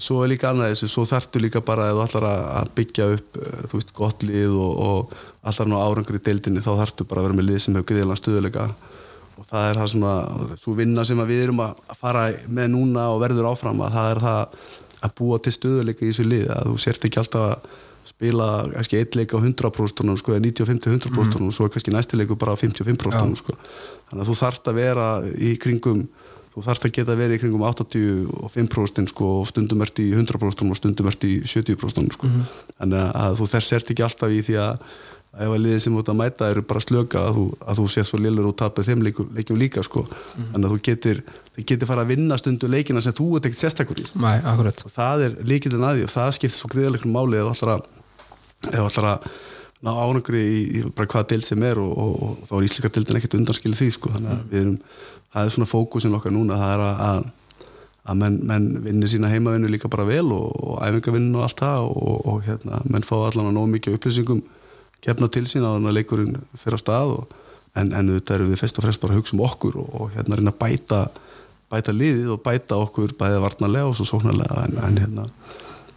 svo 0.00 0.22
er 0.22 0.32
líka 0.32 0.48
annað 0.48 0.72
þessu, 0.72 0.88
svo 0.88 1.04
þartu 1.10 1.42
líka 1.42 1.60
bara 1.60 1.90
að 1.90 1.98
þú 1.98 2.06
ætlar 2.06 2.26
að 2.30 2.70
byggja 2.78 3.10
upp 3.18 3.36
þú 3.42 3.76
veist, 3.76 3.92
gott 3.98 4.24
lið 4.24 4.56
og, 4.56 4.80
og 4.86 5.12
allar 5.52 5.68
ná 5.68 5.76
árangur 5.82 6.16
í 6.16 6.22
deildinni, 6.24 6.64
þá 6.64 6.72
þartu 6.80 7.08
bara 7.10 7.20
að 7.20 7.28
vera 7.28 7.38
með 7.42 7.48
lið 7.50 7.62
sem 7.66 7.76
hefur 7.76 7.90
gríðilega 7.92 8.22
stuðuleika 8.22 8.66
og 9.36 9.48
það 9.50 9.68
er 9.68 9.80
það 9.82 9.92
svona, 9.92 10.16
svo 10.64 10.76
vinna 10.78 11.04
sem 11.04 11.22
við 11.28 11.44
erum 11.44 11.60
að 11.66 11.96
fara 12.00 12.24
með 12.48 12.72
núna 12.72 13.10
og 13.12 13.20
verður 13.20 13.50
áfram 13.52 13.84
að 13.84 13.98
það 13.98 14.10
er 14.14 14.24
það 14.24 14.58
að 15.02 15.14
búa 15.18 15.38
til 15.42 15.56
stöðuleika 15.58 16.06
í 16.06 16.12
þessu 16.12 16.28
lið, 16.30 16.48
að 16.56 16.68
þú 16.70 16.80
sért 16.86 17.08
ekki 17.08 17.20
alltaf 17.20 17.48
að 17.50 17.72
spila 18.22 18.48
kannski 18.70 19.00
eitt 19.00 19.16
leik 19.18 19.34
á 19.34 19.38
100% 19.42 20.14
sko, 20.22 20.36
95-100% 20.38 21.10
mm. 21.10 21.46
og 21.48 21.54
svo 21.54 21.66
er 21.66 21.74
kannski 21.74 21.94
næsti 21.94 22.20
leiku 22.20 22.38
bara 22.38 22.54
55% 22.54 23.40
sko. 23.42 23.56
þannig 24.10 24.22
að 24.22 24.28
þú 24.30 24.36
þarft 24.38 24.70
að 24.70 24.78
vera 24.78 25.06
í 25.34 25.54
kringum 25.58 26.04
þú 26.52 26.66
þarft 26.66 26.86
að 26.86 26.98
geta 26.98 27.16
verið 27.16 27.38
í 27.38 27.40
kringum 27.42 27.64
85% 27.66 29.14
sko, 29.14 29.30
og 29.40 29.48
stundum 29.48 29.82
ert 29.82 30.02
í 30.02 30.10
100% 30.12 30.68
og 30.68 30.78
stundum 30.78 31.08
ert 31.10 31.24
í 31.26 31.40
70% 31.42 32.18
sko. 32.18 32.28
mm. 32.30 32.52
þannig 32.76 33.08
að 33.24 33.40
þú 33.40 33.48
þess 33.56 33.78
ert 33.78 33.94
ekki 33.94 34.06
alltaf 34.06 34.36
í 34.36 34.44
því 34.46 34.60
að 34.66 34.84
ef 35.32 35.48
að 35.48 35.62
liðin 35.64 35.80
sem 35.80 35.94
þú 35.94 36.02
ert 36.02 36.10
að 36.12 36.18
mæta 36.18 36.48
eru 36.52 36.62
bara 36.68 36.80
slöka 36.84 37.22
að 37.24 37.38
þú, 37.38 37.44
þú 37.78 37.86
sést 37.88 38.12
svo 38.12 38.18
lillur 38.20 38.50
og 38.50 38.56
tapir 38.60 38.84
þeim 38.84 39.00
leikum 39.06 39.56
líka 39.56 39.80
sko 39.86 40.02
mm. 40.04 40.50
þannig 40.52 40.66
að 40.66 40.74
þú 40.74 40.80
getur, 40.90 41.22
getur 41.56 41.88
fara 41.88 42.04
að 42.04 42.12
vinna 42.12 42.36
stundu 42.36 42.68
leikina 42.68 43.00
sem 43.00 43.16
þú 43.16 43.30
ert 43.38 43.48
ekkert 43.48 43.62
sérstakur 43.64 44.02
í 44.02 44.04
Nei, 44.12 44.36
það 44.92 45.24
er 45.24 45.40
líkildin 45.48 45.88
að 45.88 46.02
því 46.02 46.04
og 46.04 46.12
það 46.12 46.30
skiptir 46.36 46.58
svo 46.58 46.72
greiðleikum 46.74 47.16
máli 47.16 47.40
eða 47.40 47.56
allar 48.70 49.08
að 49.12 49.28
ná 49.82 49.90
ánangri 49.98 50.40
í, 50.42 50.58
í 50.78 50.82
bara 50.94 51.10
hvaða 51.10 51.30
dild 51.32 51.46
sem 51.46 51.62
er 51.66 51.80
og, 51.82 51.92
og, 51.98 52.16
og 52.22 52.48
þá 52.48 52.54
er 52.58 52.66
íslika 52.68 52.90
dildin 52.94 53.18
ekkert 53.18 53.38
undanskilið 53.40 53.80
því 53.80 53.88
sko. 53.96 54.12
Þannig 54.14 54.34
að 54.34 54.42
við 54.52 54.60
erum, 54.60 54.76
það 55.34 55.46
er 55.48 55.54
svona 55.56 55.70
fókusin 55.72 56.18
okkar 56.18 56.34
núna 56.36 56.58
það 56.60 56.74
er 56.76 56.84
að, 56.86 57.02
að, 57.08 57.68
að 58.12 58.20
menn, 58.22 58.40
menn 58.52 58.68
vinnir 58.86 59.10
sína 59.10 59.30
heimavinnu 59.32 59.70
líka 59.72 59.90
bara 59.90 60.06
vel 60.06 60.28
og, 60.36 60.48
og 60.54 60.82
æfingavinnu 60.86 61.40
og 61.40 61.46
allt 61.48 61.62
það 61.64 61.90
og 61.90 62.42
hérna, 62.46 62.82
menn 62.86 63.06
fá 63.06 63.16
allan 63.18 63.50
að 63.50 63.56
ná 63.58 63.62
mikið 63.74 63.98
upplýsingum 63.98 64.42
kefna 65.02 65.28
til 65.34 65.44
sín 65.50 65.66
á 65.66 65.74
þannig 65.74 65.90
að 65.90 65.98
leikurinn 65.98 66.38
fyrir 66.54 66.78
að 66.78 66.84
stað 66.84 67.16
og, 67.16 67.36
en, 67.78 67.90
en 67.90 68.14
þetta 68.14 68.36
eru 68.36 68.48
við 68.52 68.62
fyrst 68.62 68.78
og 68.78 68.86
fremst 68.86 69.02
bara 69.02 69.16
að 69.16 69.22
hugsa 69.22 69.36
um 69.36 69.44
okkur 69.48 69.78
og, 69.82 69.92
og 69.98 70.14
hérna 70.14 70.38
reyna 70.38 70.54
að 70.54 70.60
bæta 70.62 71.02
bæta 71.72 71.94
liðið 71.96 72.34
og 72.34 72.42
bæta 72.44 72.78
okkur 72.84 73.14
bæðið 73.18 73.44
varnarlega 73.46 73.90
og 73.90 73.96
svo 73.98 74.06
sóknarlega 74.10 74.66
en, 74.66 74.78
en 74.84 75.00
hérna 75.00 75.26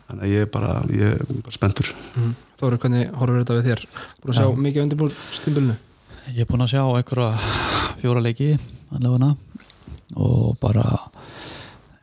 þannig 0.09 0.25
að 0.27 0.33
ég 0.33 0.45
er 0.45 0.51
bara, 0.53 0.75
ég 0.91 1.15
er 1.15 1.41
bara 1.41 1.55
spenntur 1.55 1.91
mm. 2.15 2.35
Þóru, 2.59 2.79
hvernig 2.83 3.11
horfur 3.19 3.41
þetta 3.41 3.57
við 3.57 3.69
þér? 3.71 3.83
Búin 4.21 4.33
að 4.33 4.39
sjá 4.39 4.45
ja. 4.45 4.61
mikið 4.67 4.85
undirbúin 4.85 5.17
stimbilinu? 5.39 5.77
Ég 6.31 6.45
er 6.45 6.49
búin 6.49 6.65
að 6.65 6.71
sjá 6.75 6.83
einhverja 6.85 7.31
fjóra 8.01 8.23
leiki 8.23 8.53
allavega 8.95 9.33
og 10.15 10.55
bara 10.61 10.85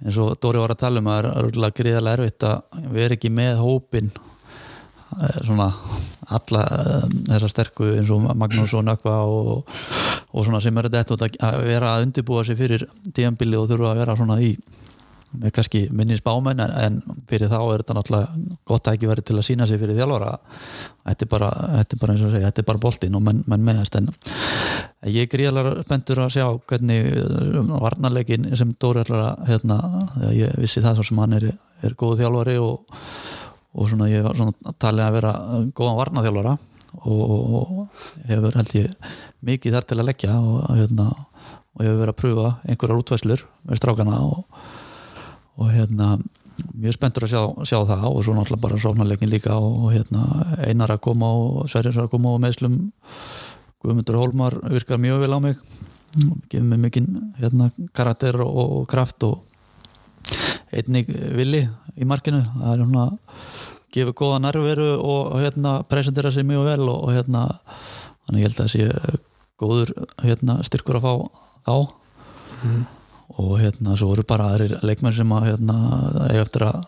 eins 0.03 0.19
og 0.19 0.35
Dóri 0.43 0.61
var 0.61 0.75
að 0.75 0.83
tala 0.83 1.03
um 1.03 1.11
að 1.11 1.29
það 1.31 1.67
er 1.69 1.77
gríðarlega 1.79 2.19
erfitt 2.19 2.47
að 2.49 2.87
vera 2.97 3.17
ekki 3.17 3.31
með 3.33 3.61
hópin 3.63 4.11
eh, 4.11 5.39
svona 5.47 5.69
alla 6.33 6.65
eh, 6.67 7.07
þessar 7.31 7.53
sterku 7.55 7.93
eins 7.95 8.11
og 8.15 8.27
Magnús 8.39 8.75
og 8.79 8.85
Nökva 8.87 9.21
og, 9.31 9.73
og 10.33 10.47
svona 10.47 10.63
sem 10.65 10.79
er 10.79 10.91
þetta 10.91 11.31
að 11.47 11.59
vera 11.69 11.95
að 11.95 12.09
undirbúa 12.09 12.45
sig 12.47 12.59
fyrir 12.59 12.87
tíanbili 13.15 13.59
og 13.59 13.71
þurfa 13.71 13.93
að 13.93 14.03
vera 14.03 14.19
svona 14.19 14.41
í 14.43 14.57
með 15.41 15.55
kannski 15.57 15.83
minni 15.97 16.17
spámen 16.19 16.61
en, 16.63 16.75
en 16.85 17.19
fyrir 17.31 17.51
þá 17.53 17.59
er 17.61 17.83
þetta 17.83 17.97
náttúrulega 17.99 18.57
gott 18.69 18.89
að 18.89 18.99
ekki 18.99 19.11
verið 19.11 19.29
til 19.29 19.39
að 19.39 19.47
sína 19.49 19.69
sig 19.69 19.81
fyrir 19.81 19.99
þjálfara. 19.99 20.33
Þetta 21.09 21.27
er 21.27 21.33
bara, 21.35 21.51
þetta 21.79 21.97
er 21.97 22.03
bara 22.03 22.17
eins 22.17 22.25
og 22.27 22.35
segja, 22.35 22.49
þetta 22.51 22.63
er 22.63 22.71
bara 22.71 22.83
boltinn 22.87 23.19
og 23.19 23.27
menn, 23.27 23.45
menn 23.51 23.67
meðast 23.67 23.99
en 23.99 24.11
ég 25.11 25.27
er 25.27 25.31
gríðalega 25.33 25.87
spenntur 25.87 26.23
að 26.23 26.35
sjá 26.37 26.47
hvernig 26.71 27.09
uh, 27.19 27.77
varnarleikin 27.83 28.51
sem 28.59 28.75
Dóri 28.79 29.03
ætlar 29.03 29.33
að 29.33 29.47
hérna, 29.51 29.79
ég 30.37 30.59
vissi 30.63 30.85
það 30.85 31.03
sem 31.07 31.23
hann 31.25 31.39
er, 31.41 31.49
er 31.83 31.97
góð 31.99 32.21
þjálfari 32.23 32.59
og 32.63 32.85
og 33.73 33.89
svona 33.89 34.09
ég 34.11 34.25
var 34.25 34.37
svona 34.37 34.75
talið 34.81 35.07
að 35.07 35.17
vera 35.17 35.33
góðan 35.73 35.99
varnaþjálfara 36.01 36.55
og 37.09 37.87
hefur 38.29 38.59
held 38.59 38.73
ég 38.77 39.13
mikið 39.49 39.77
þar 39.79 39.87
til 39.89 39.99
að 39.99 40.09
leggja 40.11 40.37
og, 40.37 40.59
hérna, 40.77 41.09
og 41.73 41.85
hefur 41.85 42.01
verið 42.03 42.13
að 42.13 42.21
pröfa 42.21 42.51
einhverjar 42.67 43.01
útvæslur 43.01 43.45
með 43.69 43.81
strákana 43.81 44.19
og, 44.27 44.43
og 45.63 45.71
hérna 45.73 46.17
mjög 46.77 46.97
spenntur 46.97 47.27
að 47.27 47.33
sjá, 47.33 47.43
sjá 47.67 47.79
það 47.89 48.05
og 48.11 48.21
svo 48.25 48.35
náttúrulega 48.37 48.65
bara 48.67 48.81
sóknarleikin 48.83 49.31
líka 49.33 49.57
og 49.57 49.89
hérna 49.95 50.27
einar 50.67 50.93
að 50.95 51.05
koma 51.07 51.31
og 51.39 51.71
Sverjars 51.71 52.01
að 52.03 52.11
koma 52.13 52.35
og 52.35 52.43
meðslum 52.43 52.77
Guðmundur 53.83 54.19
Hólmar 54.21 54.59
virkar 54.71 55.01
mjög 55.03 55.25
vel 55.25 55.35
á 55.35 55.39
mig. 55.43 55.57
Gefur 56.53 56.69
mig 56.69 56.79
mikinn 56.85 57.09
hérna, 57.41 57.73
karakter 57.97 58.39
og 58.45 58.85
kraft 58.91 59.25
og 59.27 59.41
einnig 60.71 61.09
villi 61.09 61.65
í 61.99 62.07
markinu. 62.07 62.45
Það 62.61 62.73
er 62.73 62.85
svona 62.85 63.07
gefur 63.93 64.17
góða 64.21 64.39
nærveru 64.45 64.89
og 65.03 65.35
hérna 65.41 65.81
presentera 65.89 66.31
sér 66.31 66.47
mjög 66.49 66.69
vel 66.71 66.87
og, 66.87 67.09
og 67.09 67.15
hérna 67.17 67.47
þannig 68.27 68.45
ég 68.45 68.47
held 68.47 68.55
að 68.55 68.63
það 68.63 68.73
sé 68.77 69.19
góður 69.63 69.93
hérna, 70.23 70.59
styrkur 70.67 70.99
að 71.01 71.07
fá 71.07 71.15
þá. 71.67 71.77
Mm. 72.63 72.85
Og 73.41 73.53
hérna 73.61 73.97
svo 73.97 74.11
voru 74.13 74.25
bara 74.29 74.51
aðrir 74.53 74.79
leikmenn 74.85 75.15
sem 75.17 75.35
að 75.37 75.49
hérna 75.51 75.77
eftir 76.37 76.67
að 76.69 76.83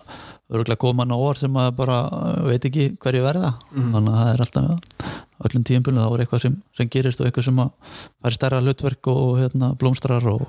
öruglega 0.53 0.81
koma 0.81 1.07
ná 1.09 1.15
orð 1.17 1.45
sem 1.45 1.57
að 1.57 1.71
bara 1.79 1.99
veit 2.45 2.65
ekki 2.69 2.91
hverju 3.01 3.23
verða. 3.25 3.55
Mm. 3.73 3.93
þannig 3.95 4.13
að 4.13 4.19
það 4.19 4.33
er 4.33 4.45
alltaf 4.45 5.15
öllum 5.45 5.65
tíumbölum 5.69 6.03
þá 6.05 6.09
er 6.11 6.25
eitthvað 6.25 6.45
sem, 6.45 6.59
sem 6.77 6.91
gerist 6.93 7.21
og 7.21 7.29
eitthvað 7.29 7.49
sem 7.49 7.63
að 7.65 7.97
færi 8.23 8.39
stærra 8.39 8.61
hlutverk 8.63 9.11
og, 9.13 9.25
hérna, 9.41 9.73
blómstrar 9.81 10.29
og 10.31 10.47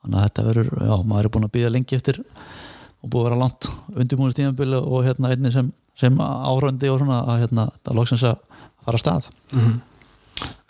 þannig 0.00 0.16
að 0.16 0.26
þetta 0.26 0.46
verður, 0.48 0.72
já, 0.86 0.94
maður 1.04 1.28
er 1.28 1.34
búin 1.34 1.48
að 1.48 1.54
býða 1.58 1.74
lengi 1.74 1.98
eftir 1.98 2.22
og 3.00 3.12
búið 3.12 3.20
að 3.20 3.28
vera 3.28 3.40
langt 3.42 3.70
undirbúinist 3.96 4.40
tíumbölu 4.40 4.80
og 4.80 5.06
hérna 5.06 5.34
einni 5.34 5.52
sem, 5.54 5.70
sem 5.98 6.18
árandi 6.20 6.90
og 6.92 7.00
svona 7.02 7.22
að 7.34 7.44
hérna, 7.44 7.68
það 7.84 8.00
loksins 8.00 8.26
að 8.30 8.42
fara 8.86 9.00
að 9.00 9.04
stað. 9.04 9.30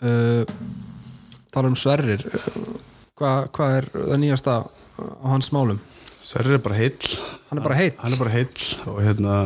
Uh, 0.01 0.43
tala 1.53 1.69
um 1.71 1.77
Sverrir 1.77 2.25
hvað 3.21 3.47
hva 3.55 3.69
er 3.77 3.89
það 3.95 4.19
nýjasta 4.25 4.57
á 4.65 5.25
hans 5.31 5.51
málum? 5.55 5.79
Sverrir 6.21 6.57
er 6.57 6.65
bara 6.65 6.77
heill 6.77 7.13
Hann 7.51 7.59
er 7.59 7.65
bara 7.65 7.77
heill? 7.79 7.95
Hann 7.99 8.15
er 8.15 8.21
bara 8.21 8.31
heill 8.31 8.67
og 8.87 9.01
hérna 9.03 9.37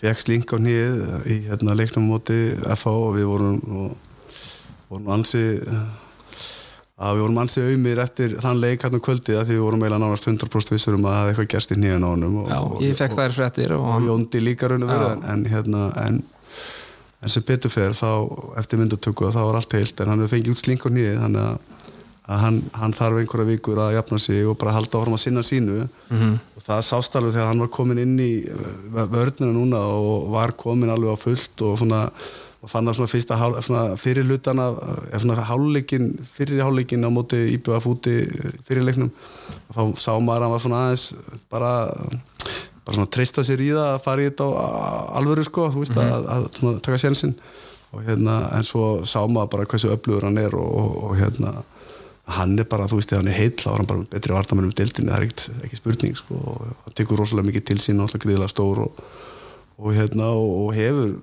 fekk 0.00 0.22
sling 0.24 0.44
á 0.48 0.56
nýð 0.62 1.00
í 1.28 1.38
hérna, 1.48 1.74
leiknum 1.76 2.06
móti 2.08 2.38
FH 2.56 2.92
og 2.92 3.16
við 3.18 3.26
vorum, 3.28 3.58
og, 3.80 4.38
vorum 4.88 5.10
ansi 5.16 5.42
að 7.00 7.16
við 7.16 7.24
vorum 7.24 7.40
ansi 7.42 7.64
auðmir 7.64 8.00
eftir 8.04 8.36
þann 8.40 8.60
leik 8.60 8.84
hérna 8.84 9.00
kvöldið 9.04 9.40
að 9.40 9.48
því 9.48 9.56
við 9.56 9.64
vorum 9.64 9.84
eiginlega 9.84 10.02
nánast 10.04 10.28
100% 10.28 10.74
vissur 10.74 10.96
um 10.96 11.06
að 11.08 11.16
það 11.16 11.20
hefði 11.20 11.32
eitthvað 11.34 11.50
gerst 11.54 11.74
í 11.74 11.78
nýjan 11.80 12.04
á 12.04 12.08
honum 12.12 12.38
og, 12.42 12.50
Já, 12.50 12.58
og, 12.60 12.76
ég 12.84 12.98
fekk 13.00 13.16
þær 13.16 13.36
fréttir 13.36 13.74
og 13.76 13.84
og 13.84 13.94
hann, 13.94 14.08
Jóndi 14.08 14.42
líka 14.44 14.70
raun 14.70 14.86
og 14.86 14.92
verið 14.92 15.12
en, 15.14 15.24
en 15.34 15.44
hérna 15.52 15.84
en, 16.04 16.20
en 17.20 17.34
sem 17.34 17.46
betur 17.48 17.72
fer 17.72 17.96
þá 17.96 18.10
eftir 18.60 18.80
myndutöku 18.80 19.32
þá 19.32 19.40
var 19.40 19.60
allt 19.60 19.76
heilt 19.78 20.00
en 20.04 20.12
hann 20.12 20.24
hefur 20.24 20.36
fengið 20.36 20.54
út 20.54 20.64
sling 20.64 20.84
á 20.84 20.88
nýði 20.92 21.14
þannig 21.24 21.46
að, 21.46 21.70
að 22.30 22.42
hann, 22.44 22.58
hann 22.78 22.94
þarf 22.94 23.20
einhverja 23.20 23.48
vikur 23.48 23.80
að 23.82 23.96
jafna 23.96 24.18
sig 24.22 24.44
og 24.46 24.58
bara 24.60 24.74
halda 24.76 25.00
áfram 25.00 25.16
að 25.16 25.24
sinna 25.24 25.42
sínu. 25.42 25.88
-hmm. 26.10 26.36
og 26.56 26.62
það 26.66 26.84
sást 26.90 27.16
alveg 27.16 27.34
þegar 27.34 27.50
hann 27.50 27.64
var 27.64 27.72
komin 27.74 27.98
inn 27.98 28.18
í 28.18 28.32
uh, 28.46 29.06
vörnina 29.10 29.50
núna 29.52 29.80
og 29.80 30.30
var 30.30 30.52
komin 30.52 30.90
alveg 30.90 31.14
á 31.14 31.18
fullt 31.18 31.62
og 31.66 31.78
svona 31.78 32.10
og 32.60 32.68
fann 32.68 32.84
það 32.84 32.96
svona 32.98 33.08
fyrsta 33.14 33.36
hál, 33.40 33.54
svona 33.64 33.96
fyrir 33.96 34.26
hlutana 34.28 34.66
svona 35.16 35.40
hálfleikin, 35.48 36.10
fyrir 36.28 36.60
hálfleikin 36.60 37.06
á 37.08 37.10
móti 37.10 37.38
íbjöða 37.56 37.80
fúti 37.80 38.16
fyrir 38.68 38.84
leiknum. 38.84 39.10
Þá 39.72 39.96
sá 39.96 40.12
maður 40.20 40.36
að 40.36 40.44
hann 40.44 40.52
var 40.52 40.60
svona 40.64 40.82
aðeins 40.84 41.06
bara 41.48 41.72
bara 42.84 42.98
svona 42.98 43.10
treysta 43.14 43.44
sér 43.46 43.62
í 43.64 43.70
það 43.72 43.94
að 43.94 44.04
fara 44.04 44.22
í 44.22 44.28
þetta 44.28 44.44
á 44.44 44.68
alvöru 45.20 45.44
sko, 45.46 45.70
þú 45.72 45.84
veist 45.84 45.96
að, 45.96 46.28
að 46.36 46.46
svona, 46.58 46.78
taka 46.84 47.00
sénsinn. 47.00 47.34
Og 47.90 48.04
hérna 48.06 48.36
en 48.54 48.66
svo 48.66 49.02
sá 49.08 49.18
maður 49.26 49.52
bara 49.56 49.66
hversu 49.70 49.90
öflugur 49.90 50.28
hann 50.28 50.38
er 50.38 50.54
og, 50.54 50.68
og, 50.82 50.96
og 51.08 51.16
hérna 51.18 51.54
hann 52.28 52.58
er 52.58 52.66
bara, 52.68 52.86
þú 52.90 53.00
veist, 53.00 53.10
þegar 53.10 53.24
hann 53.24 53.32
er 53.32 53.38
heill 53.38 53.56
þá 53.58 53.68
er 53.70 53.80
hann 53.80 53.88
bara 53.90 54.06
betri 54.12 54.34
vartamennum 54.34 54.74
deildinni, 54.76 55.10
það 55.10 55.16
er 55.16 55.26
ekkert, 55.26 55.46
ekki 55.66 55.78
spurning 55.78 56.18
sko, 56.18 56.40
og 56.52 56.66
hann 56.84 56.96
tekur 56.98 57.20
rosalega 57.20 57.48
mikið 57.48 57.66
til 57.70 57.78
sín 57.82 58.02
og 58.04 58.12
gríðilega 58.14 58.52
stór 58.52 58.84
og, 58.84 59.00
og 59.80 59.96
hérna, 59.96 60.30
og, 60.36 60.70
hefur 60.76 61.16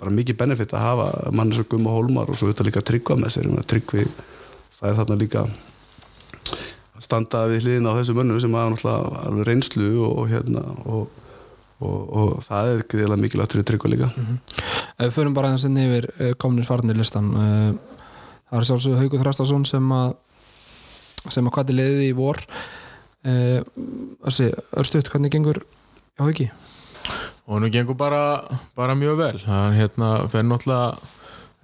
bara 0.00 0.12
mikið 0.16 0.38
benefit 0.40 0.74
að 0.74 0.84
hafa 0.84 1.08
mann 1.36 1.52
eins 1.52 1.62
og 1.62 1.68
Gumma 1.70 1.94
Hólmar 1.94 2.30
og 2.30 2.38
svo 2.38 2.48
auðvitað 2.48 2.70
líka 2.70 2.84
tryggva 2.84 3.18
með 3.20 3.34
sér 3.36 3.48
tryggvi, 3.72 4.06
það 4.78 4.90
er 4.90 5.00
þarna 5.00 5.18
líka 5.20 5.44
að 5.46 7.04
standa 7.04 7.46
við 7.48 7.66
hliðin 7.66 7.88
á 7.88 7.92
þessu 7.98 8.16
mönnu 8.16 8.40
sem 8.42 8.56
hafa 8.56 8.74
náttúrulega 8.74 9.48
reynslu 9.48 9.90
og 10.08 10.22
hérna 10.32 10.64
og, 10.88 11.20
og, 11.84 12.40
það 12.44 12.72
er 12.74 12.82
gríðilega 12.84 13.22
mikilvægt 13.24 13.56
fyrir 13.56 13.68
tryggva 13.70 13.92
líka. 13.92 14.10
Ef 14.98 15.06
við 15.06 15.14
förum 15.16 15.36
bara 15.36 15.54
inn 15.56 15.80
yfir 15.80 16.10
uh, 16.16 16.32
komnir 16.40 16.68
farnir 16.68 16.98
listan 16.98 17.30
uh, 17.36 18.00
það 18.50 18.58
er 18.58 18.68
sjálfsög 18.68 18.98
Haugur 18.98 19.22
Þrastason 19.22 19.64
sem 19.68 19.94
að 19.94 20.16
sem 21.28 21.46
að 21.46 21.56
hvað 21.56 21.74
er 21.74 21.80
liðið 21.82 22.04
í 22.08 22.12
vor. 22.16 22.42
Uh, 23.20 23.60
Össi, 24.24 24.48
Örstuðt, 24.80 25.12
hvernig 25.12 25.34
gengur 25.34 25.60
hjá 26.16 26.24
Haugi? 26.24 26.50
og 27.50 27.58
nú 27.58 27.70
gengur 27.70 27.96
bara, 27.98 28.42
bara 28.76 28.94
mjög 28.94 29.16
vel. 29.18 29.38
Hann 29.46 29.74
hérna 29.74 30.28
fer 30.30 30.44
náttúrulega 30.46 30.98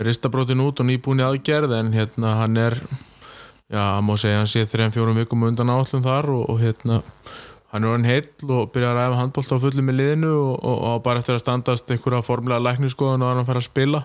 ristabrótin 0.02 0.60
út 0.60 0.80
og 0.82 0.88
nýbúin 0.88 1.22
í 1.22 1.26
aðgerð 1.26 1.76
en 1.78 1.92
hérna 1.94 2.36
hann 2.40 2.56
er 2.58 2.74
já, 3.70 4.00
má 4.02 4.16
segja 4.18 4.42
hann 4.42 4.50
sé 4.50 4.66
þrejum 4.66 4.94
fjórum 4.96 5.20
vikum 5.20 5.46
undan 5.46 5.70
áallum 5.70 6.02
þar 6.04 6.28
og, 6.34 6.42
og 6.50 6.60
hérna 6.60 7.00
hann 7.70 7.86
er 7.86 7.92
orðin 7.92 8.10
heill 8.10 8.50
og 8.50 8.72
byrjar 8.74 8.96
að 8.96 8.98
ræfa 8.98 9.20
handbólt 9.22 9.54
á 9.54 9.62
fullu 9.62 9.86
með 9.86 9.98
liðinu 10.00 10.34
og, 10.34 10.52
og, 10.58 10.84
og 10.90 11.02
bara 11.06 11.22
eftir 11.22 11.38
að 11.38 11.44
standast 11.44 11.90
einhverja 11.94 12.26
formlega 12.26 12.66
lækningsskoðun 12.66 13.22
og 13.22 13.32
hann 13.32 13.48
fær 13.48 13.62
að 13.62 13.68
spila. 13.70 14.04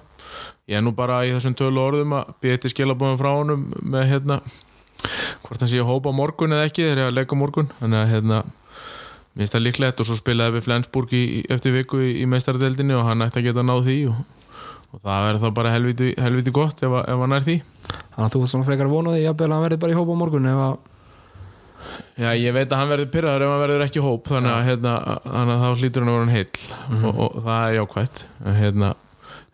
Ég 0.70 0.78
er 0.78 0.86
nú 0.86 0.94
bara 0.96 1.24
í 1.26 1.34
þessum 1.34 1.58
tölu 1.58 1.82
orðum 1.82 2.14
að 2.20 2.36
býða 2.42 2.60
eitt 2.60 2.74
skilabóðum 2.76 3.20
frá 3.20 3.32
honum 3.34 3.72
með 3.82 4.08
hérna 4.14 4.44
hvort 5.46 5.62
hann 5.62 5.72
sé 5.72 5.82
að 5.82 5.90
hópa 5.92 6.14
morgun 6.16 6.56
eða 6.56 6.68
ekki 6.70 6.88
þegar 6.88 7.04
ég 7.04 7.12
að 7.12 7.18
leika 7.20 7.40
morgun. 7.40 7.72
Þannig 7.80 8.02
að 8.02 8.12
hérna 8.16 8.44
Mér 9.32 9.46
finnst 9.46 9.56
það 9.56 9.64
líklegt 9.64 10.02
og 10.04 10.08
svo 10.10 10.16
spilaði 10.20 10.58
við 10.58 10.66
Flensburg 10.66 11.14
í, 11.16 11.24
eftir 11.56 11.72
viku 11.72 12.02
í, 12.04 12.10
í 12.20 12.26
meistardeldinni 12.28 12.98
og 12.98 13.06
hann 13.08 13.24
ætti 13.24 13.40
að 13.40 13.46
geta 13.46 13.64
náð 13.64 13.86
því 13.86 13.94
og, 14.12 14.18
og 14.92 15.04
það 15.06 15.28
verður 15.28 15.44
þá 15.46 15.54
bara 15.56 15.72
helviti, 15.72 16.10
helviti 16.20 16.54
gott 16.56 16.84
ef, 16.84 16.96
ef 17.00 17.22
hann 17.24 17.36
er 17.38 17.46
því. 17.46 17.56
Þannig 17.88 18.26
að 18.26 18.34
þú 18.34 18.42
svona 18.52 18.68
frekar 18.68 18.90
vonaði 18.92 19.22
að 19.32 19.46
hann 19.46 19.64
verði 19.64 19.78
bara 19.86 19.96
í 19.96 20.00
hópa 20.02 20.18
morgun 20.20 20.50
ef 20.52 20.64
að 20.66 20.80
Já, 22.20 22.28
ég 22.36 22.52
veit 22.54 22.68
að 22.68 22.78
hann 22.78 22.92
verður 22.92 23.08
pyrraður 23.14 23.46
ef 23.46 23.54
hann 23.54 23.64
verður 23.64 23.86
ekki 23.86 24.04
hóp 24.04 24.28
þannig 24.28 24.52
að, 24.52 24.66
hérna, 24.68 24.98
að 25.24 25.54
þá 25.62 25.70
hlýtur 25.80 26.04
hann 26.04 26.12
að 26.12 26.18
vera 26.18 26.26
hann 26.26 26.36
heill. 26.36 26.66
Mm 26.76 26.98
-hmm. 26.98 27.08
og, 27.08 27.22
og 27.24 27.46
það 27.48 27.64
er 27.64 27.78
jákvæmt 27.78 28.26
hérna, 28.60 28.92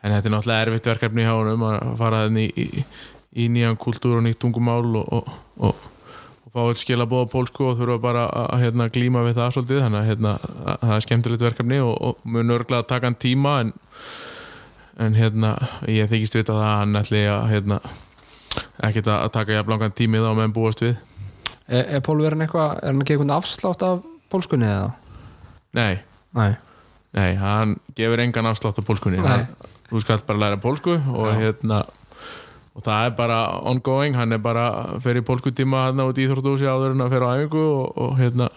en 0.02 0.16
þetta 0.16 0.28
er 0.28 0.34
náttúrulega 0.34 0.66
erfitt 0.66 0.90
verkefni 0.92 1.28
hjá 1.28 1.36
hann 1.38 1.68
að 1.70 1.94
fara 2.02 2.24
þenni 2.26 2.50
í, 2.50 2.66
í 2.82 2.86
nýjan 3.36 3.78
kultúr 3.80 4.20
og 4.20 4.26
nýtt 4.26 4.40
tungumál 4.42 4.88
og, 5.02 5.28
og 5.58 5.86
og 6.48 6.54
fá 6.56 6.62
eitt 6.64 6.80
skilabóð 6.80 7.28
á 7.28 7.34
pólsku 7.34 7.66
og 7.68 7.76
þurfa 7.76 7.98
bara 8.00 8.24
að 8.32 8.62
hérna, 8.64 8.88
glíma 8.88 9.26
við 9.26 9.36
það 9.36 9.50
svolítið. 9.52 9.82
Þannig 9.84 10.00
að 10.00 10.08
hérna, 10.08 10.32
það 10.80 10.94
er 10.96 11.04
skemmtilegt 11.04 11.44
verkefni 11.44 11.80
og, 11.84 11.96
og 12.08 12.22
mun 12.24 12.54
örglega 12.56 12.86
að 12.86 12.88
taka 12.94 13.10
hann 13.10 13.18
tíma 13.20 13.56
en, 13.66 13.74
en 15.04 15.18
hérna 15.20 15.52
ég 15.92 16.08
þykist 16.08 16.40
vita 16.40 16.56
það 16.56 16.70
að 16.70 16.80
hann 16.80 17.02
ætli 17.02 17.26
að 17.28 17.44
hérna, 17.52 17.82
ekkert 18.88 19.12
að 19.12 19.28
taka 19.36 19.58
jafn 19.58 19.76
langan 19.76 19.98
tími 20.00 20.24
þá 20.24 20.30
meðan 20.32 20.56
búast 20.56 20.86
við. 20.86 20.96
Er, 21.68 21.84
er 21.98 22.06
Pólverðin 22.08 22.48
eitthvað, 22.48 22.80
er 22.80 22.94
hann 22.94 23.04
ekki 23.04 23.18
eitthvað 23.18 23.36
afslátt 23.42 23.84
af 23.84 24.08
pólskunni 24.32 24.72
eða? 24.72 24.94
Nei, 25.76 26.00
Nei, 26.38 26.52
nei, 27.16 27.32
hann 27.40 27.78
gefur 27.98 28.22
engan 28.22 28.50
afslátt 28.50 28.80
á 28.80 28.84
pólskunni. 28.86 29.20
Nei. 29.24 29.48
þú 29.88 30.02
skalt 30.04 30.26
bara 30.28 30.42
læra 30.42 30.60
pólsku 30.62 30.96
og 30.96 31.30
hérna 31.40 31.84
og 32.78 32.86
það 32.86 33.08
er 33.10 33.18
bara 33.18 33.40
ongoing, 33.72 34.16
hann 34.18 34.36
er 34.38 34.42
bara 34.44 34.68
fer 35.02 35.18
í 35.18 35.26
pólskutíma 35.26 35.88
hann 35.88 36.04
út 36.06 36.20
í 36.22 36.28
Íþróttúsi 36.28 36.70
áður 36.70 36.94
en 36.94 37.06
að 37.08 37.16
fer 37.16 37.26
á 37.26 37.30
æfingu 37.34 37.64
og, 37.66 38.02
og 38.06 38.18
hérna 38.20 38.50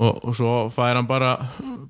og, 0.00 0.16
og 0.24 0.34
svo 0.34 0.52
fær 0.74 0.96
hann 0.98 1.06
bara 1.06 1.34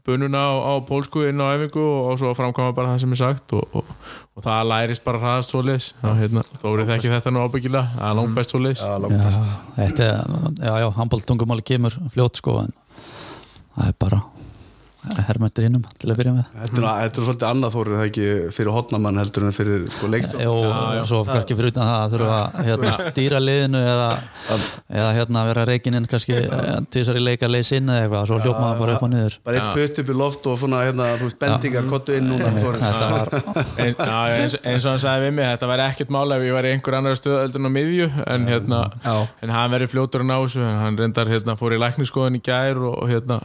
bununa 0.05 0.43
á, 0.51 0.53
á 0.53 0.73
pólsku 0.85 1.23
inn 1.29 1.41
á 1.41 1.55
æfingu 1.55 1.81
og, 1.81 2.11
og 2.13 2.19
svo 2.21 2.33
framkvæma 2.37 2.75
bara 2.77 2.93
það 2.93 3.05
sem 3.05 3.15
er 3.17 3.21
sagt 3.23 3.55
og, 3.57 3.79
og 3.81 4.43
það 4.45 4.69
lærist 4.73 5.05
bara 5.07 5.23
hraðast 5.23 5.55
svo 5.55 5.63
leis 5.65 5.93
hérna, 6.03 6.43
þórið 6.61 6.93
þekki 6.95 7.15
þetta 7.15 7.33
nú 7.35 7.45
ábyggilega 7.47 7.87
það 7.95 8.11
er 8.11 8.19
langt 8.21 8.37
best 8.41 8.55
svo 8.55 8.61
leis 8.65 8.83
Já, 8.83 8.93
langt 9.05 9.23
best. 9.25 9.47
Já, 9.47 9.57
þetta 9.79 10.11
er, 10.11 10.37
já, 10.67 10.75
já, 10.85 10.89
handbóltungumáli 10.99 11.67
kemur 11.73 11.97
fljótt 12.13 12.43
sko 12.43 12.59
en 12.67 12.75
það 13.79 13.89
er 13.93 13.99
bara 14.03 14.21
hermöndir 15.01 15.67
innum 15.69 15.85
til 15.97 16.11
að 16.13 16.19
byrja 16.21 16.33
með. 16.35 16.49
Þetta 16.55 16.81
er, 16.81 16.87
þetta 17.05 17.21
er 17.21 17.27
svolítið 17.27 17.47
annað 17.49 17.75
þórið 17.77 17.97
það 17.97 18.07
ekki 18.11 18.27
fyrir 18.57 18.75
hotnamann 18.75 19.21
heldur 19.21 19.47
en 19.47 19.55
fyrir 19.57 19.87
sko, 19.95 20.11
leikstjórn? 20.13 20.43
Jó, 20.45 21.05
svo 21.09 21.21
kannski 21.29 21.57
fyrir 21.57 21.73
utan 21.73 21.89
það 21.89 22.01
að 22.01 22.15
þurfa 22.15 22.41
að 22.41 22.69
hérna, 22.69 22.93
stýra 23.11 23.41
liðinu 23.41 23.81
eða, 23.81 24.11
eða 25.01 25.11
hérna 25.17 25.45
vera 25.49 25.65
reikininn 25.71 26.09
kannski 26.11 26.43
tísar 26.93 27.21
í 27.21 27.25
leika 27.25 27.49
leys 27.49 27.73
inn 27.77 27.89
eða 27.89 28.05
eitthvað 28.05 28.29
svo 28.31 28.41
hljópa 28.45 28.61
maður 28.67 28.83
bara 28.85 28.97
upp 28.99 29.07
og 29.09 29.13
niður. 29.15 29.39
Bara 29.49 29.63
eitt 29.65 29.81
putt 29.81 30.03
upp 30.05 30.13
í 30.13 30.19
loft 30.21 30.49
og 30.53 30.61
svona 30.61 30.85
hérna, 30.85 31.09
þú 31.17 31.31
veist, 31.31 31.41
bendingar, 31.41 31.89
kottu 31.91 32.17
inn 32.19 32.29
núna 32.29 32.53
var 32.61 32.81
En, 33.81 33.95
já, 33.97 34.21
eins, 34.37 34.57
eins 34.61 34.85
og 34.85 34.95
hann 34.95 35.03
sagði 35.03 35.29
við 35.29 35.37
mig 35.39 35.49
þetta 35.55 35.71
væri 35.71 35.87
ekkert 35.87 36.15
mála 36.15 36.37
ef 36.37 36.47
ég 36.47 36.57
var 36.57 36.69
í 36.69 36.73
einhver 36.75 36.97
annar 36.99 37.19
stöðöldun 37.19 37.69
á 37.69 37.73
miðju 37.73 38.09
en, 38.27 38.49
hérna, 38.51 38.81
en 39.41 39.55
hann 39.55 39.75
verið 39.75 39.93
fljótur 39.95 40.25
að 40.25 40.31
ná 40.31 40.37
þessu 40.39 40.65
hann 40.65 40.99
reyndar 41.01 41.31
hérna, 41.31 41.57
fór 41.61 41.77
í 41.77 41.81
lækningsskoðun 41.81 42.41
í 42.41 42.43
gær 42.45 42.81
og, 42.91 43.05
hérna, 43.11 43.41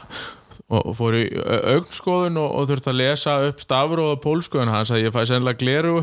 og 0.70 0.92
fór 0.98 1.18
í 1.20 1.24
augnsskoðun 1.76 2.40
og, 2.42 2.52
og 2.60 2.70
þurfti 2.70 2.92
að 2.92 3.00
lesa 3.02 3.38
upp 3.50 3.64
pólsku 4.24 4.62
en 4.62 4.72
hann 4.74 4.88
sagði 4.88 5.08
ég 5.08 5.16
fæði 5.16 5.32
sennilega 5.32 5.62
gleru 5.62 5.96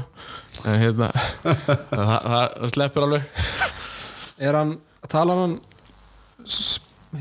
en 0.65 0.81
hérna 0.83 1.11
það, 1.91 2.19
það 2.27 2.75
sleppur 2.75 3.07
alveg. 3.07 3.31
Er 4.43 4.59
hann, 4.59 4.77
talar 5.09 5.45
hann 5.47 5.57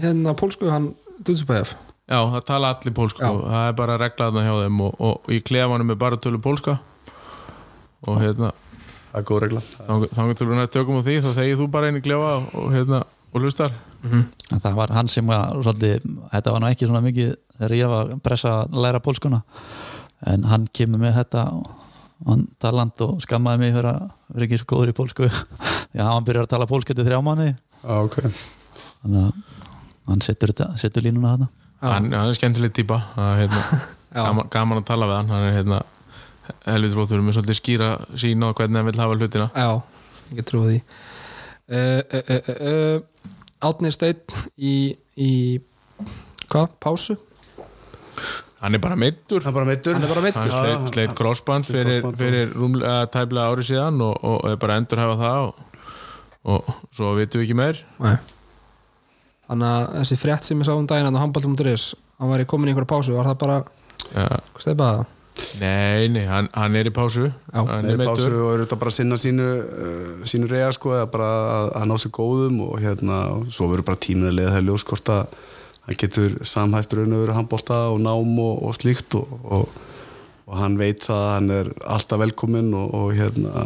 hérna 0.01 0.36
pólsku, 0.38 0.69
hann 0.71 0.93
Dutspæf 1.21 1.75
Já, 2.11 2.17
það 2.27 2.41
tala 2.47 2.71
allir 2.73 2.93
pólsku. 2.95 3.23
Já. 3.23 3.32
það 3.32 3.67
er 3.69 3.75
bara 3.77 3.99
reglaðna 4.01 4.41
hjá 4.43 4.55
þeim 4.65 4.82
og, 4.84 4.95
og 4.99 5.32
í 5.32 5.38
klefanum 5.47 5.93
er 5.93 5.99
bara 6.01 6.19
tölu 6.19 6.41
pólska. 6.43 6.75
Og 8.09 8.17
hérna 8.19 8.49
það 9.11 9.19
er 9.19 9.27
góð 9.29 9.41
regla. 9.45 9.61
þannig 9.88 10.39
til 10.39 10.47
við 10.49 10.61
tökum 10.73 10.99
á 10.99 11.05
því 11.05 11.15
þá 11.23 11.29
þegir 11.38 11.59
þú 11.59 11.67
bara 11.71 11.88
einn 11.88 11.99
í 11.99 12.03
klefa 12.03 12.34
og, 12.41 12.67
hérna, 12.73 13.01
og 13.32 13.43
hlustar. 13.43 13.73
En 14.11 14.59
það 14.59 14.75
var 14.79 14.93
hann 14.95 15.09
sem 15.11 15.27
var 15.27 15.53
svolítið, 15.61 16.07
þetta 16.32 16.53
var 16.55 16.63
nú 16.63 16.69
ekki 16.71 16.88
svona 16.89 17.03
mikið 17.05 17.36
þegar 17.57 17.75
ég 17.77 17.91
var 17.91 18.09
að 18.09 18.23
pressa 18.25 18.53
að 18.63 18.79
læra 18.82 19.01
pólskuna 19.03 19.41
en 20.32 20.45
hann 20.49 20.65
kemur 20.73 21.01
með 21.01 21.19
þetta 21.19 21.45
hann 22.27 22.43
taland 22.61 23.01
og 23.05 23.21
skammaði 23.23 23.61
mig 23.61 23.73
fyrir 23.75 23.89
að 23.91 24.01
vera 24.34 24.47
ekki 24.47 24.59
svo 24.61 24.69
góður 24.73 24.91
í 24.91 24.97
pólsku. 24.97 25.29
Já, 25.97 26.03
hann 26.07 26.25
byrjar 26.25 26.47
að 26.47 26.51
tala 26.53 26.69
pólsku 26.69 26.95
til 26.97 27.05
þrjá 27.05 27.21
mánuði. 27.25 27.55
Já, 27.82 27.95
ok. 28.01 28.19
Þannig 29.01 29.23
að 29.23 30.11
hann 30.11 30.25
setur, 30.25 30.53
þetta, 30.53 30.69
setur 30.82 31.05
línuna 31.05 31.34
þarna. 31.34 31.49
Hann, 31.82 32.11
hann 32.13 32.29
er 32.29 32.38
skemmtileg 32.38 32.77
er, 32.82 33.07
hérna, 33.41 33.61
Já. 34.15 34.21
gaman, 34.21 34.51
gaman 34.53 34.82
að 34.82 34.89
tala 34.91 35.09
við 35.09 35.17
hann 35.17 35.34
hann 35.34 35.47
er 35.47 35.57
hérna 35.59 35.82
helvið 36.67 36.97
flóttur 36.97 37.23
með 37.23 37.38
svolítið 37.38 37.57
skýra 37.57 37.89
sín 38.19 38.43
á 38.43 38.49
hvernig 38.51 38.82
hann 38.82 38.89
vil 38.89 39.01
hafa 39.01 39.17
hlutina. 39.17 39.49
Já, 39.55 39.69
ég 40.32 40.41
get 40.41 40.49
trúið 40.51 40.71
því 40.71 40.82
uh, 41.71 42.01
uh, 42.01 42.51
uh, 42.51 42.97
uh, 43.62 43.70
Átni 43.70 43.91
Steinn 43.93 44.22
í, 44.57 44.76
í 45.18 45.32
hvað, 46.51 46.68
pásu? 46.84 47.18
hann 48.62 48.76
er 48.78 48.82
bara 48.84 48.95
meittur 48.99 49.41
hann 49.41 49.53
er 49.53 49.55
bara 49.57 49.66
meittur 49.72 49.95
Hann 49.95 50.03
er 50.05 50.12
bara 50.12 50.22
meiddur. 50.22 50.41
hann 50.43 50.51
Já, 50.51 50.57
sleit, 50.62 50.91
sleit 50.93 51.14
crossband 51.18 51.66
fyrir, 51.66 52.03
og- 52.05 52.18
fyrir 52.20 52.51
rúmlega 52.53 53.07
tæplega 53.09 53.47
ári 53.53 53.64
síðan 53.66 54.01
og, 54.05 54.20
og 54.24 54.49
er 54.51 54.59
bara 54.62 54.76
endur 54.78 55.01
hafa 55.01 55.16
það 55.22 55.47
og, 55.47 55.64
og 56.51 56.76
svo 56.93 57.14
vitum 57.18 57.41
við 57.41 57.47
ekki 57.47 57.57
meir. 57.57 57.80
Nei. 58.01 58.16
Þannig 59.47 59.68
að 59.72 59.88
þessi 59.99 60.18
frétt 60.22 60.45
sem 60.47 60.62
ég 60.62 60.68
sá 60.70 60.76
um 60.78 60.86
daginn 60.89 61.09
hann 61.09 61.18
á 61.18 61.24
handballtum.is 61.26 61.88
hann 62.22 62.30
væri 62.32 62.45
komin 62.49 62.70
í 62.70 62.76
einhverja 62.76 62.91
pásu, 62.93 63.16
var 63.18 63.26
það 63.32 63.39
bara 63.41 63.57
ja, 64.14 64.28
hvað 64.53 64.64
stefnaði 64.68 65.01
það? 65.01 65.09
Nei, 65.61 66.07
nei, 66.11 66.25
hann, 66.29 66.49
hann 66.55 66.75
er 66.79 66.89
í 66.89 66.93
pásu. 66.93 67.29
Hann 67.53 67.69
Hann 67.69 67.88
er 67.89 67.99
er 67.99 68.09
pásu 68.09 68.29
og 68.32 68.53
eru 68.55 68.65
þetta 68.65 68.79
bara 68.82 68.91
að 68.93 68.97
sinna 68.97 69.19
sínu 69.19 69.47
uh, 69.47 70.25
sínu 70.27 70.49
reyja 70.51 70.71
sko 70.75 70.95
eða 70.97 71.07
bara 71.13 71.29
að, 71.69 71.88
ná 71.89 71.95
sér 72.01 72.13
góðum 72.17 72.59
og 72.67 72.75
hérna 72.84 73.21
og 73.38 73.47
svo 73.53 73.69
verður 73.71 73.88
bara 73.91 74.03
tímin 74.05 74.29
að 74.32 74.38
leiða 74.39 74.55
það 74.57 74.67
ljós 74.69 74.86
hvort 74.89 75.13
að 75.13 75.39
hann 75.88 75.99
getur 76.03 76.36
samhæft 76.45 76.93
raun 76.97 77.15
og 77.15 77.23
verið 77.25 77.39
handbólta 77.39 77.79
og 77.93 78.03
nám 78.03 78.36
og, 78.43 78.61
og 78.67 78.77
slíkt 78.77 79.17
og, 79.17 79.34
og, 79.43 79.82
og 80.45 80.55
hann 80.59 80.77
veit 80.79 81.03
það 81.07 81.25
að 81.25 81.34
hann 81.36 81.51
er 81.57 81.73
alltaf 81.97 82.21
velkominn 82.21 82.71
og, 82.77 82.93
og 82.93 83.13
hérna 83.17 83.65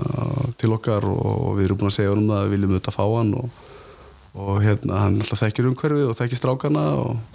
til 0.61 0.73
okkar 0.77 1.07
og, 1.11 1.53
við 1.57 1.67
erum 1.67 1.81
búin 1.81 1.91
að 1.91 1.97
segja 1.99 2.15
um 2.15 2.27
það 2.29 2.39
að 2.39 2.45
við 2.45 2.55
viljum 2.55 2.75
auðvitað 2.75 2.97
fá 2.97 3.05
hann 3.05 3.33
og, 3.41 3.63
og 4.35 4.59
hérna 4.63 5.01
hann 5.03 5.19
alltaf 5.19 5.43
þekkir 5.43 5.71
umhverfið 5.71 6.11
og 6.11 6.19
þekkir 6.21 6.41
strákana 6.41 6.85
og 7.03 7.34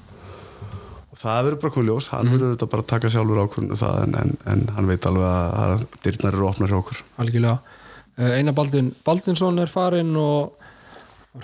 það 1.21 1.43
verður 1.47 1.61
bara 1.63 1.75
komið 1.75 1.91
ljós, 1.91 2.09
hann 2.15 2.31
verður 2.33 2.55
þetta 2.55 2.69
bara 2.73 2.85
að 2.85 2.91
taka 2.95 3.11
sjálfur 3.13 3.41
ákvörðinu 3.45 3.77
það 3.81 3.99
en, 4.07 4.15
en, 4.23 4.33
en 4.55 4.63
hann 4.77 4.89
veit 4.91 5.07
alveg 5.11 5.29
að, 5.65 5.85
dyrnar 6.07 6.37
eru 6.39 6.49
opnar 6.49 6.73
hjá 6.73 6.79
okkur. 6.81 7.03
Algjörlega. 7.21 7.77
Uh, 8.21 8.33
Einar 8.39 8.57
Baldun, 8.57 8.89
Baldunsson 9.07 9.61
er 9.63 9.71
farin 9.71 10.11
og 10.21 10.57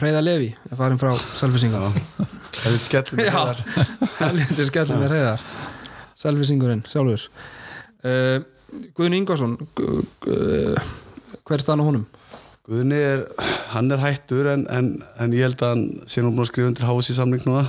Reyða 0.01 0.21
Levi 0.25 0.49
er 0.67 0.77
farin 0.81 0.99
frá 0.99 1.13
Selfisingar 1.39 1.85
Það 2.57 2.73
er 2.73 2.81
skellum 2.83 3.21
Já, 3.23 3.43
helviti 4.19 4.67
skellin 4.67 5.05
er 5.07 5.13
Reyðar 5.15 5.45
Selfisingurinn 6.25 6.83
sjálfur. 6.91 7.29
Uh, 8.03 8.41
Guðni 8.99 9.21
Ingvarsson 9.23 9.55
gu- 9.79 10.03
gu- 10.25 10.75
hver 11.47 11.55
er 11.57 11.63
staðan 11.63 11.85
á 11.85 11.89
honum? 11.89 12.07
Guðni 12.67 12.97
er, 12.99 13.21
hann 13.71 13.93
er 13.95 14.01
hættur 14.03 14.49
en, 14.51 14.65
en, 14.75 14.89
en 15.23 15.35
ég 15.37 15.47
held 15.47 15.61
að 15.63 15.75
hann 15.77 15.85
sé 16.11 16.23
nú 16.25 16.33
búin 16.35 16.43
að 16.43 16.49
skrifa 16.51 16.71
undir 16.73 16.87
hási 16.89 17.15
samling 17.15 17.45
núna 17.47 17.63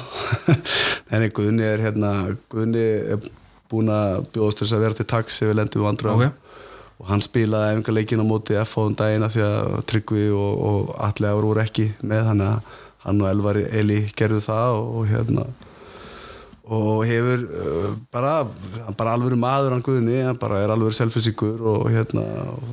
en 1.14 1.26
Guðni 1.38 1.68
er 1.68 1.84
hérna 1.86 2.14
Guðni 2.50 2.86
er 3.14 3.28
búin 3.70 3.92
að 3.94 4.24
bjóðast 4.34 4.64
þess 4.64 4.74
að 4.74 4.84
vera 4.88 4.98
til 4.98 5.06
taks 5.12 5.38
ef 5.44 5.52
við 5.52 5.60
lendum 5.60 5.84
við 5.84 5.88
vandröðum 5.92 6.24
Ok. 6.26 6.64
og 6.98 7.12
hann 7.12 7.22
spilaði 7.22 7.76
einhver 7.76 7.94
leikin 7.94 8.24
á 8.24 8.26
móti 8.26 8.58
F 8.58 8.74
á 8.74 8.82
um 8.88 8.96
dagina 8.98 9.30
því 9.30 9.44
að 9.46 9.76
Tryggvi 9.92 10.24
og, 10.34 10.64
og 10.70 10.94
allir 11.10 11.30
ára 11.30 11.46
voru 11.46 11.62
ekki 11.62 11.90
með 12.02 12.32
þannig 12.32 12.54
að 12.56 12.72
hann 13.06 13.22
og 13.22 13.30
Elvar 13.30 13.60
Eli 13.68 14.00
gerðu 14.18 14.40
það 14.48 14.80
og, 14.80 14.88
og 14.98 15.12
hérna 15.12 15.46
og 16.68 17.04
hefur 17.08 17.44
uh, 17.46 17.92
bara, 18.12 18.34
bara 18.98 19.14
alveg 19.14 19.38
maður 19.40 19.76
hann 19.78 19.86
Guðni, 19.86 20.18
hann 20.26 20.42
bara 20.42 20.64
er 20.66 20.74
alveg 20.74 20.98
selfisíkur 20.98 21.62
og 21.76 21.86
hérna 21.94 22.26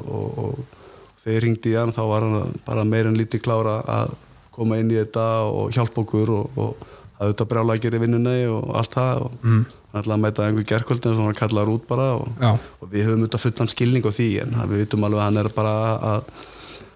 og, 0.08 0.40
og 0.46 0.80
þegar 1.24 1.36
ég 1.36 1.44
ringdi 1.46 1.72
í 1.72 1.78
hann 1.78 1.94
þá 1.94 2.02
var 2.10 2.26
hann 2.28 2.58
bara 2.66 2.84
meir 2.88 3.08
en 3.08 3.18
lítið 3.18 3.44
klára 3.46 3.80
að 3.88 4.14
koma 4.54 4.78
inn 4.78 4.92
í 4.92 4.98
þetta 5.00 5.28
og 5.50 5.72
hjálpa 5.74 6.04
okkur 6.04 6.30
og, 6.34 6.58
og 6.60 6.90
að 7.18 7.30
þetta 7.30 7.46
brjála 7.50 7.76
að 7.76 7.84
gera 7.84 7.98
í 7.98 8.02
vinnunni 8.02 8.38
og 8.50 8.72
allt 8.78 8.96
það 8.96 9.22
og 9.26 9.36
mm. 9.40 9.60
hann 9.92 10.00
ætlaði 10.00 10.16
að 10.16 10.24
mæta 10.24 10.48
einhver 10.48 10.66
gerkvöld 10.72 11.06
en 11.08 11.22
hann 11.22 11.38
kallaði 11.38 11.76
út 11.76 11.86
bara 11.88 12.08
og, 12.18 12.42
og 12.82 12.90
við 12.90 13.08
höfum 13.08 13.24
þetta 13.26 13.40
fullan 13.44 13.72
skilning 13.72 14.04
á 14.06 14.12
því 14.14 14.28
en 14.44 14.58
við 14.64 14.84
vitum 14.84 15.06
alveg 15.06 15.22
að 15.22 15.28
hann 15.28 15.40
er 15.44 15.50
bara 15.54 15.76
að 16.14 16.28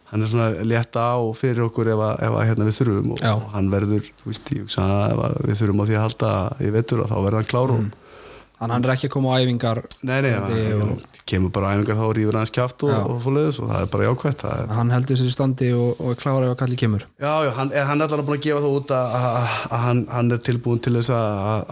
hann 0.09 0.25
er 0.25 0.31
svona 0.33 0.65
létta 0.65 1.05
á 1.15 1.19
fyrir 1.37 1.67
okkur 1.67 1.91
ef, 1.93 2.01
að, 2.01 2.21
ef 2.25 2.35
að, 2.35 2.45
hérna, 2.49 2.67
við 2.69 2.77
þurfum 2.79 3.15
og, 3.15 3.25
og 3.29 3.49
hann 3.55 3.73
verður, 3.73 4.13
þú 4.23 4.31
veist, 4.31 4.53
ég 4.57 4.69
við 5.45 5.59
þurfum 5.61 5.83
á 5.85 5.89
því 5.89 5.99
að 5.99 6.05
halda 6.07 6.31
í 6.65 6.71
vetur 6.75 7.03
og 7.05 7.11
þá 7.11 7.17
verður 7.19 7.39
hann 7.41 7.51
klár 7.53 7.75
og 7.75 7.83
Hann, 8.59 8.73
hann 8.75 8.83
er 8.83 8.91
ekki 8.91 9.07
að 9.07 9.13
koma 9.15 9.35
á 9.35 9.39
æfingar 9.39 9.79
Nei, 10.03 10.19
nei, 10.25 10.33
hann, 10.35 10.51
hann 10.51 10.97
kemur 11.31 11.53
bara 11.55 11.71
á 11.71 11.79
æfingar 11.79 11.95
þá 12.01 12.07
rýfur 12.17 12.39
hans 12.41 12.51
kjáft 12.55 12.83
og, 12.89 12.91
og 13.13 13.21
svoleiðis 13.23 13.61
og 13.63 13.69
það 13.71 13.85
er 13.85 13.91
bara 13.93 14.07
jákvætt 14.09 14.41
það 14.43 14.55
er, 14.63 14.73
hann 14.75 14.91
heldur 14.91 15.19
sér 15.21 15.29
í 15.29 15.35
standi 15.35 15.69
og, 15.79 15.91
og 16.03 16.09
er 16.11 16.19
klára 16.19 16.49
ef 16.49 16.55
að 16.57 16.61
kalli 16.65 16.79
kemur. 16.81 17.03
Já, 17.23 17.35
já, 17.47 17.51
hann, 17.55 17.71
hann 17.71 18.03
er 18.03 18.07
allan 18.09 18.27
búin 18.27 18.39
að 18.41 18.47
gefa 18.49 18.65
það 18.65 18.79
út 18.81 18.91
að, 18.97 19.07
að, 19.19 19.37
að 19.69 19.85
hann, 19.85 20.01
hann 20.17 20.35
er 20.35 20.41
tilbúin 20.49 20.83
til 20.83 20.95
þess 20.99 21.13
að, 21.15 21.27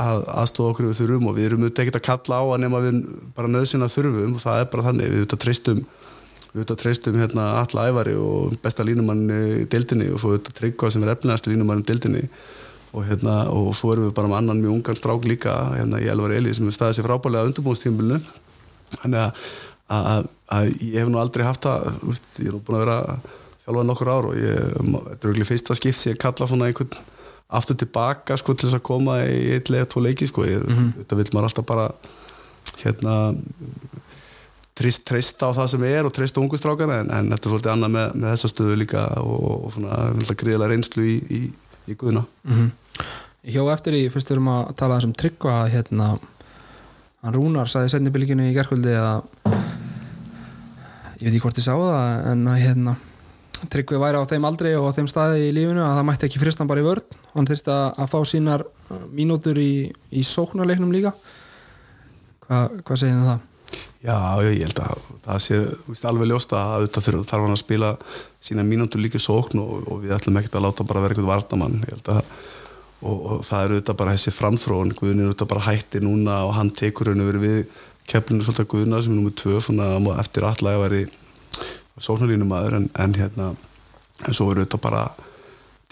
að 0.06 0.18
aðstofa 0.36 0.70
okkur 0.74 0.86
ef 0.86 0.90
við 0.92 1.00
þurfum 1.02 1.26
og 1.26 1.34
við 1.40 1.48
erum 1.48 1.62
auðvitað 1.64 1.82
ekkert 1.86 1.98
að 1.98 2.06
kalla 2.06 2.38
á 2.38 2.44
að 2.46 2.62
nema 2.62 2.84
við 2.86 2.94
bara 3.40 3.52
nöðsina 3.56 3.90
þurfum 3.96 4.36
og 4.36 4.42
það 4.44 4.62
er 4.62 4.70
bara 4.76 4.86
þannig, 4.86 5.06
við 5.10 5.18
auðvitað 5.24 5.42
treystum 5.46 5.80
við 6.52 6.60
auðvitað 6.60 6.82
treystum 6.84 7.18
hérna 7.18 7.44
alla 7.64 7.88
ævari 7.90 8.14
og 8.20 8.54
besta 8.62 8.86
línumann 8.86 9.26
og 12.96 13.04
hérna, 13.04 13.36
og 13.52 13.74
svo 13.76 13.92
erum 13.92 14.08
við 14.08 14.14
bara 14.16 14.30
með 14.30 14.38
annan 14.40 14.62
mjög 14.62 14.76
ungan 14.78 14.98
strák 14.98 15.26
líka, 15.28 15.54
hérna 15.76 16.00
í 16.00 16.08
Elvar 16.08 16.32
Eli 16.36 16.54
sem 16.56 16.68
er 16.68 16.76
staðið 16.76 16.98
sér 16.98 17.08
frábælega 17.08 17.50
undirbúinstímbilinu 17.50 18.20
þannig 18.94 19.42
að, 19.92 20.30
ég 20.80 20.96
hef 21.02 21.10
nú 21.10 21.20
aldrei 21.20 21.44
haft 21.46 21.66
það 21.66 21.90
ég 22.40 22.48
er 22.48 22.56
nú 22.56 22.62
búin 22.64 22.78
að 22.78 22.86
vera 22.86 23.18
þjálfað 23.66 23.90
nokkur 23.90 24.12
ár 24.14 24.30
og 24.30 24.40
ég, 24.40 24.72
þetta 24.78 25.18
er 25.18 25.30
auðvitað 25.30 25.50
fyrsta 25.50 25.76
skipt 25.76 25.98
sem 25.98 26.14
ég 26.14 26.22
kalla 26.22 26.48
svona 26.48 26.70
einhvern 26.70 26.96
aftur 27.56 27.78
tilbaka 27.78 28.38
sko 28.40 28.54
til 28.54 28.68
þess 28.68 28.80
að 28.80 28.86
koma 28.88 29.20
í 29.26 29.52
eitt 29.54 29.70
leið 29.70 29.88
tvo 29.92 30.02
leiki 30.02 30.26
sko, 30.30 30.46
ég, 30.48 30.64
þetta 31.02 31.18
vil 31.20 31.28
maður 31.34 31.50
alltaf 31.50 31.68
bara 31.68 31.90
hérna 32.80 33.18
trist, 34.76 35.04
treysta 35.08 35.50
á 35.50 35.56
það 35.56 35.70
sem 35.74 35.86
er 35.88 36.08
og 36.08 36.14
treysta 36.14 36.42
ungustrákana 36.42 37.00
en, 37.02 37.12
en 37.12 37.30
þetta 37.32 37.48
er 37.48 37.54
svolítið 37.54 37.72
annað 37.74 37.94
með, 37.96 38.16
með 38.16 38.32
þessa 38.34 38.50
stöðu 38.52 38.80
líka 38.82 39.04
og, 39.22 39.46
og 39.66 39.76
svona 39.76 40.34
gríðilega 40.42 40.72
reynslu 40.72 41.06
í, 41.06 41.16
í, 41.30 41.40
í 41.90 41.98
guðuna 41.98 42.26
mm 42.48 42.70
Ég 43.46 43.54
hjó 43.54 43.68
eftir 43.70 43.94
í, 43.94 44.06
fyrst 44.10 44.32
erum 44.34 44.48
að 44.50 44.72
tala 44.80 44.96
þessum 44.96 45.12
tryggva 45.14 45.68
hérna 45.70 46.06
hann 47.22 47.34
Rúnar 47.36 47.70
sagði 47.70 47.92
setni 47.92 48.10
bylginu 48.10 48.48
í 48.48 48.54
gerkvöldi 48.56 48.94
að 48.98 49.20
ég 51.20 51.28
veit 51.28 51.30
ekki 51.30 51.42
hvort 51.44 51.60
ég 51.60 51.66
sá 51.68 51.76
það 51.76 52.26
en 52.32 52.42
að 52.50 52.58
hérna 52.64 52.96
tryggvi 53.72 54.00
væri 54.02 54.18
á 54.20 54.28
þeim 54.28 54.48
aldrei 54.48 54.72
og 54.76 54.88
á 54.90 54.96
þeim 54.96 55.08
staði 55.10 55.46
í 55.46 55.54
lífinu 55.54 55.84
að 55.84 55.94
það 55.96 56.08
mætti 56.10 56.28
ekki 56.28 56.42
frist 56.42 56.60
hann 56.60 56.68
bara 56.70 56.82
í 56.82 56.86
vörn. 56.86 57.16
Hann 57.32 57.48
þurfti 57.48 57.72
að, 57.72 58.02
fá 58.12 58.18
sínar 58.28 58.64
mínútur 59.16 59.60
í, 59.60 59.70
í 60.10 60.24
sóknarleiknum 60.26 60.92
líka. 60.92 61.14
Hva, 62.46 62.66
hvað 62.82 63.00
segir 63.00 63.16
um 63.16 63.30
það? 63.30 63.46
Já, 64.04 64.16
ég 64.44 64.66
held 64.66 64.82
að 64.82 65.06
það 65.24 65.40
sé 65.42 65.60
veist, 65.86 66.04
alveg 66.06 66.30
ljósta 66.30 66.60
að 66.60 66.76
auðvitað 66.76 67.06
þarf 67.26 67.46
hann 67.46 67.56
að 67.56 67.62
spila 67.62 67.94
sína 68.48 68.66
mínútur 68.66 69.02
líka 69.02 69.18
sókn 69.22 69.62
og, 69.62 69.88
og 69.90 70.04
við 70.04 70.14
ætlum 70.16 70.38
ekkert 70.40 70.58
að 70.60 70.66
láta 70.68 70.86
bara 70.86 71.02
vera 71.04 71.16
eitthvað 71.16 71.32
að 72.14 72.30
og, 73.02 73.16
og 73.16 73.44
það 73.44 73.62
er 73.64 73.74
auðvitað 73.74 73.98
bara 74.00 74.14
þessi 74.16 74.32
framþróun. 74.34 74.94
Guðin 74.96 75.20
er 75.20 75.30
auðvitað 75.30 75.50
bara 75.52 75.66
hætti 75.66 76.02
núna 76.04 76.40
og 76.46 76.54
hann 76.56 76.72
tekur 76.74 77.12
og 77.12 77.28
verið 77.28 77.46
við 77.46 77.58
keflinu 78.06 78.46
svolítið 78.46 78.68
Guðina 78.72 79.00
sem 79.02 79.12
er 79.12 79.18
nummið 79.20 79.38
tvö 79.40 79.60
svona 79.62 80.18
eftir 80.20 80.46
allega 80.46 80.78
að 80.78 80.84
veri 80.86 81.02
sóknarlínumæður 81.96 82.78
en, 82.78 82.90
en 83.02 83.16
hérna 83.16 83.48
en 84.24 84.36
svo 84.36 84.50
er 84.50 84.62
auðvitað 84.62 84.84
bara 84.86 85.02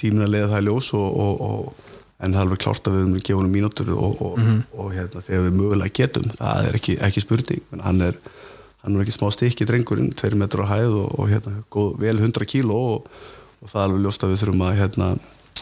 tímin 0.01 0.25
að 0.27 0.35
leiða 0.35 0.53
það 0.53 0.63
í 0.63 0.67
ljós 0.69 0.91
og, 0.99 1.19
og 1.49 1.91
en 2.23 2.33
það 2.33 2.41
er 2.41 2.47
alveg 2.47 2.63
klárt 2.63 2.89
að 2.89 2.97
við 2.97 3.05
höfum 3.05 3.21
gefa 3.21 3.39
honum 3.41 3.55
mínútur 3.55 3.93
og, 3.95 4.21
og, 4.23 4.41
og 4.79 4.91
hérna, 4.95 5.23
þegar 5.27 5.47
við 5.47 5.57
mögulega 5.59 5.97
getum 5.99 6.27
það 6.39 6.69
er 6.69 6.79
ekki, 6.79 6.97
ekki 7.09 7.23
spurning. 7.25 7.65
Menn 7.73 7.85
hann 7.85 8.03
er, 8.09 8.19
hann 8.85 8.97
er 8.97 9.05
ekki 9.05 9.17
smá 9.17 9.27
stykki 9.35 9.67
drengurinn 9.69 10.13
tveir 10.15 10.37
metrar 10.39 10.69
á 10.71 10.73
hæð 10.77 10.99
og, 11.03 11.09
og 11.19 11.33
hérna, 11.33 11.57
góð, 11.75 11.91
vel 12.05 12.21
100 12.21 12.51
kíló 12.51 12.79
og, 12.95 13.11
og 13.61 13.73
það 13.73 13.81
er 13.81 13.89
alveg 13.89 14.07
ljóst 14.07 14.27
að 14.27 14.35
við 14.35 14.45
þurfum 14.45 14.65
að 14.69 14.79
hérna, 14.83 15.11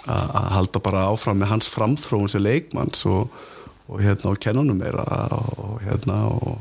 að 0.03 0.37
að 0.43 0.53
halda 0.59 0.85
bara 0.85 1.09
áfram 1.09 1.41
með 1.41 1.53
hans 1.55 1.71
framþróun 1.73 2.31
sem 2.31 2.43
leikmanns 2.43 3.05
og, 3.09 3.33
og 3.89 4.03
hérna 4.03 4.33
og 4.33 4.41
kennanum 4.43 4.81
meira 4.83 5.05
og 5.63 5.77
hérna 5.85 6.25
og 6.31 6.57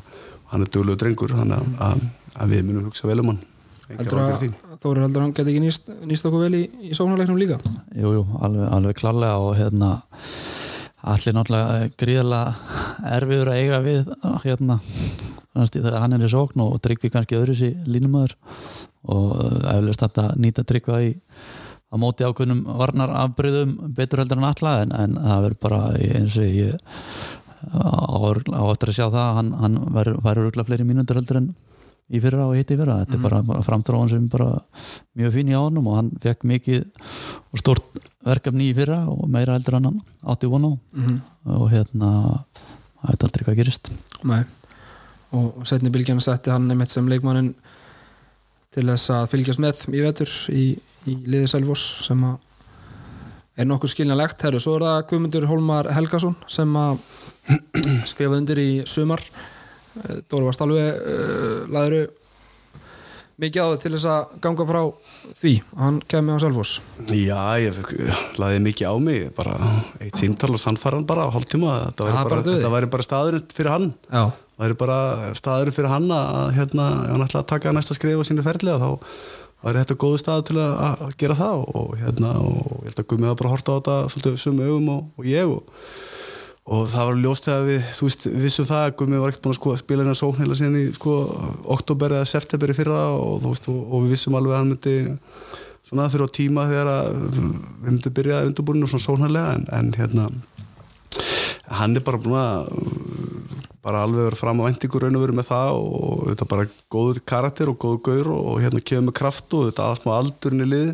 hann 0.52 0.66
er 0.66 0.72
duglegur 0.72 1.00
drengur 1.02 1.34
hann 1.36 1.56
að, 1.56 1.72
að, 1.82 2.04
að 2.38 2.54
við 2.56 2.68
munum 2.68 2.90
hugsa 2.90 3.10
vel 3.10 3.24
um 3.24 3.34
hann 3.34 3.42
Að. 4.00 4.48
Þóri 4.82 5.04
heldur 5.04 5.22
að 5.22 5.26
hann 5.26 5.36
geti 5.36 5.54
ekki 5.54 5.64
nýst, 5.66 5.92
nýst 6.08 6.28
okkur 6.30 6.46
vel 6.46 6.58
í, 6.62 6.64
í 6.88 6.96
sóknarleiknum 6.98 7.40
líka? 7.40 7.60
Jú, 7.98 8.16
jú, 8.20 8.24
alveg, 8.42 8.68
alveg 8.78 9.00
klarlega 9.02 9.38
og 9.42 9.56
hérna 9.60 9.96
allir 11.02 11.34
náttúrulega 11.34 11.90
gríðarlega 11.98 13.16
erfiður 13.18 13.52
að 13.52 13.62
eiga 13.62 13.80
við 13.86 14.12
hérna 14.44 14.78
þannig 15.52 15.64
að 15.64 15.74
þegar 15.76 15.98
hann 16.04 16.16
er 16.16 16.26
í 16.26 16.32
sókn 16.32 16.64
og 16.64 16.78
tryggvi 16.86 17.12
kannski 17.14 17.40
öðru 17.40 17.58
sér 17.58 17.90
línumöður 17.90 18.36
og 19.12 19.34
eflust 19.74 20.04
þetta 20.06 20.28
nýta 20.38 20.66
tryggva 20.68 21.02
í 21.08 21.12
á 21.92 21.96
móti 22.00 22.24
ákveðnum 22.24 22.62
varnar 22.80 23.12
afbreyðum 23.26 23.74
betur 23.98 24.22
heldur 24.22 24.40
en 24.40 24.48
alla 24.52 24.76
en, 24.86 24.94
en 24.96 25.18
það 25.18 25.46
verður 25.48 25.62
bara 25.66 25.82
eins 25.98 26.38
og 26.40 26.48
ég 26.48 26.78
á, 27.76 28.22
á 28.22 28.64
eftir 28.70 28.94
að 28.94 28.96
sjá 28.96 29.06
það 29.10 29.26
að 29.26 29.36
hann, 29.40 29.52
hann 29.64 29.82
verður 29.98 30.46
örgulega 30.46 30.70
fleiri 30.70 30.88
mínútur 30.88 31.20
heldur 31.20 31.42
en 31.42 31.52
í 32.12 32.22
fyrra 32.24 32.48
og 32.50 32.56
hitt 32.58 32.72
í 32.74 32.78
fyrra. 32.80 33.00
Þetta 33.02 33.18
er 33.18 33.24
bara, 33.24 33.42
bara 33.48 33.66
framþróan 33.66 34.12
sem 34.12 34.28
bara 34.32 34.50
mjög 35.20 35.36
fín 35.36 35.52
í 35.52 35.58
ánum 35.58 35.90
og 35.92 35.98
hann 36.00 36.12
fekk 36.24 36.46
mikið 36.52 36.84
og 37.52 37.62
stort 37.62 38.02
verkefni 38.28 38.70
í 38.70 38.76
fyrra 38.78 39.04
og 39.12 39.26
meira 39.32 39.56
heldur 39.58 39.80
en 39.80 39.90
hann 39.90 40.02
átti 40.34 40.52
von 40.52 40.68
á. 40.68 40.72
Mm 40.98 41.20
og 41.52 41.72
hérna 41.72 42.10
það 43.02 43.14
er 43.16 43.24
aldrei 43.26 43.46
hvað 43.48 43.56
gerist. 43.58 43.90
Nei. 44.30 44.44
Og, 45.34 45.64
setni 45.66 45.90
bylgjana 45.90 46.22
setti 46.22 46.52
hann 46.54 46.70
einmitt 46.70 46.94
sem 46.94 47.08
leikmannin 47.10 47.54
til 48.72 48.86
þess 48.88 49.10
að 49.16 49.30
fylgjast 49.32 49.62
með 49.64 49.82
í 49.90 50.04
vetur 50.04 50.32
í, 50.54 50.66
í 51.10 51.16
liði 51.26 51.50
Selfoss 51.50 52.06
sem 52.06 52.22
að 52.28 52.38
er 53.60 53.68
nokkuð 53.68 53.94
skiljanlegt. 53.96 54.46
Herru, 54.46 54.62
svo 54.62 54.78
er 54.78 54.86
það 54.86 55.00
Guðmundur 55.10 55.48
Hólmar 55.50 55.90
Helgason 55.96 56.38
sem 56.52 56.78
að 56.80 57.02
skrifa 58.12 58.38
undir 58.38 58.62
í 58.62 58.70
sumar 58.88 59.24
Dóri 60.32 60.46
varst 60.48 60.62
alveg 60.64 60.88
uh, 61.02 61.70
laðuru 61.72 62.04
mikið 63.42 63.64
á 63.64 63.68
það 63.72 63.80
til 63.82 63.92
þess 63.96 64.06
að 64.12 64.34
ganga 64.46 64.66
frá 64.70 64.80
því 65.40 65.52
að 65.74 65.80
hann 65.82 65.96
kemur 66.14 66.38
á 66.38 66.44
Selfoss? 66.44 66.74
Já, 67.10 67.40
ég 67.64 67.74
fekk- 67.80 68.38
lagði 68.42 68.60
mikið 68.68 68.92
á 68.92 68.96
mig 69.02 69.24
bara 69.38 69.56
eitt 70.04 70.20
símtal 70.22 70.52
og 70.54 70.62
sannfæran 70.62 71.08
bara 71.10 71.26
á 71.26 71.34
hálftíma. 71.34 71.72
Þetta 71.90 72.06
væri 72.06 72.18
bara, 72.22 72.30
bara 72.30 72.46
þetta 72.46 72.72
væri 72.76 72.90
bara 72.94 73.08
staðurinn 73.08 73.48
fyrir 73.58 73.72
hann. 73.74 73.88
Já, 74.14 74.24
það 74.30 74.62
væri 74.66 74.78
bara 74.84 74.98
staðurinn 75.42 75.78
fyrir 75.80 75.90
hann 75.96 76.10
að 76.14 76.52
hérna, 76.60 76.88
ef 77.08 77.14
hann 77.16 77.26
ætla 77.26 77.42
að 77.42 77.50
taka 77.56 77.74
næsta 77.74 77.98
skrif 77.98 78.22
á 78.22 78.30
sínu 78.30 78.46
ferðlega 78.46 78.78
þá 78.78 78.92
væri 79.66 79.82
þetta 79.84 80.00
góðu 80.06 80.22
stað 80.22 80.46
til 80.52 80.60
að, 80.62 80.72
að 81.10 81.18
gera 81.22 81.40
það 81.42 81.66
og 81.82 81.92
hérna 82.02 82.30
og 82.46 82.62
ég 82.86 82.88
held 82.92 83.02
að 83.04 83.10
Gumi 83.12 83.28
hafa 83.30 83.42
bara 83.42 83.52
horta 83.56 83.74
á 83.74 83.78
þetta 83.82 83.98
svolítið 84.14 84.40
sömu 84.46 84.70
augum 84.70 84.88
og, 84.96 85.04
og 85.22 85.28
ég 85.30 85.50
og, 85.50 85.82
og 86.72 86.86
það 86.88 87.10
var 87.10 87.18
ljóst 87.20 87.48
þegar 87.48 87.66
við 87.68 87.82
þú 87.98 88.08
veist, 88.08 88.28
vissum 88.46 88.68
það 88.70 88.86
að 88.86 88.94
Gumi 89.02 89.20
var 89.20 89.34
ekkert 89.34 89.44
búin 89.44 89.56
að 89.56 89.60
sko, 89.60 89.74
spila 89.82 90.06
hennar 90.06 90.20
sókn 90.20 90.40
heila 90.40 90.58
síðan 90.58 90.80
í 90.80 90.86
sko, 90.96 91.16
oktober 91.76 92.16
eða 92.16 92.30
september 92.32 92.72
í 92.72 92.78
fyrra 92.78 93.02
og, 93.18 93.42
veist, 93.44 93.68
og, 93.72 93.82
og 93.90 94.06
við 94.06 94.16
vissum 94.16 94.38
alveg 94.40 94.56
að 94.56 94.62
hann 94.62 94.72
myndi 94.72 94.96
svona 95.90 96.08
þurfa 96.14 96.36
tíma 96.38 96.68
þegar 96.70 96.92
að 96.94 97.20
við 97.26 97.50
myndum 97.88 98.16
byrja 98.20 98.44
undirbúinu 98.48 98.88
svona 98.88 99.08
sóknarlega 99.08 99.58
en, 99.58 99.68
en 99.76 99.92
hérna 99.98 100.30
hann 101.82 101.98
er 101.98 102.06
bara 102.08 102.22
búin 102.22 102.40
að 102.40 102.72
bara 103.82 104.04
alveg 104.06 104.28
verið 104.30 104.40
fram 104.40 104.60
á 104.62 104.68
vendingur 104.68 105.04
raun 105.04 105.18
og 105.18 105.24
verið 105.26 105.40
með 105.40 105.48
það 105.50 105.80
og 105.82 106.26
þetta 106.30 106.50
bara 106.54 106.68
góður 106.94 107.22
karakter 107.32 107.72
og 107.72 107.80
góður 107.82 108.04
gaur 108.08 108.28
og, 108.36 108.42
og 108.52 108.60
hérna 108.62 108.84
kemur 108.86 109.08
með 109.10 109.18
kraft 109.18 109.56
og 109.58 109.68
þetta 109.70 109.88
aðast 109.88 110.06
má 110.06 110.12
aldurinn 110.20 110.66
í 110.68 110.70
lið 110.70 110.92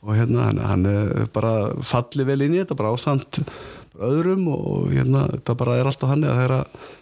og 0.00 0.16
hérna 0.16 0.48
hann, 0.48 0.58
hann 0.64 0.88
er 0.90 1.28
bara 1.32 1.52
fallið 1.86 2.32
vel 2.32 2.40
inn 2.48 2.56
í 2.56 2.62
þetta 2.64 2.78
bara 2.80 2.92
ásand 2.96 3.38
öðrum 4.06 4.48
og 4.52 4.90
hérna 4.94 5.26
þetta 5.34 5.56
bara 5.60 5.76
er 5.78 5.90
alltaf 5.90 6.10
hann 6.12 6.24
eða 6.24 6.38
þegar 6.40 6.54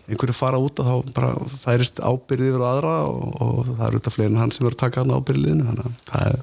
einhverju 0.08 0.36
fara 0.36 0.60
út 0.62 0.82
og 0.82 0.88
þá 0.88 1.12
bara 1.16 1.32
færist 1.62 2.00
ábyrðið 2.02 2.52
yfir 2.52 2.64
á 2.64 2.68
aðra 2.72 2.94
og, 3.08 3.34
og 3.44 3.58
það 3.70 3.84
er 3.86 3.96
auðvitað 3.96 4.16
fleiri 4.16 4.32
en 4.32 4.40
hann 4.42 4.54
sem 4.54 4.66
verður 4.66 4.78
að 4.78 4.84
taka 4.84 5.04
hann 5.04 5.16
ábyrðið 5.16 5.44
liðinu 5.44 5.68
þannig 5.68 5.88
að 5.88 6.00
það 6.12 6.30
er 6.32 6.40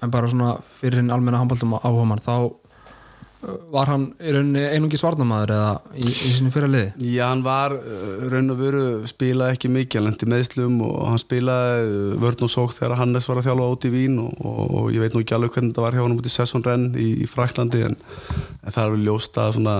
en 0.00 0.12
bara 0.14 0.30
svona 0.32 0.54
fyrir 0.64 1.00
hinn 1.00 1.12
almenna 1.12 1.40
handbóltum 1.42 1.76
áhugamann 1.76 2.22
þá 2.24 2.34
uh, 2.40 2.52
var 3.72 3.88
hann 3.88 4.02
í 4.20 4.32
rauninni 4.34 4.62
einungi 4.74 4.98
svarnamaður 5.00 5.52
eða 5.54 5.70
í, 5.96 6.04
í 6.04 6.32
sinni 6.34 6.52
fyrir 6.52 6.68
liði? 6.68 6.90
Já, 7.08 7.22
hann 7.30 7.44
var 7.44 7.72
uh, 7.72 8.26
raun 8.28 8.52
og 8.52 8.58
veru 8.60 8.82
spilaði 9.08 9.56
ekki 9.56 9.70
mikið, 9.72 10.00
hann 10.00 10.08
lendi 10.10 10.28
meðslum 10.28 10.76
og 10.84 10.98
hann 11.08 11.22
spilaði 11.22 11.86
uh, 11.88 12.14
vörn 12.20 12.44
og 12.44 12.52
sók 12.52 12.74
þegar 12.76 12.98
Hannes 13.00 13.28
var 13.30 13.40
að 13.40 13.48
þjálfa 13.48 13.68
út 13.74 13.88
í 13.88 13.92
Vín 13.94 14.18
og, 14.20 14.34
og, 14.44 14.60
og 14.82 14.90
ég 14.92 15.04
veit 15.04 15.16
nú 15.16 15.24
ekki 15.24 15.36
alveg 15.38 15.56
hvernig 15.56 15.72
þetta 15.72 15.86
var 15.86 15.96
hjá 15.96 16.04
hann 16.04 16.16
út 16.18 16.28
í 16.28 16.34
Sessonrenn 16.34 16.86
í, 17.00 17.08
í 17.24 17.30
Fraklandi 17.30 17.84
en, 17.88 17.96
en 18.60 18.76
það 18.76 18.82
er 18.84 18.96
vel 18.96 19.06
ljóst 19.08 19.40
að 19.40 19.56
svona 19.56 19.76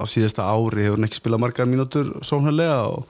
á 0.00 0.04
síðasta 0.08 0.48
ári 0.48 0.86
hefur 0.86 0.96
hann 0.96 1.10
ekki 1.10 1.20
spilað 1.20 1.44
margar 1.44 1.68
mínútur 1.68 2.14
sóknarlega 2.24 2.80
og, 2.94 3.04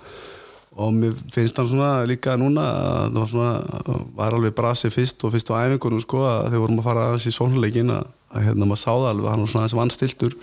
og 0.83 0.93
mér 0.99 1.15
finnst 1.33 1.63
hann 1.63 1.71
svona 1.71 1.93
líka 2.11 2.35
núna 2.41 2.67
að 2.67 3.07
það 3.07 3.23
var 3.23 3.33
svona, 3.37 4.03
var 4.19 4.37
alveg 4.41 4.59
brasi 4.59 4.91
fyrst 4.91 5.23
og 5.23 5.35
fyrst 5.37 5.55
á 5.55 5.63
æfingunum 5.63 6.03
sko 6.03 6.27
að 6.27 6.51
þegar 6.51 6.65
vorum 6.67 6.83
að 6.83 6.89
fara 6.91 7.07
aðeins 7.07 7.31
í 7.31 7.37
sóknarleikin 7.39 7.95
að, 7.95 8.11
að 8.37 8.49
hérna 8.51 8.69
maður 8.69 8.83
sá 8.83 8.91
það 8.93 9.11
alveg, 9.11 9.31
hann 9.33 9.45
var 9.45 9.53
svona 9.53 9.67
aðeins 9.67 9.79
vannstiltur 9.81 10.37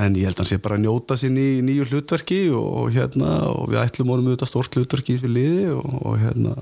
en 0.00 0.18
ég 0.18 0.28
held 0.28 0.36
að 0.36 0.44
hann 0.44 0.50
sé 0.50 0.58
bara 0.62 0.76
að 0.78 0.84
njóta 0.84 1.16
sín 1.18 1.38
í 1.40 1.48
nýju 1.66 1.88
hlutverki 1.90 2.42
og, 2.54 2.90
hérna 2.94 3.30
og 3.50 3.72
við 3.72 3.80
ætlum 3.82 4.12
honum 4.14 4.30
auðvitað 4.30 4.52
stort 4.52 4.76
hlutverki 4.78 5.18
fyrir 5.18 5.34
liði 5.34 5.64
og, 5.74 5.96
og 6.06 6.20
hérna 6.20 6.54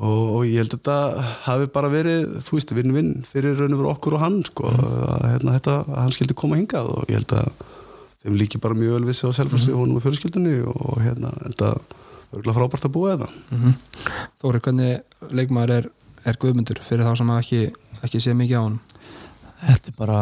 og, 0.00 0.22
og 0.38 0.46
ég 0.48 0.62
held 0.62 0.72
að 0.72 0.78
þetta 0.78 1.26
hafi 1.44 1.68
bara 1.74 1.90
verið, 1.92 2.38
þú 2.46 2.56
veist, 2.56 2.72
vinn-vinn 2.76 3.12
fyrir 3.28 3.58
raun 3.58 3.76
og 3.76 3.82
veru 3.82 3.92
okkur 3.92 4.16
og 4.16 4.24
hann 4.24 4.40
sko, 4.46 4.70
að, 4.72 5.26
hérna, 5.28 5.56
þetta, 5.58 5.76
að 5.84 6.00
hann 6.00 6.16
skildi 6.16 6.38
koma 6.40 6.60
hingað 6.60 6.92
og 6.94 7.10
ég 7.10 7.20
held 7.20 7.36
að 7.36 7.50
þeim 8.24 8.36
líki 8.40 8.60
bara 8.60 8.76
mjög 8.76 8.98
vel 8.98 9.08
vissi 9.08 9.28
á 9.28 9.32
selfassi 9.36 9.72
mm. 9.72 9.80
honum 9.80 10.00
og 10.00 10.04
fjölskyldunni 10.04 10.56
og 10.72 11.00
hérna, 11.04 11.32
þetta 11.46 11.74
örugglega 12.30 12.56
frábært 12.56 12.86
að 12.86 12.94
búa 12.94 13.14
þetta. 13.16 13.28
Þóri, 14.40 14.62
hvernig 14.64 15.30
leikmaður 15.34 15.76
er, 15.76 15.88
er 16.28 16.40
Guðmundur 16.40 16.80
fyrir 16.84 17.08
þá 17.08 17.14
sem 17.20 17.32
ekki, 17.36 17.62
ekki 18.04 18.22
sé 18.22 18.36
mikið 18.36 18.60
á 18.60 18.62
hann 18.64 18.78
Þetta 19.60 19.92
er 19.92 19.96
bara 19.98 20.20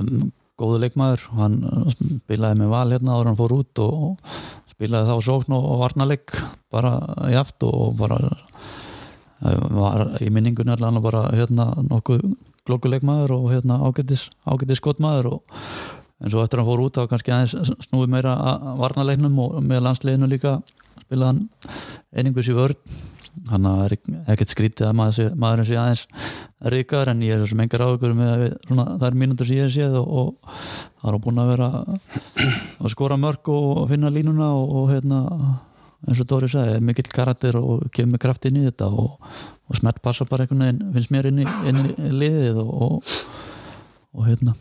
um, 0.00 0.28
góðu 0.58 0.80
leikmaður. 0.84 1.26
Hann 1.38 1.58
uh, 1.68 1.88
spilaði 1.92 2.62
með 2.62 2.72
val 2.72 2.86
hérna 2.94 3.18
en 3.18 3.30
hann 3.30 3.38
fór 3.38 3.56
út 3.58 3.82
og 3.84 4.34
spilaði 4.72 5.10
þá 5.10 5.26
sókn 5.26 5.56
og 5.58 5.80
varnarleik 5.82 6.36
bara 6.72 6.94
í 7.28 7.36
aft 7.38 7.64
og 7.66 7.96
bara 7.98 8.20
uh, 8.28 9.66
var 9.74 10.06
í 10.22 10.30
minningunni 10.34 10.74
allan 10.74 11.02
bara 11.04 11.26
hérna 11.34 11.72
nokkuð 11.88 12.24
glokkuleikmaður 12.68 13.34
og 13.38 13.46
hérna 13.52 13.80
ágætis, 13.80 14.28
ágætis 14.44 14.82
skottmaður 14.82 15.32
og 15.38 15.58
en 16.18 16.32
svo 16.32 16.42
eftir 16.42 16.60
hann 16.60 16.68
fór 16.68 16.82
út 16.84 16.98
þá 16.98 17.10
kannski 17.10 17.32
aðeins 17.34 17.74
snúið 17.86 18.10
meira 18.12 18.34
að 18.52 18.66
varnarleiknum 18.82 19.38
og 19.44 19.60
með 19.64 19.84
landsliðinu 19.86 20.30
líka 20.30 20.58
spilaði 21.04 21.30
hann 21.30 21.42
einingus 22.12 22.50
í 22.50 22.56
vörn 22.58 22.98
hann 23.50 23.68
er 23.70 23.94
ekkert 24.32 24.52
skrítið 24.52 24.88
að 24.88 24.96
maður 24.98 25.36
maðurinn 25.38 25.68
sé 25.68 25.78
aðeins 25.78 26.02
ríkar 26.74 27.10
en 27.12 27.22
ég 27.22 27.38
er 27.38 27.50
sem 27.50 27.62
engar 27.62 27.84
áhugur 27.86 28.16
með 28.18 28.32
að 28.32 28.42
við, 28.42 28.52
svona, 28.66 28.86
það 28.96 29.06
er 29.08 29.18
mínútur 29.22 29.48
sem 29.48 29.60
ég 29.60 29.72
séð 29.74 29.96
og, 30.00 30.08
og 30.08 30.58
það 30.98 31.12
er 31.12 31.20
búin 31.24 31.40
að 31.42 31.52
vera 31.52 31.68
að 31.86 32.92
skora 32.94 33.18
mörg 33.20 33.50
og 33.54 33.84
finna 33.92 34.12
línuna 34.12 34.50
og, 34.58 34.74
og 34.80 34.92
hérna 34.92 35.22
eins 36.06 36.22
og 36.22 36.28
Dóri 36.30 36.50
sagði, 36.50 36.78
mikill 36.84 37.10
karakter 37.10 37.58
og 37.58 37.88
kemur 37.94 38.20
kraft 38.22 38.46
inn 38.46 38.60
í 38.60 38.66
þetta 38.68 38.90
og, 38.90 39.16
og 39.66 39.78
smert 39.78 40.02
passa 40.02 40.26
bara 40.28 40.44
einhvern 40.44 40.64
veginn, 40.66 40.92
finnst 40.94 41.14
mér 41.14 41.30
inn 41.30 41.42
í, 41.42 41.46
inn 41.70 41.80
í 41.90 42.12
liðið 42.22 42.60
og, 42.62 43.14
hérna 44.26 44.54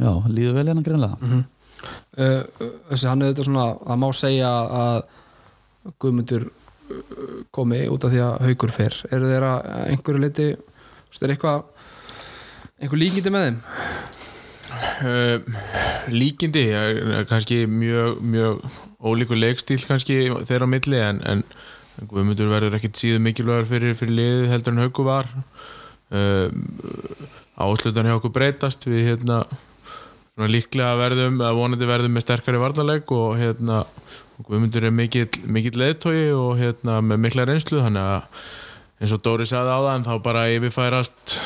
já, 0.00 0.10
líður 0.28 0.58
vel 0.58 0.66
hérna 0.70 0.84
greinlega 0.84 1.16
uh, 1.20 2.42
Þessi 2.90 3.08
hann 3.08 3.24
er 3.24 3.32
þetta 3.32 3.48
svona 3.48 3.70
að 3.80 4.02
má 4.02 4.08
segja 4.16 4.52
að 4.82 5.00
Guðmundur 6.00 6.46
komi 7.54 7.84
út 7.90 8.04
af 8.06 8.12
því 8.12 8.22
að 8.24 8.48
haugur 8.48 8.72
fer. 8.74 8.96
Eru 9.10 9.30
þeirra 9.30 9.54
einhverju 9.88 10.22
leiti 10.22 10.48
er 10.54 11.34
eitthvað 11.34 11.62
einhver 12.80 13.00
líkindi 13.00 13.32
með 13.32 13.46
þeim? 13.48 13.60
Uh, 15.04 15.38
líkindi 16.10 16.64
eh, 16.74 17.22
kannski 17.30 17.64
mjög, 17.70 18.18
mjög 18.20 18.64
ólíkur 19.04 19.38
leikstíl 19.38 19.78
kannski 19.86 20.18
þeirra 20.48 20.66
á 20.66 20.72
milli 20.72 21.00
en, 21.00 21.20
en 21.22 21.44
Guðmundur 22.10 22.50
verður 22.50 22.74
ekkit 22.74 22.98
síðu 22.98 23.20
mikilvægur 23.22 23.68
fyrir, 23.68 23.94
fyrir 23.94 24.16
liðið 24.18 24.48
heldur 24.50 24.74
en 24.74 24.82
haugu 24.82 25.04
var. 25.06 25.28
Uh, 26.14 26.50
áslutan 27.54 28.08
hjá 28.08 28.16
okkur 28.16 28.34
breytast 28.34 28.88
við 28.90 29.12
hérna 29.12 29.44
líklega 30.50 30.96
verðum, 30.98 31.36
að 31.46 31.54
vonandi 31.60 31.86
verðum 31.86 32.16
með 32.16 32.24
sterkari 32.26 32.58
varnarleik 32.58 33.10
og 33.14 33.36
hérna 33.38 33.84
og 34.34 34.48
Guðmundur 34.48 34.88
er 34.88 34.90
mikill, 34.90 35.28
leðtogi 35.78 36.24
og 36.34 36.56
hérna 36.58 36.96
með 37.06 37.20
mikla 37.22 37.44
reynslu 37.46 37.78
þannig 37.84 38.02
að 38.02 38.40
eins 39.04 39.12
og 39.14 39.20
Dóri 39.22 39.46
sagði 39.46 39.70
á 39.70 39.78
það 39.78 39.90
en 39.94 40.06
þá 40.08 40.14
bara 40.24 40.42
yfirfærast 40.50 41.36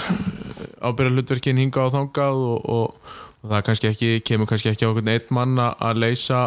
ábyrja 0.89 1.13
hlutverkin 1.13 1.61
hinga 1.61 1.85
á 1.85 1.93
þangað 1.93 2.41
og, 2.49 2.65
og, 2.65 3.13
og 3.43 3.53
það 3.53 3.65
kannski 3.69 3.91
ekki, 3.91 4.11
kemur 4.25 4.49
kannski 4.49 4.73
ekki 4.73 4.87
á 4.87 4.89
einhvern 4.89 5.13
einn 5.13 5.35
mann 5.37 5.61
að- 5.67 5.77
leysa 6.01 6.41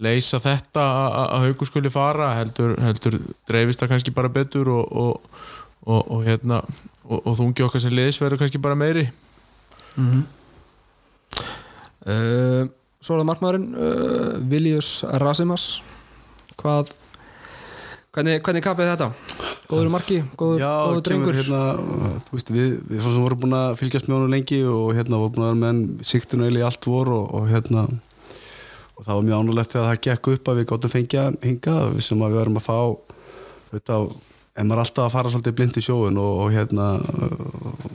leysa 0.00 0.40
þetta 0.42 0.82
að- 0.82 1.46
haugur 1.46 1.70
skuli 1.70 1.90
fara 1.92 2.32
heldur, 2.40 2.74
heldur 2.82 3.20
dreifist 3.46 3.84
það 3.84 3.92
kannski 3.94 4.14
bara 4.16 4.32
betur 4.32 4.72
og, 4.74 4.90
og, 4.90 5.30
hérna 6.26 6.64
og, 7.06 7.20
þungi 7.38 7.62
okkar 7.68 7.84
sem 7.86 7.94
liðs 7.94 8.18
verður 8.22 8.42
kannski 8.42 8.58
bara 8.58 8.74
meiri 8.80 9.06
uh, 12.06 12.68
Svo 13.00 13.16
er 13.16 13.22
það 13.22 13.28
markmaðurinn 13.30 13.68
uh, 13.72 14.32
Viljus 14.50 14.90
Rasimas. 15.22 15.68
Hvað 16.60 16.90
hvernig, 18.12 18.42
hvernig 18.44 18.64
kapið 18.64 18.90
þetta? 18.92 19.08
Góður 19.70 19.86
í 19.86 19.92
marki, 19.94 20.18
góður, 20.34 20.60
Já, 20.60 20.70
góður 20.90 21.04
drengur. 21.06 21.36
hérna, 21.38 21.60
veist, 22.34 22.48
við, 22.50 22.72
við 22.90 23.02
svo 23.04 23.12
sem 23.14 23.22
vorum 23.24 23.40
búin 23.44 23.54
að 23.54 23.76
fylgjast 23.78 24.08
með 24.10 24.16
honum 24.18 24.32
lengi 24.34 24.58
og 24.66 24.88
hérna 24.98 25.20
vorum 25.20 25.36
búin 25.36 25.44
að 25.46 25.52
vera 25.52 25.60
með 25.60 25.70
hann 25.70 25.82
siktinu 26.10 26.48
eili 26.48 26.64
allt 26.66 26.88
vor 26.90 27.12
og, 27.14 27.28
og 27.38 27.46
hérna 27.52 27.84
og 27.86 29.06
það 29.06 29.14
var 29.14 29.28
mjög 29.28 29.44
ánulegt 29.44 29.76
þegar 29.76 29.86
það 29.88 30.02
gekk 30.08 30.32
upp 30.34 30.50
að 30.50 30.58
við 30.60 30.66
gáttum 30.72 30.92
fengja 30.92 31.22
hann 31.28 31.38
hingað. 31.46 31.86
Við 31.94 32.04
sem 32.08 32.24
að 32.26 32.34
við 32.34 32.40
varum 32.42 32.58
að 32.60 32.66
fá 32.66 32.74
auðvitað, 32.80 34.10
en 34.58 34.68
maður 34.68 34.80
er 34.80 34.84
alltaf 34.84 35.06
að 35.06 35.14
fara 35.14 35.32
svolítið 35.32 35.56
blind 35.60 35.78
í 35.78 35.84
sjóun 35.86 36.20
og, 36.20 36.40
og 36.42 36.52
hérna 36.52 36.88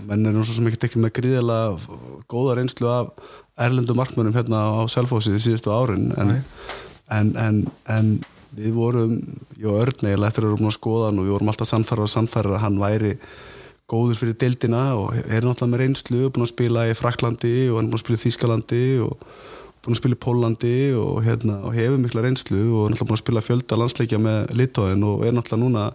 menn 0.08 0.26
er 0.26 0.34
nú 0.34 0.46
svo 0.48 0.56
sem 0.56 0.72
ekki 0.72 0.88
ekki 0.88 1.04
með 1.04 1.14
gríðilega 1.20 2.00
góða 2.32 2.56
reynslu 2.58 2.90
af 2.90 3.12
erlendu 3.58 3.96
markmönum 3.96 4.36
hérna 4.36 4.68
á 4.68 4.84
Selfossi 4.92 5.38
síðustu 5.40 5.72
árin 5.72 6.12
en, 6.20 6.38
en, 7.10 7.34
en, 7.40 7.60
en 7.88 8.14
við 8.56 8.76
vorum, 8.76 9.18
ég 9.60 9.68
og 9.70 9.82
Örn 9.84 10.08
eiginlega 10.08 10.32
eftir 10.32 10.46
að 10.46 10.50
við 10.50 10.56
vorum 10.56 10.72
að 10.72 10.78
skoða 10.78 11.10
hann 11.10 11.20
og 11.20 11.28
við 11.28 11.36
vorum 11.36 11.52
alltaf 11.52 11.70
sannfæra 11.72 12.06
og 12.06 12.12
sannfæra 12.12 12.56
að 12.56 12.64
hann 12.66 12.80
væri 12.82 13.14
góður 13.92 14.20
fyrir 14.20 14.38
deildina 14.42 14.86
og 14.98 15.16
er 15.16 15.46
náttúrulega 15.46 15.72
með 15.72 15.84
reynslu 15.84 16.22
búin 16.30 16.46
að 16.46 16.54
spila 16.54 16.86
í 16.90 16.96
Fraklandi 16.98 17.56
og 17.70 17.80
hann 17.80 17.88
er 17.88 17.92
búin 17.92 18.00
að 18.00 18.06
spila 18.06 18.20
í 18.20 18.24
Þýskalandi 18.24 18.86
og 19.06 19.28
búin 19.86 19.96
að 19.96 20.00
spila 20.02 20.18
í 20.18 20.22
Pólandi 20.26 20.78
og, 20.98 21.20
hérna, 21.26 21.60
og 21.68 21.76
hefur 21.78 22.00
mikla 22.02 22.24
reynslu 22.26 22.62
og 22.64 22.90
náttúrulega 22.90 23.10
búin 23.12 23.20
að 23.20 23.24
spila 23.24 23.46
fjölda 23.46 23.80
landsleikja 23.82 24.22
með 24.24 24.56
Litóin 24.58 25.06
og 25.06 25.28
er 25.28 25.36
náttúrulega 25.36 25.62
núna 25.62 25.86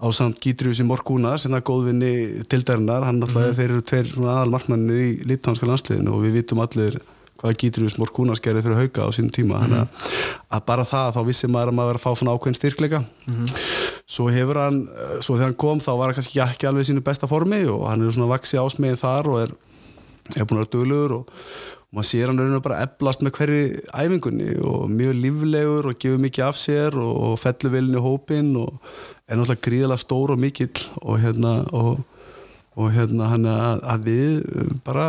á 0.00 0.06
samt 0.16 0.40
Gítriusi 0.40 0.84
Morkúna 0.88 1.36
sem 1.38 1.54
er 1.54 1.64
góðvinni 1.66 2.44
tildarinnar, 2.50 3.04
hann 3.04 3.20
náttúrulega 3.20 3.56
þeir 3.58 3.70
eru 3.70 3.84
tveir 3.84 4.12
aðal 4.24 4.52
markmannir 4.54 5.00
í 5.04 5.10
litónska 5.28 5.68
landsliðinu 5.68 6.14
og 6.16 6.24
við 6.24 6.38
vitum 6.40 6.62
allir 6.64 6.96
hvað 7.40 7.56
Gítrius 7.60 7.96
Morkúna 8.00 8.36
skerði 8.36 8.62
fyrir 8.66 8.80
hauka 8.82 9.06
á 9.08 9.08
sínum 9.16 9.32
tíma. 9.32 9.62
Þannig 9.62 9.80
að, 9.80 10.08
að 10.56 10.64
bara 10.68 10.84
það 10.88 11.14
þá 11.16 11.20
vissi 11.28 11.48
maður 11.48 11.72
að 11.72 11.78
maður 11.78 11.90
var 11.90 11.98
að 12.00 12.04
fá 12.04 12.20
svona 12.20 12.34
ákveðin 12.36 12.58
styrkleika. 12.58 13.00
Svo 14.10 14.28
hefur 14.32 14.60
hann, 14.60 14.80
svo 15.24 15.36
þegar 15.38 15.48
hann 15.48 15.58
kom 15.64 15.80
þá 15.80 15.90
var 15.94 16.10
hann 16.10 16.18
kannski 16.18 16.42
ekki 16.44 16.68
alveg 16.68 16.84
í 16.84 16.90
sínu 16.90 17.04
besta 17.06 17.28
formi 17.30 17.62
og 17.70 17.86
hann 17.88 18.04
er 18.04 18.12
svona 18.12 18.32
vaksi 18.34 18.60
ásmegin 18.60 19.00
þar 19.00 19.30
og 19.32 19.40
er, 19.46 19.54
er 20.36 20.44
búin 20.44 20.60
að 20.60 20.64
vera 20.66 20.72
duglegur 20.74 21.16
og, 21.20 21.32
og 21.90 21.98
maður 21.98 22.06
sér 22.06 22.30
hann 22.30 22.38
rauninu 22.38 22.62
bara 22.62 22.84
eflast 22.84 23.24
með 23.26 23.34
hverju 23.34 23.62
æfingunni 23.90 24.52
og 24.62 24.84
mjög 24.94 25.16
líflegur 25.24 25.90
og 25.90 25.98
gefur 25.98 26.22
mikið 26.22 26.46
af 26.46 26.58
sér 26.60 26.98
og, 27.02 27.10
og 27.26 27.34
fellur 27.42 27.74
velin 27.74 27.98
í 27.98 28.04
hópin 28.04 28.52
og 28.60 28.78
er 29.26 29.38
náttúrulega 29.38 29.64
gríðilega 29.66 30.04
stór 30.04 30.34
og 30.36 30.38
mikill 30.38 30.86
og 31.02 31.18
hérna 31.22 31.54
og, 31.74 32.04
og 32.78 32.92
hérna 32.94 33.30
hann 33.32 33.50
að, 33.50 33.82
að 33.82 34.06
við 34.06 34.80
bara, 34.86 35.06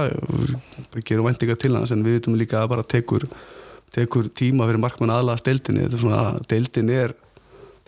bara 0.90 1.06
gerum 1.06 1.30
vendinga 1.30 1.58
til 1.62 1.76
hans 1.78 1.94
en 1.94 2.02
við 2.06 2.18
veitum 2.18 2.40
líka 2.42 2.64
að 2.64 2.72
bara 2.74 2.88
tekur 2.98 3.30
tekur 3.92 4.32
tíma 4.32 4.66
fyrir 4.70 4.82
markmann 4.82 5.12
aðlaðast 5.12 5.48
deildinni. 5.48 5.84
Þetta 5.84 5.98
er 5.98 6.04
svona 6.06 6.22
að 6.30 6.42
deildin 6.54 6.92
er 6.96 7.14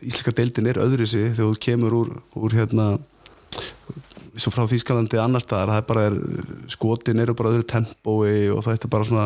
íslenska 0.03 0.33
deildin 0.35 0.67
er 0.67 0.81
öðru 0.83 1.07
sig 1.07 1.29
þegar 1.31 1.53
þú 1.53 1.59
kemur 1.63 1.95
úr, 1.95 2.09
úr 2.35 2.55
hérna 2.57 2.87
svo 4.33 4.51
frá 4.53 4.65
Þýskalandi 4.69 5.19
annar 5.21 5.43
staðar 5.43 5.71
það 5.71 5.79
er 5.79 5.87
bara 5.89 6.03
er, 6.07 6.15
skotin 6.71 7.21
eru 7.21 7.35
bara 7.37 7.51
öðru 7.53 7.65
tempói 7.69 8.49
og 8.53 8.63
það 8.65 8.75
er 8.75 8.91
bara 8.93 9.07
svona 9.07 9.25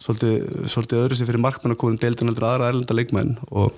svolítið, 0.00 0.36
svolítið 0.72 1.02
öðru 1.02 1.18
sig 1.18 1.28
fyrir 1.28 1.42
markmann 1.44 1.74
að 1.74 1.80
koma 1.82 2.00
deildin 2.00 2.30
heldur 2.30 2.48
aðra 2.48 2.70
erlenda 2.72 2.96
leikmenn. 2.96 3.34
Og 3.52 3.74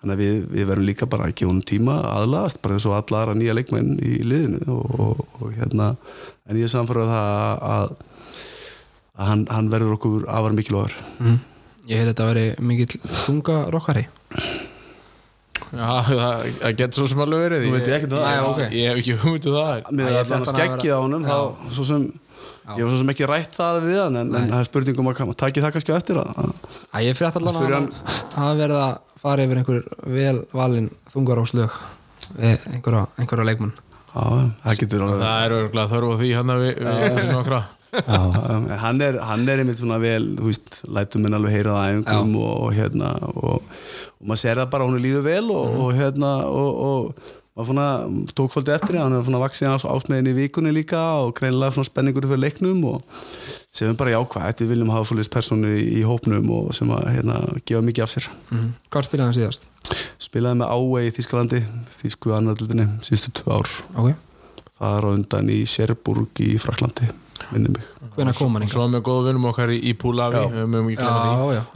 þannig 0.00 0.14
að 0.14 0.22
við, 0.22 0.40
við 0.52 0.68
verum 0.72 0.88
líka 0.88 1.08
bara 1.10 1.28
að 1.28 1.36
gefa 1.40 1.52
hún 1.52 1.62
tíma 1.70 1.96
aðlaðast 2.12 2.60
bara 2.64 2.76
eins 2.76 2.88
og 2.88 2.96
alla 2.98 3.22
aðra 3.22 3.36
nýja 3.40 3.56
leikmenn 3.56 3.92
í 4.04 4.16
liðinu. 4.28 4.62
Og, 4.76 4.94
og, 5.06 5.22
og 5.40 5.54
hérna 5.56 5.92
en 6.48 6.60
ég 6.60 6.68
er 6.68 6.74
samfærað 6.74 7.14
það 7.14 7.68
að, 7.70 7.94
að 9.16 9.30
hann, 9.32 9.46
hann 9.52 9.70
verður 9.72 9.96
okkur 9.96 10.26
afar 10.28 10.56
mikilvægur. 10.56 10.98
Mm. 11.20 11.38
Ég 11.90 12.02
hef 12.02 12.12
þetta 12.12 12.26
að 12.26 12.34
veri 12.34 12.48
mikill 12.68 13.14
þunga 13.24 13.62
rockari. 13.72 14.04
Já, 14.36 14.69
það, 15.70 16.48
það 16.60 16.74
getur 16.80 16.98
svo 17.00 17.06
sem 17.12 17.20
alveg 17.24 17.44
verið 17.46 17.66
Þú 17.66 17.72
veit 17.76 17.90
ekkert 17.96 18.14
um 18.16 18.18
það. 18.18 18.30
Ég, 18.30 18.40
Nei, 18.40 18.48
ok. 18.50 18.60
ég 18.80 18.88
hef 18.90 19.00
ekki 19.02 19.16
hugmyndu 19.22 19.52
það. 19.54 19.70
Með 19.90 20.00
Æ, 20.00 20.10
ég 20.10 20.16
allan 20.16 20.20
að 20.20 20.26
fréttan 20.30 20.42
að 20.42 20.54
skeggið 20.56 20.90
á 20.90 20.96
vera- 20.96 21.02
honum 21.04 21.22
Já. 21.22 21.30
þá, 21.30 21.70
svo 21.76 21.84
sem, 21.90 22.02
ég 22.70 22.82
var 22.82 22.90
svo 22.90 22.98
sem 23.02 23.12
ekki 23.14 23.28
rætt 23.30 23.54
það 23.60 23.78
við 23.86 24.00
hann 24.04 24.16
en, 24.20 24.34
en 24.40 24.48
það 24.50 24.58
er 24.64 24.68
spurningum 24.70 25.10
að 25.12 25.36
taki 25.44 25.64
það 25.64 25.74
kannski 25.76 25.94
á 25.94 26.00
eftir 26.00 26.20
Ég 27.06 27.18
frétt 27.20 27.38
allan 27.40 27.60
að 27.60 27.64
Spyrja 27.64 27.80
hann 27.80 27.88
hafa 28.34 28.58
verið 28.60 28.80
að 28.80 28.98
fara 29.20 29.44
yfir 29.46 29.60
einhver 29.60 29.82
vel 30.16 30.36
valin 30.56 30.90
þungar 31.12 31.42
á 31.42 31.44
slög 31.50 31.78
við 32.40 32.66
einhverja, 32.74 33.06
einhverja 33.20 33.46
leikmann 33.50 33.74
að, 34.10 34.46
það 34.64 34.78
getur 34.80 35.02
alveg 35.06 35.20
Það 35.22 35.44
er 35.44 35.54
örgulega 35.60 35.90
þörf 35.94 36.10
á 36.10 36.16
því 36.20 36.30
hann 36.38 36.50
að 36.54 36.62
við, 36.64 36.72
við, 36.80 37.04
við 37.20 37.28
nokkra. 37.34 37.60
Um, 37.90 38.66
hann, 38.78 39.00
er, 39.02 39.16
hann 39.26 39.48
er 39.50 39.60
einmitt 39.64 39.80
svona 39.82 39.96
vel 40.02 40.22
þú 40.38 40.46
veist, 40.46 40.76
lætum 40.94 41.24
minn 41.26 41.34
alveg 41.34 41.56
heyra 41.56 41.72
það 41.74 41.94
æfingum 41.96 42.36
og, 42.38 42.52
og 42.64 42.74
hérna 42.76 43.08
og, 43.34 43.80
og 44.20 44.28
maður 44.28 44.42
sér 44.42 44.60
það 44.60 44.72
bara, 44.74 44.86
hún 44.88 44.98
er 44.98 45.04
líður 45.04 45.26
vel 45.26 45.44
og, 45.54 45.76
og 45.84 45.92
hérna 45.96 46.32
og, 46.46 46.80
og 46.86 47.30
maður 47.56 47.70
svona 47.70 47.86
tók 48.36 48.52
svolítið 48.54 48.76
eftir 48.76 48.98
hann 49.00 49.16
er 49.16 49.24
svona 49.26 49.40
vaksið 49.42 49.72
ás, 49.72 49.86
ásmeðin 49.88 50.30
í 50.30 50.34
vikunni 50.36 50.72
líka 50.74 51.00
og 51.24 51.32
greinilega 51.38 51.74
svona 51.74 51.88
spenningur 51.88 52.28
fyrir 52.28 52.42
leiknum 52.44 52.84
og 52.92 53.18
segjum 53.74 53.98
bara 54.00 54.14
jákvægt, 54.14 54.62
við 54.64 54.74
viljum 54.74 54.92
hafa 54.94 55.10
svolítið 55.10 55.32
personur 55.34 55.74
í, 55.76 55.84
í 56.00 56.04
hópnum 56.06 56.52
og 56.56 56.70
sem 56.76 56.92
að 56.94 57.08
hérna, 57.16 57.40
gefa 57.64 57.82
mikið 57.86 58.06
af 58.06 58.14
sér. 58.14 58.28
Mm. 58.50 58.68
Hvað 58.92 59.08
spilaði 59.08 59.26
hann 59.28 59.38
síðast? 59.40 59.68
spilaði 60.22 60.60
með 60.60 60.74
Ávei 60.76 61.06
í 61.08 61.14
Þískalandi 61.16 61.62
Þísku 61.96 62.34
annarlildinni, 62.36 62.86
síðustu 63.02 63.32
tvö 63.40 63.56
ár. 63.58 63.72
Ok, 63.98 64.12
það 64.76 64.98
er 65.00 65.08
á 65.08 65.10
undan 65.10 65.50
í 65.50 65.58
Sérburg 65.68 66.44
í 66.44 66.52
Fraklandi 66.62 67.10
minni 67.54 67.74
mig. 67.74 67.86
Hvenær 68.16 68.36
kom 68.38 68.58
hann 68.58 68.68
Svo 68.70 68.88
með 68.90 69.04
góðu 69.06 69.28
vinnum 69.28 69.48
okkar 69.50 69.72
í, 69.74 69.78
í 69.90 69.94
Púlavi 69.98 70.42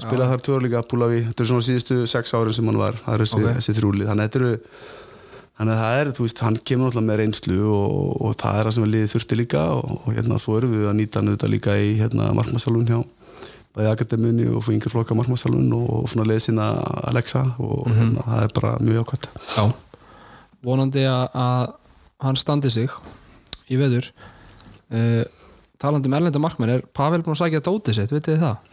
spilaði 0.02 0.40
þar 0.46 0.66
líka 0.66 0.84
Búlavi, 0.90 1.22
þetta 1.28 1.44
er 1.44 1.50
svona 1.52 1.68
síðustu 1.68 2.02
sex 2.10 2.34
árin 2.34 2.56
sem 2.56 2.68
hann 2.70 2.80
var, 2.80 2.98
það 3.04 3.14
er 3.16 3.24
þessi, 3.24 3.40
Ok. 3.40 3.56
þessi 3.58 3.76
þrjúlið. 3.78 4.12
Þannig 4.12 4.28
að 4.34 4.60
að 5.54 5.78
það 5.78 5.98
er, 6.00 6.08
þú 6.16 6.24
veist, 6.24 6.40
hann 6.42 6.56
kemur 6.66 6.88
náttúrulega 6.88 7.08
með 7.08 7.20
reynslu 7.20 7.58
og, 7.70 8.22
og 8.26 8.32
það 8.42 8.56
er 8.58 8.66
það 8.66 8.74
sem 8.74 8.84
við 8.84 8.92
liðið 8.94 9.12
þurfti 9.12 9.36
líka 9.38 9.60
og, 9.70 9.92
og 10.00 10.16
hérna 10.16 10.38
svo 10.42 10.56
erum 10.58 10.72
við 10.74 10.88
að 10.90 10.96
nýta 10.98 11.20
hann 11.20 11.30
auðvitað 11.30 11.52
líka 11.52 11.76
í 11.78 11.92
hérna 12.00 12.30
markmassalun 12.34 12.88
hjá 12.90 12.98
bæði 13.74 13.90
akademiunni 13.90 14.48
og 14.54 14.62
svo 14.62 14.74
yngir 14.74 14.92
flokka 14.92 15.16
markmassalun 15.18 15.70
og, 15.74 15.86
og 15.94 16.10
svona 16.10 16.26
leið 16.30 16.42
sinna 16.46 16.68
Alexa 17.10 17.42
og 17.62 17.88
hérna, 17.90 18.22
það 18.26 18.44
er 18.44 18.54
bara 18.58 18.74
mjög 18.82 19.06
ákvæmt 19.06 19.28
Já, 19.54 19.64
vonandi 20.66 21.06
að, 21.10 21.24
að 21.44 21.72
hann 22.26 22.38
standi 22.40 22.70
sig 22.74 22.94
í 23.70 23.78
veður 23.80 24.10
uh, 24.94 25.22
talandi 25.84 26.10
um 26.10 26.16
erlenda 26.18 26.40
markmenn 26.42 26.74
er 26.78 26.84
Pavel 26.96 27.22
búin 27.24 27.36
að 27.36 27.42
sækja 27.44 27.62
dótið 27.68 27.98
sitt, 28.00 28.14
vitið 28.14 28.34
þið 28.38 28.46
það? 28.48 28.70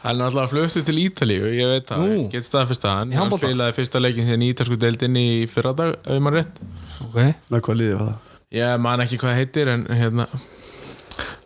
Hann 0.00 0.20
er 0.20 0.26
alltaf 0.30 0.52
fluttu 0.54 0.80
til 0.84 0.96
Ítalíu, 1.02 1.48
ég 1.52 1.68
veit 1.68 1.88
það, 1.90 2.00
Nú. 2.04 2.14
ég 2.16 2.30
get 2.32 2.46
staðfest 2.48 2.84
það 2.84 2.94
hann, 2.96 3.10
Í 3.12 3.18
hann. 3.20 3.34
Spilaði 3.36 3.74
fyrsta 3.76 4.00
leikin 4.00 4.30
í 4.40 4.48
ítalsku 4.54 4.78
deildinni 4.80 5.24
í 5.42 5.42
fyrra 5.52 5.74
dag, 5.76 5.98
ef 6.00 6.22
maður 6.24 6.40
rétt. 6.40 6.62
Ok, 7.04 7.18
með 7.52 7.64
hvað 7.66 7.78
liðið 7.80 7.98
var 8.00 8.08
það? 8.08 8.30
Ég 8.56 8.80
man 8.82 9.04
ekki 9.04 9.18
hvað 9.20 9.36
heitir 9.36 9.68
en 9.70 9.84
hérna 9.94 10.26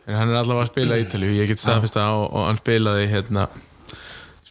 en 0.07 0.19
hann 0.19 0.31
er 0.31 0.39
allavega 0.41 0.65
að 0.67 0.71
spila 0.71 0.99
í 1.01 1.05
Ítalíu. 1.05 1.33
Ég 1.41 1.51
get 1.51 1.61
staðfest 1.63 1.97
það 1.99 2.21
og, 2.21 2.27
og 2.31 2.47
hann 2.49 2.61
spilaði 2.61 3.09
hérna 3.11 3.49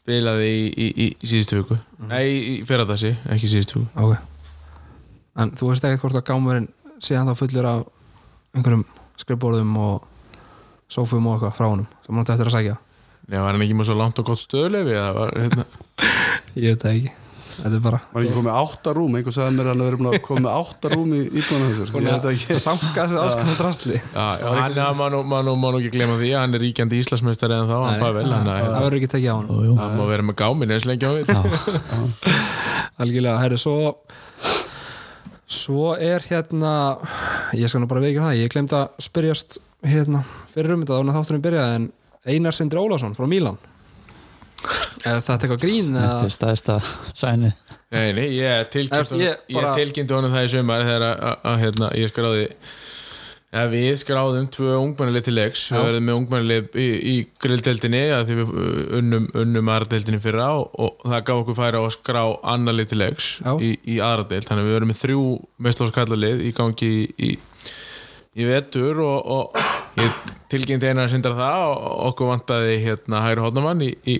spilaði 0.03 0.49
í, 0.51 0.63
í, 0.67 0.87
í, 0.89 1.07
í 1.23 1.29
síðustu 1.31 1.61
viku. 1.61 1.77
Nei, 2.09 2.25
í 2.27 2.55
fyrra 2.67 2.85
dagsi, 2.89 3.13
ekki 3.31 3.49
síðustu 3.51 3.79
viku. 3.79 4.03
Ok. 4.03 4.59
En 5.39 5.53
þú 5.57 5.71
veist 5.71 5.87
ekkert 5.87 6.03
hvort 6.03 6.19
að 6.19 6.27
gámurinn 6.29 6.67
sé 7.03 7.15
hann 7.17 7.29
þá 7.31 7.39
fullur 7.39 7.69
af 7.69 7.85
einhverjum 8.53 8.83
skrifborðum 9.21 9.75
og 9.77 10.07
sófum 10.93 11.27
og 11.29 11.37
eitthvað 11.37 11.57
frá 11.57 11.67
honum 11.69 11.89
sem 12.05 12.13
hann 12.13 12.23
átti 12.23 12.35
eftir 12.35 12.51
að 12.51 12.57
sækja. 12.57 12.77
Nei, 13.29 13.39
var 13.39 13.51
hann 13.53 13.65
ekki 13.65 13.75
með 13.79 13.89
svo 13.89 13.97
langt 13.99 14.19
og 14.19 14.27
gott 14.29 14.41
stöðlefi 14.41 14.95
eða 14.97 15.11
var 15.17 15.35
hérna? 15.39 15.67
Ég 16.59 16.73
veit 16.73 16.81
það 16.83 16.95
ekki. 16.97 17.13
Þetta 17.53 17.77
er 17.77 17.81
bara 17.83 17.99
Var 18.13 18.23
ekki 18.25 18.33
komið 18.33 18.55
átta 18.57 18.93
rúm, 18.97 19.15
einhver 19.17 19.33
sagði 19.35 19.57
mér 19.59 19.67
að 19.67 19.73
hann 19.73 19.83
hefur 19.85 19.99
búin 19.99 20.09
að 20.09 20.21
koma 20.25 20.41
með 20.41 20.55
átta 20.57 20.89
rúm 20.93 21.11
í 21.13 21.19
íbúinu 21.29 21.67
þessar 21.69 21.91
ég 21.93 22.07
veit 22.07 22.23
það 22.23 22.29
ekki. 22.31 22.57
Sanka 22.63 23.05
sig 23.11 23.19
áskanum 23.23 23.59
drastli 23.59 23.99
Já, 23.99 24.25
já, 24.41 24.47
hann 24.57 24.79
er 24.81 25.59
má 25.61 25.67
nú- 25.69 25.77
ekki 25.79 25.91
glemma 25.93 26.15
því 26.17 26.31
að 26.33 26.41
hann 26.41 26.57
er 26.57 26.63
ríkjandi 26.65 27.01
Íslandsmeistari 27.03 27.57
en 27.59 27.69
þá, 27.69 27.75
hann 27.85 28.01
Pavel 28.01 28.25
hann 28.33 28.49
að 28.49 28.63
Það 28.63 28.87
verður 28.87 28.97
ekki 28.99 29.11
tekið 29.13 29.29
á 29.29 29.35
hann 29.37 29.77
hann 29.83 29.97
má 29.99 30.03
vera 30.09 30.27
með 30.31 30.37
gáminn 30.41 30.73
eins 30.73 30.87
lengi 30.89 31.05
á 31.05 31.13
við 31.13 31.29
Algjörlega, 33.03 33.37
herri, 33.41 33.61
svo 33.61 33.77
Svo 35.53 35.93
er 35.95 36.23
hérna 36.29 36.71
Ég 37.57 37.69
skal 37.69 37.83
nú 37.83 37.89
bara 37.91 38.03
veikja 38.03 38.25
það 38.25 38.39
Ég 38.41 38.53
glemt 38.53 38.73
að 38.77 39.03
spyrjast 39.05 39.59
hérna 39.85 40.23
fyrir 40.53 40.73
um 40.75 40.83
þetta 40.83 40.97
þannig 40.97 41.13
að 41.13 41.19
þátturinn 41.19 41.45
byrjaði 41.45 41.77
en 41.79 41.87
Einar 42.33 42.55
Sindri 42.57 42.81
Ólafsson 42.81 43.15
frá 43.17 43.27
Mílan 43.29 43.59
Er 45.03 45.19
þetta 45.19 45.35
eitthvað 45.37 45.63
grín? 45.65 45.91
Þetta 45.97 46.27
er 46.29 46.33
staðista 46.37 46.77
sænið 47.11 47.73
Nei, 47.93 48.07
nei, 48.17 48.27
ég 48.39 48.69
tilkynnti 48.73 49.19
Ég 49.21 50.15
honum, 50.15 50.33
það 50.33 50.47
í 50.47 50.51
sumar 50.55 50.85
þegar 50.87 51.07
að, 51.09 51.23
að, 51.29 51.43
að 51.51 51.59
hérna, 51.65 51.89
ég 51.99 52.09
skráði 52.13 52.45
ja, 53.53 53.63
við 53.69 53.93
skráðum 54.01 54.47
tvö 54.53 54.75
ungmennilið 54.79 55.27
til 55.27 55.35
leiks. 55.37 55.63
Við 55.73 55.85
verðum 55.87 56.07
með 56.07 56.19
ungmennilið 56.19 56.77
í, 56.81 56.87
í 57.11 57.15
grilldeldinni 57.43 58.03
að 58.15 58.25
því 58.29 58.37
við 58.39 58.53
uh, 58.53 58.81
unnum, 58.99 59.27
unnum 59.43 59.71
aðradeldinni 59.75 60.21
fyrra 60.23 60.49
og, 60.57 60.73
og 60.73 61.05
það 61.05 61.25
gaf 61.29 61.41
okkur 61.43 61.59
færa 61.59 61.81
á 61.81 61.83
að 61.83 61.95
skrá 61.97 62.21
annarlið 62.55 62.91
til 62.91 62.99
leiks 63.03 63.29
Já. 63.43 63.53
í, 63.61 63.71
í 63.85 63.99
aðradeld 64.03 64.49
þannig 64.49 64.63
að 64.63 64.69
við 64.69 64.77
verðum 64.77 64.93
með 64.93 65.01
þrjú 65.03 65.23
mestlóskallalið 65.67 66.43
í 66.43 66.53
gangi 66.57 66.91
í, 67.13 67.31
í, 68.33 68.47
vetur 68.49 69.01
og, 69.05 69.33
og 69.37 69.63
ég 70.01 70.21
tilkynnti 70.53 70.89
einar 70.89 71.07
að 71.07 71.15
sindra 71.15 71.35
það 71.37 71.65
og 71.69 71.99
okkur 72.09 72.31
vantaði 72.33 72.79
hérna 72.87 73.25
hægri 73.27 73.45
hótnamann 73.45 73.83
í, 73.85 74.17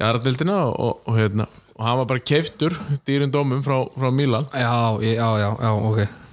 aðradeldina 0.00 0.66
og, 0.68 1.00
og 1.06 1.16
hérna 1.20 1.48
og 1.74 1.82
hann 1.82 1.96
var 2.02 2.10
bara 2.12 2.22
keiftur 2.22 2.76
dýrun 3.06 3.32
dómum 3.34 3.64
frá, 3.64 3.80
frá 3.96 4.12
Milan 4.14 4.46
Já, 4.52 5.00
já, 5.02 5.30
já, 5.40 5.48
já, 5.58 5.72
ok 5.72 6.23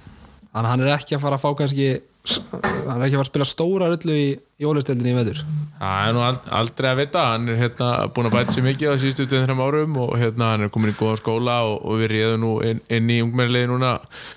Þannig 0.52 0.66
að 0.66 0.72
hann 0.74 0.82
er 0.86 0.94
ekki 0.98 1.16
að 1.16 1.22
fara 1.26 1.36
að 1.38 1.44
fá 1.46 1.52
kannski 1.62 1.90
hann 2.22 3.00
er 3.00 3.06
ekki 3.08 3.16
að 3.16 3.18
fara 3.18 3.24
að 3.24 3.28
spila 3.32 3.46
stóra 3.50 3.86
rullu 3.90 4.14
í 4.14 4.26
jólistildinni 4.62 5.10
í 5.10 5.14
veður 5.16 5.38
það 5.82 6.02
er 6.06 6.12
nú 6.14 6.20
ald- 6.22 6.44
aldrei 6.54 6.86
að 6.92 6.98
vita. 7.00 7.22
Hann 7.32 7.48
er 7.50 7.56
hérna 7.58 7.86
búin 8.14 8.28
að 8.28 8.34
bæta 8.36 8.52
sér 8.54 8.62
mikið 8.68 8.92
á 8.94 9.02
síðustu 9.02 9.24
2-3 9.32 9.56
árum 9.64 9.96
og 10.04 10.12
hérna 10.20 10.50
hann 10.52 10.62
er 10.62 10.70
komin 10.70 10.92
í 10.92 10.94
góðan 11.00 11.18
skóla 11.18 11.56
og, 11.66 11.80
og 11.82 11.98
við 11.98 12.12
réðum 12.12 12.44
nú 12.44 12.50
inn, 12.68 12.82
inn 12.94 13.10
í 13.10 13.16
ungmennilegi 13.24 13.70
núna 13.72 13.96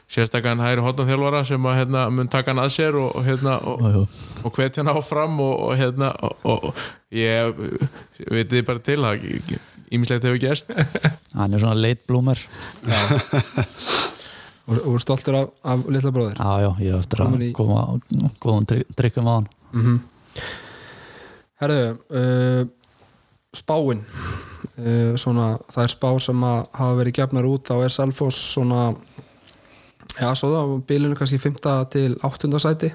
sérstakkan 0.10 0.64
hægri 0.66 0.82
hotnarþjálfara 0.88 1.44
sem 1.52 1.68
að 1.70 1.78
hérna 1.84 2.08
mun 2.16 2.32
taka 2.34 2.56
hann 2.56 2.64
að 2.64 2.74
sér 2.80 2.98
og, 2.98 3.12
og 3.20 3.30
hérna 3.30 3.60
og, 3.62 3.78
og 4.42 4.58
hvetja 4.58 4.82
hann 4.82 4.94
áfram 4.96 5.38
og, 5.46 5.76
hérna 5.78 6.10
og, 6.26 6.34
og, 6.42 6.66
og 6.72 6.84
ég 7.14 7.62
veit 8.34 8.50
þið 8.56 8.66
bara 8.72 8.86
til 8.90 9.00
að 9.06 9.30
ímislegt 9.94 10.26
hefur 10.26 10.42
gerst. 10.42 10.74
Hann 11.38 11.54
er 11.54 11.62
svona 11.62 11.78
late 11.78 12.02
bloomer 12.10 12.42
og, 14.66 14.80
er 14.96 15.04
stoltur 15.04 15.38
af, 15.40 15.50
af 15.64 15.84
litla 15.94 16.12
bróðir 16.16 16.40
Já, 16.42 16.54
já, 16.66 16.72
ég 16.88 17.00
eftir 17.00 17.22
að 17.26 17.42
í- 17.48 17.52
koma 17.58 17.84
góðum 18.44 18.66
drykkjum 18.98 19.30
á 19.30 19.34
hann 19.36 20.00
Herðu, 21.62 21.84
uh, 22.12 22.64
spáin 23.56 24.02
uh, 24.04 25.14
svona, 25.20 25.54
það 25.72 25.84
er 25.86 25.94
spá 25.94 26.10
sem 26.26 26.42
að 26.44 26.66
hafa 26.76 26.98
verið 27.00 27.18
gefnar 27.22 27.48
út 27.48 27.72
á 27.72 27.78
Selfoss 27.94 28.40
svona 28.56 28.90
já, 30.20 30.30
svo 30.36 30.50
það 30.52 30.60
á 30.60 30.66
bilinu 30.90 31.16
kannski 31.20 31.40
5. 31.40 31.62
til 31.94 32.18
8. 32.28 32.52
sæti 32.60 32.92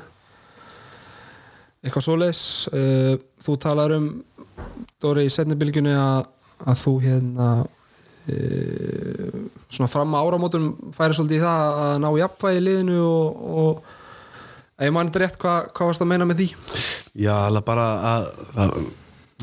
eitthvað 1.81 2.05
svoleiðis 2.05 2.43
uh, 2.77 3.15
þú 3.41 3.57
talar 3.63 3.95
um 3.97 4.11
Dóri 5.01 5.23
í 5.25 5.33
setnibilgjunni 5.33 5.95
að, 5.97 6.27
að 6.69 6.81
þú 6.83 6.93
hérna 7.07 7.47
svona 9.71 9.91
fram 9.91 10.15
að 10.17 10.29
áramótum 10.29 10.69
færi 10.97 11.17
svolítið 11.17 11.39
í 11.39 11.45
það 11.45 11.81
að 11.85 11.95
ná 12.03 12.09
jafnvægi 12.21 12.61
í 12.61 12.65
liðinu 12.67 12.99
og, 13.05 13.45
og 13.63 14.81
ef 14.81 14.95
mann 14.97 15.13
er 15.13 15.25
rétt, 15.25 15.39
hvað, 15.41 15.71
hvað 15.77 15.93
varst 15.93 16.05
að 16.05 16.11
meina 16.11 16.29
með 16.29 16.43
því? 16.43 16.49
Já, 17.27 17.35
alveg 17.47 17.67
bara 17.69 17.87
að 18.11 18.29
það, 18.57 18.77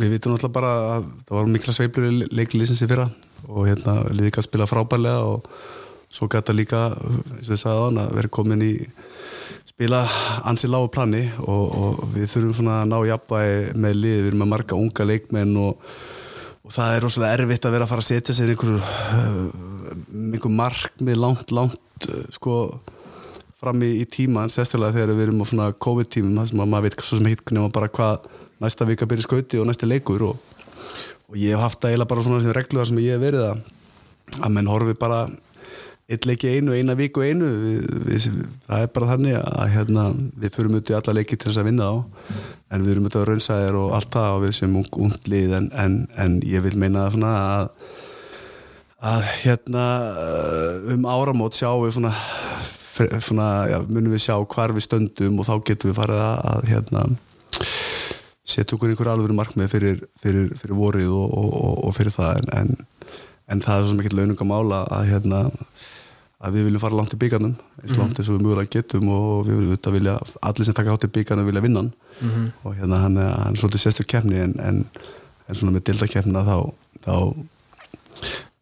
við 0.01 0.13
vitum 0.15 0.35
alltaf 0.35 0.53
bara 0.53 0.73
að 0.97 1.09
það 1.27 1.39
var 1.39 1.51
mikla 1.55 1.75
sveiblur 1.77 2.09
í 2.09 2.29
leikliðsins 2.39 2.83
í 2.83 2.89
fyrra 2.89 3.07
og 3.47 3.67
hérna 3.69 3.99
liðið 4.11 4.41
að 4.41 4.47
spila 4.47 4.69
frábærlega 4.69 5.29
og 5.31 5.51
svo 6.17 6.27
gæta 6.31 6.55
líka, 6.55 6.89
eins 7.37 7.49
og 7.49 7.55
ég 7.55 7.61
sagði 7.61 7.77
á 7.77 7.85
hann 7.85 8.01
að 8.01 8.13
vera 8.17 8.33
komin 8.33 8.65
í 8.65 8.73
spila 9.67 10.03
ansi 10.49 10.69
lágu 10.71 10.89
plani 10.89 11.25
og, 11.43 11.65
og 11.77 12.05
við 12.15 12.31
þurfum 12.31 12.55
svona 12.57 12.81
að 12.81 12.91
ná 12.91 12.97
jafnvægi 13.11 13.57
með 13.77 13.99
lið, 14.01 14.15
við 14.21 14.29
erum 14.31 14.41
með 14.43 14.51
marga 14.55 14.79
unga 14.79 15.05
leikmenn 15.11 15.57
og, 15.61 15.91
og 16.67 16.73
það 16.75 16.93
er 16.93 17.05
rosalega 17.05 17.39
erfitt 17.39 17.65
að 17.65 17.75
vera 17.77 17.87
að 17.87 17.91
fara 17.93 18.03
að 18.03 18.09
setja 18.09 18.35
sér 18.35 18.51
einhver, 18.51 18.81
einhver 20.11 20.55
markmið 20.57 21.21
langt, 21.23 21.53
langt 21.55 22.07
sko 22.35 22.57
fram 23.57 23.81
í, 23.87 23.93
í 24.03 24.05
tíman, 24.11 24.51
sérstaklega 24.53 24.99
þegar 24.99 25.15
við 25.15 25.25
erum 25.29 25.39
á 25.41 25.45
svona 25.47 25.69
COVID-tímum, 25.87 26.35
þar 26.41 26.51
sem 26.51 26.61
að 26.61 26.69
maður 26.73 26.89
veit 26.89 26.99
svo 27.07 27.21
sem 27.21 27.31
hitt 27.31 27.55
nema 27.55 27.71
bara 27.73 27.89
hvað 27.89 28.27
næsta 28.61 28.85
vika 28.89 29.07
byrja 29.09 29.25
skauti 29.25 29.61
og 29.61 29.69
næsta 29.69 29.89
leikur 29.89 30.27
og, 30.27 30.59
og 31.31 31.39
ég 31.39 31.55
hef 31.55 31.63
haft 31.63 31.81
það 31.81 31.95
eiginlega 31.95 32.11
bara 32.11 32.27
svona 32.27 32.57
regluðar 32.59 32.91
sem 32.91 33.01
ég 33.01 33.15
hef 33.15 33.23
verið 33.23 33.47
að 33.47 33.65
að 34.43 34.53
menn 34.53 34.69
horfi 34.69 34.95
bara 34.99 35.25
eitt 36.07 36.27
leiki 36.27 36.51
einu, 36.55 36.75
eina 36.75 36.95
viku 36.95 37.23
einu. 37.23 37.47
Við, 37.47 37.87
við, 38.07 38.27
það 38.67 38.83
er 38.83 38.91
bara 38.95 39.09
þannig 39.13 39.39
að 39.39 39.73
hérna, 39.73 40.05
við 40.39 40.53
fyrum 40.55 40.77
út 40.79 40.91
í 40.91 40.95
alla 40.97 41.15
leiki 41.17 41.35
til 41.35 41.49
þess 41.49 41.61
að 41.63 41.69
vinna 41.71 41.89
á 41.91 41.95
en 42.71 42.83
við 42.83 42.91
erum 42.95 43.07
út 43.07 43.15
á 43.15 43.27
raunsæðir 43.27 43.77
og 43.79 43.93
allt 43.95 44.11
það 44.11 44.33
og 44.35 44.43
við 44.43 44.53
sem 44.57 44.75
ung, 44.75 44.89
undlið 45.07 45.55
en, 45.59 45.69
en, 45.79 45.97
en 46.19 46.37
ég 46.47 46.63
vil 46.65 46.75
meina 46.81 47.07
svona 47.13 47.33
að 47.37 47.69
að 49.07 49.27
hérna 49.43 49.83
um 50.95 51.03
áramót 51.05 51.53
sjáum 51.53 51.83
við 51.85 51.93
svona, 51.99 52.11
svona 53.21 53.49
já, 53.69 53.77
munum 53.85 54.15
við 54.15 54.23
sjá 54.25 54.35
hvar 54.41 54.73
við 54.73 54.87
stöndum 54.87 55.37
og 55.37 55.45
þá 55.45 55.53
getum 55.69 55.91
við 55.91 55.99
farið 55.99 56.23
að, 56.23 56.39
að 56.51 56.69
hérna 56.71 57.03
setja 58.47 58.73
okkur 58.77 58.89
einhver 58.93 59.11
alveg 59.11 59.35
markmið 59.37 59.69
fyrir, 59.71 60.01
fyrir, 60.21 60.49
fyrir 60.57 60.79
vorið 60.79 61.13
og, 61.13 61.37
og, 61.37 61.77
og 61.87 61.95
fyrir 61.97 62.15
það 62.15 62.41
en, 62.41 62.49
en, 62.57 63.13
en 63.53 63.63
það 63.63 63.83
er 63.83 63.87
svo 63.89 63.99
mikið 63.99 64.17
launungamála 64.21 64.81
að 64.97 65.11
hérna 65.11 65.43
að 66.37 66.53
við 66.57 66.67
viljum 66.67 66.81
fara 66.83 66.97
langt 66.99 67.13
í 67.15 67.21
byggarnum 67.21 67.53
eins 67.81 67.93
Mhm. 67.93 67.99
langt 68.01 68.19
eins 68.19 68.29
og 68.29 68.37
við 68.37 68.45
mögulega 68.45 68.73
getum 68.77 69.09
og 69.13 69.45
við 69.47 69.57
viljum 69.57 69.71
auðvitað 69.73 69.95
vilja, 69.97 70.17
allir 70.41 70.65
sem 70.67 70.77
taka 70.77 70.93
átt 70.93 71.07
í 71.07 71.13
byggarnum 71.15 71.47
vilja 71.49 71.65
vinna 71.65 71.85
hann 72.19 72.29
Mhm. 72.31 72.51
og 72.63 72.75
hérna 72.75 73.01
hann 73.03 73.17
er, 73.17 73.55
svolítið 73.55 73.83
sestur 73.83 74.05
keppni 74.05 74.39
en, 74.41 74.55
en, 74.59 74.85
en 75.47 75.55
svona 75.55 75.75
með 75.77 75.83
dildakeppnina 75.91 76.43
þá, 76.43 76.73
þá 77.05 77.13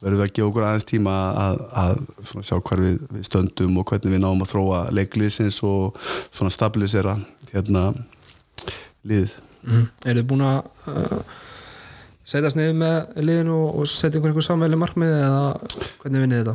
verðum 0.04 0.20
við 0.20 0.26
að 0.26 0.34
gefa 0.36 0.48
okkur 0.50 0.66
aðeins 0.68 0.86
tíma 0.90 1.14
að, 1.40 1.62
að 1.72 2.44
sjá 2.44 2.60
hvar 2.60 2.80
við, 2.84 3.00
við 3.16 3.24
stöndum 3.30 3.78
og 3.80 3.86
hvernig 3.90 4.12
við 4.12 4.22
náum 4.26 4.44
að 4.44 4.52
þróa 4.52 4.82
leikliðsins 4.92 5.62
og 5.64 5.96
svona 6.32 6.52
stabilisera 6.54 7.18
hérna 7.54 7.94
liðið 9.06 9.40
Mm. 9.66 9.88
Er 10.06 10.14
þið 10.20 10.26
búin 10.30 10.44
að 10.46 10.60
uh, 10.92 11.22
setjast 12.22 12.58
niður 12.60 12.76
með 12.78 13.24
liðinu 13.26 13.56
og, 13.72 13.88
setja 13.90 14.20
ykkur 14.20 14.30
einhver 14.30 14.46
samveili 14.46 14.78
markmið 14.78 15.14
eða 15.24 15.40
hvernig 16.04 16.22
vinnið 16.22 16.42
þetta? 16.44 16.54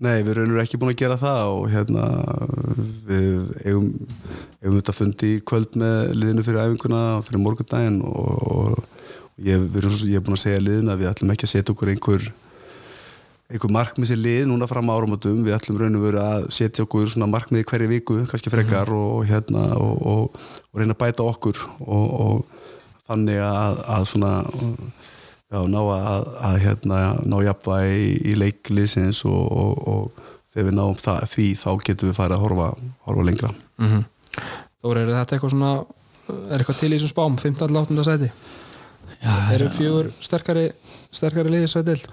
Nei, 0.00 0.22
við 0.24 0.32
erum 0.32 0.58
ekki 0.62 0.78
búin 0.80 0.94
að 0.94 1.02
gera 1.02 1.16
það 1.20 1.54
og 1.58 1.64
hérna 1.68 2.04
við 3.04 3.50
eigum, 3.68 3.88
eigum 4.62 4.78
þetta 4.78 4.94
fundi 4.96 5.32
í 5.36 5.40
kvöld 5.44 5.76
með 5.80 6.14
liðinu 6.16 6.44
fyrir 6.46 6.62
æfinguna 6.62 7.00
og 7.18 7.26
fyrir 7.26 7.42
morgundaginn 7.44 7.98
og, 8.08 8.30
og, 8.40 8.78
og 8.80 9.44
ég, 9.44 9.66
erum, 9.76 9.98
ég 10.08 10.16
er 10.16 10.24
búin 10.24 10.38
að 10.38 10.44
segja 10.46 10.62
liðinu 10.64 10.94
að 10.94 11.02
við 11.02 11.10
ætlum 11.10 11.34
ekki 11.34 11.48
að 11.48 11.52
setja 11.52 11.74
okkur 11.74 11.92
einhver 11.92 12.24
einhver 13.50 13.74
markmið 13.74 14.12
sér 14.12 14.22
lið 14.22 14.42
núna 14.48 14.70
fram 14.70 14.88
á 14.88 14.94
áramötum 14.94 15.44
við 15.44 15.56
ætlum 15.58 15.80
raun 15.82 15.98
og 15.98 16.06
veru 16.06 16.22
að 16.22 16.48
setja 16.54 16.86
okkur 16.86 17.10
svona 17.10 17.28
markmið 17.28 17.64
í 17.64 17.68
hverju 17.68 17.90
viku, 17.90 18.18
kannski 18.30 18.52
frekar 18.52 18.92
og, 18.94 19.06
og 19.18 19.28
hérna 19.28 19.66
og, 19.76 20.00
og, 20.00 20.42
og 20.70 20.80
reyna 20.80 20.96
að 20.96 21.02
bæta 21.02 21.26
okkur 21.28 21.60
og, 21.84 22.60
þannig 23.10 23.42
að, 23.42 23.80
að 23.98 24.08
svona 24.14 24.32
já, 25.50 25.60
ná 25.66 25.80
að, 25.82 26.28
að 26.48 26.58
hérna, 26.64 27.00
ná 27.26 27.36
jafnvægi 27.46 28.00
í, 28.00 28.10
í 28.30 28.36
leikliðsins 28.38 29.24
og 29.28 30.10
þegar 30.50 30.68
við 30.68 30.76
náum 30.78 30.96
það, 30.98 31.26
því 31.34 31.48
þá 31.60 31.70
getum 31.86 32.10
við 32.10 32.18
farið 32.18 32.36
að 32.36 32.44
horfa, 32.46 32.70
horfa 33.08 33.26
lengra 33.30 33.54
Mm 33.80 33.88
-hmm. 33.88 34.04
Þóri, 34.82 35.00
er 35.00 35.10
þetta 35.14 35.34
eitthvað 35.36 35.50
svona 35.50 35.70
er 36.50 36.58
eitthvað 36.60 36.80
til 36.80 36.90
í 36.90 36.96
þessum 36.96 37.12
spám, 37.14 37.36
15. 37.38 37.76
8. 37.76 38.04
sæti? 38.04 38.30
Já, 39.20 39.32
Eru 39.54 39.68
fjögur 39.70 40.10
sterkari, 40.20 40.70
sterkari 41.12 41.50
liðið 41.50 41.70
svo 41.72 41.82
dild? 41.82 42.06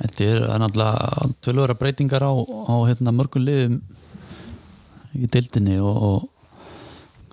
Þetta 0.00 0.24
er 0.24 0.40
náttúrulega 0.60 1.28
tölvöra 1.44 1.74
breytingar 1.74 2.24
á, 2.24 2.32
á 2.32 2.74
hérna, 2.88 3.12
mörgum 3.12 3.44
liðum 3.44 3.80
í 5.16 5.28
dildinni 5.32 5.78
og, 5.80 6.02
og 6.02 6.28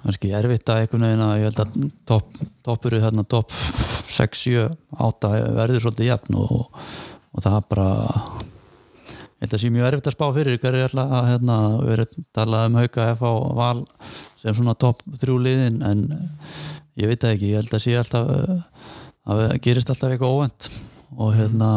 kannski 0.04 0.32
erfitt 0.36 0.70
að 0.70 0.84
einhvern 0.84 1.08
veginn 1.08 1.26
að 1.26 1.38
ég 1.40 1.50
held 1.50 1.60
að 1.64 1.90
topp, 2.06 2.40
toppuru 2.64 3.02
hérna 3.04 3.24
topp 3.24 3.52
6, 4.14 4.44
7, 4.48 4.66
8 5.10 5.32
verður 5.58 5.86
svolítið 5.86 6.10
jafn 6.12 6.40
og, 6.42 6.82
og 7.34 7.46
það 7.46 7.60
er 7.60 7.70
bara 7.74 7.88
ég 9.44 9.48
held 9.48 9.58
að 9.58 9.64
sé 9.64 9.72
mjög 9.74 9.90
erfitt 9.90 10.10
að 10.12 10.16
spá 10.16 10.26
fyrir 10.38 10.60
hverju 10.64 10.86
er 10.86 10.96
að 11.04 11.30
hérna, 11.32 11.58
verið 11.84 12.18
talað 12.36 12.70
um 12.70 12.80
hauka 12.80 13.10
F 13.18 13.26
á 13.28 13.34
val 13.60 13.82
sem 14.40 14.56
svona 14.56 14.78
topp 14.80 15.04
þrjú 15.20 15.38
liðin 15.44 15.82
en 15.88 16.08
ég 17.00 17.10
veit 17.10 17.20
það 17.20 17.36
ekki, 17.36 17.52
ég 17.52 17.62
held 17.64 17.76
að 17.76 17.84
sé 17.84 17.98
alltaf 18.00 18.34
eh, 18.38 18.58
að 19.24 19.44
það 19.44 19.62
gerist 19.68 19.92
alltaf 19.92 20.14
eitthvað 20.14 20.36
óvend 20.38 20.72
og 21.14 21.36
hérna 21.38 21.70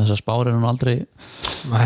þessar 0.00 0.18
spár 0.18 0.48
er 0.48 0.56
hún 0.56 0.66
aldrei 0.66 0.96
uh, 0.98 1.76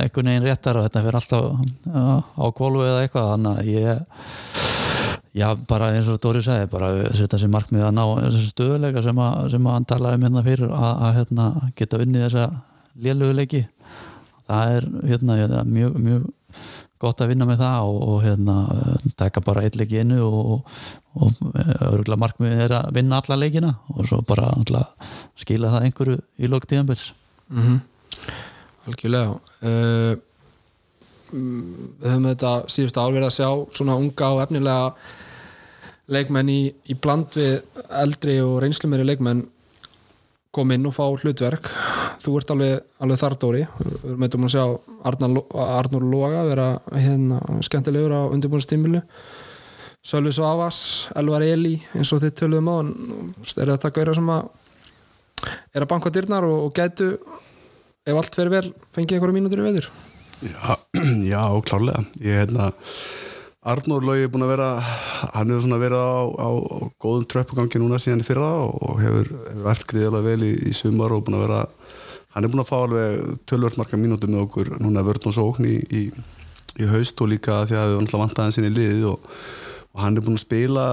einhvern 0.00 0.32
veginn 0.32 0.46
réttar 0.48 0.80
og 0.80 0.86
þetta 0.86 1.04
fyrir 1.04 1.20
alltaf 1.20 1.46
uh, 1.92 2.18
á 2.26 2.46
kólu 2.56 2.82
eða 2.86 3.04
eitthvað 3.04 3.30
þannig 3.34 3.60
að 3.60 3.70
ég 3.74 4.69
já 5.36 5.48
bara 5.68 5.92
eins 5.94 6.08
og 6.10 6.18
Dóri 6.22 6.42
sagði 6.42 6.68
bara 6.72 6.90
setja 7.14 7.38
sér 7.38 7.52
markmið 7.52 7.86
að 7.86 7.96
ná 7.96 8.02
þessu 8.24 8.50
stöðuleika 8.50 9.02
sem, 9.04 9.22
sem 9.52 9.68
að 9.68 9.76
hann 9.76 9.88
talaði 9.92 10.18
um 10.18 10.26
hérna 10.26 10.44
fyrir 10.46 10.74
að, 10.74 10.92
að 11.06 11.16
hérna, 11.20 11.48
geta 11.78 12.02
unnið 12.04 12.26
þessa 12.26 12.46
léluguleiki 13.06 13.64
það 14.50 14.76
er 14.76 14.88
hérna, 15.12 15.38
hérna 15.38 15.64
mjög, 15.68 15.98
mjög 16.08 16.28
gott 17.00 17.22
að 17.22 17.30
vinna 17.32 17.46
með 17.48 17.62
það 17.62 17.90
og, 17.92 18.00
og 18.10 18.24
hérna 18.26 18.56
taka 19.16 19.44
bara 19.44 19.62
eitt 19.64 19.78
leik 19.78 19.94
í 19.94 20.02
einu 20.02 20.18
og, 20.26 20.74
og 21.14 21.38
örgulega 21.86 22.20
markmið 22.20 22.64
er 22.66 22.76
að 22.80 22.90
vinna 22.98 23.22
alla 23.22 23.38
leikina 23.40 23.72
og 23.94 24.10
svo 24.10 24.20
bara 24.26 24.50
skila 25.38 25.72
það 25.76 25.86
einhverju 25.86 26.18
í 26.42 26.50
lók 26.50 26.68
tíðanbils 26.68 27.12
mm 27.48 27.80
algjörlega. 28.88 29.38
Uh, 29.60 30.12
við 31.30 32.06
höfum 32.10 32.26
þetta 32.26 32.52
síðustu 32.72 33.02
ár 33.02 33.12
verið 33.14 33.28
að 33.28 33.36
sjá 33.36 33.48
svona 33.76 33.98
unga 34.00 34.30
og 34.34 34.40
efnilega 34.44 34.94
leikmenn 36.10 36.50
í, 36.50 36.60
í 36.90 36.96
bland 36.98 37.32
við 37.36 37.60
eldri 38.02 38.36
og 38.44 38.60
reynslumeri 38.64 39.06
leikmenn 39.06 39.44
kom 40.50 40.72
inn 40.74 40.86
og 40.88 40.94
fá 40.96 41.04
hlutverk. 41.06 41.68
Þú 42.20 42.32
ert 42.40 42.50
alveg, 42.54 42.80
alveg 43.02 43.20
þar 43.20 43.36
Dóri 43.40 43.62
við 43.78 44.24
eitthvað 44.26 44.48
að 44.48 44.54
sjá 44.56 44.64
Arnar, 45.06 45.36
Arnur 45.78 46.08
Loga 46.10 46.42
vera 46.48 46.66
hérna 46.90 47.38
skemmtilegur 47.64 48.16
á 48.16 48.22
undirbúinnstímilu 48.34 49.04
Sölvi 50.00 50.32
Svavas, 50.32 51.08
Elvar 51.16 51.44
Eli 51.44 51.76
eins 51.94 52.10
og 52.16 52.22
þið 52.24 52.36
töluðum 52.40 52.70
á 52.72 52.76
er 53.60 53.74
þetta 53.74 53.92
gauðra 53.94 54.16
sem 54.16 54.30
að 54.32 54.48
er 55.76 55.84
að 55.84 55.90
banka 55.92 56.12
dyrnar 56.12 56.44
og, 56.48 56.68
og 56.68 56.76
gætu 56.76 57.12
ef 58.04 58.16
allt 58.16 58.36
verður 58.36 58.56
vel, 58.56 58.72
fengið 58.96 59.18
einhverja 59.18 59.36
mínútur 59.36 59.62
í 59.62 59.68
veður 59.68 59.90
Já, 60.40 60.76
já 61.32 61.42
klárlega. 61.68 62.04
Ég 62.20 62.40
hérna 62.40 62.70
Arnór 63.60 64.00
Lógi 64.00 64.24
er 64.24 64.30
búin 64.32 64.46
að 64.46 64.54
vera 64.54 64.66
hann 64.80 65.50
hefur 65.52 65.66
svona 65.66 65.78
verið 65.82 66.00
á, 66.00 66.16
á, 66.32 66.48
á 66.48 66.78
góðum 66.96 67.26
tröppugangi 67.28 67.80
núna 67.82 67.98
síðan 68.00 68.22
í 68.22 68.24
fyrra 68.24 68.46
og 68.64 68.94
hefur, 69.02 69.28
hefur 69.50 69.66
allt 69.68 69.82
greiðilega 69.90 70.24
vel 70.24 70.44
í, 70.46 70.52
í 70.64 70.72
sumar 70.72 71.12
og 71.12 71.26
búin 71.26 71.36
að 71.36 71.42
vera 71.44 71.58
hann 72.32 72.46
er 72.46 72.52
búin 72.54 72.62
að 72.62 72.70
fá 72.70 72.78
alveg 72.78 73.34
tölvört 73.50 73.76
marga 73.76 73.98
mínútur 74.00 74.32
með 74.32 74.46
okkur 74.46 74.70
núna 74.80 75.04
vörð 75.04 75.28
og 75.28 75.36
sókn 75.36 75.68
í, 75.68 75.74
í, 75.92 76.00
í 76.80 76.88
haust 76.88 77.20
og 77.20 77.28
líka 77.34 77.58
því 77.68 77.76
að 77.76 77.90
við 77.90 77.98
vantilega 77.98 78.22
vantaði 78.22 78.54
sinni 78.56 78.70
í 78.70 78.76
liðið 78.78 79.04
og, 79.10 79.28
og 79.92 80.02
hann 80.06 80.16
er 80.16 80.24
búin 80.24 80.40
að 80.40 80.44
spila 80.46 80.86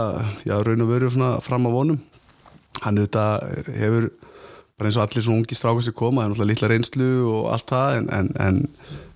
já, 0.43 0.55
raun 0.59 0.83
og 0.83 0.91
veru 0.91 1.11
svona 1.13 1.29
fram 1.45 1.69
á 1.69 1.75
vonum 1.77 2.01
hann 2.83 2.99
hefur, 2.99 3.71
hefur 3.77 4.09
bara 4.75 4.91
eins 4.91 4.99
og 4.99 5.05
allir 5.05 5.23
svona 5.23 5.39
ungi 5.39 5.55
strákar 5.55 5.87
sem 5.87 5.95
koma 5.95 6.19
það 6.19 6.27
er 6.27 6.35
náttúrulega 6.35 6.51
litla 6.51 6.71
reynslu 6.73 7.09
og 7.31 7.47
allt 7.55 7.71
það 7.71 8.01
en, 8.01 8.11
en, 8.19 8.33
en, 8.43 8.61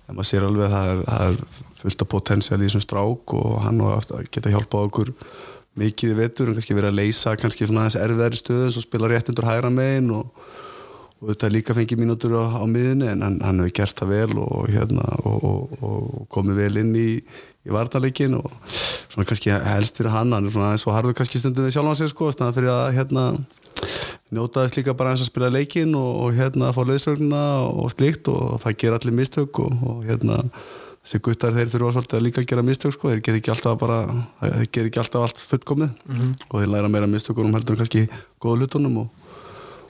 en 0.08 0.16
maður 0.16 0.30
sér 0.30 0.48
alveg 0.48 0.70
að 0.70 0.74
það 0.78 0.94
er, 0.94 1.04
það 1.12 1.28
er 1.28 1.68
fullt 1.82 2.04
af 2.04 2.10
potensial 2.12 2.60
í 2.60 2.68
þessum 2.68 2.84
strák 2.84 3.34
og 3.38 3.58
hann 3.64 3.80
og 3.84 4.12
geta 4.30 4.52
hjálpað 4.52 4.88
okkur 4.88 5.12
mikið 5.78 6.12
í 6.12 6.18
vetur 6.18 6.50
en 6.50 6.58
kannski 6.58 6.76
verið 6.76 6.92
að 6.92 6.98
leysa 7.00 7.36
kannski 7.40 7.68
svona 7.68 7.86
aðeins 7.86 8.00
erfiðari 8.02 8.40
stöðum 8.40 8.74
svo 8.74 8.82
spila 8.84 9.08
rétt 9.08 9.30
undir 9.32 9.48
hægra 9.48 9.70
megin 9.72 10.10
og, 10.18 10.50
og 11.22 11.30
þetta 11.30 11.52
líka 11.52 11.76
fengið 11.76 12.02
mínútur 12.02 12.36
á, 12.36 12.44
á 12.60 12.64
miðinni 12.68 13.08
en 13.08 13.24
hann, 13.24 13.38
hann 13.40 13.62
hefur 13.62 13.76
gert 13.80 14.02
það 14.02 14.12
vel 14.12 14.42
og, 14.42 14.66
hérna, 14.68 15.06
og, 15.24 15.46
og, 15.48 15.72
og 15.88 16.28
komið 16.34 16.60
vel 16.60 16.82
inn 16.82 16.92
í, 16.98 17.08
í 17.64 17.72
vartaleikin 17.72 18.36
og 18.36 18.52
svona 18.68 19.28
kannski 19.28 19.54
helst 19.54 19.96
fyrir 19.96 20.12
hann 20.12 20.36
hann 20.36 20.50
er 20.50 20.54
svona 20.54 20.74
eins 20.76 20.84
og 20.88 20.96
harður 20.96 21.16
kannski 21.16 21.40
stundum 21.40 21.68
við 21.68 21.78
sjálfan 21.78 22.00
sig 22.02 22.12
sko, 22.12 22.28
þannig 22.36 22.58
fyrir 22.58 22.74
að 22.74 22.86
hérna 22.98 23.26
njóta 24.32 24.66
þess 24.66 24.76
líka 24.76 24.96
bara 24.96 25.12
eins 25.12 25.24
að 25.24 25.32
spila 25.32 25.52
leikin 25.52 25.96
og, 25.96 26.12
og 26.26 26.36
hérna 26.36 26.68
að 26.68 26.76
fá 26.76 26.84
leðsögnuna 26.88 27.42
og 27.72 27.90
slíkt 27.96 28.28
og 28.32 28.60
það 28.60 28.78
ger 28.84 28.96
allir 28.98 29.16
mistök 29.16 29.64
og, 29.64 29.72
og 29.88 30.04
hérna 30.08 30.42
þessi 31.02 31.20
guttar 31.26 31.54
þeir 31.56 31.70
þurfa 31.72 31.92
svolítið 31.96 32.18
að 32.18 32.24
líka 32.26 32.44
gera 32.46 32.62
mistök 32.66 32.94
sko, 32.94 33.10
þeir 33.10 33.22
ger 33.26 33.38
ekki 33.40 33.52
alltaf 33.52 33.78
bara 33.80 33.98
þeir 34.38 34.68
ger 34.70 34.88
ekki 34.88 35.02
alltaf 35.02 35.26
allt 35.26 35.42
fullkomið 35.50 35.90
mm 35.90 36.16
-hmm. 36.16 36.32
og 36.48 36.60
þeir 36.60 36.72
læra 36.74 36.88
meira 36.88 37.10
mistökunum 37.10 37.54
heldur 37.56 37.74
en 37.74 37.82
kannski 37.82 38.06
góða 38.40 38.62
hlutunum 38.62 38.96
og, 39.02 39.08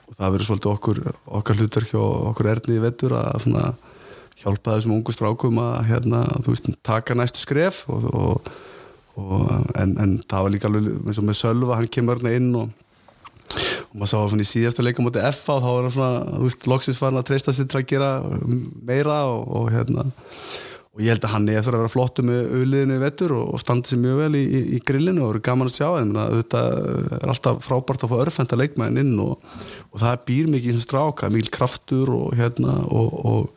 og 0.08 0.16
það 0.16 0.32
verður 0.32 0.48
svolítið 0.48 0.72
okkur 0.72 1.02
okkar 1.40 1.56
hlutur 1.60 1.88
hjá 1.90 2.02
okkur 2.32 2.52
erni 2.54 2.76
í 2.76 2.84
vettur 2.84 3.16
að 3.18 3.40
svona 3.44 3.74
hjálpa 4.42 4.76
þessum 4.76 4.96
ungu 4.96 5.12
strákum 5.12 5.58
að 5.60 5.84
hérna, 5.90 6.24
veist, 6.46 6.70
taka 6.82 7.14
næstu 7.14 7.38
skref 7.38 7.84
og, 7.88 8.48
en, 9.76 9.98
en 10.00 10.20
það 10.24 10.42
var 10.42 10.50
líka 10.50 10.70
alveg 10.70 10.88
eins 11.06 11.20
og 11.20 11.28
með 11.28 11.36
Sölva, 11.36 11.76
hann 11.76 11.92
kemur 11.92 12.16
hérna 12.16 12.36
inn 12.38 12.54
og 12.56 12.70
og 13.92 13.98
maður 14.00 14.08
sá 14.08 14.18
svona 14.32 14.44
í 14.46 14.48
síðasta 14.48 14.84
leika 14.84 15.02
motið 15.04 15.26
FA 15.36 15.58
og 15.58 15.60
þá 15.60 15.68
var 15.68 15.82
hann 15.82 15.92
svona, 15.92 16.20
þú 16.38 16.46
veist, 16.46 16.66
loksins 16.72 17.00
farin 17.00 17.20
að 17.20 17.26
treysta 17.28 17.52
sér 17.52 17.66
til 17.68 17.80
að 17.82 17.88
gera 17.90 18.10
meira 18.88 19.18
og, 19.28 19.42
og 19.52 19.66
hérna 19.74 20.06
og 20.92 21.00
ég 21.00 21.14
held 21.14 21.24
að 21.24 21.32
hann 21.32 21.48
er 21.48 21.58
eftir 21.58 21.72
að 21.72 21.82
vera 21.82 21.92
flottu 21.92 22.22
með 22.28 22.50
auðliðinu 22.58 22.96
í 22.98 23.00
vettur 23.00 23.32
og, 23.38 23.46
og 23.54 23.62
standa 23.62 23.88
sér 23.88 24.02
mjög 24.02 24.18
vel 24.20 24.36
í, 24.36 24.42
í, 24.44 24.60
í 24.76 24.80
grillinu 24.84 25.22
og 25.24 25.30
verður 25.30 25.44
gaman 25.48 25.70
að 25.70 25.76
sjá. 25.78 25.88
Þetta 26.36 26.62
er 27.16 27.32
alltaf 27.32 27.62
frábært 27.64 28.04
að 28.04 28.12
fá 28.12 28.18
örfenda 28.26 28.58
leikmæðin 28.60 29.00
inn 29.00 29.14
og, 29.24 29.46
og 29.88 30.02
það 30.02 30.22
býr 30.28 30.52
mikið 30.52 30.68
í 30.68 30.74
þessum 30.74 30.88
stráka, 30.90 31.32
mikil 31.32 31.54
kraftur 31.56 32.12
og 32.18 32.36
hérna 32.36 32.76
og 32.92 33.52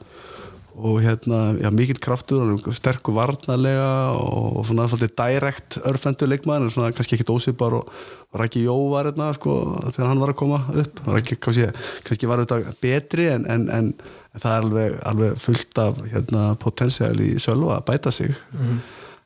og 0.75 0.99
hérna, 0.99 1.55
já, 1.55 1.69
mikill 1.71 1.99
kraftur 2.03 2.49
og 2.51 2.65
sterkur 2.75 3.15
varnarlega 3.15 4.11
og, 4.19 4.59
og 4.59 4.65
svona 4.67 4.89
svolítið 4.91 5.13
direkt 5.15 5.77
örfendu 5.87 6.27
leikmaður 6.27 6.73
svona 6.73 6.91
kannski 6.91 7.15
ekkit 7.15 7.31
ósipar 7.31 7.77
og 7.77 7.87
Rækki 8.35 8.65
Jó 8.65 8.75
var 8.91 9.07
hérna 9.07 9.29
sko 9.37 9.55
þegar 9.95 10.09
hann 10.09 10.19
var 10.19 10.33
að 10.33 10.39
koma 10.41 10.59
upp. 10.75 10.99
Rækki 11.07 11.39
kannski, 11.39 11.69
kannski 12.03 12.27
var 12.27 12.43
þetta 12.43 12.75
betri 12.83 13.29
en, 13.31 13.47
en, 13.47 13.69
en 13.71 13.93
það 14.41 14.51
er 14.51 14.67
alveg, 14.67 14.99
alveg 15.11 15.39
fullt 15.41 15.81
af 15.81 16.03
hérna, 16.11 16.45
potensiál 16.61 17.17
í 17.23 17.33
sölva 17.41 17.79
að 17.79 17.87
bæta 17.89 18.13
sig. 18.13 18.35
Mm. 18.55 18.79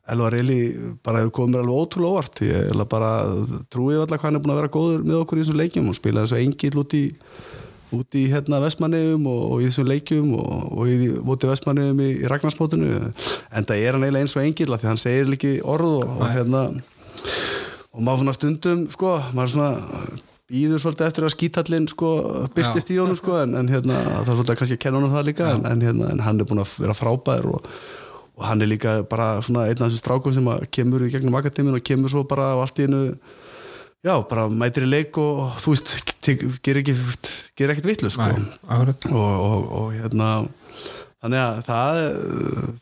Elvar 0.10 0.34
Eli 0.34 0.60
bara 1.06 1.22
hefur 1.22 1.36
komið 1.38 1.56
mér 1.56 1.64
alveg 1.66 1.84
ótrúlega 1.84 2.16
óvart. 2.16 2.42
Ég 2.46 2.84
bara 2.90 3.12
trúi 3.70 3.98
alltaf 3.98 4.18
hvað 4.18 4.28
hann 4.30 4.40
er 4.40 4.44
búin 4.46 4.56
að 4.56 4.62
vera 4.64 4.74
góður 4.74 5.06
með 5.06 5.22
okkur 5.22 5.40
í 5.40 5.44
þessum 5.44 5.60
leikjum. 5.62 5.90
Og 5.92 5.98
spila 6.00 6.24
eins 6.24 6.34
og 6.34 6.42
engill 6.42 6.82
út 6.82 6.98
í 6.98 7.06
út 7.96 8.18
í 8.18 8.28
hérna 8.30 8.60
Vestmanniðum 8.62 9.26
og, 9.30 9.42
og 9.50 9.64
í 9.64 9.70
þessum 9.70 9.88
leikjum 9.90 10.34
og, 10.38 10.50
og 10.78 10.90
í 10.92 11.10
móti 11.26 11.50
Vestmanniðum 11.50 12.04
í, 12.06 12.10
í 12.22 12.30
Ragnarsmótinu 12.30 12.90
en 13.02 13.66
það 13.66 13.82
er 13.82 13.98
hann 13.98 14.06
eiginlega 14.06 14.26
eins 14.26 14.36
og 14.38 14.46
engil 14.46 14.76
því 14.76 14.90
hann 14.92 15.02
segir 15.02 15.32
líki 15.32 15.54
orð 15.66 15.96
og, 16.04 16.12
og 16.20 16.30
hérna 16.30 16.64
og 16.70 18.04
maður 18.06 18.22
svona 18.22 18.36
stundum 18.38 18.86
sko, 18.94 19.16
maður 19.34 19.56
svona 19.56 19.72
býður 20.50 20.84
svolítið 20.84 21.08
eftir 21.08 21.28
að 21.28 21.34
skítallin 21.36 21.88
sko 21.92 22.12
byrtist 22.56 22.92
í 22.94 23.00
honum 23.00 23.18
sko 23.20 23.40
en, 23.44 23.56
en 23.60 23.72
hérna 23.72 24.00
það 24.04 24.20
er 24.20 24.38
svolítið 24.40 24.62
kannski 24.62 24.78
að 24.78 24.84
kenna 24.86 25.02
honum 25.02 25.16
það 25.16 25.28
líka 25.30 25.50
en, 25.54 25.66
en, 25.70 25.84
hérna, 25.86 26.14
en 26.14 26.24
hann 26.26 26.42
er 26.42 26.50
búin 26.50 26.64
að 26.64 26.76
vera 26.84 26.98
frábær 26.98 27.50
og 27.54 27.70
hann 28.48 28.64
er 28.64 28.72
líka 28.72 28.96
bara 29.10 29.36
svona 29.46 29.68
einn 29.68 29.78
af 29.78 29.90
þessum 29.90 30.02
strákum 30.02 30.36
sem 30.36 30.50
kemur 30.74 31.06
í 31.06 31.12
gegnum 31.14 31.38
akademíun 31.40 31.78
og 31.78 31.86
kemur 31.86 32.12
svo 32.12 32.26
bara 32.30 32.54
á 32.56 32.58
allt 32.64 32.82
í 32.82 32.88
hennu 32.88 33.04
já, 34.06 34.14
bara 34.30 34.48
mætir 34.50 34.88
í 34.88 34.90
leik 34.90 35.18
og 35.20 35.58
þú 35.60 35.76
veist, 35.76 35.96
ger 36.64 36.80
ekki 36.82 36.96
ger 37.60 37.74
ekkert 37.74 37.90
vittlu 37.90 38.12
sko. 38.14 38.30
Og, 38.70 38.94
og, 39.12 39.70
og 39.82 39.94
hérna 39.98 40.30
þannig 41.20 41.42
að 41.44 41.58
það, 41.68 41.98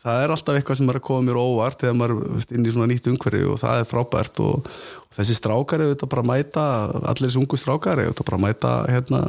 það 0.03 0.23
er 0.23 0.33
alltaf 0.35 0.59
eitthvað 0.59 0.79
sem 0.79 0.91
er 0.91 0.99
að 0.99 1.05
koma 1.07 1.25
mér 1.25 1.39
óvart 1.41 1.81
þegar 1.81 1.97
maður 1.97 2.19
er 2.37 2.57
inn 2.57 2.67
í 2.67 2.73
svona 2.73 2.89
nýtt 2.91 3.09
umhverju 3.11 3.53
og 3.53 3.61
það 3.63 3.81
er 3.81 3.89
frábært 3.89 4.41
og, 4.45 4.69
og 5.07 5.17
þessi 5.17 5.37
strákari 5.39 5.87
auðvitað 5.87 6.11
bara 6.13 6.27
mæta 6.29 6.65
allir 7.01 7.31
þessi 7.31 7.41
ungu 7.41 7.59
strákari 7.59 8.05
auðvitað 8.05 8.29
bara 8.29 8.43
mæta 8.45 8.73
hérna 8.91 9.23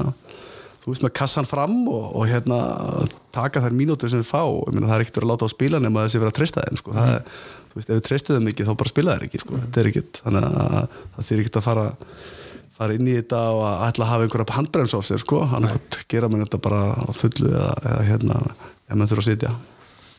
þú 0.83 0.93
veist 0.93 1.05
með 1.05 1.15
kassan 1.21 1.49
fram 1.49 1.79
og, 1.89 2.05
og 2.17 2.29
hérna 2.29 2.59
taka 3.35 3.65
þær 3.65 3.77
mínútur 3.77 4.13
sem 4.13 4.21
við 4.21 4.29
fá 4.29 4.43
það 4.45 4.95
er 4.95 5.05
ekkert 5.05 5.21
verið 5.21 5.27
að 5.27 5.33
láta 5.33 5.49
á 5.49 5.55
spila 5.57 5.81
nema 5.85 6.05
þessi 6.05 6.23
verið 6.23 6.33
að 6.33 6.39
treysta 6.39 6.67
þeim 6.69 6.81
sko. 6.83 6.93
mm. 6.93 7.01
það 7.01 7.15
er 7.15 7.25
þú 7.69 7.81
veist, 7.81 7.89
ef 7.89 7.95
við 7.95 8.07
treystuðum 8.09 8.51
ekki 8.53 8.67
þá 8.69 8.73
bara 8.81 8.93
spila 8.93 9.17
þær 9.17 9.27
ekki, 9.29 9.41
sko, 9.43 9.55
mm. 9.55 9.65
þetta 9.67 9.81
er 9.81 9.91
ekkit 9.91 10.21
þannig 10.25 10.49
að 10.49 10.97
það 11.17 11.29
þýr 11.29 11.43
ekkit 11.43 11.61
að 11.61 11.67
fara 11.69 11.87
fara 12.79 12.95
inn 12.95 13.11
í 13.11 13.15
þetta 13.19 13.43
og 13.57 13.63
að 13.67 13.85
ætla 13.89 14.07
að 14.07 14.13
hafa 14.13 14.27
einhverja 14.27 14.57
handbremsa 14.57 14.99
á 14.99 15.03
sig, 15.03 15.21
sko, 15.23 15.43
hann 15.51 15.67
er 15.67 16.03
gera 16.11 16.31
mér 16.31 16.45
þetta 16.47 16.61
bara 16.63 16.83
á 16.95 17.11
fullu 17.17 17.51
eða, 17.51 17.73
eða 17.83 18.05
hérna 18.07 18.41
ef 18.89 18.95
maður 18.95 19.13
þurfa 19.13 19.25
að 19.25 19.29
sitja. 19.33 19.57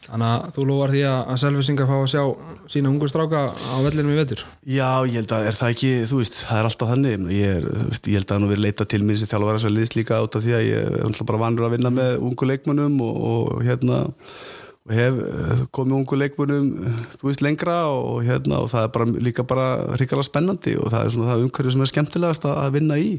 Þannig 0.09 0.29
að 0.29 0.45
þú 0.55 0.63
lofar 0.65 0.91
því 0.93 1.01
að 1.05 1.35
selvisingar 1.37 1.89
fá 1.89 1.95
að 1.99 2.07
sjá 2.09 2.21
sína 2.73 2.89
ungu 2.89 3.09
stráka 3.09 3.41
á 3.53 3.77
vellinum 3.85 4.15
í 4.15 4.17
vetur? 4.17 4.41
Já, 4.65 5.05
ég 5.05 5.19
held 5.19 5.33
að 5.35 5.49
er 5.49 5.57
það 5.59 5.73
ekki 5.75 5.91
þú 6.09 6.21
veist, 6.21 6.39
það 6.47 6.61
er 6.61 6.69
alltaf 6.69 6.93
þannig. 6.93 7.27
Ég, 7.35 7.59
er, 7.59 7.67
veist, 7.91 8.09
ég 8.09 8.17
held 8.17 8.33
að 8.33 8.41
nú 8.41 8.49
verið 8.49 8.65
leita 8.65 8.87
til 8.89 9.01
mér 9.05 9.19
sem 9.21 9.29
þjálfur 9.29 9.51
að 9.51 9.59
vera 9.59 9.73
liðs 9.75 9.93
líka 9.99 10.17
át 10.17 10.37
af 10.39 10.45
því 10.45 10.55
að 10.57 10.65
ég 10.65 10.95
er 11.03 11.19
bara 11.29 11.43
vanur 11.43 11.67
að 11.67 11.75
vinna 11.75 11.91
með 11.93 12.25
ungu 12.25 12.49
leikmannum 12.49 12.97
og, 13.05 13.19
og 13.29 13.61
hérna 13.67 13.99
og 14.89 14.95
hef 14.97 15.21
eh, 15.21 15.63
komið 15.75 15.97
ungu 15.99 16.17
leikmunum 16.17 16.69
þú 17.19 17.29
veist 17.29 17.45
lengra 17.45 17.77
og, 17.93 18.23
hérna, 18.25 18.63
og 18.63 18.71
það 18.71 18.87
er 18.87 18.91
bara, 18.95 19.09
líka 19.29 19.45
bara 19.45 19.67
hrikalega 19.93 20.25
spennandi 20.25 20.73
og 20.81 20.89
það 20.89 21.05
er 21.05 21.13
svona 21.13 21.29
það 21.29 21.45
umhverju 21.45 21.75
sem 21.75 21.85
er 21.85 21.91
skemmtilegast 21.93 22.49
að 22.49 22.73
vinna 22.79 22.97
í. 22.97 23.11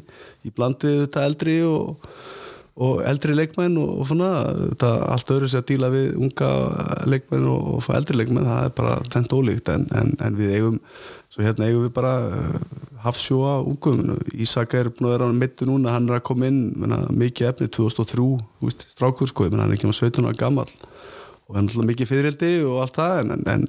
Í 0.43 0.55
blandið 0.57 1.05
þetta 1.05 1.27
eldri 1.29 1.61
og, 1.69 2.11
og 2.81 3.01
eldri 3.05 3.35
leikmenn 3.35 3.77
og, 3.81 4.05
svona 4.09 4.31
þetta 4.59 4.91
allt 5.15 5.33
öðru 5.35 5.49
sé 5.51 5.61
að 5.61 5.69
díla 5.73 5.91
við 5.93 6.13
unga 6.21 6.51
leikmenn 7.11 7.49
og 7.51 7.81
fá 7.85 7.95
eldri 7.99 8.21
leikmenn 8.21 8.47
það 8.47 8.69
er 8.69 8.77
bara 8.77 8.99
tent 9.13 9.35
ólíkt 9.35 9.73
en, 9.75 9.89
en, 9.97 10.15
en 10.23 10.39
við 10.39 10.55
eigum 10.59 10.79
svo 11.31 11.45
hérna 11.47 11.69
eigum 11.69 11.85
við 11.87 11.93
bara 11.95 12.15
eh, 12.27 12.79
hafsjóa 13.05 13.61
ungum. 13.63 14.17
Ísak 14.35 14.75
er 14.79 14.91
búin 14.91 15.11
að 15.11 15.15
vera 15.15 15.29
á 15.31 15.41
mittu 15.43 15.69
núna 15.69 15.95
hann 15.95 16.09
er 16.11 16.19
að 16.19 16.27
koma 16.31 16.49
inn 16.51 16.63
menna, 16.79 17.05
mikið 17.15 17.53
efni 17.53 17.71
2003 17.71 18.29
veist, 18.65 18.87
strákur 18.97 19.31
sko, 19.31 19.47
menna, 19.49 19.67
hann 19.67 19.75
er 19.75 19.79
ekki 19.79 19.91
með 19.91 20.01
17 20.01 20.27
ára 20.27 20.41
gammal 20.41 20.69
og 21.51 21.57
hann 21.57 21.67
er 21.67 21.75
alltaf 21.75 21.91
mikið 21.91 22.11
fyririldi 22.11 22.53
og 22.67 22.81
allt 22.85 22.99
það 22.99 23.21
en, 23.25 23.47
en, 23.55 23.67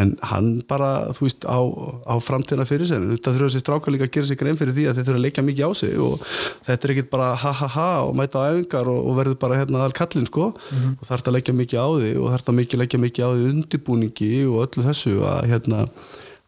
en 0.00 0.14
hann 0.24 0.46
bara 0.64 1.12
þú 1.12 1.26
veist 1.26 1.44
á, 1.44 1.60
á 2.08 2.14
framtíðina 2.16 2.64
fyrir 2.64 2.88
sig 2.88 3.02
þetta 3.10 3.34
þurfa 3.34 3.48
þessi 3.50 3.60
strákar 3.60 3.92
líka 3.92 4.06
að 4.06 4.14
gera 4.14 4.28
sig 4.30 4.38
grein 4.40 4.56
fyrir 4.56 4.72
því 4.72 4.86
að 4.88 4.96
þeir 4.96 5.06
þurfa 5.08 5.18
að 5.18 5.26
leikja 5.26 5.44
mikið 5.44 5.68
á 5.68 5.70
sig 5.76 5.98
og 6.00 6.22
þetta 6.64 6.88
er 6.88 6.92
ekkit 6.94 7.10
bara 7.12 7.26
ha 7.42 7.52
ha 7.58 7.68
ha 7.74 7.88
og 8.06 8.14
mæta 8.16 8.40
á 8.40 8.48
öfingar 8.54 8.88
og, 8.88 9.00
og 9.04 9.18
verður 9.20 9.36
bara 9.44 9.58
hérna 9.60 9.84
all 9.84 9.92
kallin 9.92 10.24
sko. 10.30 10.48
Mm 10.48 10.78
-hmm. 10.78 10.96
og 10.96 11.04
þarf 11.08 11.20
þetta 11.20 11.30
að 11.30 11.36
leikja 11.36 11.54
mikið 11.60 11.84
á 11.84 11.88
því 11.92 12.12
og 12.16 12.26
þarf 12.32 12.44
þetta 12.46 12.52
að 12.56 12.80
leikja 12.82 13.02
mikið 13.04 13.26
á 13.26 13.30
því 13.32 13.50
undirbúningi 13.52 14.32
og 14.48 14.58
öllu 14.64 14.86
þessu 14.88 15.14
að 15.28 15.40
hérna 15.52 15.84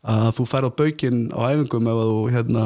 að 0.05 0.33
þú 0.37 0.45
fær 0.49 0.69
á 0.69 0.71
baukinn 0.81 1.21
á 1.37 1.41
æfingum 1.53 1.89
ef 1.93 2.01
þú 2.01 2.19
hérna 2.33 2.63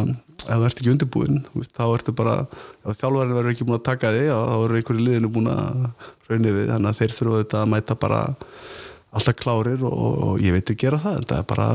ef 0.47 0.55
þú 0.55 0.65
ert 0.65 0.79
ekki 0.79 0.93
undirbúinn. 0.95 1.43
Þá 1.75 1.85
ertu 1.91 2.15
bara, 2.15 2.47
ef 2.87 2.97
þjálfverðin 3.03 3.37
verður 3.37 3.51
ekki 3.53 3.67
búin 3.67 3.79
að 3.81 3.89
taka 3.91 4.15
þig 4.15 4.31
þá 4.31 4.57
eru 4.63 4.79
einhverju 4.79 5.05
liðinu 5.05 5.29
búin 5.35 5.51
að 5.51 5.91
raunni 6.31 6.55
við, 6.55 6.71
þannig 6.71 6.91
að 6.91 6.99
þeir 6.99 7.15
þurfa 7.19 7.43
þetta 7.43 7.63
að 7.63 7.71
mæta 7.75 7.95
bara 7.99 8.23
alltaf 9.09 9.37
klárir 9.39 9.85
og, 9.87 9.93
og 9.99 10.43
ég 10.43 10.53
veit 10.53 10.69
ekki 10.69 10.87
gera 10.87 11.01
það, 11.01 11.21
en 11.21 11.29
það 11.31 11.39
er 11.39 11.47
bara 11.49 11.69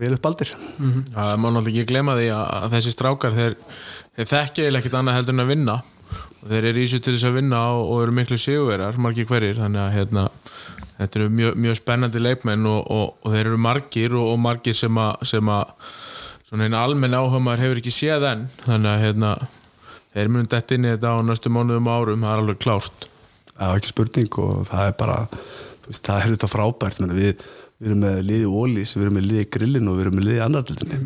vel 0.00 0.16
upp 0.16 0.26
aldir. 0.28 0.50
Mm 0.78 0.90
-hmm. 0.90 1.04
Það 1.14 1.30
má 1.36 1.46
náttúrulega 1.48 1.82
ekki 1.82 1.92
glema 1.92 2.16
því 2.16 2.28
að 2.36 2.72
þessi 2.74 2.92
strákar 2.92 3.38
þeir, 3.38 3.54
þeir 4.16 4.28
þekkja 4.32 4.66
eða 4.66 4.78
ekkert 4.78 4.98
annað 4.98 5.16
heldur 5.18 5.34
en 5.34 5.44
að 5.44 5.52
vinna. 5.54 5.76
Og 6.42 6.48
þeir 6.48 6.64
eru 6.64 6.80
ísut 6.80 7.04
til 7.04 7.14
þess 7.14 7.28
að 7.28 7.38
vinna 7.40 7.60
og, 7.72 7.90
og 7.90 8.02
eru 8.02 8.12
miklu 8.12 8.38
sigurverðar, 8.38 8.98
margir 8.98 9.26
hverjir. 9.26 9.56
Þannig 9.56 9.80
að 9.80 9.94
hérna, 9.96 10.28
þetta 10.98 11.18
eru 11.18 11.28
mjög, 11.28 11.54
mjög 11.56 11.76
spennandi 11.76 12.20
leikmenn 12.20 12.66
og, 12.66 12.90
og 13.24 13.32
þeir 13.32 13.46
eru 13.46 13.58
margir 13.58 14.14
og 14.14 14.38
margir 14.38 14.74
sem 14.74 14.98
að 14.98 15.64
svona 16.48 16.64
einn 16.64 16.74
almenn 16.74 17.14
áhugamar 17.14 17.60
hefur 17.60 17.80
ekki 17.80 17.92
séð 17.92 18.24
enn. 18.24 18.48
Þannig 18.64 18.90
að 18.90 19.02
hérna, 19.04 19.36
þeir 20.14 20.28
munum 20.28 20.48
dætt 20.48 20.72
inn 20.72 20.84
í 20.84 20.92
þetta 20.94 21.12
á 21.12 21.16
næstu 21.20 21.52
mánuðum 21.52 21.88
árum 21.92 22.24
það 22.24 22.32
er 22.32 22.42
alveg 22.42 22.60
klárt. 22.64 23.08
Það 23.58 23.72
er 23.72 23.80
ekki 23.80 23.90
spurning 23.92 24.38
og 24.38 24.66
það 24.68 24.86
er 24.86 24.94
bara 24.98 25.18
veist, 25.90 26.04
það 26.06 26.22
er 26.22 26.32
þetta 26.36 26.52
frábært 26.52 27.04
við, 27.08 27.44
við 27.78 27.90
erum 27.90 28.06
með 28.06 28.22
liði 28.30 28.48
ólís, 28.48 28.96
við 28.96 29.06
erum 29.06 29.20
með 29.20 29.28
liði 29.32 29.50
grillin 29.56 29.90
og 29.90 29.98
við 29.98 30.06
erum 30.06 30.18
með 30.18 30.28
liði 30.28 30.42
annarlutinni 30.46 31.02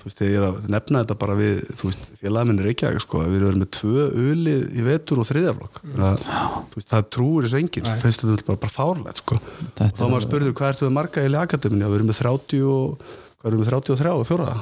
þú 0.00 0.08
veist, 0.08 0.20
ég 0.24 0.36
er 0.38 0.46
að 0.46 0.60
nefna 0.72 1.02
þetta 1.02 1.16
bara 1.20 1.36
við 1.36 1.58
þú 1.76 1.90
veist, 1.90 2.04
félagminn 2.22 2.60
ekki 2.70 2.88
að 2.88 3.00
sko, 3.04 3.22
við 3.28 3.46
erum 3.50 3.60
með 3.60 3.70
tvö 3.76 4.06
ölið 4.30 4.62
í 4.72 4.84
vetur 4.86 5.20
og 5.20 5.28
þriðaflokk 5.28 5.80
mm. 5.84 6.84
það 6.88 7.08
trúur 7.12 7.44
þessu 7.44 7.60
enginn 7.60 7.88
það 7.88 8.04
finnst 8.06 8.24
þetta 8.24 8.48
bara, 8.48 8.62
bara 8.64 8.76
fárlegt 8.76 9.20
sko. 9.20 9.40
og 9.40 9.96
þá 9.98 10.04
maður 10.06 10.26
spurður 10.26 10.56
hvað 10.56 10.72
ertu 10.72 10.88
með 10.88 10.96
marga 10.96 11.26
í 11.26 11.34
akademini, 11.42 11.84
við 11.84 11.98
erum 12.00 12.12
með 12.12 12.22
30 12.22 12.64
og 12.70 13.04
hvað 13.40 13.50
erum 13.50 13.64
við 13.64 13.72
33 13.74 14.14
og 14.16 14.28
fjóra. 14.28 14.54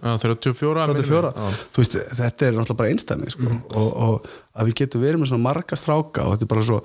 Já, 0.00 0.14
34 0.16 0.84
34, 0.94 1.30
Já. 1.36 1.56
þú 1.74 1.82
veist, 1.82 1.96
þetta 2.16 2.46
er 2.46 2.54
náttúrulega 2.56 2.78
bara 2.78 2.92
einstæmi 2.94 3.32
sko. 3.34 3.56
og, 3.76 3.88
og 4.06 4.30
að 4.60 4.70
við 4.70 4.78
getum 4.82 5.04
verið 5.04 5.22
með 5.22 5.32
svona 5.32 5.46
marga 5.48 5.78
stráka 5.78 6.26
og 6.26 6.36
þetta 6.36 6.46
er 6.46 6.52
bara 6.52 6.68
svo 6.68 6.80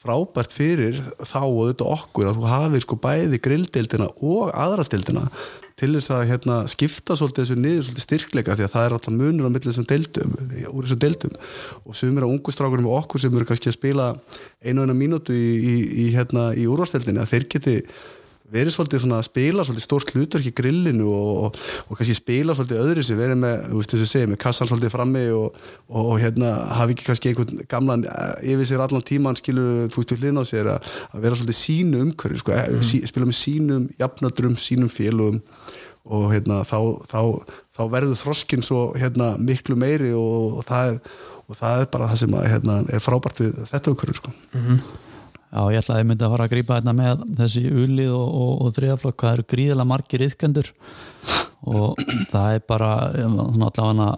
frábært 0.00 0.54
fyrir 0.56 1.00
þá 1.22 1.42
og 1.46 1.64
þetta 1.70 1.88
okkur 1.94 2.30
að 2.30 2.38
þú 2.38 2.52
hafið 2.52 2.86
sko 2.86 3.00
bæði 3.06 3.42
grilldeildina 3.46 4.10
og 4.20 4.52
aðradeildina 4.52 5.26
til 5.80 5.94
þess 5.96 6.12
að 6.12 6.26
hérna, 6.28 6.56
skipta 6.68 7.16
svolítið 7.16 7.46
þessu 7.46 7.56
niður 7.56 7.84
svolítið 7.86 8.04
styrkleika 8.04 8.56
því 8.56 8.66
að 8.66 8.72
það 8.74 8.86
er 8.86 8.94
alltaf 8.96 9.14
munur 9.16 9.48
á 9.48 9.52
milli 9.54 9.70
þessum 9.70 9.86
deildum, 9.88 10.34
úr 10.68 10.86
þessum 10.86 11.00
deildum. 11.04 11.36
Og 11.86 11.96
sumir 11.96 12.26
af 12.26 12.32
ungu 12.34 12.54
strákunum 12.54 12.90
og 12.90 12.98
okkur 13.00 13.22
sem 13.22 13.36
eru 13.36 13.48
kannski 13.48 13.70
að 13.70 13.78
spila 13.78 14.08
einu 14.60 14.82
og 14.82 14.90
eina 14.90 14.96
mínútu 14.98 15.36
í, 15.36 15.50
í, 15.56 15.76
í, 16.04 16.06
hérna, 16.16 16.50
í 16.52 16.66
úrvasteildinni 16.68 17.22
að 17.22 17.32
þeir 17.32 17.48
geti 17.54 17.76
verið 18.50 18.74
svolítið 18.74 19.02
svona 19.04 19.20
að 19.20 19.26
spila 19.28 19.64
svolítið 19.66 19.84
stórt 19.84 20.12
hlutverk 20.14 20.48
í 20.48 20.52
grillinu 20.56 21.06
og, 21.10 21.30
og, 21.44 21.60
og 21.86 21.98
kannski 21.98 22.16
spila 22.18 22.56
svolítið 22.56 22.82
öðru 22.84 23.04
sem 23.06 23.20
verið 23.20 23.40
með, 23.44 23.56
þú 23.70 23.80
veist 23.80 23.94
þess 23.94 24.06
að 24.06 24.12
segja, 24.12 24.30
með 24.30 24.40
kassan 24.44 24.70
svolítið 24.70 24.94
frammi 24.94 25.24
og, 25.36 25.60
og 26.02 26.10
hérna 26.22 26.52
hafi 26.80 26.96
ekki 26.96 27.08
kannski 27.08 27.32
einhvern 27.32 27.64
gamlan 27.70 28.04
eh, 28.10 28.52
yfir 28.54 28.70
sér 28.70 28.84
allan 28.86 29.06
tíman 29.06 29.38
skilur 29.38 29.88
þú 29.92 30.02
veist 30.02 30.14
við 30.14 30.24
hlýðna 30.26 30.44
á 30.44 30.50
sér 30.50 30.72
að, 30.74 30.92
að 31.10 31.24
vera 31.26 31.40
svolítið 31.40 31.60
sínu 31.60 32.04
umhverju, 32.06 32.42
sko, 32.42 32.58
mm. 32.58 32.84
sí, 32.90 33.02
spila 33.10 33.30
með 33.30 33.40
sínum 33.40 33.88
jafnöldrum, 34.00 34.58
sínum 34.60 34.92
félugum 34.92 35.42
og 36.10 36.30
hérna 36.32 36.62
þá, 36.66 36.78
þá, 37.06 37.20
þá 37.76 37.82
verður 37.92 38.22
þroskin 38.22 38.64
svo 38.66 38.86
hérna 38.98 39.34
miklu 39.38 39.76
meiri 39.78 40.14
og, 40.16 40.62
það 40.66 40.94
er 40.94 41.02
og 41.50 41.58
það 41.58 41.84
er 41.84 41.88
bara 41.90 42.10
það 42.10 42.20
sem 42.22 42.34
að, 42.38 42.48
hérna, 42.52 42.80
er 42.94 43.02
frábært 43.02 43.40
við 43.42 43.62
þetta 43.70 43.92
umhverju 43.92 44.18
sko. 44.20 44.32
Já, 45.50 45.62
ég 45.74 45.82
ætlaði 45.82 46.06
myndi 46.06 46.22
að 46.22 46.32
fara 46.36 46.44
að 46.46 46.52
grípa 46.52 46.76
þetta 46.78 46.92
með 46.94 47.22
þessi 47.40 47.62
ulið 47.66 48.10
og, 48.14 48.34
og, 48.40 48.50
og 48.62 48.74
þriðaflokk. 48.76 49.16
Hvað 49.18 49.32
eru 49.36 49.46
gríðilega 49.50 49.90
margir 49.90 50.22
yðkendur 50.28 50.68
og 51.70 52.02
það 52.30 52.52
er 52.54 52.66
bara 52.70 52.90
svona 53.18 53.70
allavega 53.70 54.10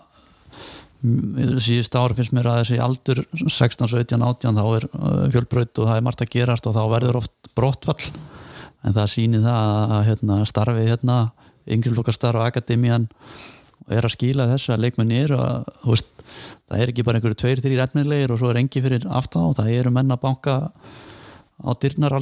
síðust 1.03 1.97
ári 1.99 2.15
finnst 2.19 2.35
mér 2.37 2.47
að 2.47 2.59
þessi 2.61 2.77
aldur 2.85 3.23
16, 3.41 3.89
17, 3.91 4.23
18 4.23 4.61
þá 4.61 4.67
er 4.77 4.85
uh, 4.87 5.23
fjölbraut 5.33 5.81
og 5.83 5.89
það 5.89 5.97
er 5.97 6.05
margt 6.07 6.23
að 6.23 6.31
gerast 6.37 6.69
og 6.69 6.77
þá 6.77 6.83
verður 6.93 7.19
oft 7.23 7.51
brottfall. 7.59 8.13
En 8.87 8.95
það 8.95 9.11
sýnir 9.11 9.43
það 9.47 9.97
að 9.97 10.05
hérna, 10.11 10.37
starfi 10.47 10.85
hérna, 10.87 11.17
yngreflokkastarf 11.73 12.45
akademían 12.45 13.09
er 13.91 14.07
að 14.07 14.15
skila 14.15 14.47
þessu 14.51 14.75
að 14.75 14.85
leikmenni 14.85 15.23
eru 15.25 15.39
að 15.43 15.65
veist, 15.87 16.13
það 16.69 16.83
er 16.85 16.93
ekki 16.93 17.05
bara 17.07 17.19
einhverju 17.19 17.39
tveir, 17.41 17.63
þrýr 17.65 17.83
efnilegir 17.87 18.35
og 18.35 18.41
svo 18.43 18.53
er 18.53 18.61
engi 18.61 18.83
fyrir 18.85 19.09
og 19.09 19.57
það 19.59 19.73
eru 19.75 19.95
menn 19.95 20.15
að 20.15 20.23
banka 20.23 20.59
á 21.61 21.71
dyrnar 21.79 22.15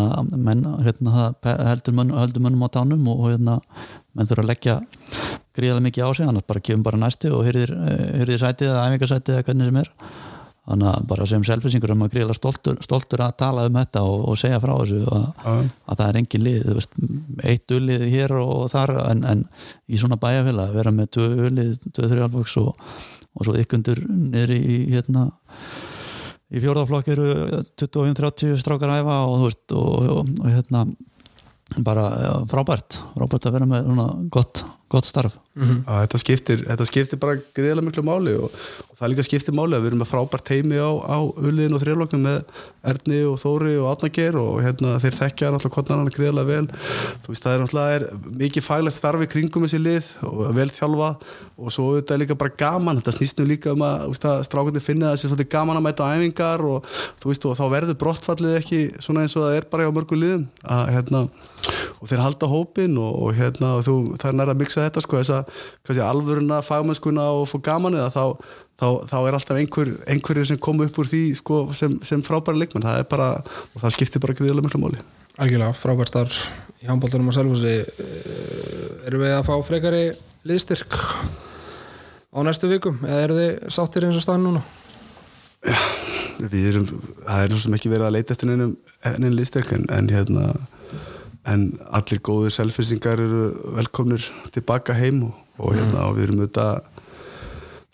að 0.00 0.30
menn 0.36 0.62
hérna, 0.82 1.26
heldur, 1.70 1.96
munnum 2.42 2.64
á 2.66 2.68
tánum 2.72 3.10
og 3.12 3.26
hérna, 3.30 3.58
menn 4.16 4.30
þurfa 4.30 4.44
að 4.44 4.50
leggja 4.50 4.78
gríðarlega 5.56 5.86
mikið 5.88 6.08
á 6.08 6.10
sig 6.16 6.28
annars 6.28 6.48
bara 6.48 6.64
kemur 6.64 6.88
bara 6.88 7.00
næstu 7.00 7.32
og 7.36 7.44
hyrðir, 7.46 7.74
hyrðir 8.20 8.42
sætið 8.42 8.72
eða 8.72 8.88
æfingarsætið 8.88 9.36
eða 9.36 9.46
hvernig 9.46 9.70
sem 9.70 9.80
er. 9.82 9.92
Þannig 10.66 10.88
að 10.90 11.04
bara 11.12 11.26
sem 11.30 11.44
selfisingur 11.46 11.92
er 11.92 11.98
maður 12.00 12.14
gríðarlega 12.16 12.40
stoltur, 12.40 12.78
stoltur 12.82 13.22
að 13.22 13.36
tala 13.38 13.66
um 13.68 13.76
þetta 13.78 14.02
og, 14.02 14.24
og 14.32 14.38
segja 14.40 14.58
frá 14.62 14.72
þessu 14.80 15.02
að, 15.14 15.26
að 15.46 16.00
það 16.00 16.06
er 16.08 16.18
engin 16.20 16.46
lið 16.46 16.64
veist, 16.72 16.96
eitt 17.52 17.74
ullið 17.76 18.06
hér 18.10 18.34
og 18.40 18.64
þar 18.72 18.96
en, 19.04 19.22
en 19.30 19.44
í 19.86 20.00
svona 20.00 20.18
bæjarfélag 20.18 20.74
vera 20.74 20.94
með 20.96 21.12
tvö 21.14 21.28
ullið, 21.46 21.76
tvö 21.86 22.10
þrjálfvöks 22.10 22.56
og, 22.64 22.96
og 23.38 23.46
svo 23.46 23.54
ykkundur 23.62 24.02
niður 24.10 24.56
í 24.56 24.80
hérna 24.96 25.28
í 26.54 26.62
fjórðaflokk 26.62 27.10
eru 27.14 27.28
25-30 27.80 28.56
strákar 28.62 28.94
æfa 29.00 29.20
og 29.26 29.36
þú 29.40 29.48
veist 29.48 29.76
og, 29.76 30.08
og, 30.16 30.32
og 30.42 30.50
hérna 30.52 30.84
bara 31.82 32.06
ja, 32.22 32.34
frábært, 32.50 33.00
frábært 33.16 33.48
að 33.48 33.56
vera 33.56 33.68
með 33.70 33.88
gott, 34.32 34.62
gott 34.88 35.04
starf 35.04 35.34
mm 35.56 35.64
-hmm. 35.64 35.78
að 35.86 36.00
þetta 36.04 36.18
skiptir, 36.18 36.60
þetta 36.68 36.86
skiptir 36.86 37.18
bara 37.18 37.38
greiðilega 37.56 37.86
miklu 37.86 38.02
máli 38.06 38.34
og, 38.38 38.52
og 38.90 38.98
það 38.98 39.10
líka 39.10 39.24
skiptir 39.26 39.54
máli 39.54 39.74
að 39.74 39.82
við 39.82 39.90
erum 39.90 40.02
með 40.02 40.10
frábært 40.12 40.50
heimi 40.52 40.78
á, 40.78 40.90
á 40.94 41.18
ulliðin 41.26 41.74
og 41.74 41.82
þrjálflokkum 41.82 42.22
með 42.22 42.44
Erni 42.86 43.18
og 43.26 43.38
Þóri 43.42 43.74
og 43.82 43.88
Átnager 43.90 44.38
og 44.38 44.60
hérna, 44.62 45.00
þeir 45.02 45.18
þekkja 45.20 45.50
náttúrulega 45.50 45.96
hann 45.96 46.12
greiðilega 46.14 46.46
vel 46.46 46.66
þú 47.24 47.32
veist 47.32 47.42
það 47.42 47.54
er 47.54 47.60
náttúrulega 47.64 47.96
er 47.96 48.04
mikið 48.44 48.66
faglegt 48.68 48.96
starfi 48.96 49.26
kringum 49.26 49.66
þessi 49.66 49.82
lið 49.82 50.12
og 50.22 50.54
vel 50.54 50.70
þjálfa 50.70 51.10
og 51.56 51.72
svo 51.72 51.88
auðvitað 51.90 52.14
er 52.14 52.22
líka 52.22 52.38
bara 52.38 52.56
gaman 52.62 53.00
þetta 53.00 53.16
snýst 53.16 53.38
nú 53.40 53.46
líka 53.48 53.72
um 53.72 53.82
að, 53.82 54.14
að 54.22 54.42
strákandi 54.46 54.80
finna 54.84 55.14
þessi 55.14 55.30
svolítið 55.32 55.52
gaman 55.56 55.76
að 55.80 55.86
mæta 55.88 56.06
á 56.06 56.14
æfingar 56.14 56.60
og, 56.62 56.84
veist, 57.24 57.46
og 57.48 57.56
þá 57.56 57.64
verður 57.72 57.98
brottfallið 58.02 58.58
ekki 58.60 58.80
svona 59.00 59.24
eins 59.24 59.36
og 59.36 59.48
það 59.48 59.56
er 59.56 59.68
bara 59.70 59.86
hjá 59.86 59.94
mörgu 59.96 60.20
liðum 60.20 60.46
að, 60.62 60.82
hérna, 60.94 61.22
og 62.00 62.10
þeir 62.10 62.22
halda 62.24 62.50
hópin 62.50 62.98
og, 63.00 63.10
og 63.26 63.34
hérna, 63.38 63.74
og 63.78 63.86
þú, 63.86 63.96
það 64.20 64.30
er 64.30 64.38
næra 64.40 64.54
að 64.56 64.62
miksa 64.62 64.86
þetta 64.86 65.04
sko, 65.04 65.22
þess 65.22 65.96
að 65.96 66.04
alvöruna, 66.06 66.60
fagmennskuna 66.66 67.26
og 67.40 67.48
få 67.50 67.60
gaman 67.64 67.98
eða 67.98 68.12
þá, 68.14 68.24
þá, 68.80 68.86
þá 69.10 69.16
er 69.22 69.38
alltaf 69.38 69.60
einhver, 69.60 69.92
einhverjir 70.14 70.50
sem 70.52 70.60
kom 70.62 70.80
upp 70.84 71.00
úr 71.02 71.10
því 71.10 71.24
sko, 71.40 71.60
sem, 71.76 71.98
sem 72.06 72.24
frábæra 72.26 72.60
leikmenn. 72.60 72.86
Það 72.86 73.02
er 73.02 73.10
bara, 73.10 73.30
og 73.72 73.82
það 73.84 73.96
skiptir 73.96 74.24
bara 74.24 74.36
gríðilega 74.38 74.68
miklu 74.68 74.82
máli. 74.84 75.02
Algjörlega, 75.36 75.76
frábært 75.76 76.12
starf 76.12 76.40
í 76.82 76.88
handbóltunum 76.88 77.28
á 77.32 77.36
Selfossi. 77.36 77.76
Erum 79.08 79.24
við 79.24 79.34
að 79.36 79.44
fá 79.48 79.54
frekari 79.66 80.04
liðstyrk 80.48 80.96
á 82.36 82.38
næstu 82.44 82.70
vikum? 82.70 82.98
Eða 83.04 83.22
eru 83.24 83.38
þið 83.40 83.76
sáttir 83.76 84.06
eins 84.06 84.18
og 84.18 84.24
staðin 84.24 84.48
núna? 84.48 84.62
Já, 85.66 85.76
við 86.40 86.70
erum 86.70 86.86
það 86.88 87.42
er 87.42 87.52
náttúrulega 87.52 87.78
ekki 87.80 87.92
verið 87.92 88.06
að 88.06 88.16
leita 88.16 88.36
eftir 88.36 88.52
einum 88.52 89.36
liðstyrk 89.36 89.72
en, 89.76 89.86
en 89.96 90.10
hérna 90.12 90.48
en 91.52 91.66
allir 91.94 92.22
góðir 92.24 92.54
selfisingar 92.54 93.22
eru 93.22 93.48
velkomnir 93.78 94.24
tilbaka 94.54 94.96
heim 94.98 95.26
og, 95.28 95.34
og 95.58 95.76
hérna 95.76 96.06
og 96.08 96.16
við 96.18 96.28
erum 96.28 96.42
auðvitað 96.42 96.80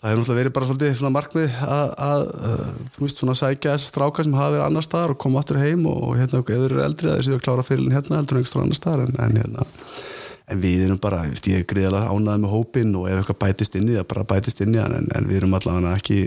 það 0.03 0.09
hefur 0.09 0.19
náttúrulega 0.19 0.39
verið 0.39 0.55
bara 0.55 0.69
svolítið 0.69 0.95
svona 0.99 1.15
markmið 1.15 1.59
að, 1.63 1.91
að, 2.05 2.23
að 2.49 2.63
þú 2.95 3.03
veist 3.05 3.21
svona 3.21 3.35
sækja 3.39 3.75
þessar 3.75 3.91
stráka 3.91 4.25
sem 4.25 4.33
hafa 4.35 4.55
verið 4.55 4.65
annar 4.65 4.87
staðar 4.87 5.13
og 5.13 5.21
koma 5.23 5.39
aftur 5.39 5.61
heim 5.61 5.85
og, 5.87 6.01
og 6.09 6.17
hérna 6.19 6.41
eða 6.43 6.65
eru 6.67 6.81
eldri 6.83 7.11
að 7.11 7.21
þessu 7.21 7.37
að 7.37 7.45
klára 7.45 7.67
fyrirlin 7.67 7.95
hérna 7.95 8.19
heldur 8.19 8.35
en 8.35 8.41
einhverstað 8.41 8.65
annar 8.65 8.79
staðar 8.81 9.05
en, 9.05 9.15
en 9.23 9.39
hérna 9.39 9.67
en 10.51 10.59
við 10.59 10.87
erum 10.87 10.99
bara, 10.99 11.23
ég, 11.27 11.37
veist, 11.37 11.47
ég 11.47 11.61
er 11.61 11.69
greiðalega 11.69 12.11
ánæðið 12.11 12.41
með 12.43 12.51
hópin 12.57 12.95
og 12.99 13.07
ef 13.07 13.21
eitthvað 13.21 13.39
bætist 13.45 13.77
inn 13.79 13.87
í 13.87 13.95
það 13.95 14.09
bara 14.11 14.25
bætist 14.33 14.63
inn 14.65 14.73
í 14.73 14.79
það 14.81 14.97
en, 14.97 15.07
en 15.15 15.29
við 15.29 15.39
erum 15.39 15.55
allavega 15.55 15.93
ekki 16.01 16.17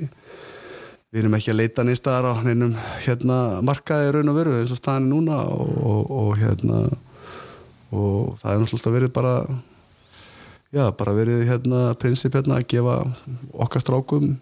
við 1.13 1.21
erum 1.21 1.37
ekki 1.37 1.53
að 1.53 1.61
leita 1.61 1.85
nýstaðar 1.87 2.31
á 2.33 2.35
neinum 2.47 2.73
hérna 3.05 3.37
markaði 3.65 4.15
raun 4.17 4.33
og 4.33 4.39
veru 4.41 4.57
eins 4.57 4.73
og 4.73 4.81
staðin 4.81 5.11
núna 5.13 5.43
og, 5.53 5.77
og, 5.77 6.15
og 6.23 6.33
hérna 6.41 6.81
og 7.95 8.37
það 8.41 8.53
er 8.53 8.63
náttúrulega 8.63 8.97
verið 8.97 9.15
bara 9.15 9.37
já, 10.75 10.85
bara 10.99 11.17
verið 11.17 11.47
hérna 11.49 11.87
prinsip 12.01 12.35
hérna 12.37 12.61
að 12.61 12.69
gefa 12.75 12.99
okkar 13.55 13.85
strákum 13.85 14.35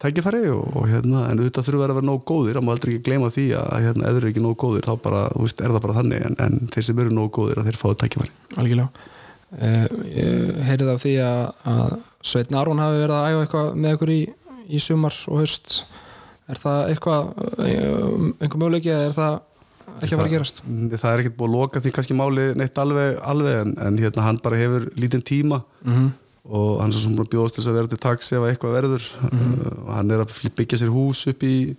tækifæri 0.00 0.48
og, 0.48 0.64
og 0.76 0.88
hérna 0.88 1.26
en 1.28 1.40
auðvitað 1.42 1.66
þurfa 1.66 1.84
að 1.84 1.92
vera 1.92 2.06
nóg 2.08 2.24
góðir, 2.28 2.56
það 2.56 2.64
má 2.64 2.72
aldrei 2.72 2.94
ekki 2.94 3.04
gleyma 3.10 3.28
því 3.34 3.46
að 3.58 3.84
hérna, 3.84 4.06
eða 4.08 4.20
eru 4.20 4.30
ekki 4.30 4.44
nóg 4.44 4.56
góðir, 4.62 4.88
þá 4.88 5.04
bara 5.04 5.22
veist, 5.36 5.60
er 5.60 5.74
það 5.74 5.84
bara 5.84 5.96
þannig, 5.98 6.24
en, 6.24 6.36
en 6.44 6.72
þeir 6.72 6.86
sem 6.88 7.02
eru 7.04 7.14
nóg 7.14 7.30
góðir 7.36 7.60
þeir 7.66 7.80
fáðu 7.80 7.98
tækifæri. 8.02 8.32
Algjörlega. 8.56 9.06
Uh, 9.48 9.84
ég 10.12 10.56
heyrið 10.68 10.92
af 10.92 11.04
því 11.04 11.14
að, 11.24 11.42
að 11.72 11.92
Sveitn 12.30 12.56
Aron 12.60 12.82
hafi 12.82 13.02
verið 13.02 13.16
að 13.16 13.28
æfa 13.28 13.44
eitthvað 13.44 13.70
með 13.84 13.96
ykkur 13.96 14.12
í, 14.14 14.18
í 14.68 14.80
sumar 14.84 15.20
og 15.28 15.42
haust. 15.42 15.78
Er 16.48 16.60
það 16.60 16.94
eitthvað 16.94 17.30
einhver 17.60 18.60
möguleiki 18.62 18.92
eða 18.92 19.08
er 19.10 19.16
það 19.18 19.38
ekki 20.04 20.14
að 20.14 20.22
fara 20.22 20.28
að 20.28 20.36
gerast? 20.36 20.62
Það 20.94 21.10
er 21.10 21.24
ekkert 21.24 21.36
búið 21.38 21.48
að 21.48 21.58
loka 21.58 21.82
því 21.84 21.92
kannski 21.96 22.16
máli 22.18 22.46
neitt 22.58 22.80
alveg, 22.82 23.18
alveg 23.32 23.60
en, 23.64 23.76
en 23.86 24.00
hérna 24.00 24.26
hann 24.28 24.40
bara 24.44 24.60
hefur 24.60 24.88
lítinn 24.96 25.24
tíma 25.24 25.62
mm 25.82 25.94
-hmm 25.94 26.16
og 26.48 26.80
hann 26.80 26.88
er 26.92 26.96
svo 26.96 27.10
svona 27.10 27.28
bjóðast 27.28 27.58
til 27.58 27.66
að 27.66 27.76
vera 27.76 27.90
til 27.92 28.00
taksi 28.00 28.36
ef 28.38 28.46
eitthvað 28.48 28.76
verður. 28.78 29.08
Mm 29.20 29.38
-hmm. 29.38 29.66
uh, 29.66 29.94
hann 29.94 30.10
er 30.10 30.24
að 30.24 30.32
byggja 30.56 30.78
sér 30.78 30.92
hús 30.94 31.26
upp 31.28 31.42
í 31.42 31.76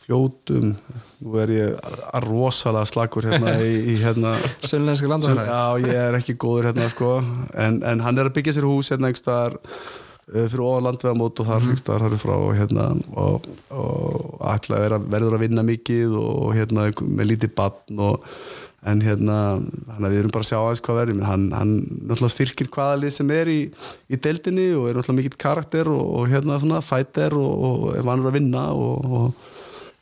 fljótum. 0.00 0.76
Nú 1.20 1.36
er 1.36 1.50
ég 1.52 1.76
að 2.12 2.24
rosalega 2.24 2.86
slagur 2.86 3.28
hérna 3.28 3.58
í, 3.70 3.74
í 3.92 3.94
hérna 4.00 4.38
Söllenska 4.64 5.08
landafæri 5.08 5.44
Já, 5.44 5.78
ég 5.86 5.94
er 5.94 6.14
ekki 6.16 6.34
góður 6.34 6.70
hérna 6.70 6.88
sko. 6.88 7.22
En, 7.54 7.82
en 7.84 8.00
hann 8.00 8.18
er 8.18 8.30
að 8.30 8.36
byggja 8.38 8.56
sér 8.56 8.64
hús 8.64 8.90
hérna 8.90 9.10
einhverstaðar 9.10 9.58
fyrir 10.28 10.64
ofan 10.64 10.86
landvegamót 10.86 11.40
og 11.42 11.46
þar 11.46 11.62
mm 11.66 11.84
þar 11.84 12.06
er 12.06 12.18
frá 12.22 12.34
hérna 12.54 12.88
og, 13.16 13.46
og 13.70 14.40
alltaf 14.40 15.06
verður 15.10 15.36
að 15.36 15.44
vinna 15.46 15.62
mikið 15.66 16.16
og 16.20 16.50
hérna 16.54 16.90
með 17.00 17.30
lítið 17.32 17.54
bann 17.54 17.98
og 17.98 18.26
en 18.88 19.02
hérna, 19.04 19.36
að 19.98 20.06
við 20.06 20.18
erum 20.22 20.32
bara 20.32 20.46
að 20.46 20.48
sjá 20.48 20.58
aðeins 20.58 20.82
hvað 20.86 20.98
verður, 21.02 21.24
hann, 21.28 21.42
hann 21.52 21.72
náttúrulega 22.08 22.32
styrkir 22.32 22.70
hvaða 22.72 23.00
lið 23.02 23.12
sem 23.12 23.32
er 23.34 23.50
í, 23.52 23.58
í 24.08 24.16
deildinni 24.24 24.70
og 24.72 24.88
er 24.88 24.96
náttúrulega 24.96 25.18
mikill 25.18 25.40
karakter 25.40 25.90
og, 25.92 26.00
og 26.00 26.30
hérna 26.32 26.56
svona 26.62 26.80
fæter 26.84 27.36
og, 27.36 27.50
og 27.68 27.82
er 27.98 28.06
vanur 28.08 28.30
að 28.30 28.38
vinna 28.38 28.64
og, 28.72 29.36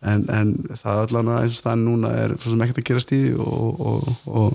en, 0.06 0.22
en 0.30 0.54
það 0.78 1.02
allavega 1.08 1.40
eins 1.42 1.56
og 1.56 1.62
staðin 1.64 1.84
núna 1.88 2.14
er 2.22 2.36
svo 2.38 2.54
sem 2.54 2.62
ekkert 2.62 2.82
að 2.84 2.88
gerast 2.92 3.14
í 3.16 3.22
og 3.34 4.54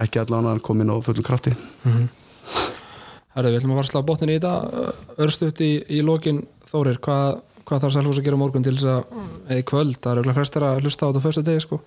ekki 0.00 0.22
allavega 0.22 0.64
komin 0.64 0.94
á 0.94 0.96
fullum 1.04 1.26
krafti 1.26 1.52
mm 1.52 1.92
-hmm. 1.92 2.08
Herðu, 3.38 3.50
við 3.54 3.60
ætlum 3.60 3.72
að 3.74 3.78
fara 3.78 3.86
að 3.86 3.90
slá 3.92 4.00
botnin 4.08 4.32
í 4.34 4.38
þetta 4.38 4.92
örstuðt 5.22 5.60
í, 5.62 5.70
í 5.94 5.98
lokin. 6.02 6.40
Þórir, 6.68 6.96
hvað, 7.04 7.36
hvað 7.68 7.84
þarf 7.84 7.94
Salfors 7.94 8.18
að 8.18 8.26
gera 8.26 8.38
morgun 8.40 8.64
til 8.66 8.74
þess 8.74 8.88
að, 8.90 9.20
eða 9.46 9.60
í 9.62 9.66
kvöld, 9.70 9.98
það 10.02 10.10
er 10.10 10.20
auðvitað 10.22 10.38
flestir 10.40 10.66
að 10.66 10.80
hlusta 10.82 11.06
á 11.06 11.08
þetta 11.12 11.22
fyrstu 11.28 11.44
degi 11.46 11.62
sko. 11.64 11.78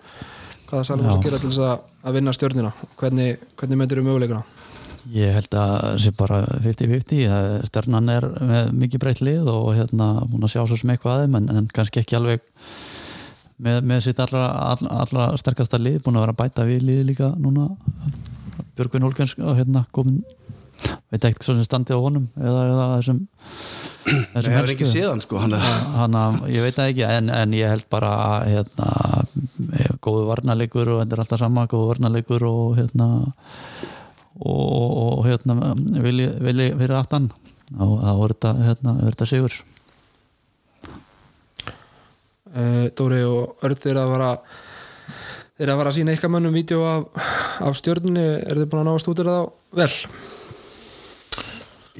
Hvað 0.69 0.77
það 0.79 0.87
Salfors 0.87 1.17
að 1.17 1.25
gera 1.27 1.41
til 1.43 1.51
þess 1.51 1.63
að 2.07 2.15
vinna 2.17 2.33
stjórnina? 2.37 2.71
Hvernig, 3.01 3.43
hvernig 3.59 3.81
myndir 3.81 3.99
þú 4.01 4.05
möguleikuna? 4.07 4.43
Ég 5.11 5.33
held 5.33 5.55
að 5.57 5.71
það 5.81 5.99
sé 6.05 6.11
bara 6.13 6.39
50-50 6.61 7.21
Það- 7.27 7.63
Stjarnan 7.67 8.09
er 8.13 8.27
með 8.51 8.71
mikið 8.83 9.01
breytt 9.01 9.21
lið 9.25 9.47
og 9.49 9.71
hérna 9.75 10.09
búin 10.29 10.45
að 10.45 10.53
sjá 10.53 10.61
svo 10.69 10.77
eitthvað 10.77 11.15
aðeim 11.17 11.37
en, 11.39 11.47
en 11.57 11.69
kannski 11.73 12.03
ekki 12.03 12.19
alveg 12.19 12.43
með, 13.57 13.79
með 13.89 14.03
sitt 14.05 14.21
allra, 14.21 14.43
allra, 14.71 14.91
allra 15.01 15.25
sterkasta 15.41 15.79
lið 15.81 15.99
búin 16.05 16.19
að 16.21 16.27
vera 16.27 16.35
að 16.37 16.41
bæta 16.43 16.67
við 16.69 16.85
lið 16.85 17.01
líka 17.09 17.31
núna. 17.41 17.67
Björgvin 18.77 19.07
Holgens 19.09 19.33
og 19.41 19.57
hérna 19.57 19.83
komin 19.91 20.21
veit 21.11 21.29
ekkert 21.29 21.45
svo 21.47 21.55
sem 21.57 21.67
standi 21.67 21.95
á 21.95 21.99
honum 22.01 22.27
eða, 22.39 22.65
eða 22.71 22.89
þessum 22.97 23.21
þessum 24.33 24.73
ekki 24.73 24.89
séð 24.89 25.09
hann 25.11 25.23
sko 25.23 25.41
hann 25.43 25.55
er, 25.57 25.71
hann 25.99 26.17
að, 26.17 26.41
ég 26.55 26.65
veit 26.65 26.77
það 26.77 26.91
ekki 26.93 27.07
en, 27.07 27.31
en 27.37 27.55
ég 27.57 27.73
held 27.75 27.87
bara 27.93 28.13
hérna, 28.47 28.91
eh, 29.77 29.91
góðu 30.01 30.27
varnarleikur 30.31 30.95
og 30.95 31.01
þetta 31.03 31.17
er 31.17 31.23
alltaf 31.25 31.43
sama 31.43 31.67
góðu 31.69 31.91
varnarleikur 31.93 32.47
og 32.49 32.79
hérna 32.79 33.09
og, 34.39 35.19
og 35.19 35.25
hérna 35.27 35.73
vilji, 36.01 36.29
vilji 36.41 36.71
fyrir 36.79 36.97
aftan. 36.97 37.29
Og 37.79 38.01
þá 38.01 38.11
er 38.11 38.33
þetta, 38.33 38.53
hérna, 38.67 38.95
er 38.99 39.13
þetta 39.13 39.29
sigur. 39.29 39.57
Uh, 42.51 42.87
Dóri 42.99 43.21
og 43.23 43.63
Örd 43.63 43.79
þeir 43.79 44.01
að 44.01 44.11
vara 44.11 44.31
þeir 45.55 45.71
að 45.71 45.77
vara 45.79 45.91
að 45.93 45.97
sína 45.99 46.11
eitthvað 46.11 46.33
mönnum 46.35 46.57
vídeo 46.57 46.83
af, 46.83 47.27
af 47.63 47.77
stjörnunni. 47.79 48.27
Er 48.43 48.59
þið 48.59 48.69
búin 48.71 48.83
að 48.83 48.89
ná 48.89 48.95
að 48.97 49.03
stúdira 49.05 49.37
þá 49.37 49.43
vel 49.79 49.91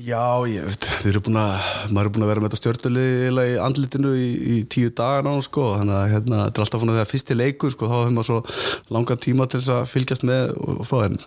Já, 0.02 0.42
ég 0.48 0.64
veit, 0.66 0.86
við 1.04 1.10
erum 1.12 1.24
búin 1.26 1.38
að 1.42 1.66
maður 1.94 2.08
er 2.08 2.12
búin 2.16 2.24
að 2.26 2.30
vera 2.32 2.42
með 2.42 2.52
þetta 2.52 2.60
stjórnulið 2.62 3.40
í 3.42 3.58
andlitinu 3.62 4.14
í, 4.18 4.30
í 4.40 4.56
tíu 4.72 4.90
dagar 4.98 5.26
nána 5.28 5.44
sko 5.46 5.66
þannig 5.78 5.98
að 5.98 6.14
hérna, 6.14 6.40
þetta 6.48 6.62
er 6.62 6.66
alltaf 6.66 6.82
svona 6.82 6.96
þegar 6.96 7.10
fyrsti 7.12 7.38
leikur 7.38 7.74
sko, 7.74 7.90
þá 7.92 7.96
hefur 7.98 8.16
maður 8.16 8.30
svo 8.30 8.96
langan 8.96 9.22
tíma 9.26 9.48
til 9.52 9.60
þess 9.60 9.74
að 9.76 9.92
fylgjast 9.92 10.26
með 10.30 10.54
og, 10.56 10.72
og 10.82 10.90
svo 10.90 11.02
en 11.06 11.20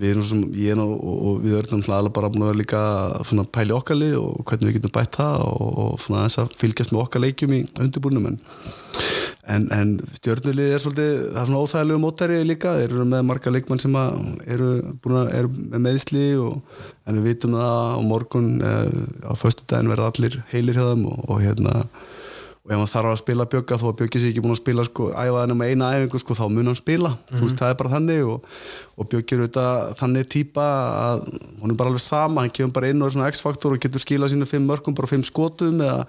við 0.00 0.12
erum 0.12 0.26
sem 0.30 0.44
ég 0.62 0.82
og, 0.86 0.96
og 1.02 1.42
við 1.44 1.58
erum 1.60 1.84
alveg 1.98 2.16
bara 2.16 2.32
búin 2.32 2.46
að 2.46 2.52
vera 2.52 2.62
líka 2.62 2.82
svona 3.28 3.48
pæli 3.58 3.76
okkar 3.76 4.00
lið 4.00 4.18
og 4.22 4.42
hvernig 4.46 4.70
við 4.70 4.78
getum 4.78 4.96
bætt 4.96 5.20
það 5.20 5.46
og, 5.50 5.68
og 5.84 6.00
svona 6.06 6.24
þess 6.28 6.44
að 6.44 6.58
fylgjast 6.62 6.94
með 6.94 7.04
okkar 7.04 7.26
leikjum 7.26 7.56
í 7.58 7.62
undirbúnum 7.82 8.30
en 8.32 8.40
En, 9.46 9.68
en 9.70 9.92
stjórnulið 10.16 10.72
er 10.74 10.82
svolítið, 10.82 11.10
það 11.30 11.40
er 11.40 11.48
svona 11.48 11.62
óþægilegu 11.62 12.02
mótæri 12.02 12.38
líka, 12.42 12.72
þeir 12.80 12.94
eru 12.96 13.04
með 13.06 13.20
marga 13.28 13.52
leikmann 13.54 13.78
sem 13.78 13.94
eru, 13.94 14.70
að, 15.06 15.30
eru 15.38 15.52
með 15.54 15.84
meðsli 15.84 16.24
og, 16.42 16.80
en 17.06 17.20
við 17.20 17.28
vitum 17.30 17.54
það 17.54 17.76
á 17.94 18.00
morgun 18.02 18.48
eh, 18.58 18.96
á 19.22 19.32
föstu 19.38 19.62
daginn 19.70 19.92
verða 19.92 20.10
allir 20.10 20.40
heilir 20.50 20.80
hjá 20.80 20.88
þeim 20.88 21.06
og, 21.12 21.20
og 21.30 21.44
hérna 21.44 21.84
og 22.66 22.72
ef 22.74 22.80
hann 22.80 22.90
þarf 22.90 23.12
að 23.12 23.20
spila 23.20 23.46
bjögga 23.46 23.76
þó 23.78 23.84
að 23.86 23.98
bjöggi 24.00 24.20
sér 24.20 24.32
ekki 24.32 24.42
búin 24.42 24.56
að 24.56 24.58
spila 24.58 24.84
sko, 24.88 25.04
æfaðinu 25.14 25.56
með 25.60 25.68
eina 25.70 25.90
æfingu 25.94 26.18
sko, 26.18 26.34
þá 26.34 26.44
mun 26.50 26.70
hann 26.72 26.78
spila, 26.80 27.12
þú 27.30 27.42
veist, 27.44 27.60
það 27.60 27.70
er 27.70 27.76
bara 27.78 27.92
þannig 27.92 28.22
og, 28.26 28.56
og 28.98 29.10
bjöggi 29.12 29.36
er 29.36 29.44
auðvitað 29.44 29.92
þannig 30.00 30.28
típa 30.34 30.64
að 31.04 31.22
hún 31.62 31.70
er 31.70 31.78
bara 31.78 31.92
alveg 31.92 32.02
sama. 32.02 32.42
Hann 32.42 32.54
kemur 32.58 32.74
bara 32.74 32.90
inn 32.90 33.04
og 33.04 33.06
er 33.06 33.14
svona 33.14 33.30
x-faktor 33.30 33.76
og 33.76 33.84
getur 33.86 34.02
skila 34.02 34.26
sínu 34.32 34.50
fimm 34.50 34.66
mörgum, 34.66 34.98
bara 34.98 35.12
fimm 35.12 35.22
skotum 35.26 35.78
eða 35.78 36.02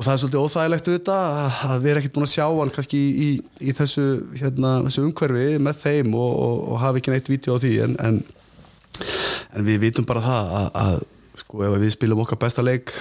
og 0.00 0.06
það 0.06 0.14
er 0.14 0.20
svolítið 0.22 0.44
óþægilegt 0.46 0.86
auðvitað 0.88 1.24
að 1.68 1.88
erum 1.90 2.00
ekkert 2.00 2.14
búin 2.14 2.24
að 2.24 2.30
sjá 2.32 2.44
hann 2.48 2.70
kannski 2.72 2.98
í, 2.98 3.08
í, 3.20 3.30
í 3.68 3.74
þessu, 3.76 4.04
hérna, 4.40 4.70
þessu 4.86 5.02
umhverfi 5.04 5.58
með 5.60 5.82
þeim 5.82 6.14
og, 6.16 6.30
og, 6.46 6.54
og 6.72 6.78
hafa 6.80 7.00
ekki 7.02 7.12
neitt 7.12 7.28
vídeo 7.28 7.56
á 7.56 7.60
því 7.60 7.72
en, 7.84 7.96
en, 8.00 8.20
en 9.52 9.66
við 9.66 9.82
vitum 9.82 10.06
bara 10.08 10.22
það 10.24 10.54
að, 10.56 10.70
að 10.84 11.42
sko 11.42 11.66
ef 11.66 11.76
við 11.82 11.92
spilum 11.98 12.22
okkar 12.24 12.40
besta 12.40 12.64
leik 12.64 12.94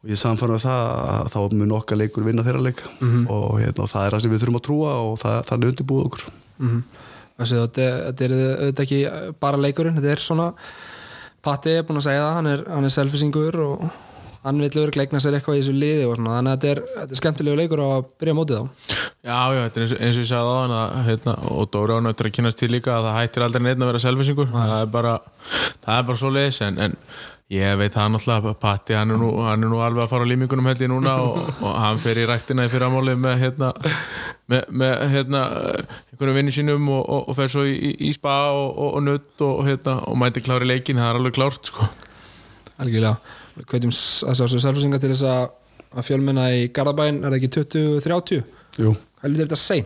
og 0.00 0.14
ég 0.14 0.22
samfærum 0.22 0.56
að 0.56 0.64
það 0.64 0.86
að 1.12 1.28
þá 1.34 1.58
mun 1.60 1.76
okkar 1.76 2.00
leikur 2.00 2.24
vinna 2.24 2.46
þeirra 2.46 2.64
leik. 2.64 2.80
Og, 3.28 3.60
hérna, 3.60 3.84
og 3.84 3.92
það 3.92 4.06
er 4.06 4.16
það 4.16 4.24
sem 4.24 4.32
við 4.32 4.42
þurfum 4.42 4.58
að 4.62 4.64
trúa 4.70 4.94
og 5.04 5.12
það, 5.20 5.36
það 5.50 5.58
er 5.58 5.72
undirbúið 5.74 6.08
okkur. 6.08 6.28
Mm 6.62 6.82
Þessi, 7.42 7.58
þetta, 7.58 7.84
þetta 8.06 8.24
er 8.24 8.32
auðvitað 8.38 8.82
ekki 8.84 8.98
bara 9.40 9.60
leikurinn, 9.60 9.94
þetta 9.96 10.10
er 10.12 10.20
svona 10.22 10.48
Patti 11.42 11.72
er 11.74 11.86
búin 11.86 11.98
að 11.98 12.04
segja 12.06 12.22
það, 12.22 12.34
hann 12.36 12.48
er, 12.52 12.60
hann 12.70 12.86
er 12.86 12.92
selfisingur 12.94 13.56
og 13.64 13.86
hann 14.42 14.58
vill 14.62 14.70
verið 14.74 14.94
gleikna 14.96 15.20
sér 15.22 15.36
eitthvað 15.38 15.58
í 15.58 15.62
þessu 15.62 15.74
liði 15.78 16.06
og 16.08 16.16
svona, 16.18 16.36
þannig 16.38 16.52
að 16.52 16.56
þetta 16.56 16.70
er, 16.72 16.80
þetta 16.98 17.14
er 17.16 17.20
skemmtilegu 17.22 17.58
leikur 17.60 17.82
á 17.82 17.88
að 17.94 18.06
byrja 18.22 18.36
mótið 18.38 18.62
þá 18.62 19.00
Já, 19.22 19.38
já, 19.54 19.60
þetta 19.62 19.78
er 19.78 19.84
eins, 19.86 19.92
eins 20.02 20.16
og 20.18 20.24
ég 20.24 20.30
sagði 20.32 20.50
á 20.50 20.56
hann 20.62 20.72
að, 20.78 20.94
hérna, 21.06 21.34
og 21.52 21.68
Dóri 21.70 21.94
ánættur 21.98 22.26
að 22.30 22.34
kynast 22.40 22.58
til 22.58 22.72
líka 22.74 22.96
að 22.96 23.04
það 23.06 23.18
hættir 23.20 23.44
aldrei 23.46 23.62
neitt 23.68 23.78
að 23.84 23.90
vera 23.92 24.00
selfisingur 24.02 24.48
það 24.50 24.72
er 24.80 24.88
bara, 24.96 25.12
það 25.84 25.94
er 26.00 26.08
bara 26.08 26.20
svo 26.24 26.32
leiðis 26.34 26.58
en, 26.66 26.80
en 26.88 26.96
ég 27.52 27.76
veit 27.78 27.92
það 27.94 28.10
náttúrulega 28.16 28.54
Patti, 28.64 28.96
hann 28.98 29.12
er 29.14 29.20
nú, 29.20 29.28
hann 29.46 29.62
er 29.62 29.70
nú 29.70 29.78
alveg 29.84 30.06
að 30.06 30.10
fara 30.14 30.26
á 30.26 30.30
límingunum 30.32 30.66
held 30.72 30.82
ég 30.82 30.90
núna 30.90 31.14
og, 31.22 31.38
og 31.62 31.74
hann 31.84 32.00
fer 32.02 32.18
í 32.18 32.26
ræktina 32.32 32.64
í 32.66 32.72
fyrramálið 32.72 33.20
með 33.22 33.36
hérna, 33.44 33.68
með, 34.50 34.62
með 34.82 35.02
hérna 35.12 35.42
einhverjum 36.10 36.38
vinni 36.40 36.54
sínum 36.56 36.88
og, 36.96 37.02
og, 37.04 37.28
og 37.30 37.38
fer 37.38 37.52
svo 37.52 37.66
í, 37.68 37.92
í- 38.08 38.14
spa 38.16 38.34
og, 38.56 38.98
nutt 39.06 39.44
og, 39.46 39.62
hérna, 39.68 39.98
og 40.08 40.18
mæti 40.18 40.42
klári 40.46 40.66
leikin, 40.72 40.98
það 40.98 41.12
er 41.12 41.20
alveg 41.20 41.36
klárt 41.38 41.70
sko. 41.70 41.86
algjörlega, 42.82 43.16
við 43.58 43.68
kveitum 43.70 43.92
s- 43.94 44.24
að 44.26 44.38
sjá 44.40 44.46
svo 44.48 44.62
selfisinga 44.66 44.98
til 45.02 45.12
þess 45.14 45.26
að, 45.28 45.46
að 45.92 46.06
fjölmenna 46.10 46.50
í 46.56 46.68
Garðabæn, 46.72 47.22
er 47.28 47.38
ekki 47.38 47.50
20-30 47.60 48.42
Jú, 48.80 48.94
hvað 49.20 49.34
er 49.34 49.40
þetta 49.42 49.56
sein? 49.60 49.84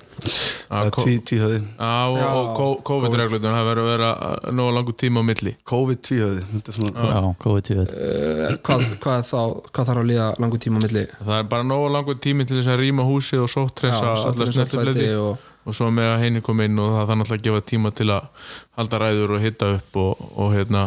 það 0.67 0.85
er 0.87 0.93
tí, 1.03 1.15
tíhöði 1.27 1.57
Já, 1.59 2.29
og, 2.31 2.77
COVID-reglutun, 2.87 3.51
það 3.57 3.67
verður 3.67 3.83
að 3.83 3.91
vera 3.91 4.11
nógu 4.55 4.75
langur 4.77 4.95
tíma 5.03 5.23
á 5.23 5.25
milli. 5.27 5.53
COVID 5.67 6.01
tíhöði 6.07 6.45
þetta 6.53 6.71
er 6.73 6.77
svona 6.79 7.09
Já, 7.11 7.25
COVID-19 7.43 7.97
Uh, 7.97 8.55
hvað, 8.63 8.85
hvað, 9.03 9.27
þá, 9.27 9.41
hvað 9.75 9.91
þarf 9.91 10.03
að 10.05 10.09
líða 10.13 10.29
langur 10.45 10.63
tíma 10.63 10.79
á 10.79 10.83
milli? 10.87 11.03
Það 11.19 11.41
er 11.41 11.51
bara 11.51 11.67
nógu 11.67 11.91
langur 11.97 12.21
tími 12.23 12.47
til 12.47 12.61
þess 12.61 12.71
að 12.77 12.81
rýma 12.85 13.07
húsið 13.11 13.43
og 13.43 13.51
sóttressa 13.51 14.15
allar 14.15 14.55
sæti 14.55 15.11
og, 15.19 15.45
og- 15.67 15.75
svo 15.75 15.91
með 15.91 16.13
að 16.15 16.21
henni 16.23 16.45
kom 16.47 16.61
inn 16.63 16.79
og 16.79 16.93
það 16.95 17.09
þarf 17.11 17.19
náttúrulega 17.25 17.41
að 17.43 17.47
gefa 17.51 17.67
tíma 17.73 17.91
til 17.99 18.09
að 18.15 18.51
halda 18.79 19.03
ræður 19.03 19.35
og 19.35 19.43
hitta 19.43 19.73
upp 19.81 19.97
og, 20.05 20.27
og 20.39 20.55
hérna 20.55 20.87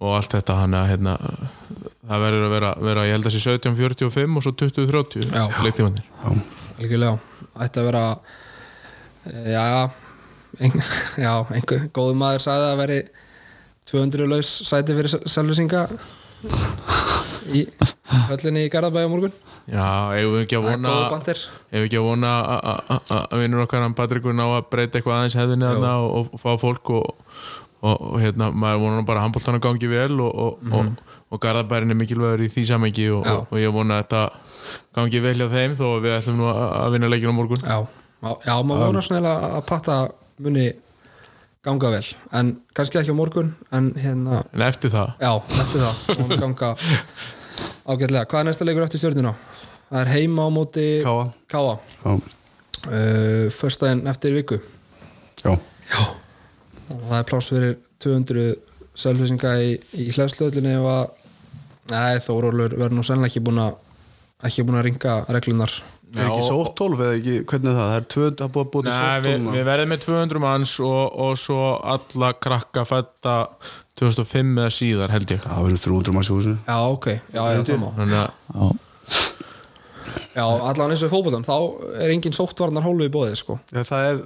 og 0.00 0.16
allt 0.18 0.34
þetta 0.36 0.56
hann 0.60 0.76
að 0.76 0.90
hérna 0.92 1.14
það 2.06 2.24
verður 2.26 2.46
að 2.46 2.54
vera, 2.56 2.72
vera 2.88 3.04
ég 3.08 3.16
held 3.16 3.28
að 3.30 3.36
sé 3.36 3.44
17.45 3.56 4.36
og 4.40 4.44
svo 4.46 4.52
20.30 4.62 5.30
Já. 5.30 5.44
leiktímanir 5.64 6.04
ætti 7.64 7.80
að 7.80 7.88
vera 7.88 8.04
eh, 9.30 9.48
já 9.54 9.64
ein, 10.60 10.76
já, 11.26 11.32
einhver 11.56 11.88
góður 11.96 12.20
maður 12.20 12.44
sagði 12.46 12.68
að 12.72 12.82
veri 12.84 13.00
200 13.86 14.30
laus 14.30 14.52
sæti 14.66 14.96
fyrir 14.98 15.28
selvisinga 15.30 15.86
í 17.54 17.62
höllinni 18.28 18.64
í 18.66 18.70
Garðabæði 18.72 19.06
á 19.06 19.10
morgun. 19.10 19.34
Já, 19.70 19.86
eigum 20.16 20.34
við 20.34 20.42
ekki 20.44 20.58
að 20.58 20.64
það 20.66 20.72
vona 20.74 20.94
eigum 21.70 21.76
við 21.76 21.86
ekki 21.86 22.00
að 22.00 22.06
vona 22.06 22.32
að- 22.42 23.36
vinnur 23.40 23.62
okkar 23.64 23.84
hann 23.86 23.94
Patrikur 23.98 24.34
ná 24.34 24.44
að 24.46 24.66
breyta 24.72 24.98
eitthvað 24.98 25.16
aðeins 25.20 25.38
hefðinni 25.38 25.70
og, 25.70 26.34
og 26.34 26.42
fá 26.42 26.50
fólk 26.60 26.90
og, 26.98 27.14
og, 27.82 28.00
og 28.00 28.20
hérna, 28.22 28.50
maður 28.52 28.80
vonar 28.84 29.04
bara 29.08 29.20
að 29.20 29.26
handbóltan 29.26 29.58
að 29.58 29.64
gangi 29.66 29.88
vel 29.90 30.20
og, 30.20 30.32
og, 30.34 30.72
og, 30.72 30.86
og 31.30 31.40
Garðabærin 31.42 31.90
er 31.92 31.98
mikilvægur 32.00 32.44
í 32.46 32.48
því 32.52 32.64
samengi 32.70 33.08
og, 33.10 33.22
Mhm. 33.24 33.28
Já. 33.28 33.36
og, 33.36 33.46
og 33.52 33.58
ég 33.58 33.72
vona 33.74 33.98
að 34.00 34.02
þetta 34.06 34.22
gangi 34.96 35.20
vel 35.22 35.34
hjá 35.40 35.48
þeim 35.52 35.76
þó 35.78 35.84
að 35.96 36.00
við 36.06 36.16
ætlum 36.18 36.36
nú 36.40 36.48
að 36.54 36.90
vinna 36.96 37.08
leikinu 37.12 37.30
á 37.34 37.38
morgun 37.38 37.62
já, 37.66 37.78
já 38.46 38.54
maður 38.64 38.86
vonar 38.86 39.02
svona 39.06 39.20
eiginlega 39.20 39.50
að 39.58 39.66
patta 39.68 39.98
muni 40.38 40.66
ganga 41.66 41.90
vel 41.90 42.06
en 42.38 42.54
kannski 42.74 42.98
ekki 43.00 43.10
á 43.14 43.18
morgun 43.18 43.52
en 43.74 43.92
hérna, 43.98 44.40
en 44.54 44.62
eftir 44.62 44.90
það 44.90 45.12
já, 45.20 45.32
eftir 45.60 45.80
það 45.84 46.20
hún 46.22 46.40
ganga 46.40 46.72
ágætlega 47.86 48.26
hvað 48.30 48.40
er 48.40 48.48
næsta 48.50 48.66
leikur 48.66 48.84
eftir 48.86 49.00
stjórnina? 49.02 49.34
það 49.90 50.00
er 50.02 50.10
heima 50.16 50.46
á 50.46 50.50
móti 50.50 50.86
Káa. 51.04 51.28
Káa. 51.52 51.76
Já, 52.04 52.16
Uh, 52.86 53.48
föstudaginn 53.50 54.06
eftir 54.06 54.30
viku 54.36 54.60
já, 55.42 55.50
og 55.50 56.12
það 56.88 57.18
er 57.18 57.28
pláss 57.30 57.52
fyrir 57.52 57.76
200 58.04 58.46
selfisinga 58.96 59.56
í, 59.62 59.74
í 59.98 60.08
hlæðslöðlinni 60.14 60.76
ef 60.78 60.86
að 60.92 61.04
nei, 61.92 62.22
Þórólur 62.24 62.78
verður 62.78 62.96
nú 62.98 63.04
sennilega 63.06 63.32
ekki 63.32 63.44
búin 63.46 63.60
að 63.62 63.76
ekki 64.46 64.64
búin 64.68 64.80
að 64.80 64.88
ringa 64.90 65.18
reglunar 65.32 65.72
er 66.16 66.28
ekki 66.28 66.42
Já, 66.42 66.48
sótt 66.48 66.76
12 66.78 67.02
eða 67.02 67.16
ekki, 67.18 67.34
hvernig 67.50 67.70
er 67.70 67.76
það? 67.78 67.90
Það 67.90 68.44
er 68.46 68.52
búið 68.54 68.76
að 68.76 68.86
Nei, 68.86 68.96
sótt 68.96 69.26
við, 69.26 69.36
12 69.42 69.56
við 69.56 69.66
verðum 69.68 69.92
með 69.92 70.04
200 70.06 70.42
manns 70.44 70.74
og, 70.86 71.02
og 71.26 71.40
svo 71.40 71.60
alla 71.94 72.32
krakka 72.46 72.84
fætta 72.88 73.36
2005 73.96 74.52
eða 74.62 74.74
síðar 74.76 75.14
held 75.14 75.32
ég. 75.34 75.42
Það 75.44 75.68
verður 75.68 75.84
300 75.86 76.16
manns 76.16 76.30
í 76.30 76.36
húsinu. 76.36 76.58
Já, 76.66 76.78
ok, 76.92 77.08
já, 77.32 77.42
já, 77.56 77.62
það. 77.66 77.86
Má 77.86 77.90
Já, 78.12 78.24
já, 80.36 80.44
allan 80.44 80.92
eins 80.92 81.02
og 81.02 81.08
í 81.08 81.12
fótboltan, 81.14 81.46
þá 81.46 81.56
er 82.04 82.12
engin 82.14 82.36
sóttvarnar 82.36 82.84
hólfu 82.84 83.08
í 83.08 83.12
bóðið, 83.16 83.34
sko 83.40 83.56
Já, 83.72 83.80
það 83.88 84.06
er, 84.10 84.20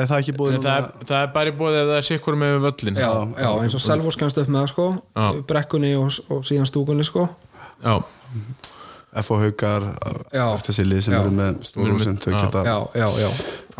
er 0.00 0.08
það 0.12 0.22
ekki 0.22 0.34
búið 0.38 0.56
En 0.58 0.64
það, 0.64 0.78
er, 0.78 1.06
það 1.10 1.24
er 1.26 1.32
bara 1.34 1.52
í 1.52 1.56
bóði 1.58 1.80
ef 1.82 1.90
það 1.90 1.98
er 2.00 2.06
sikkur 2.08 2.38
með 2.38 2.56
völlin 2.68 3.00
já, 3.02 3.10
já, 3.42 3.48
eins 3.64 3.76
og 3.78 3.84
Selfos 3.84 4.18
kemst 4.20 4.40
upp 4.42 4.50
með 4.54 4.62
það, 4.64 4.72
sko 4.72 4.88
Já. 5.18 5.28
brekkunni 5.52 5.92
og, 5.98 6.18
og 6.36 6.42
síðan 6.48 6.70
stúkunni, 6.70 7.06
sko 7.08 7.26
já, 7.82 7.94
F.O. 9.18 9.38
Haukar 9.40 9.86
Já. 10.36 10.44
eftir 10.52 10.68
þessi 10.74 10.84
lið 10.86 11.00
sem 11.06 11.14
Já. 11.16 11.18
eru 11.24 11.32
með 11.34 11.62
stórhúsin 11.66 12.18
þau 12.22 12.30
Já. 12.34 12.38
geta 12.44 12.62
já, 12.68 12.76
já, 13.00 13.06
já, 13.24 13.28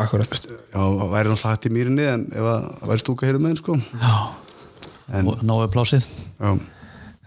akkurat 0.01 0.39
Já, 0.49 0.81
það 0.81 1.03
væri 1.13 1.31
náttúrulega 1.31 1.53
hægt 1.53 1.67
í 1.69 1.73
mýrinni 1.77 2.07
en 2.09 2.25
ef 2.33 2.47
það 2.49 2.89
væri 2.91 3.03
stúka 3.05 3.29
hér 3.29 3.39
með 3.45 3.59
sko 3.61 3.77
En, 5.09 5.25
og 5.31 5.39
nógu 5.45 5.69
plásið 5.73 6.03
já, 6.05 6.49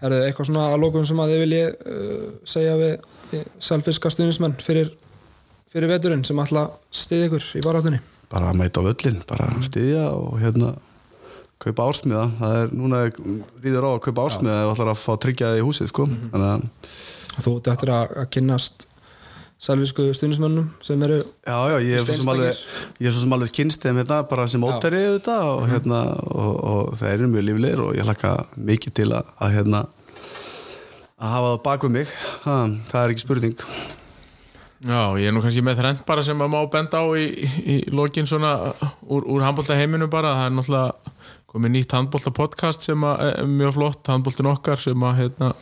er 0.03 0.15
það 0.15 0.27
eitthvað 0.27 0.49
svona 0.49 0.65
að 0.69 0.81
lókun 0.83 1.09
sem 1.09 1.21
að 1.23 1.33
þið 1.33 1.43
vilji 1.43 1.63
uh, 1.69 2.25
segja 2.53 2.77
við 2.79 3.43
selfiska 3.63 4.11
stuðnismenn 4.13 4.57
fyrir, 4.61 4.91
fyrir 5.73 5.89
veturinn 5.89 6.25
sem 6.27 6.41
að 6.43 6.65
stiði 6.93 7.29
ykkur 7.29 7.47
í 7.57 7.63
baráttunni? 7.65 8.01
Bara 8.33 8.51
að 8.51 8.59
mæta 8.61 8.83
á 8.83 8.87
völlin 8.87 9.21
bara 9.29 9.49
að 9.53 9.65
styðja 9.69 10.07
og 10.17 10.37
hérna 10.41 10.73
kaupa 11.63 11.87
ársmiða. 11.87 12.23
Það 12.39 12.55
er 12.59 12.71
núna 12.75 13.01
rýður 13.63 13.87
á 13.87 13.91
að 13.93 14.01
kaupa 14.07 14.27
ársmiða 14.27 14.61
ef 14.61 14.65
þú 14.67 14.73
ætlar 14.75 14.93
að 14.93 15.03
fá 15.03 15.13
tryggjaði 15.25 15.61
í 15.61 15.67
húsið 15.67 15.91
sko. 15.93 16.07
þannig 16.33 16.49
að 16.49 16.65
Þú 17.33 17.53
ert 17.57 17.69
eftir 17.71 17.89
að, 17.89 18.11
að 18.21 18.27
kynnast 18.35 18.85
selvisku 19.63 20.09
stuðnismönnum 20.11 20.69
sem 20.83 21.03
eru 21.07 21.21
Já, 21.23 21.57
já, 21.71 21.77
ég 21.79 21.97
er 21.97 22.05
svo 22.05 22.17
sem 22.19 22.31
alveg, 22.33 22.61
ég 22.99 23.09
er 23.09 23.15
svo 23.15 23.23
sem 23.23 23.35
alveg 23.37 23.53
kynst 23.55 23.85
þeim 23.85 24.01
hérna 24.01 24.21
bara 24.27 24.47
sem 24.51 24.63
óttæri 24.67 25.01
þetta 25.15 25.39
og, 25.53 25.65
hérna, 25.71 26.05
og, 26.27 26.53
og 26.73 26.95
það 26.99 27.17
eru 27.17 27.29
mjög 27.31 27.49
líflegir 27.49 27.83
og 27.85 27.97
ég 27.97 28.07
hlakka 28.07 28.37
mikið 28.59 28.97
til 28.99 29.09
að, 29.15 29.35
að 29.39 29.57
hérna 29.57 29.85
að 31.23 31.33
hafa 31.33 31.51
það 31.51 31.59
bak 31.67 31.85
við 31.85 31.93
mig. 31.97 32.15
Ha, 32.43 32.55
það 32.89 33.03
er 33.03 33.13
ekki 33.13 33.23
spurning. 33.23 33.67
Já, 34.83 35.15
ég 35.15 35.29
er 35.29 35.35
nú 35.35 35.39
kannski 35.43 35.63
með 35.63 35.79
þrennt 35.79 36.01
bara 36.07 36.23
sem 36.27 36.41
að 36.43 36.49
má 36.51 36.59
benda 36.71 36.99
á 36.99 37.07
í, 37.15 37.27
í, 37.31 37.51
í 37.71 37.75
lokin 37.95 38.27
svona 38.27 38.57
úr, 39.07 39.23
úr 39.31 39.45
handbólta 39.45 39.77
heiminu 39.79 40.09
bara. 40.11 40.33
Það 40.41 40.49
er 40.49 40.57
náttúrulega 40.57 41.13
komið 41.53 41.73
nýtt 41.77 41.95
handbólta 41.95 42.33
podcast 42.35 42.83
sem 42.83 43.05
að 43.07 43.23
er 43.29 43.47
mjög 43.47 43.77
flott, 43.77 44.11
handbóltin 44.11 44.51
okkar 44.51 44.83
sem 44.83 45.07
að 45.07 45.21
hérna 45.21 45.53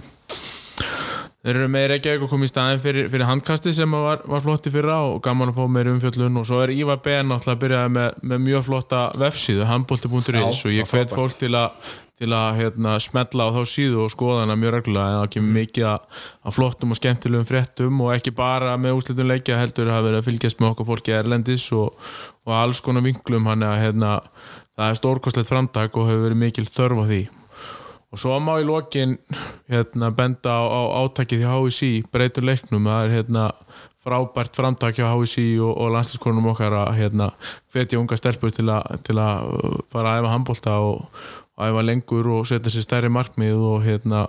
þeir 1.42 1.58
eru 1.58 1.72
með 1.74 1.88
Reykjavík 1.92 2.26
og 2.26 2.32
komið 2.32 2.50
í 2.50 2.52
staðin 2.52 2.84
fyrir, 2.84 3.10
fyrir 3.12 3.30
handkasti 3.30 3.74
sem 3.76 3.98
var, 3.98 4.22
var 4.30 4.44
flott 4.46 4.70
í 4.70 4.74
fyrra 4.74 5.00
og 5.10 5.18
gaman 5.26 5.52
að 5.52 5.58
fá 5.58 5.66
meir 5.74 5.90
umfjöllun. 5.94 6.38
Og 6.42 6.48
svo 6.48 6.62
er 6.62 6.74
Ívar 6.76 7.02
Ben 7.02 7.28
náttúrulega 7.32 7.58
að 7.58 7.66
byrja 7.66 7.82
með, 7.98 8.22
með 8.32 8.46
mjög 8.46 8.70
flotta 8.70 9.02
vefsíðu, 9.22 9.66
handbólti.is 9.70 10.64
og 10.68 10.76
ég 10.76 10.94
hvet 10.94 11.18
fólk 11.18 11.38
til 11.42 11.54
að 11.58 11.76
til 12.22 12.30
að 12.38 12.60
hérna, 12.60 13.00
smetla 13.02 13.48
á 13.50 13.56
þá 13.56 13.64
síðu 13.66 14.04
og 14.04 14.12
skoða 14.14 14.44
hana 14.44 14.54
mjög 14.60 14.76
reglulega. 14.76 15.10
En 15.10 15.24
það 15.24 15.32
kemur 15.34 15.56
mikið 15.56 15.88
að, 15.90 16.20
að 16.46 16.56
flottum 16.60 16.94
og 16.94 17.00
skemmtilegum 17.00 17.48
fréttum 17.50 18.04
og 18.06 18.14
ekki 18.14 18.36
bara 18.38 18.76
með 18.78 19.00
úslitum 19.00 19.32
leikja 19.32 19.58
heldur 19.58 19.90
að 19.90 20.06
vera 20.06 20.22
að 20.22 20.30
fylgjast 20.30 20.62
með 20.62 20.76
okkur 20.76 20.90
fólki 20.92 21.18
erlendis 21.18 21.66
og, 21.74 21.98
og 22.46 22.58
alls 22.60 22.86
konar 22.86 23.08
vinglum 23.08 23.50
hann 23.50 23.66
að 23.66 23.78
hérna, 23.88 24.16
það 24.78 24.88
er 24.94 25.02
stórkostlegt 25.02 25.50
framtak 25.50 25.98
og 25.98 26.12
hefur 26.12 26.28
verið 26.28 26.44
mikil 26.46 26.70
þörf 26.70 27.02
á 27.02 27.06
því 27.10 27.24
og 28.12 28.20
svo 28.20 28.40
má 28.44 28.58
í 28.60 28.68
lokin 28.68 29.18
hérna, 29.72 30.12
benda 30.16 30.58
á, 30.60 30.64
á 30.68 30.82
átakið 31.04 31.46
hjá 31.46 31.54
HSI 31.56 31.92
breytur 32.12 32.48
leiknum, 32.48 32.90
það 32.90 33.06
er 33.06 33.16
hérna 33.18 33.46
frábært 34.02 34.58
framtak 34.58 34.98
hjá 34.98 35.08
HSI 35.10 35.46
og, 35.62 35.72
og 35.76 35.94
landstinskonum 35.96 36.50
okkar 36.52 36.76
að 36.84 36.96
hérna, 37.00 37.30
hvetja 37.74 38.02
unga 38.02 38.18
stelpur 38.20 38.52
til, 38.56 38.68
a, 38.74 38.82
til 39.06 39.20
að 39.22 39.54
fara 39.94 40.16
að 40.16 40.24
æfa 40.24 40.34
handbólta 40.34 40.76
og, 40.84 41.22
og 41.56 41.68
æfa 41.68 41.86
lengur 41.88 42.32
og 42.36 42.50
setja 42.50 42.74
sér 42.74 42.88
stærri 42.88 43.14
markmið 43.14 43.64
og 43.70 43.86
hérna, 43.86 44.26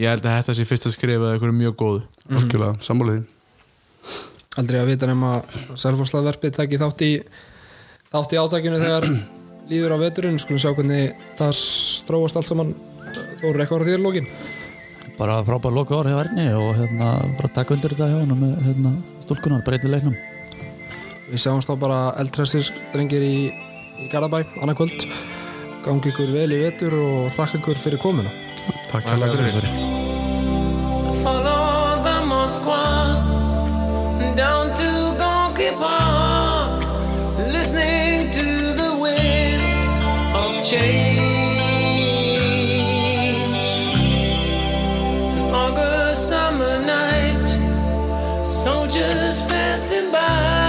ég 0.00 0.10
held 0.10 0.26
að 0.26 0.40
þetta 0.40 0.58
sé 0.58 0.66
fyrst 0.68 0.90
að 0.90 0.96
skrifa 0.96 1.22
eða 1.28 1.36
eitthvað 1.36 1.56
mjög 1.60 1.78
góð 1.84 2.02
algjörlega, 2.30 2.74
mm. 2.74 2.84
sammáliði 2.88 3.28
aldrei 4.58 4.80
að 4.80 4.90
vita 4.90 5.08
nema 5.08 5.36
Selforslaðverfið 5.78 6.56
takki 6.56 6.80
þátt 6.80 7.04
í 7.06 7.10
þátt 8.10 8.34
í 8.34 8.40
átakinu 8.40 8.80
þegar 8.80 9.06
líður 9.70 9.94
á 9.94 9.98
veturinn. 10.02 10.40
Skulum 10.42 10.60
sjá 10.62 10.72
hvernig 10.74 11.14
það 11.38 11.60
þróast 12.08 12.40
allt 12.40 12.50
saman 12.50 12.72
Þóru 13.40 13.64
eitthvað 13.64 13.86
á 13.86 13.88
þér 13.90 14.04
lókin 14.04 14.28
bara 15.20 15.42
frábær 15.44 15.74
loka 15.76 15.98
ár 16.00 16.08
hjá 16.08 16.16
Erni 16.22 16.46
og 16.56 16.76
hérna 16.78 17.10
bara 17.36 17.48
taka 17.52 17.74
undir 17.76 17.92
þetta 17.92 18.08
hjá 18.08 18.20
hann 18.22 18.38
með 18.40 18.52
hérna, 18.64 18.92
stúlkunar, 19.20 19.64
breytið 19.66 19.92
leiknum. 19.92 20.16
Við 21.28 21.42
sjáumst 21.42 21.68
þá 21.68 21.74
bara 21.82 21.98
eldræsir 22.22 22.70
drengir 22.94 23.24
í, 23.26 23.50
í 24.00 24.08
Garabæ 24.08 24.40
annað 24.62 24.78
kvöld 24.80 25.04
gangi 25.84 26.12
ykkur 26.12 26.32
vel 26.32 26.48
í 26.56 26.60
vetur 26.64 26.96
og 26.96 27.28
þakka 27.36 27.60
ykkur 27.60 27.82
fyrir 27.84 28.00
komuna. 28.00 28.32
Takk 28.88 29.10
fyrir. 29.12 29.52
fyrir 29.58 29.74
Follow 31.20 32.00
the 32.06 32.16
Moskva 32.24 32.80
down 34.40 34.72
to 34.72 34.88
Gonky 35.20 35.68
Park, 35.76 36.80
listening 37.52 38.32
to 38.32 38.48
the 38.80 38.90
wind 38.96 39.60
of 40.32 40.64
change. 40.64 41.39
Passing 49.80 50.12
by, 50.12 50.59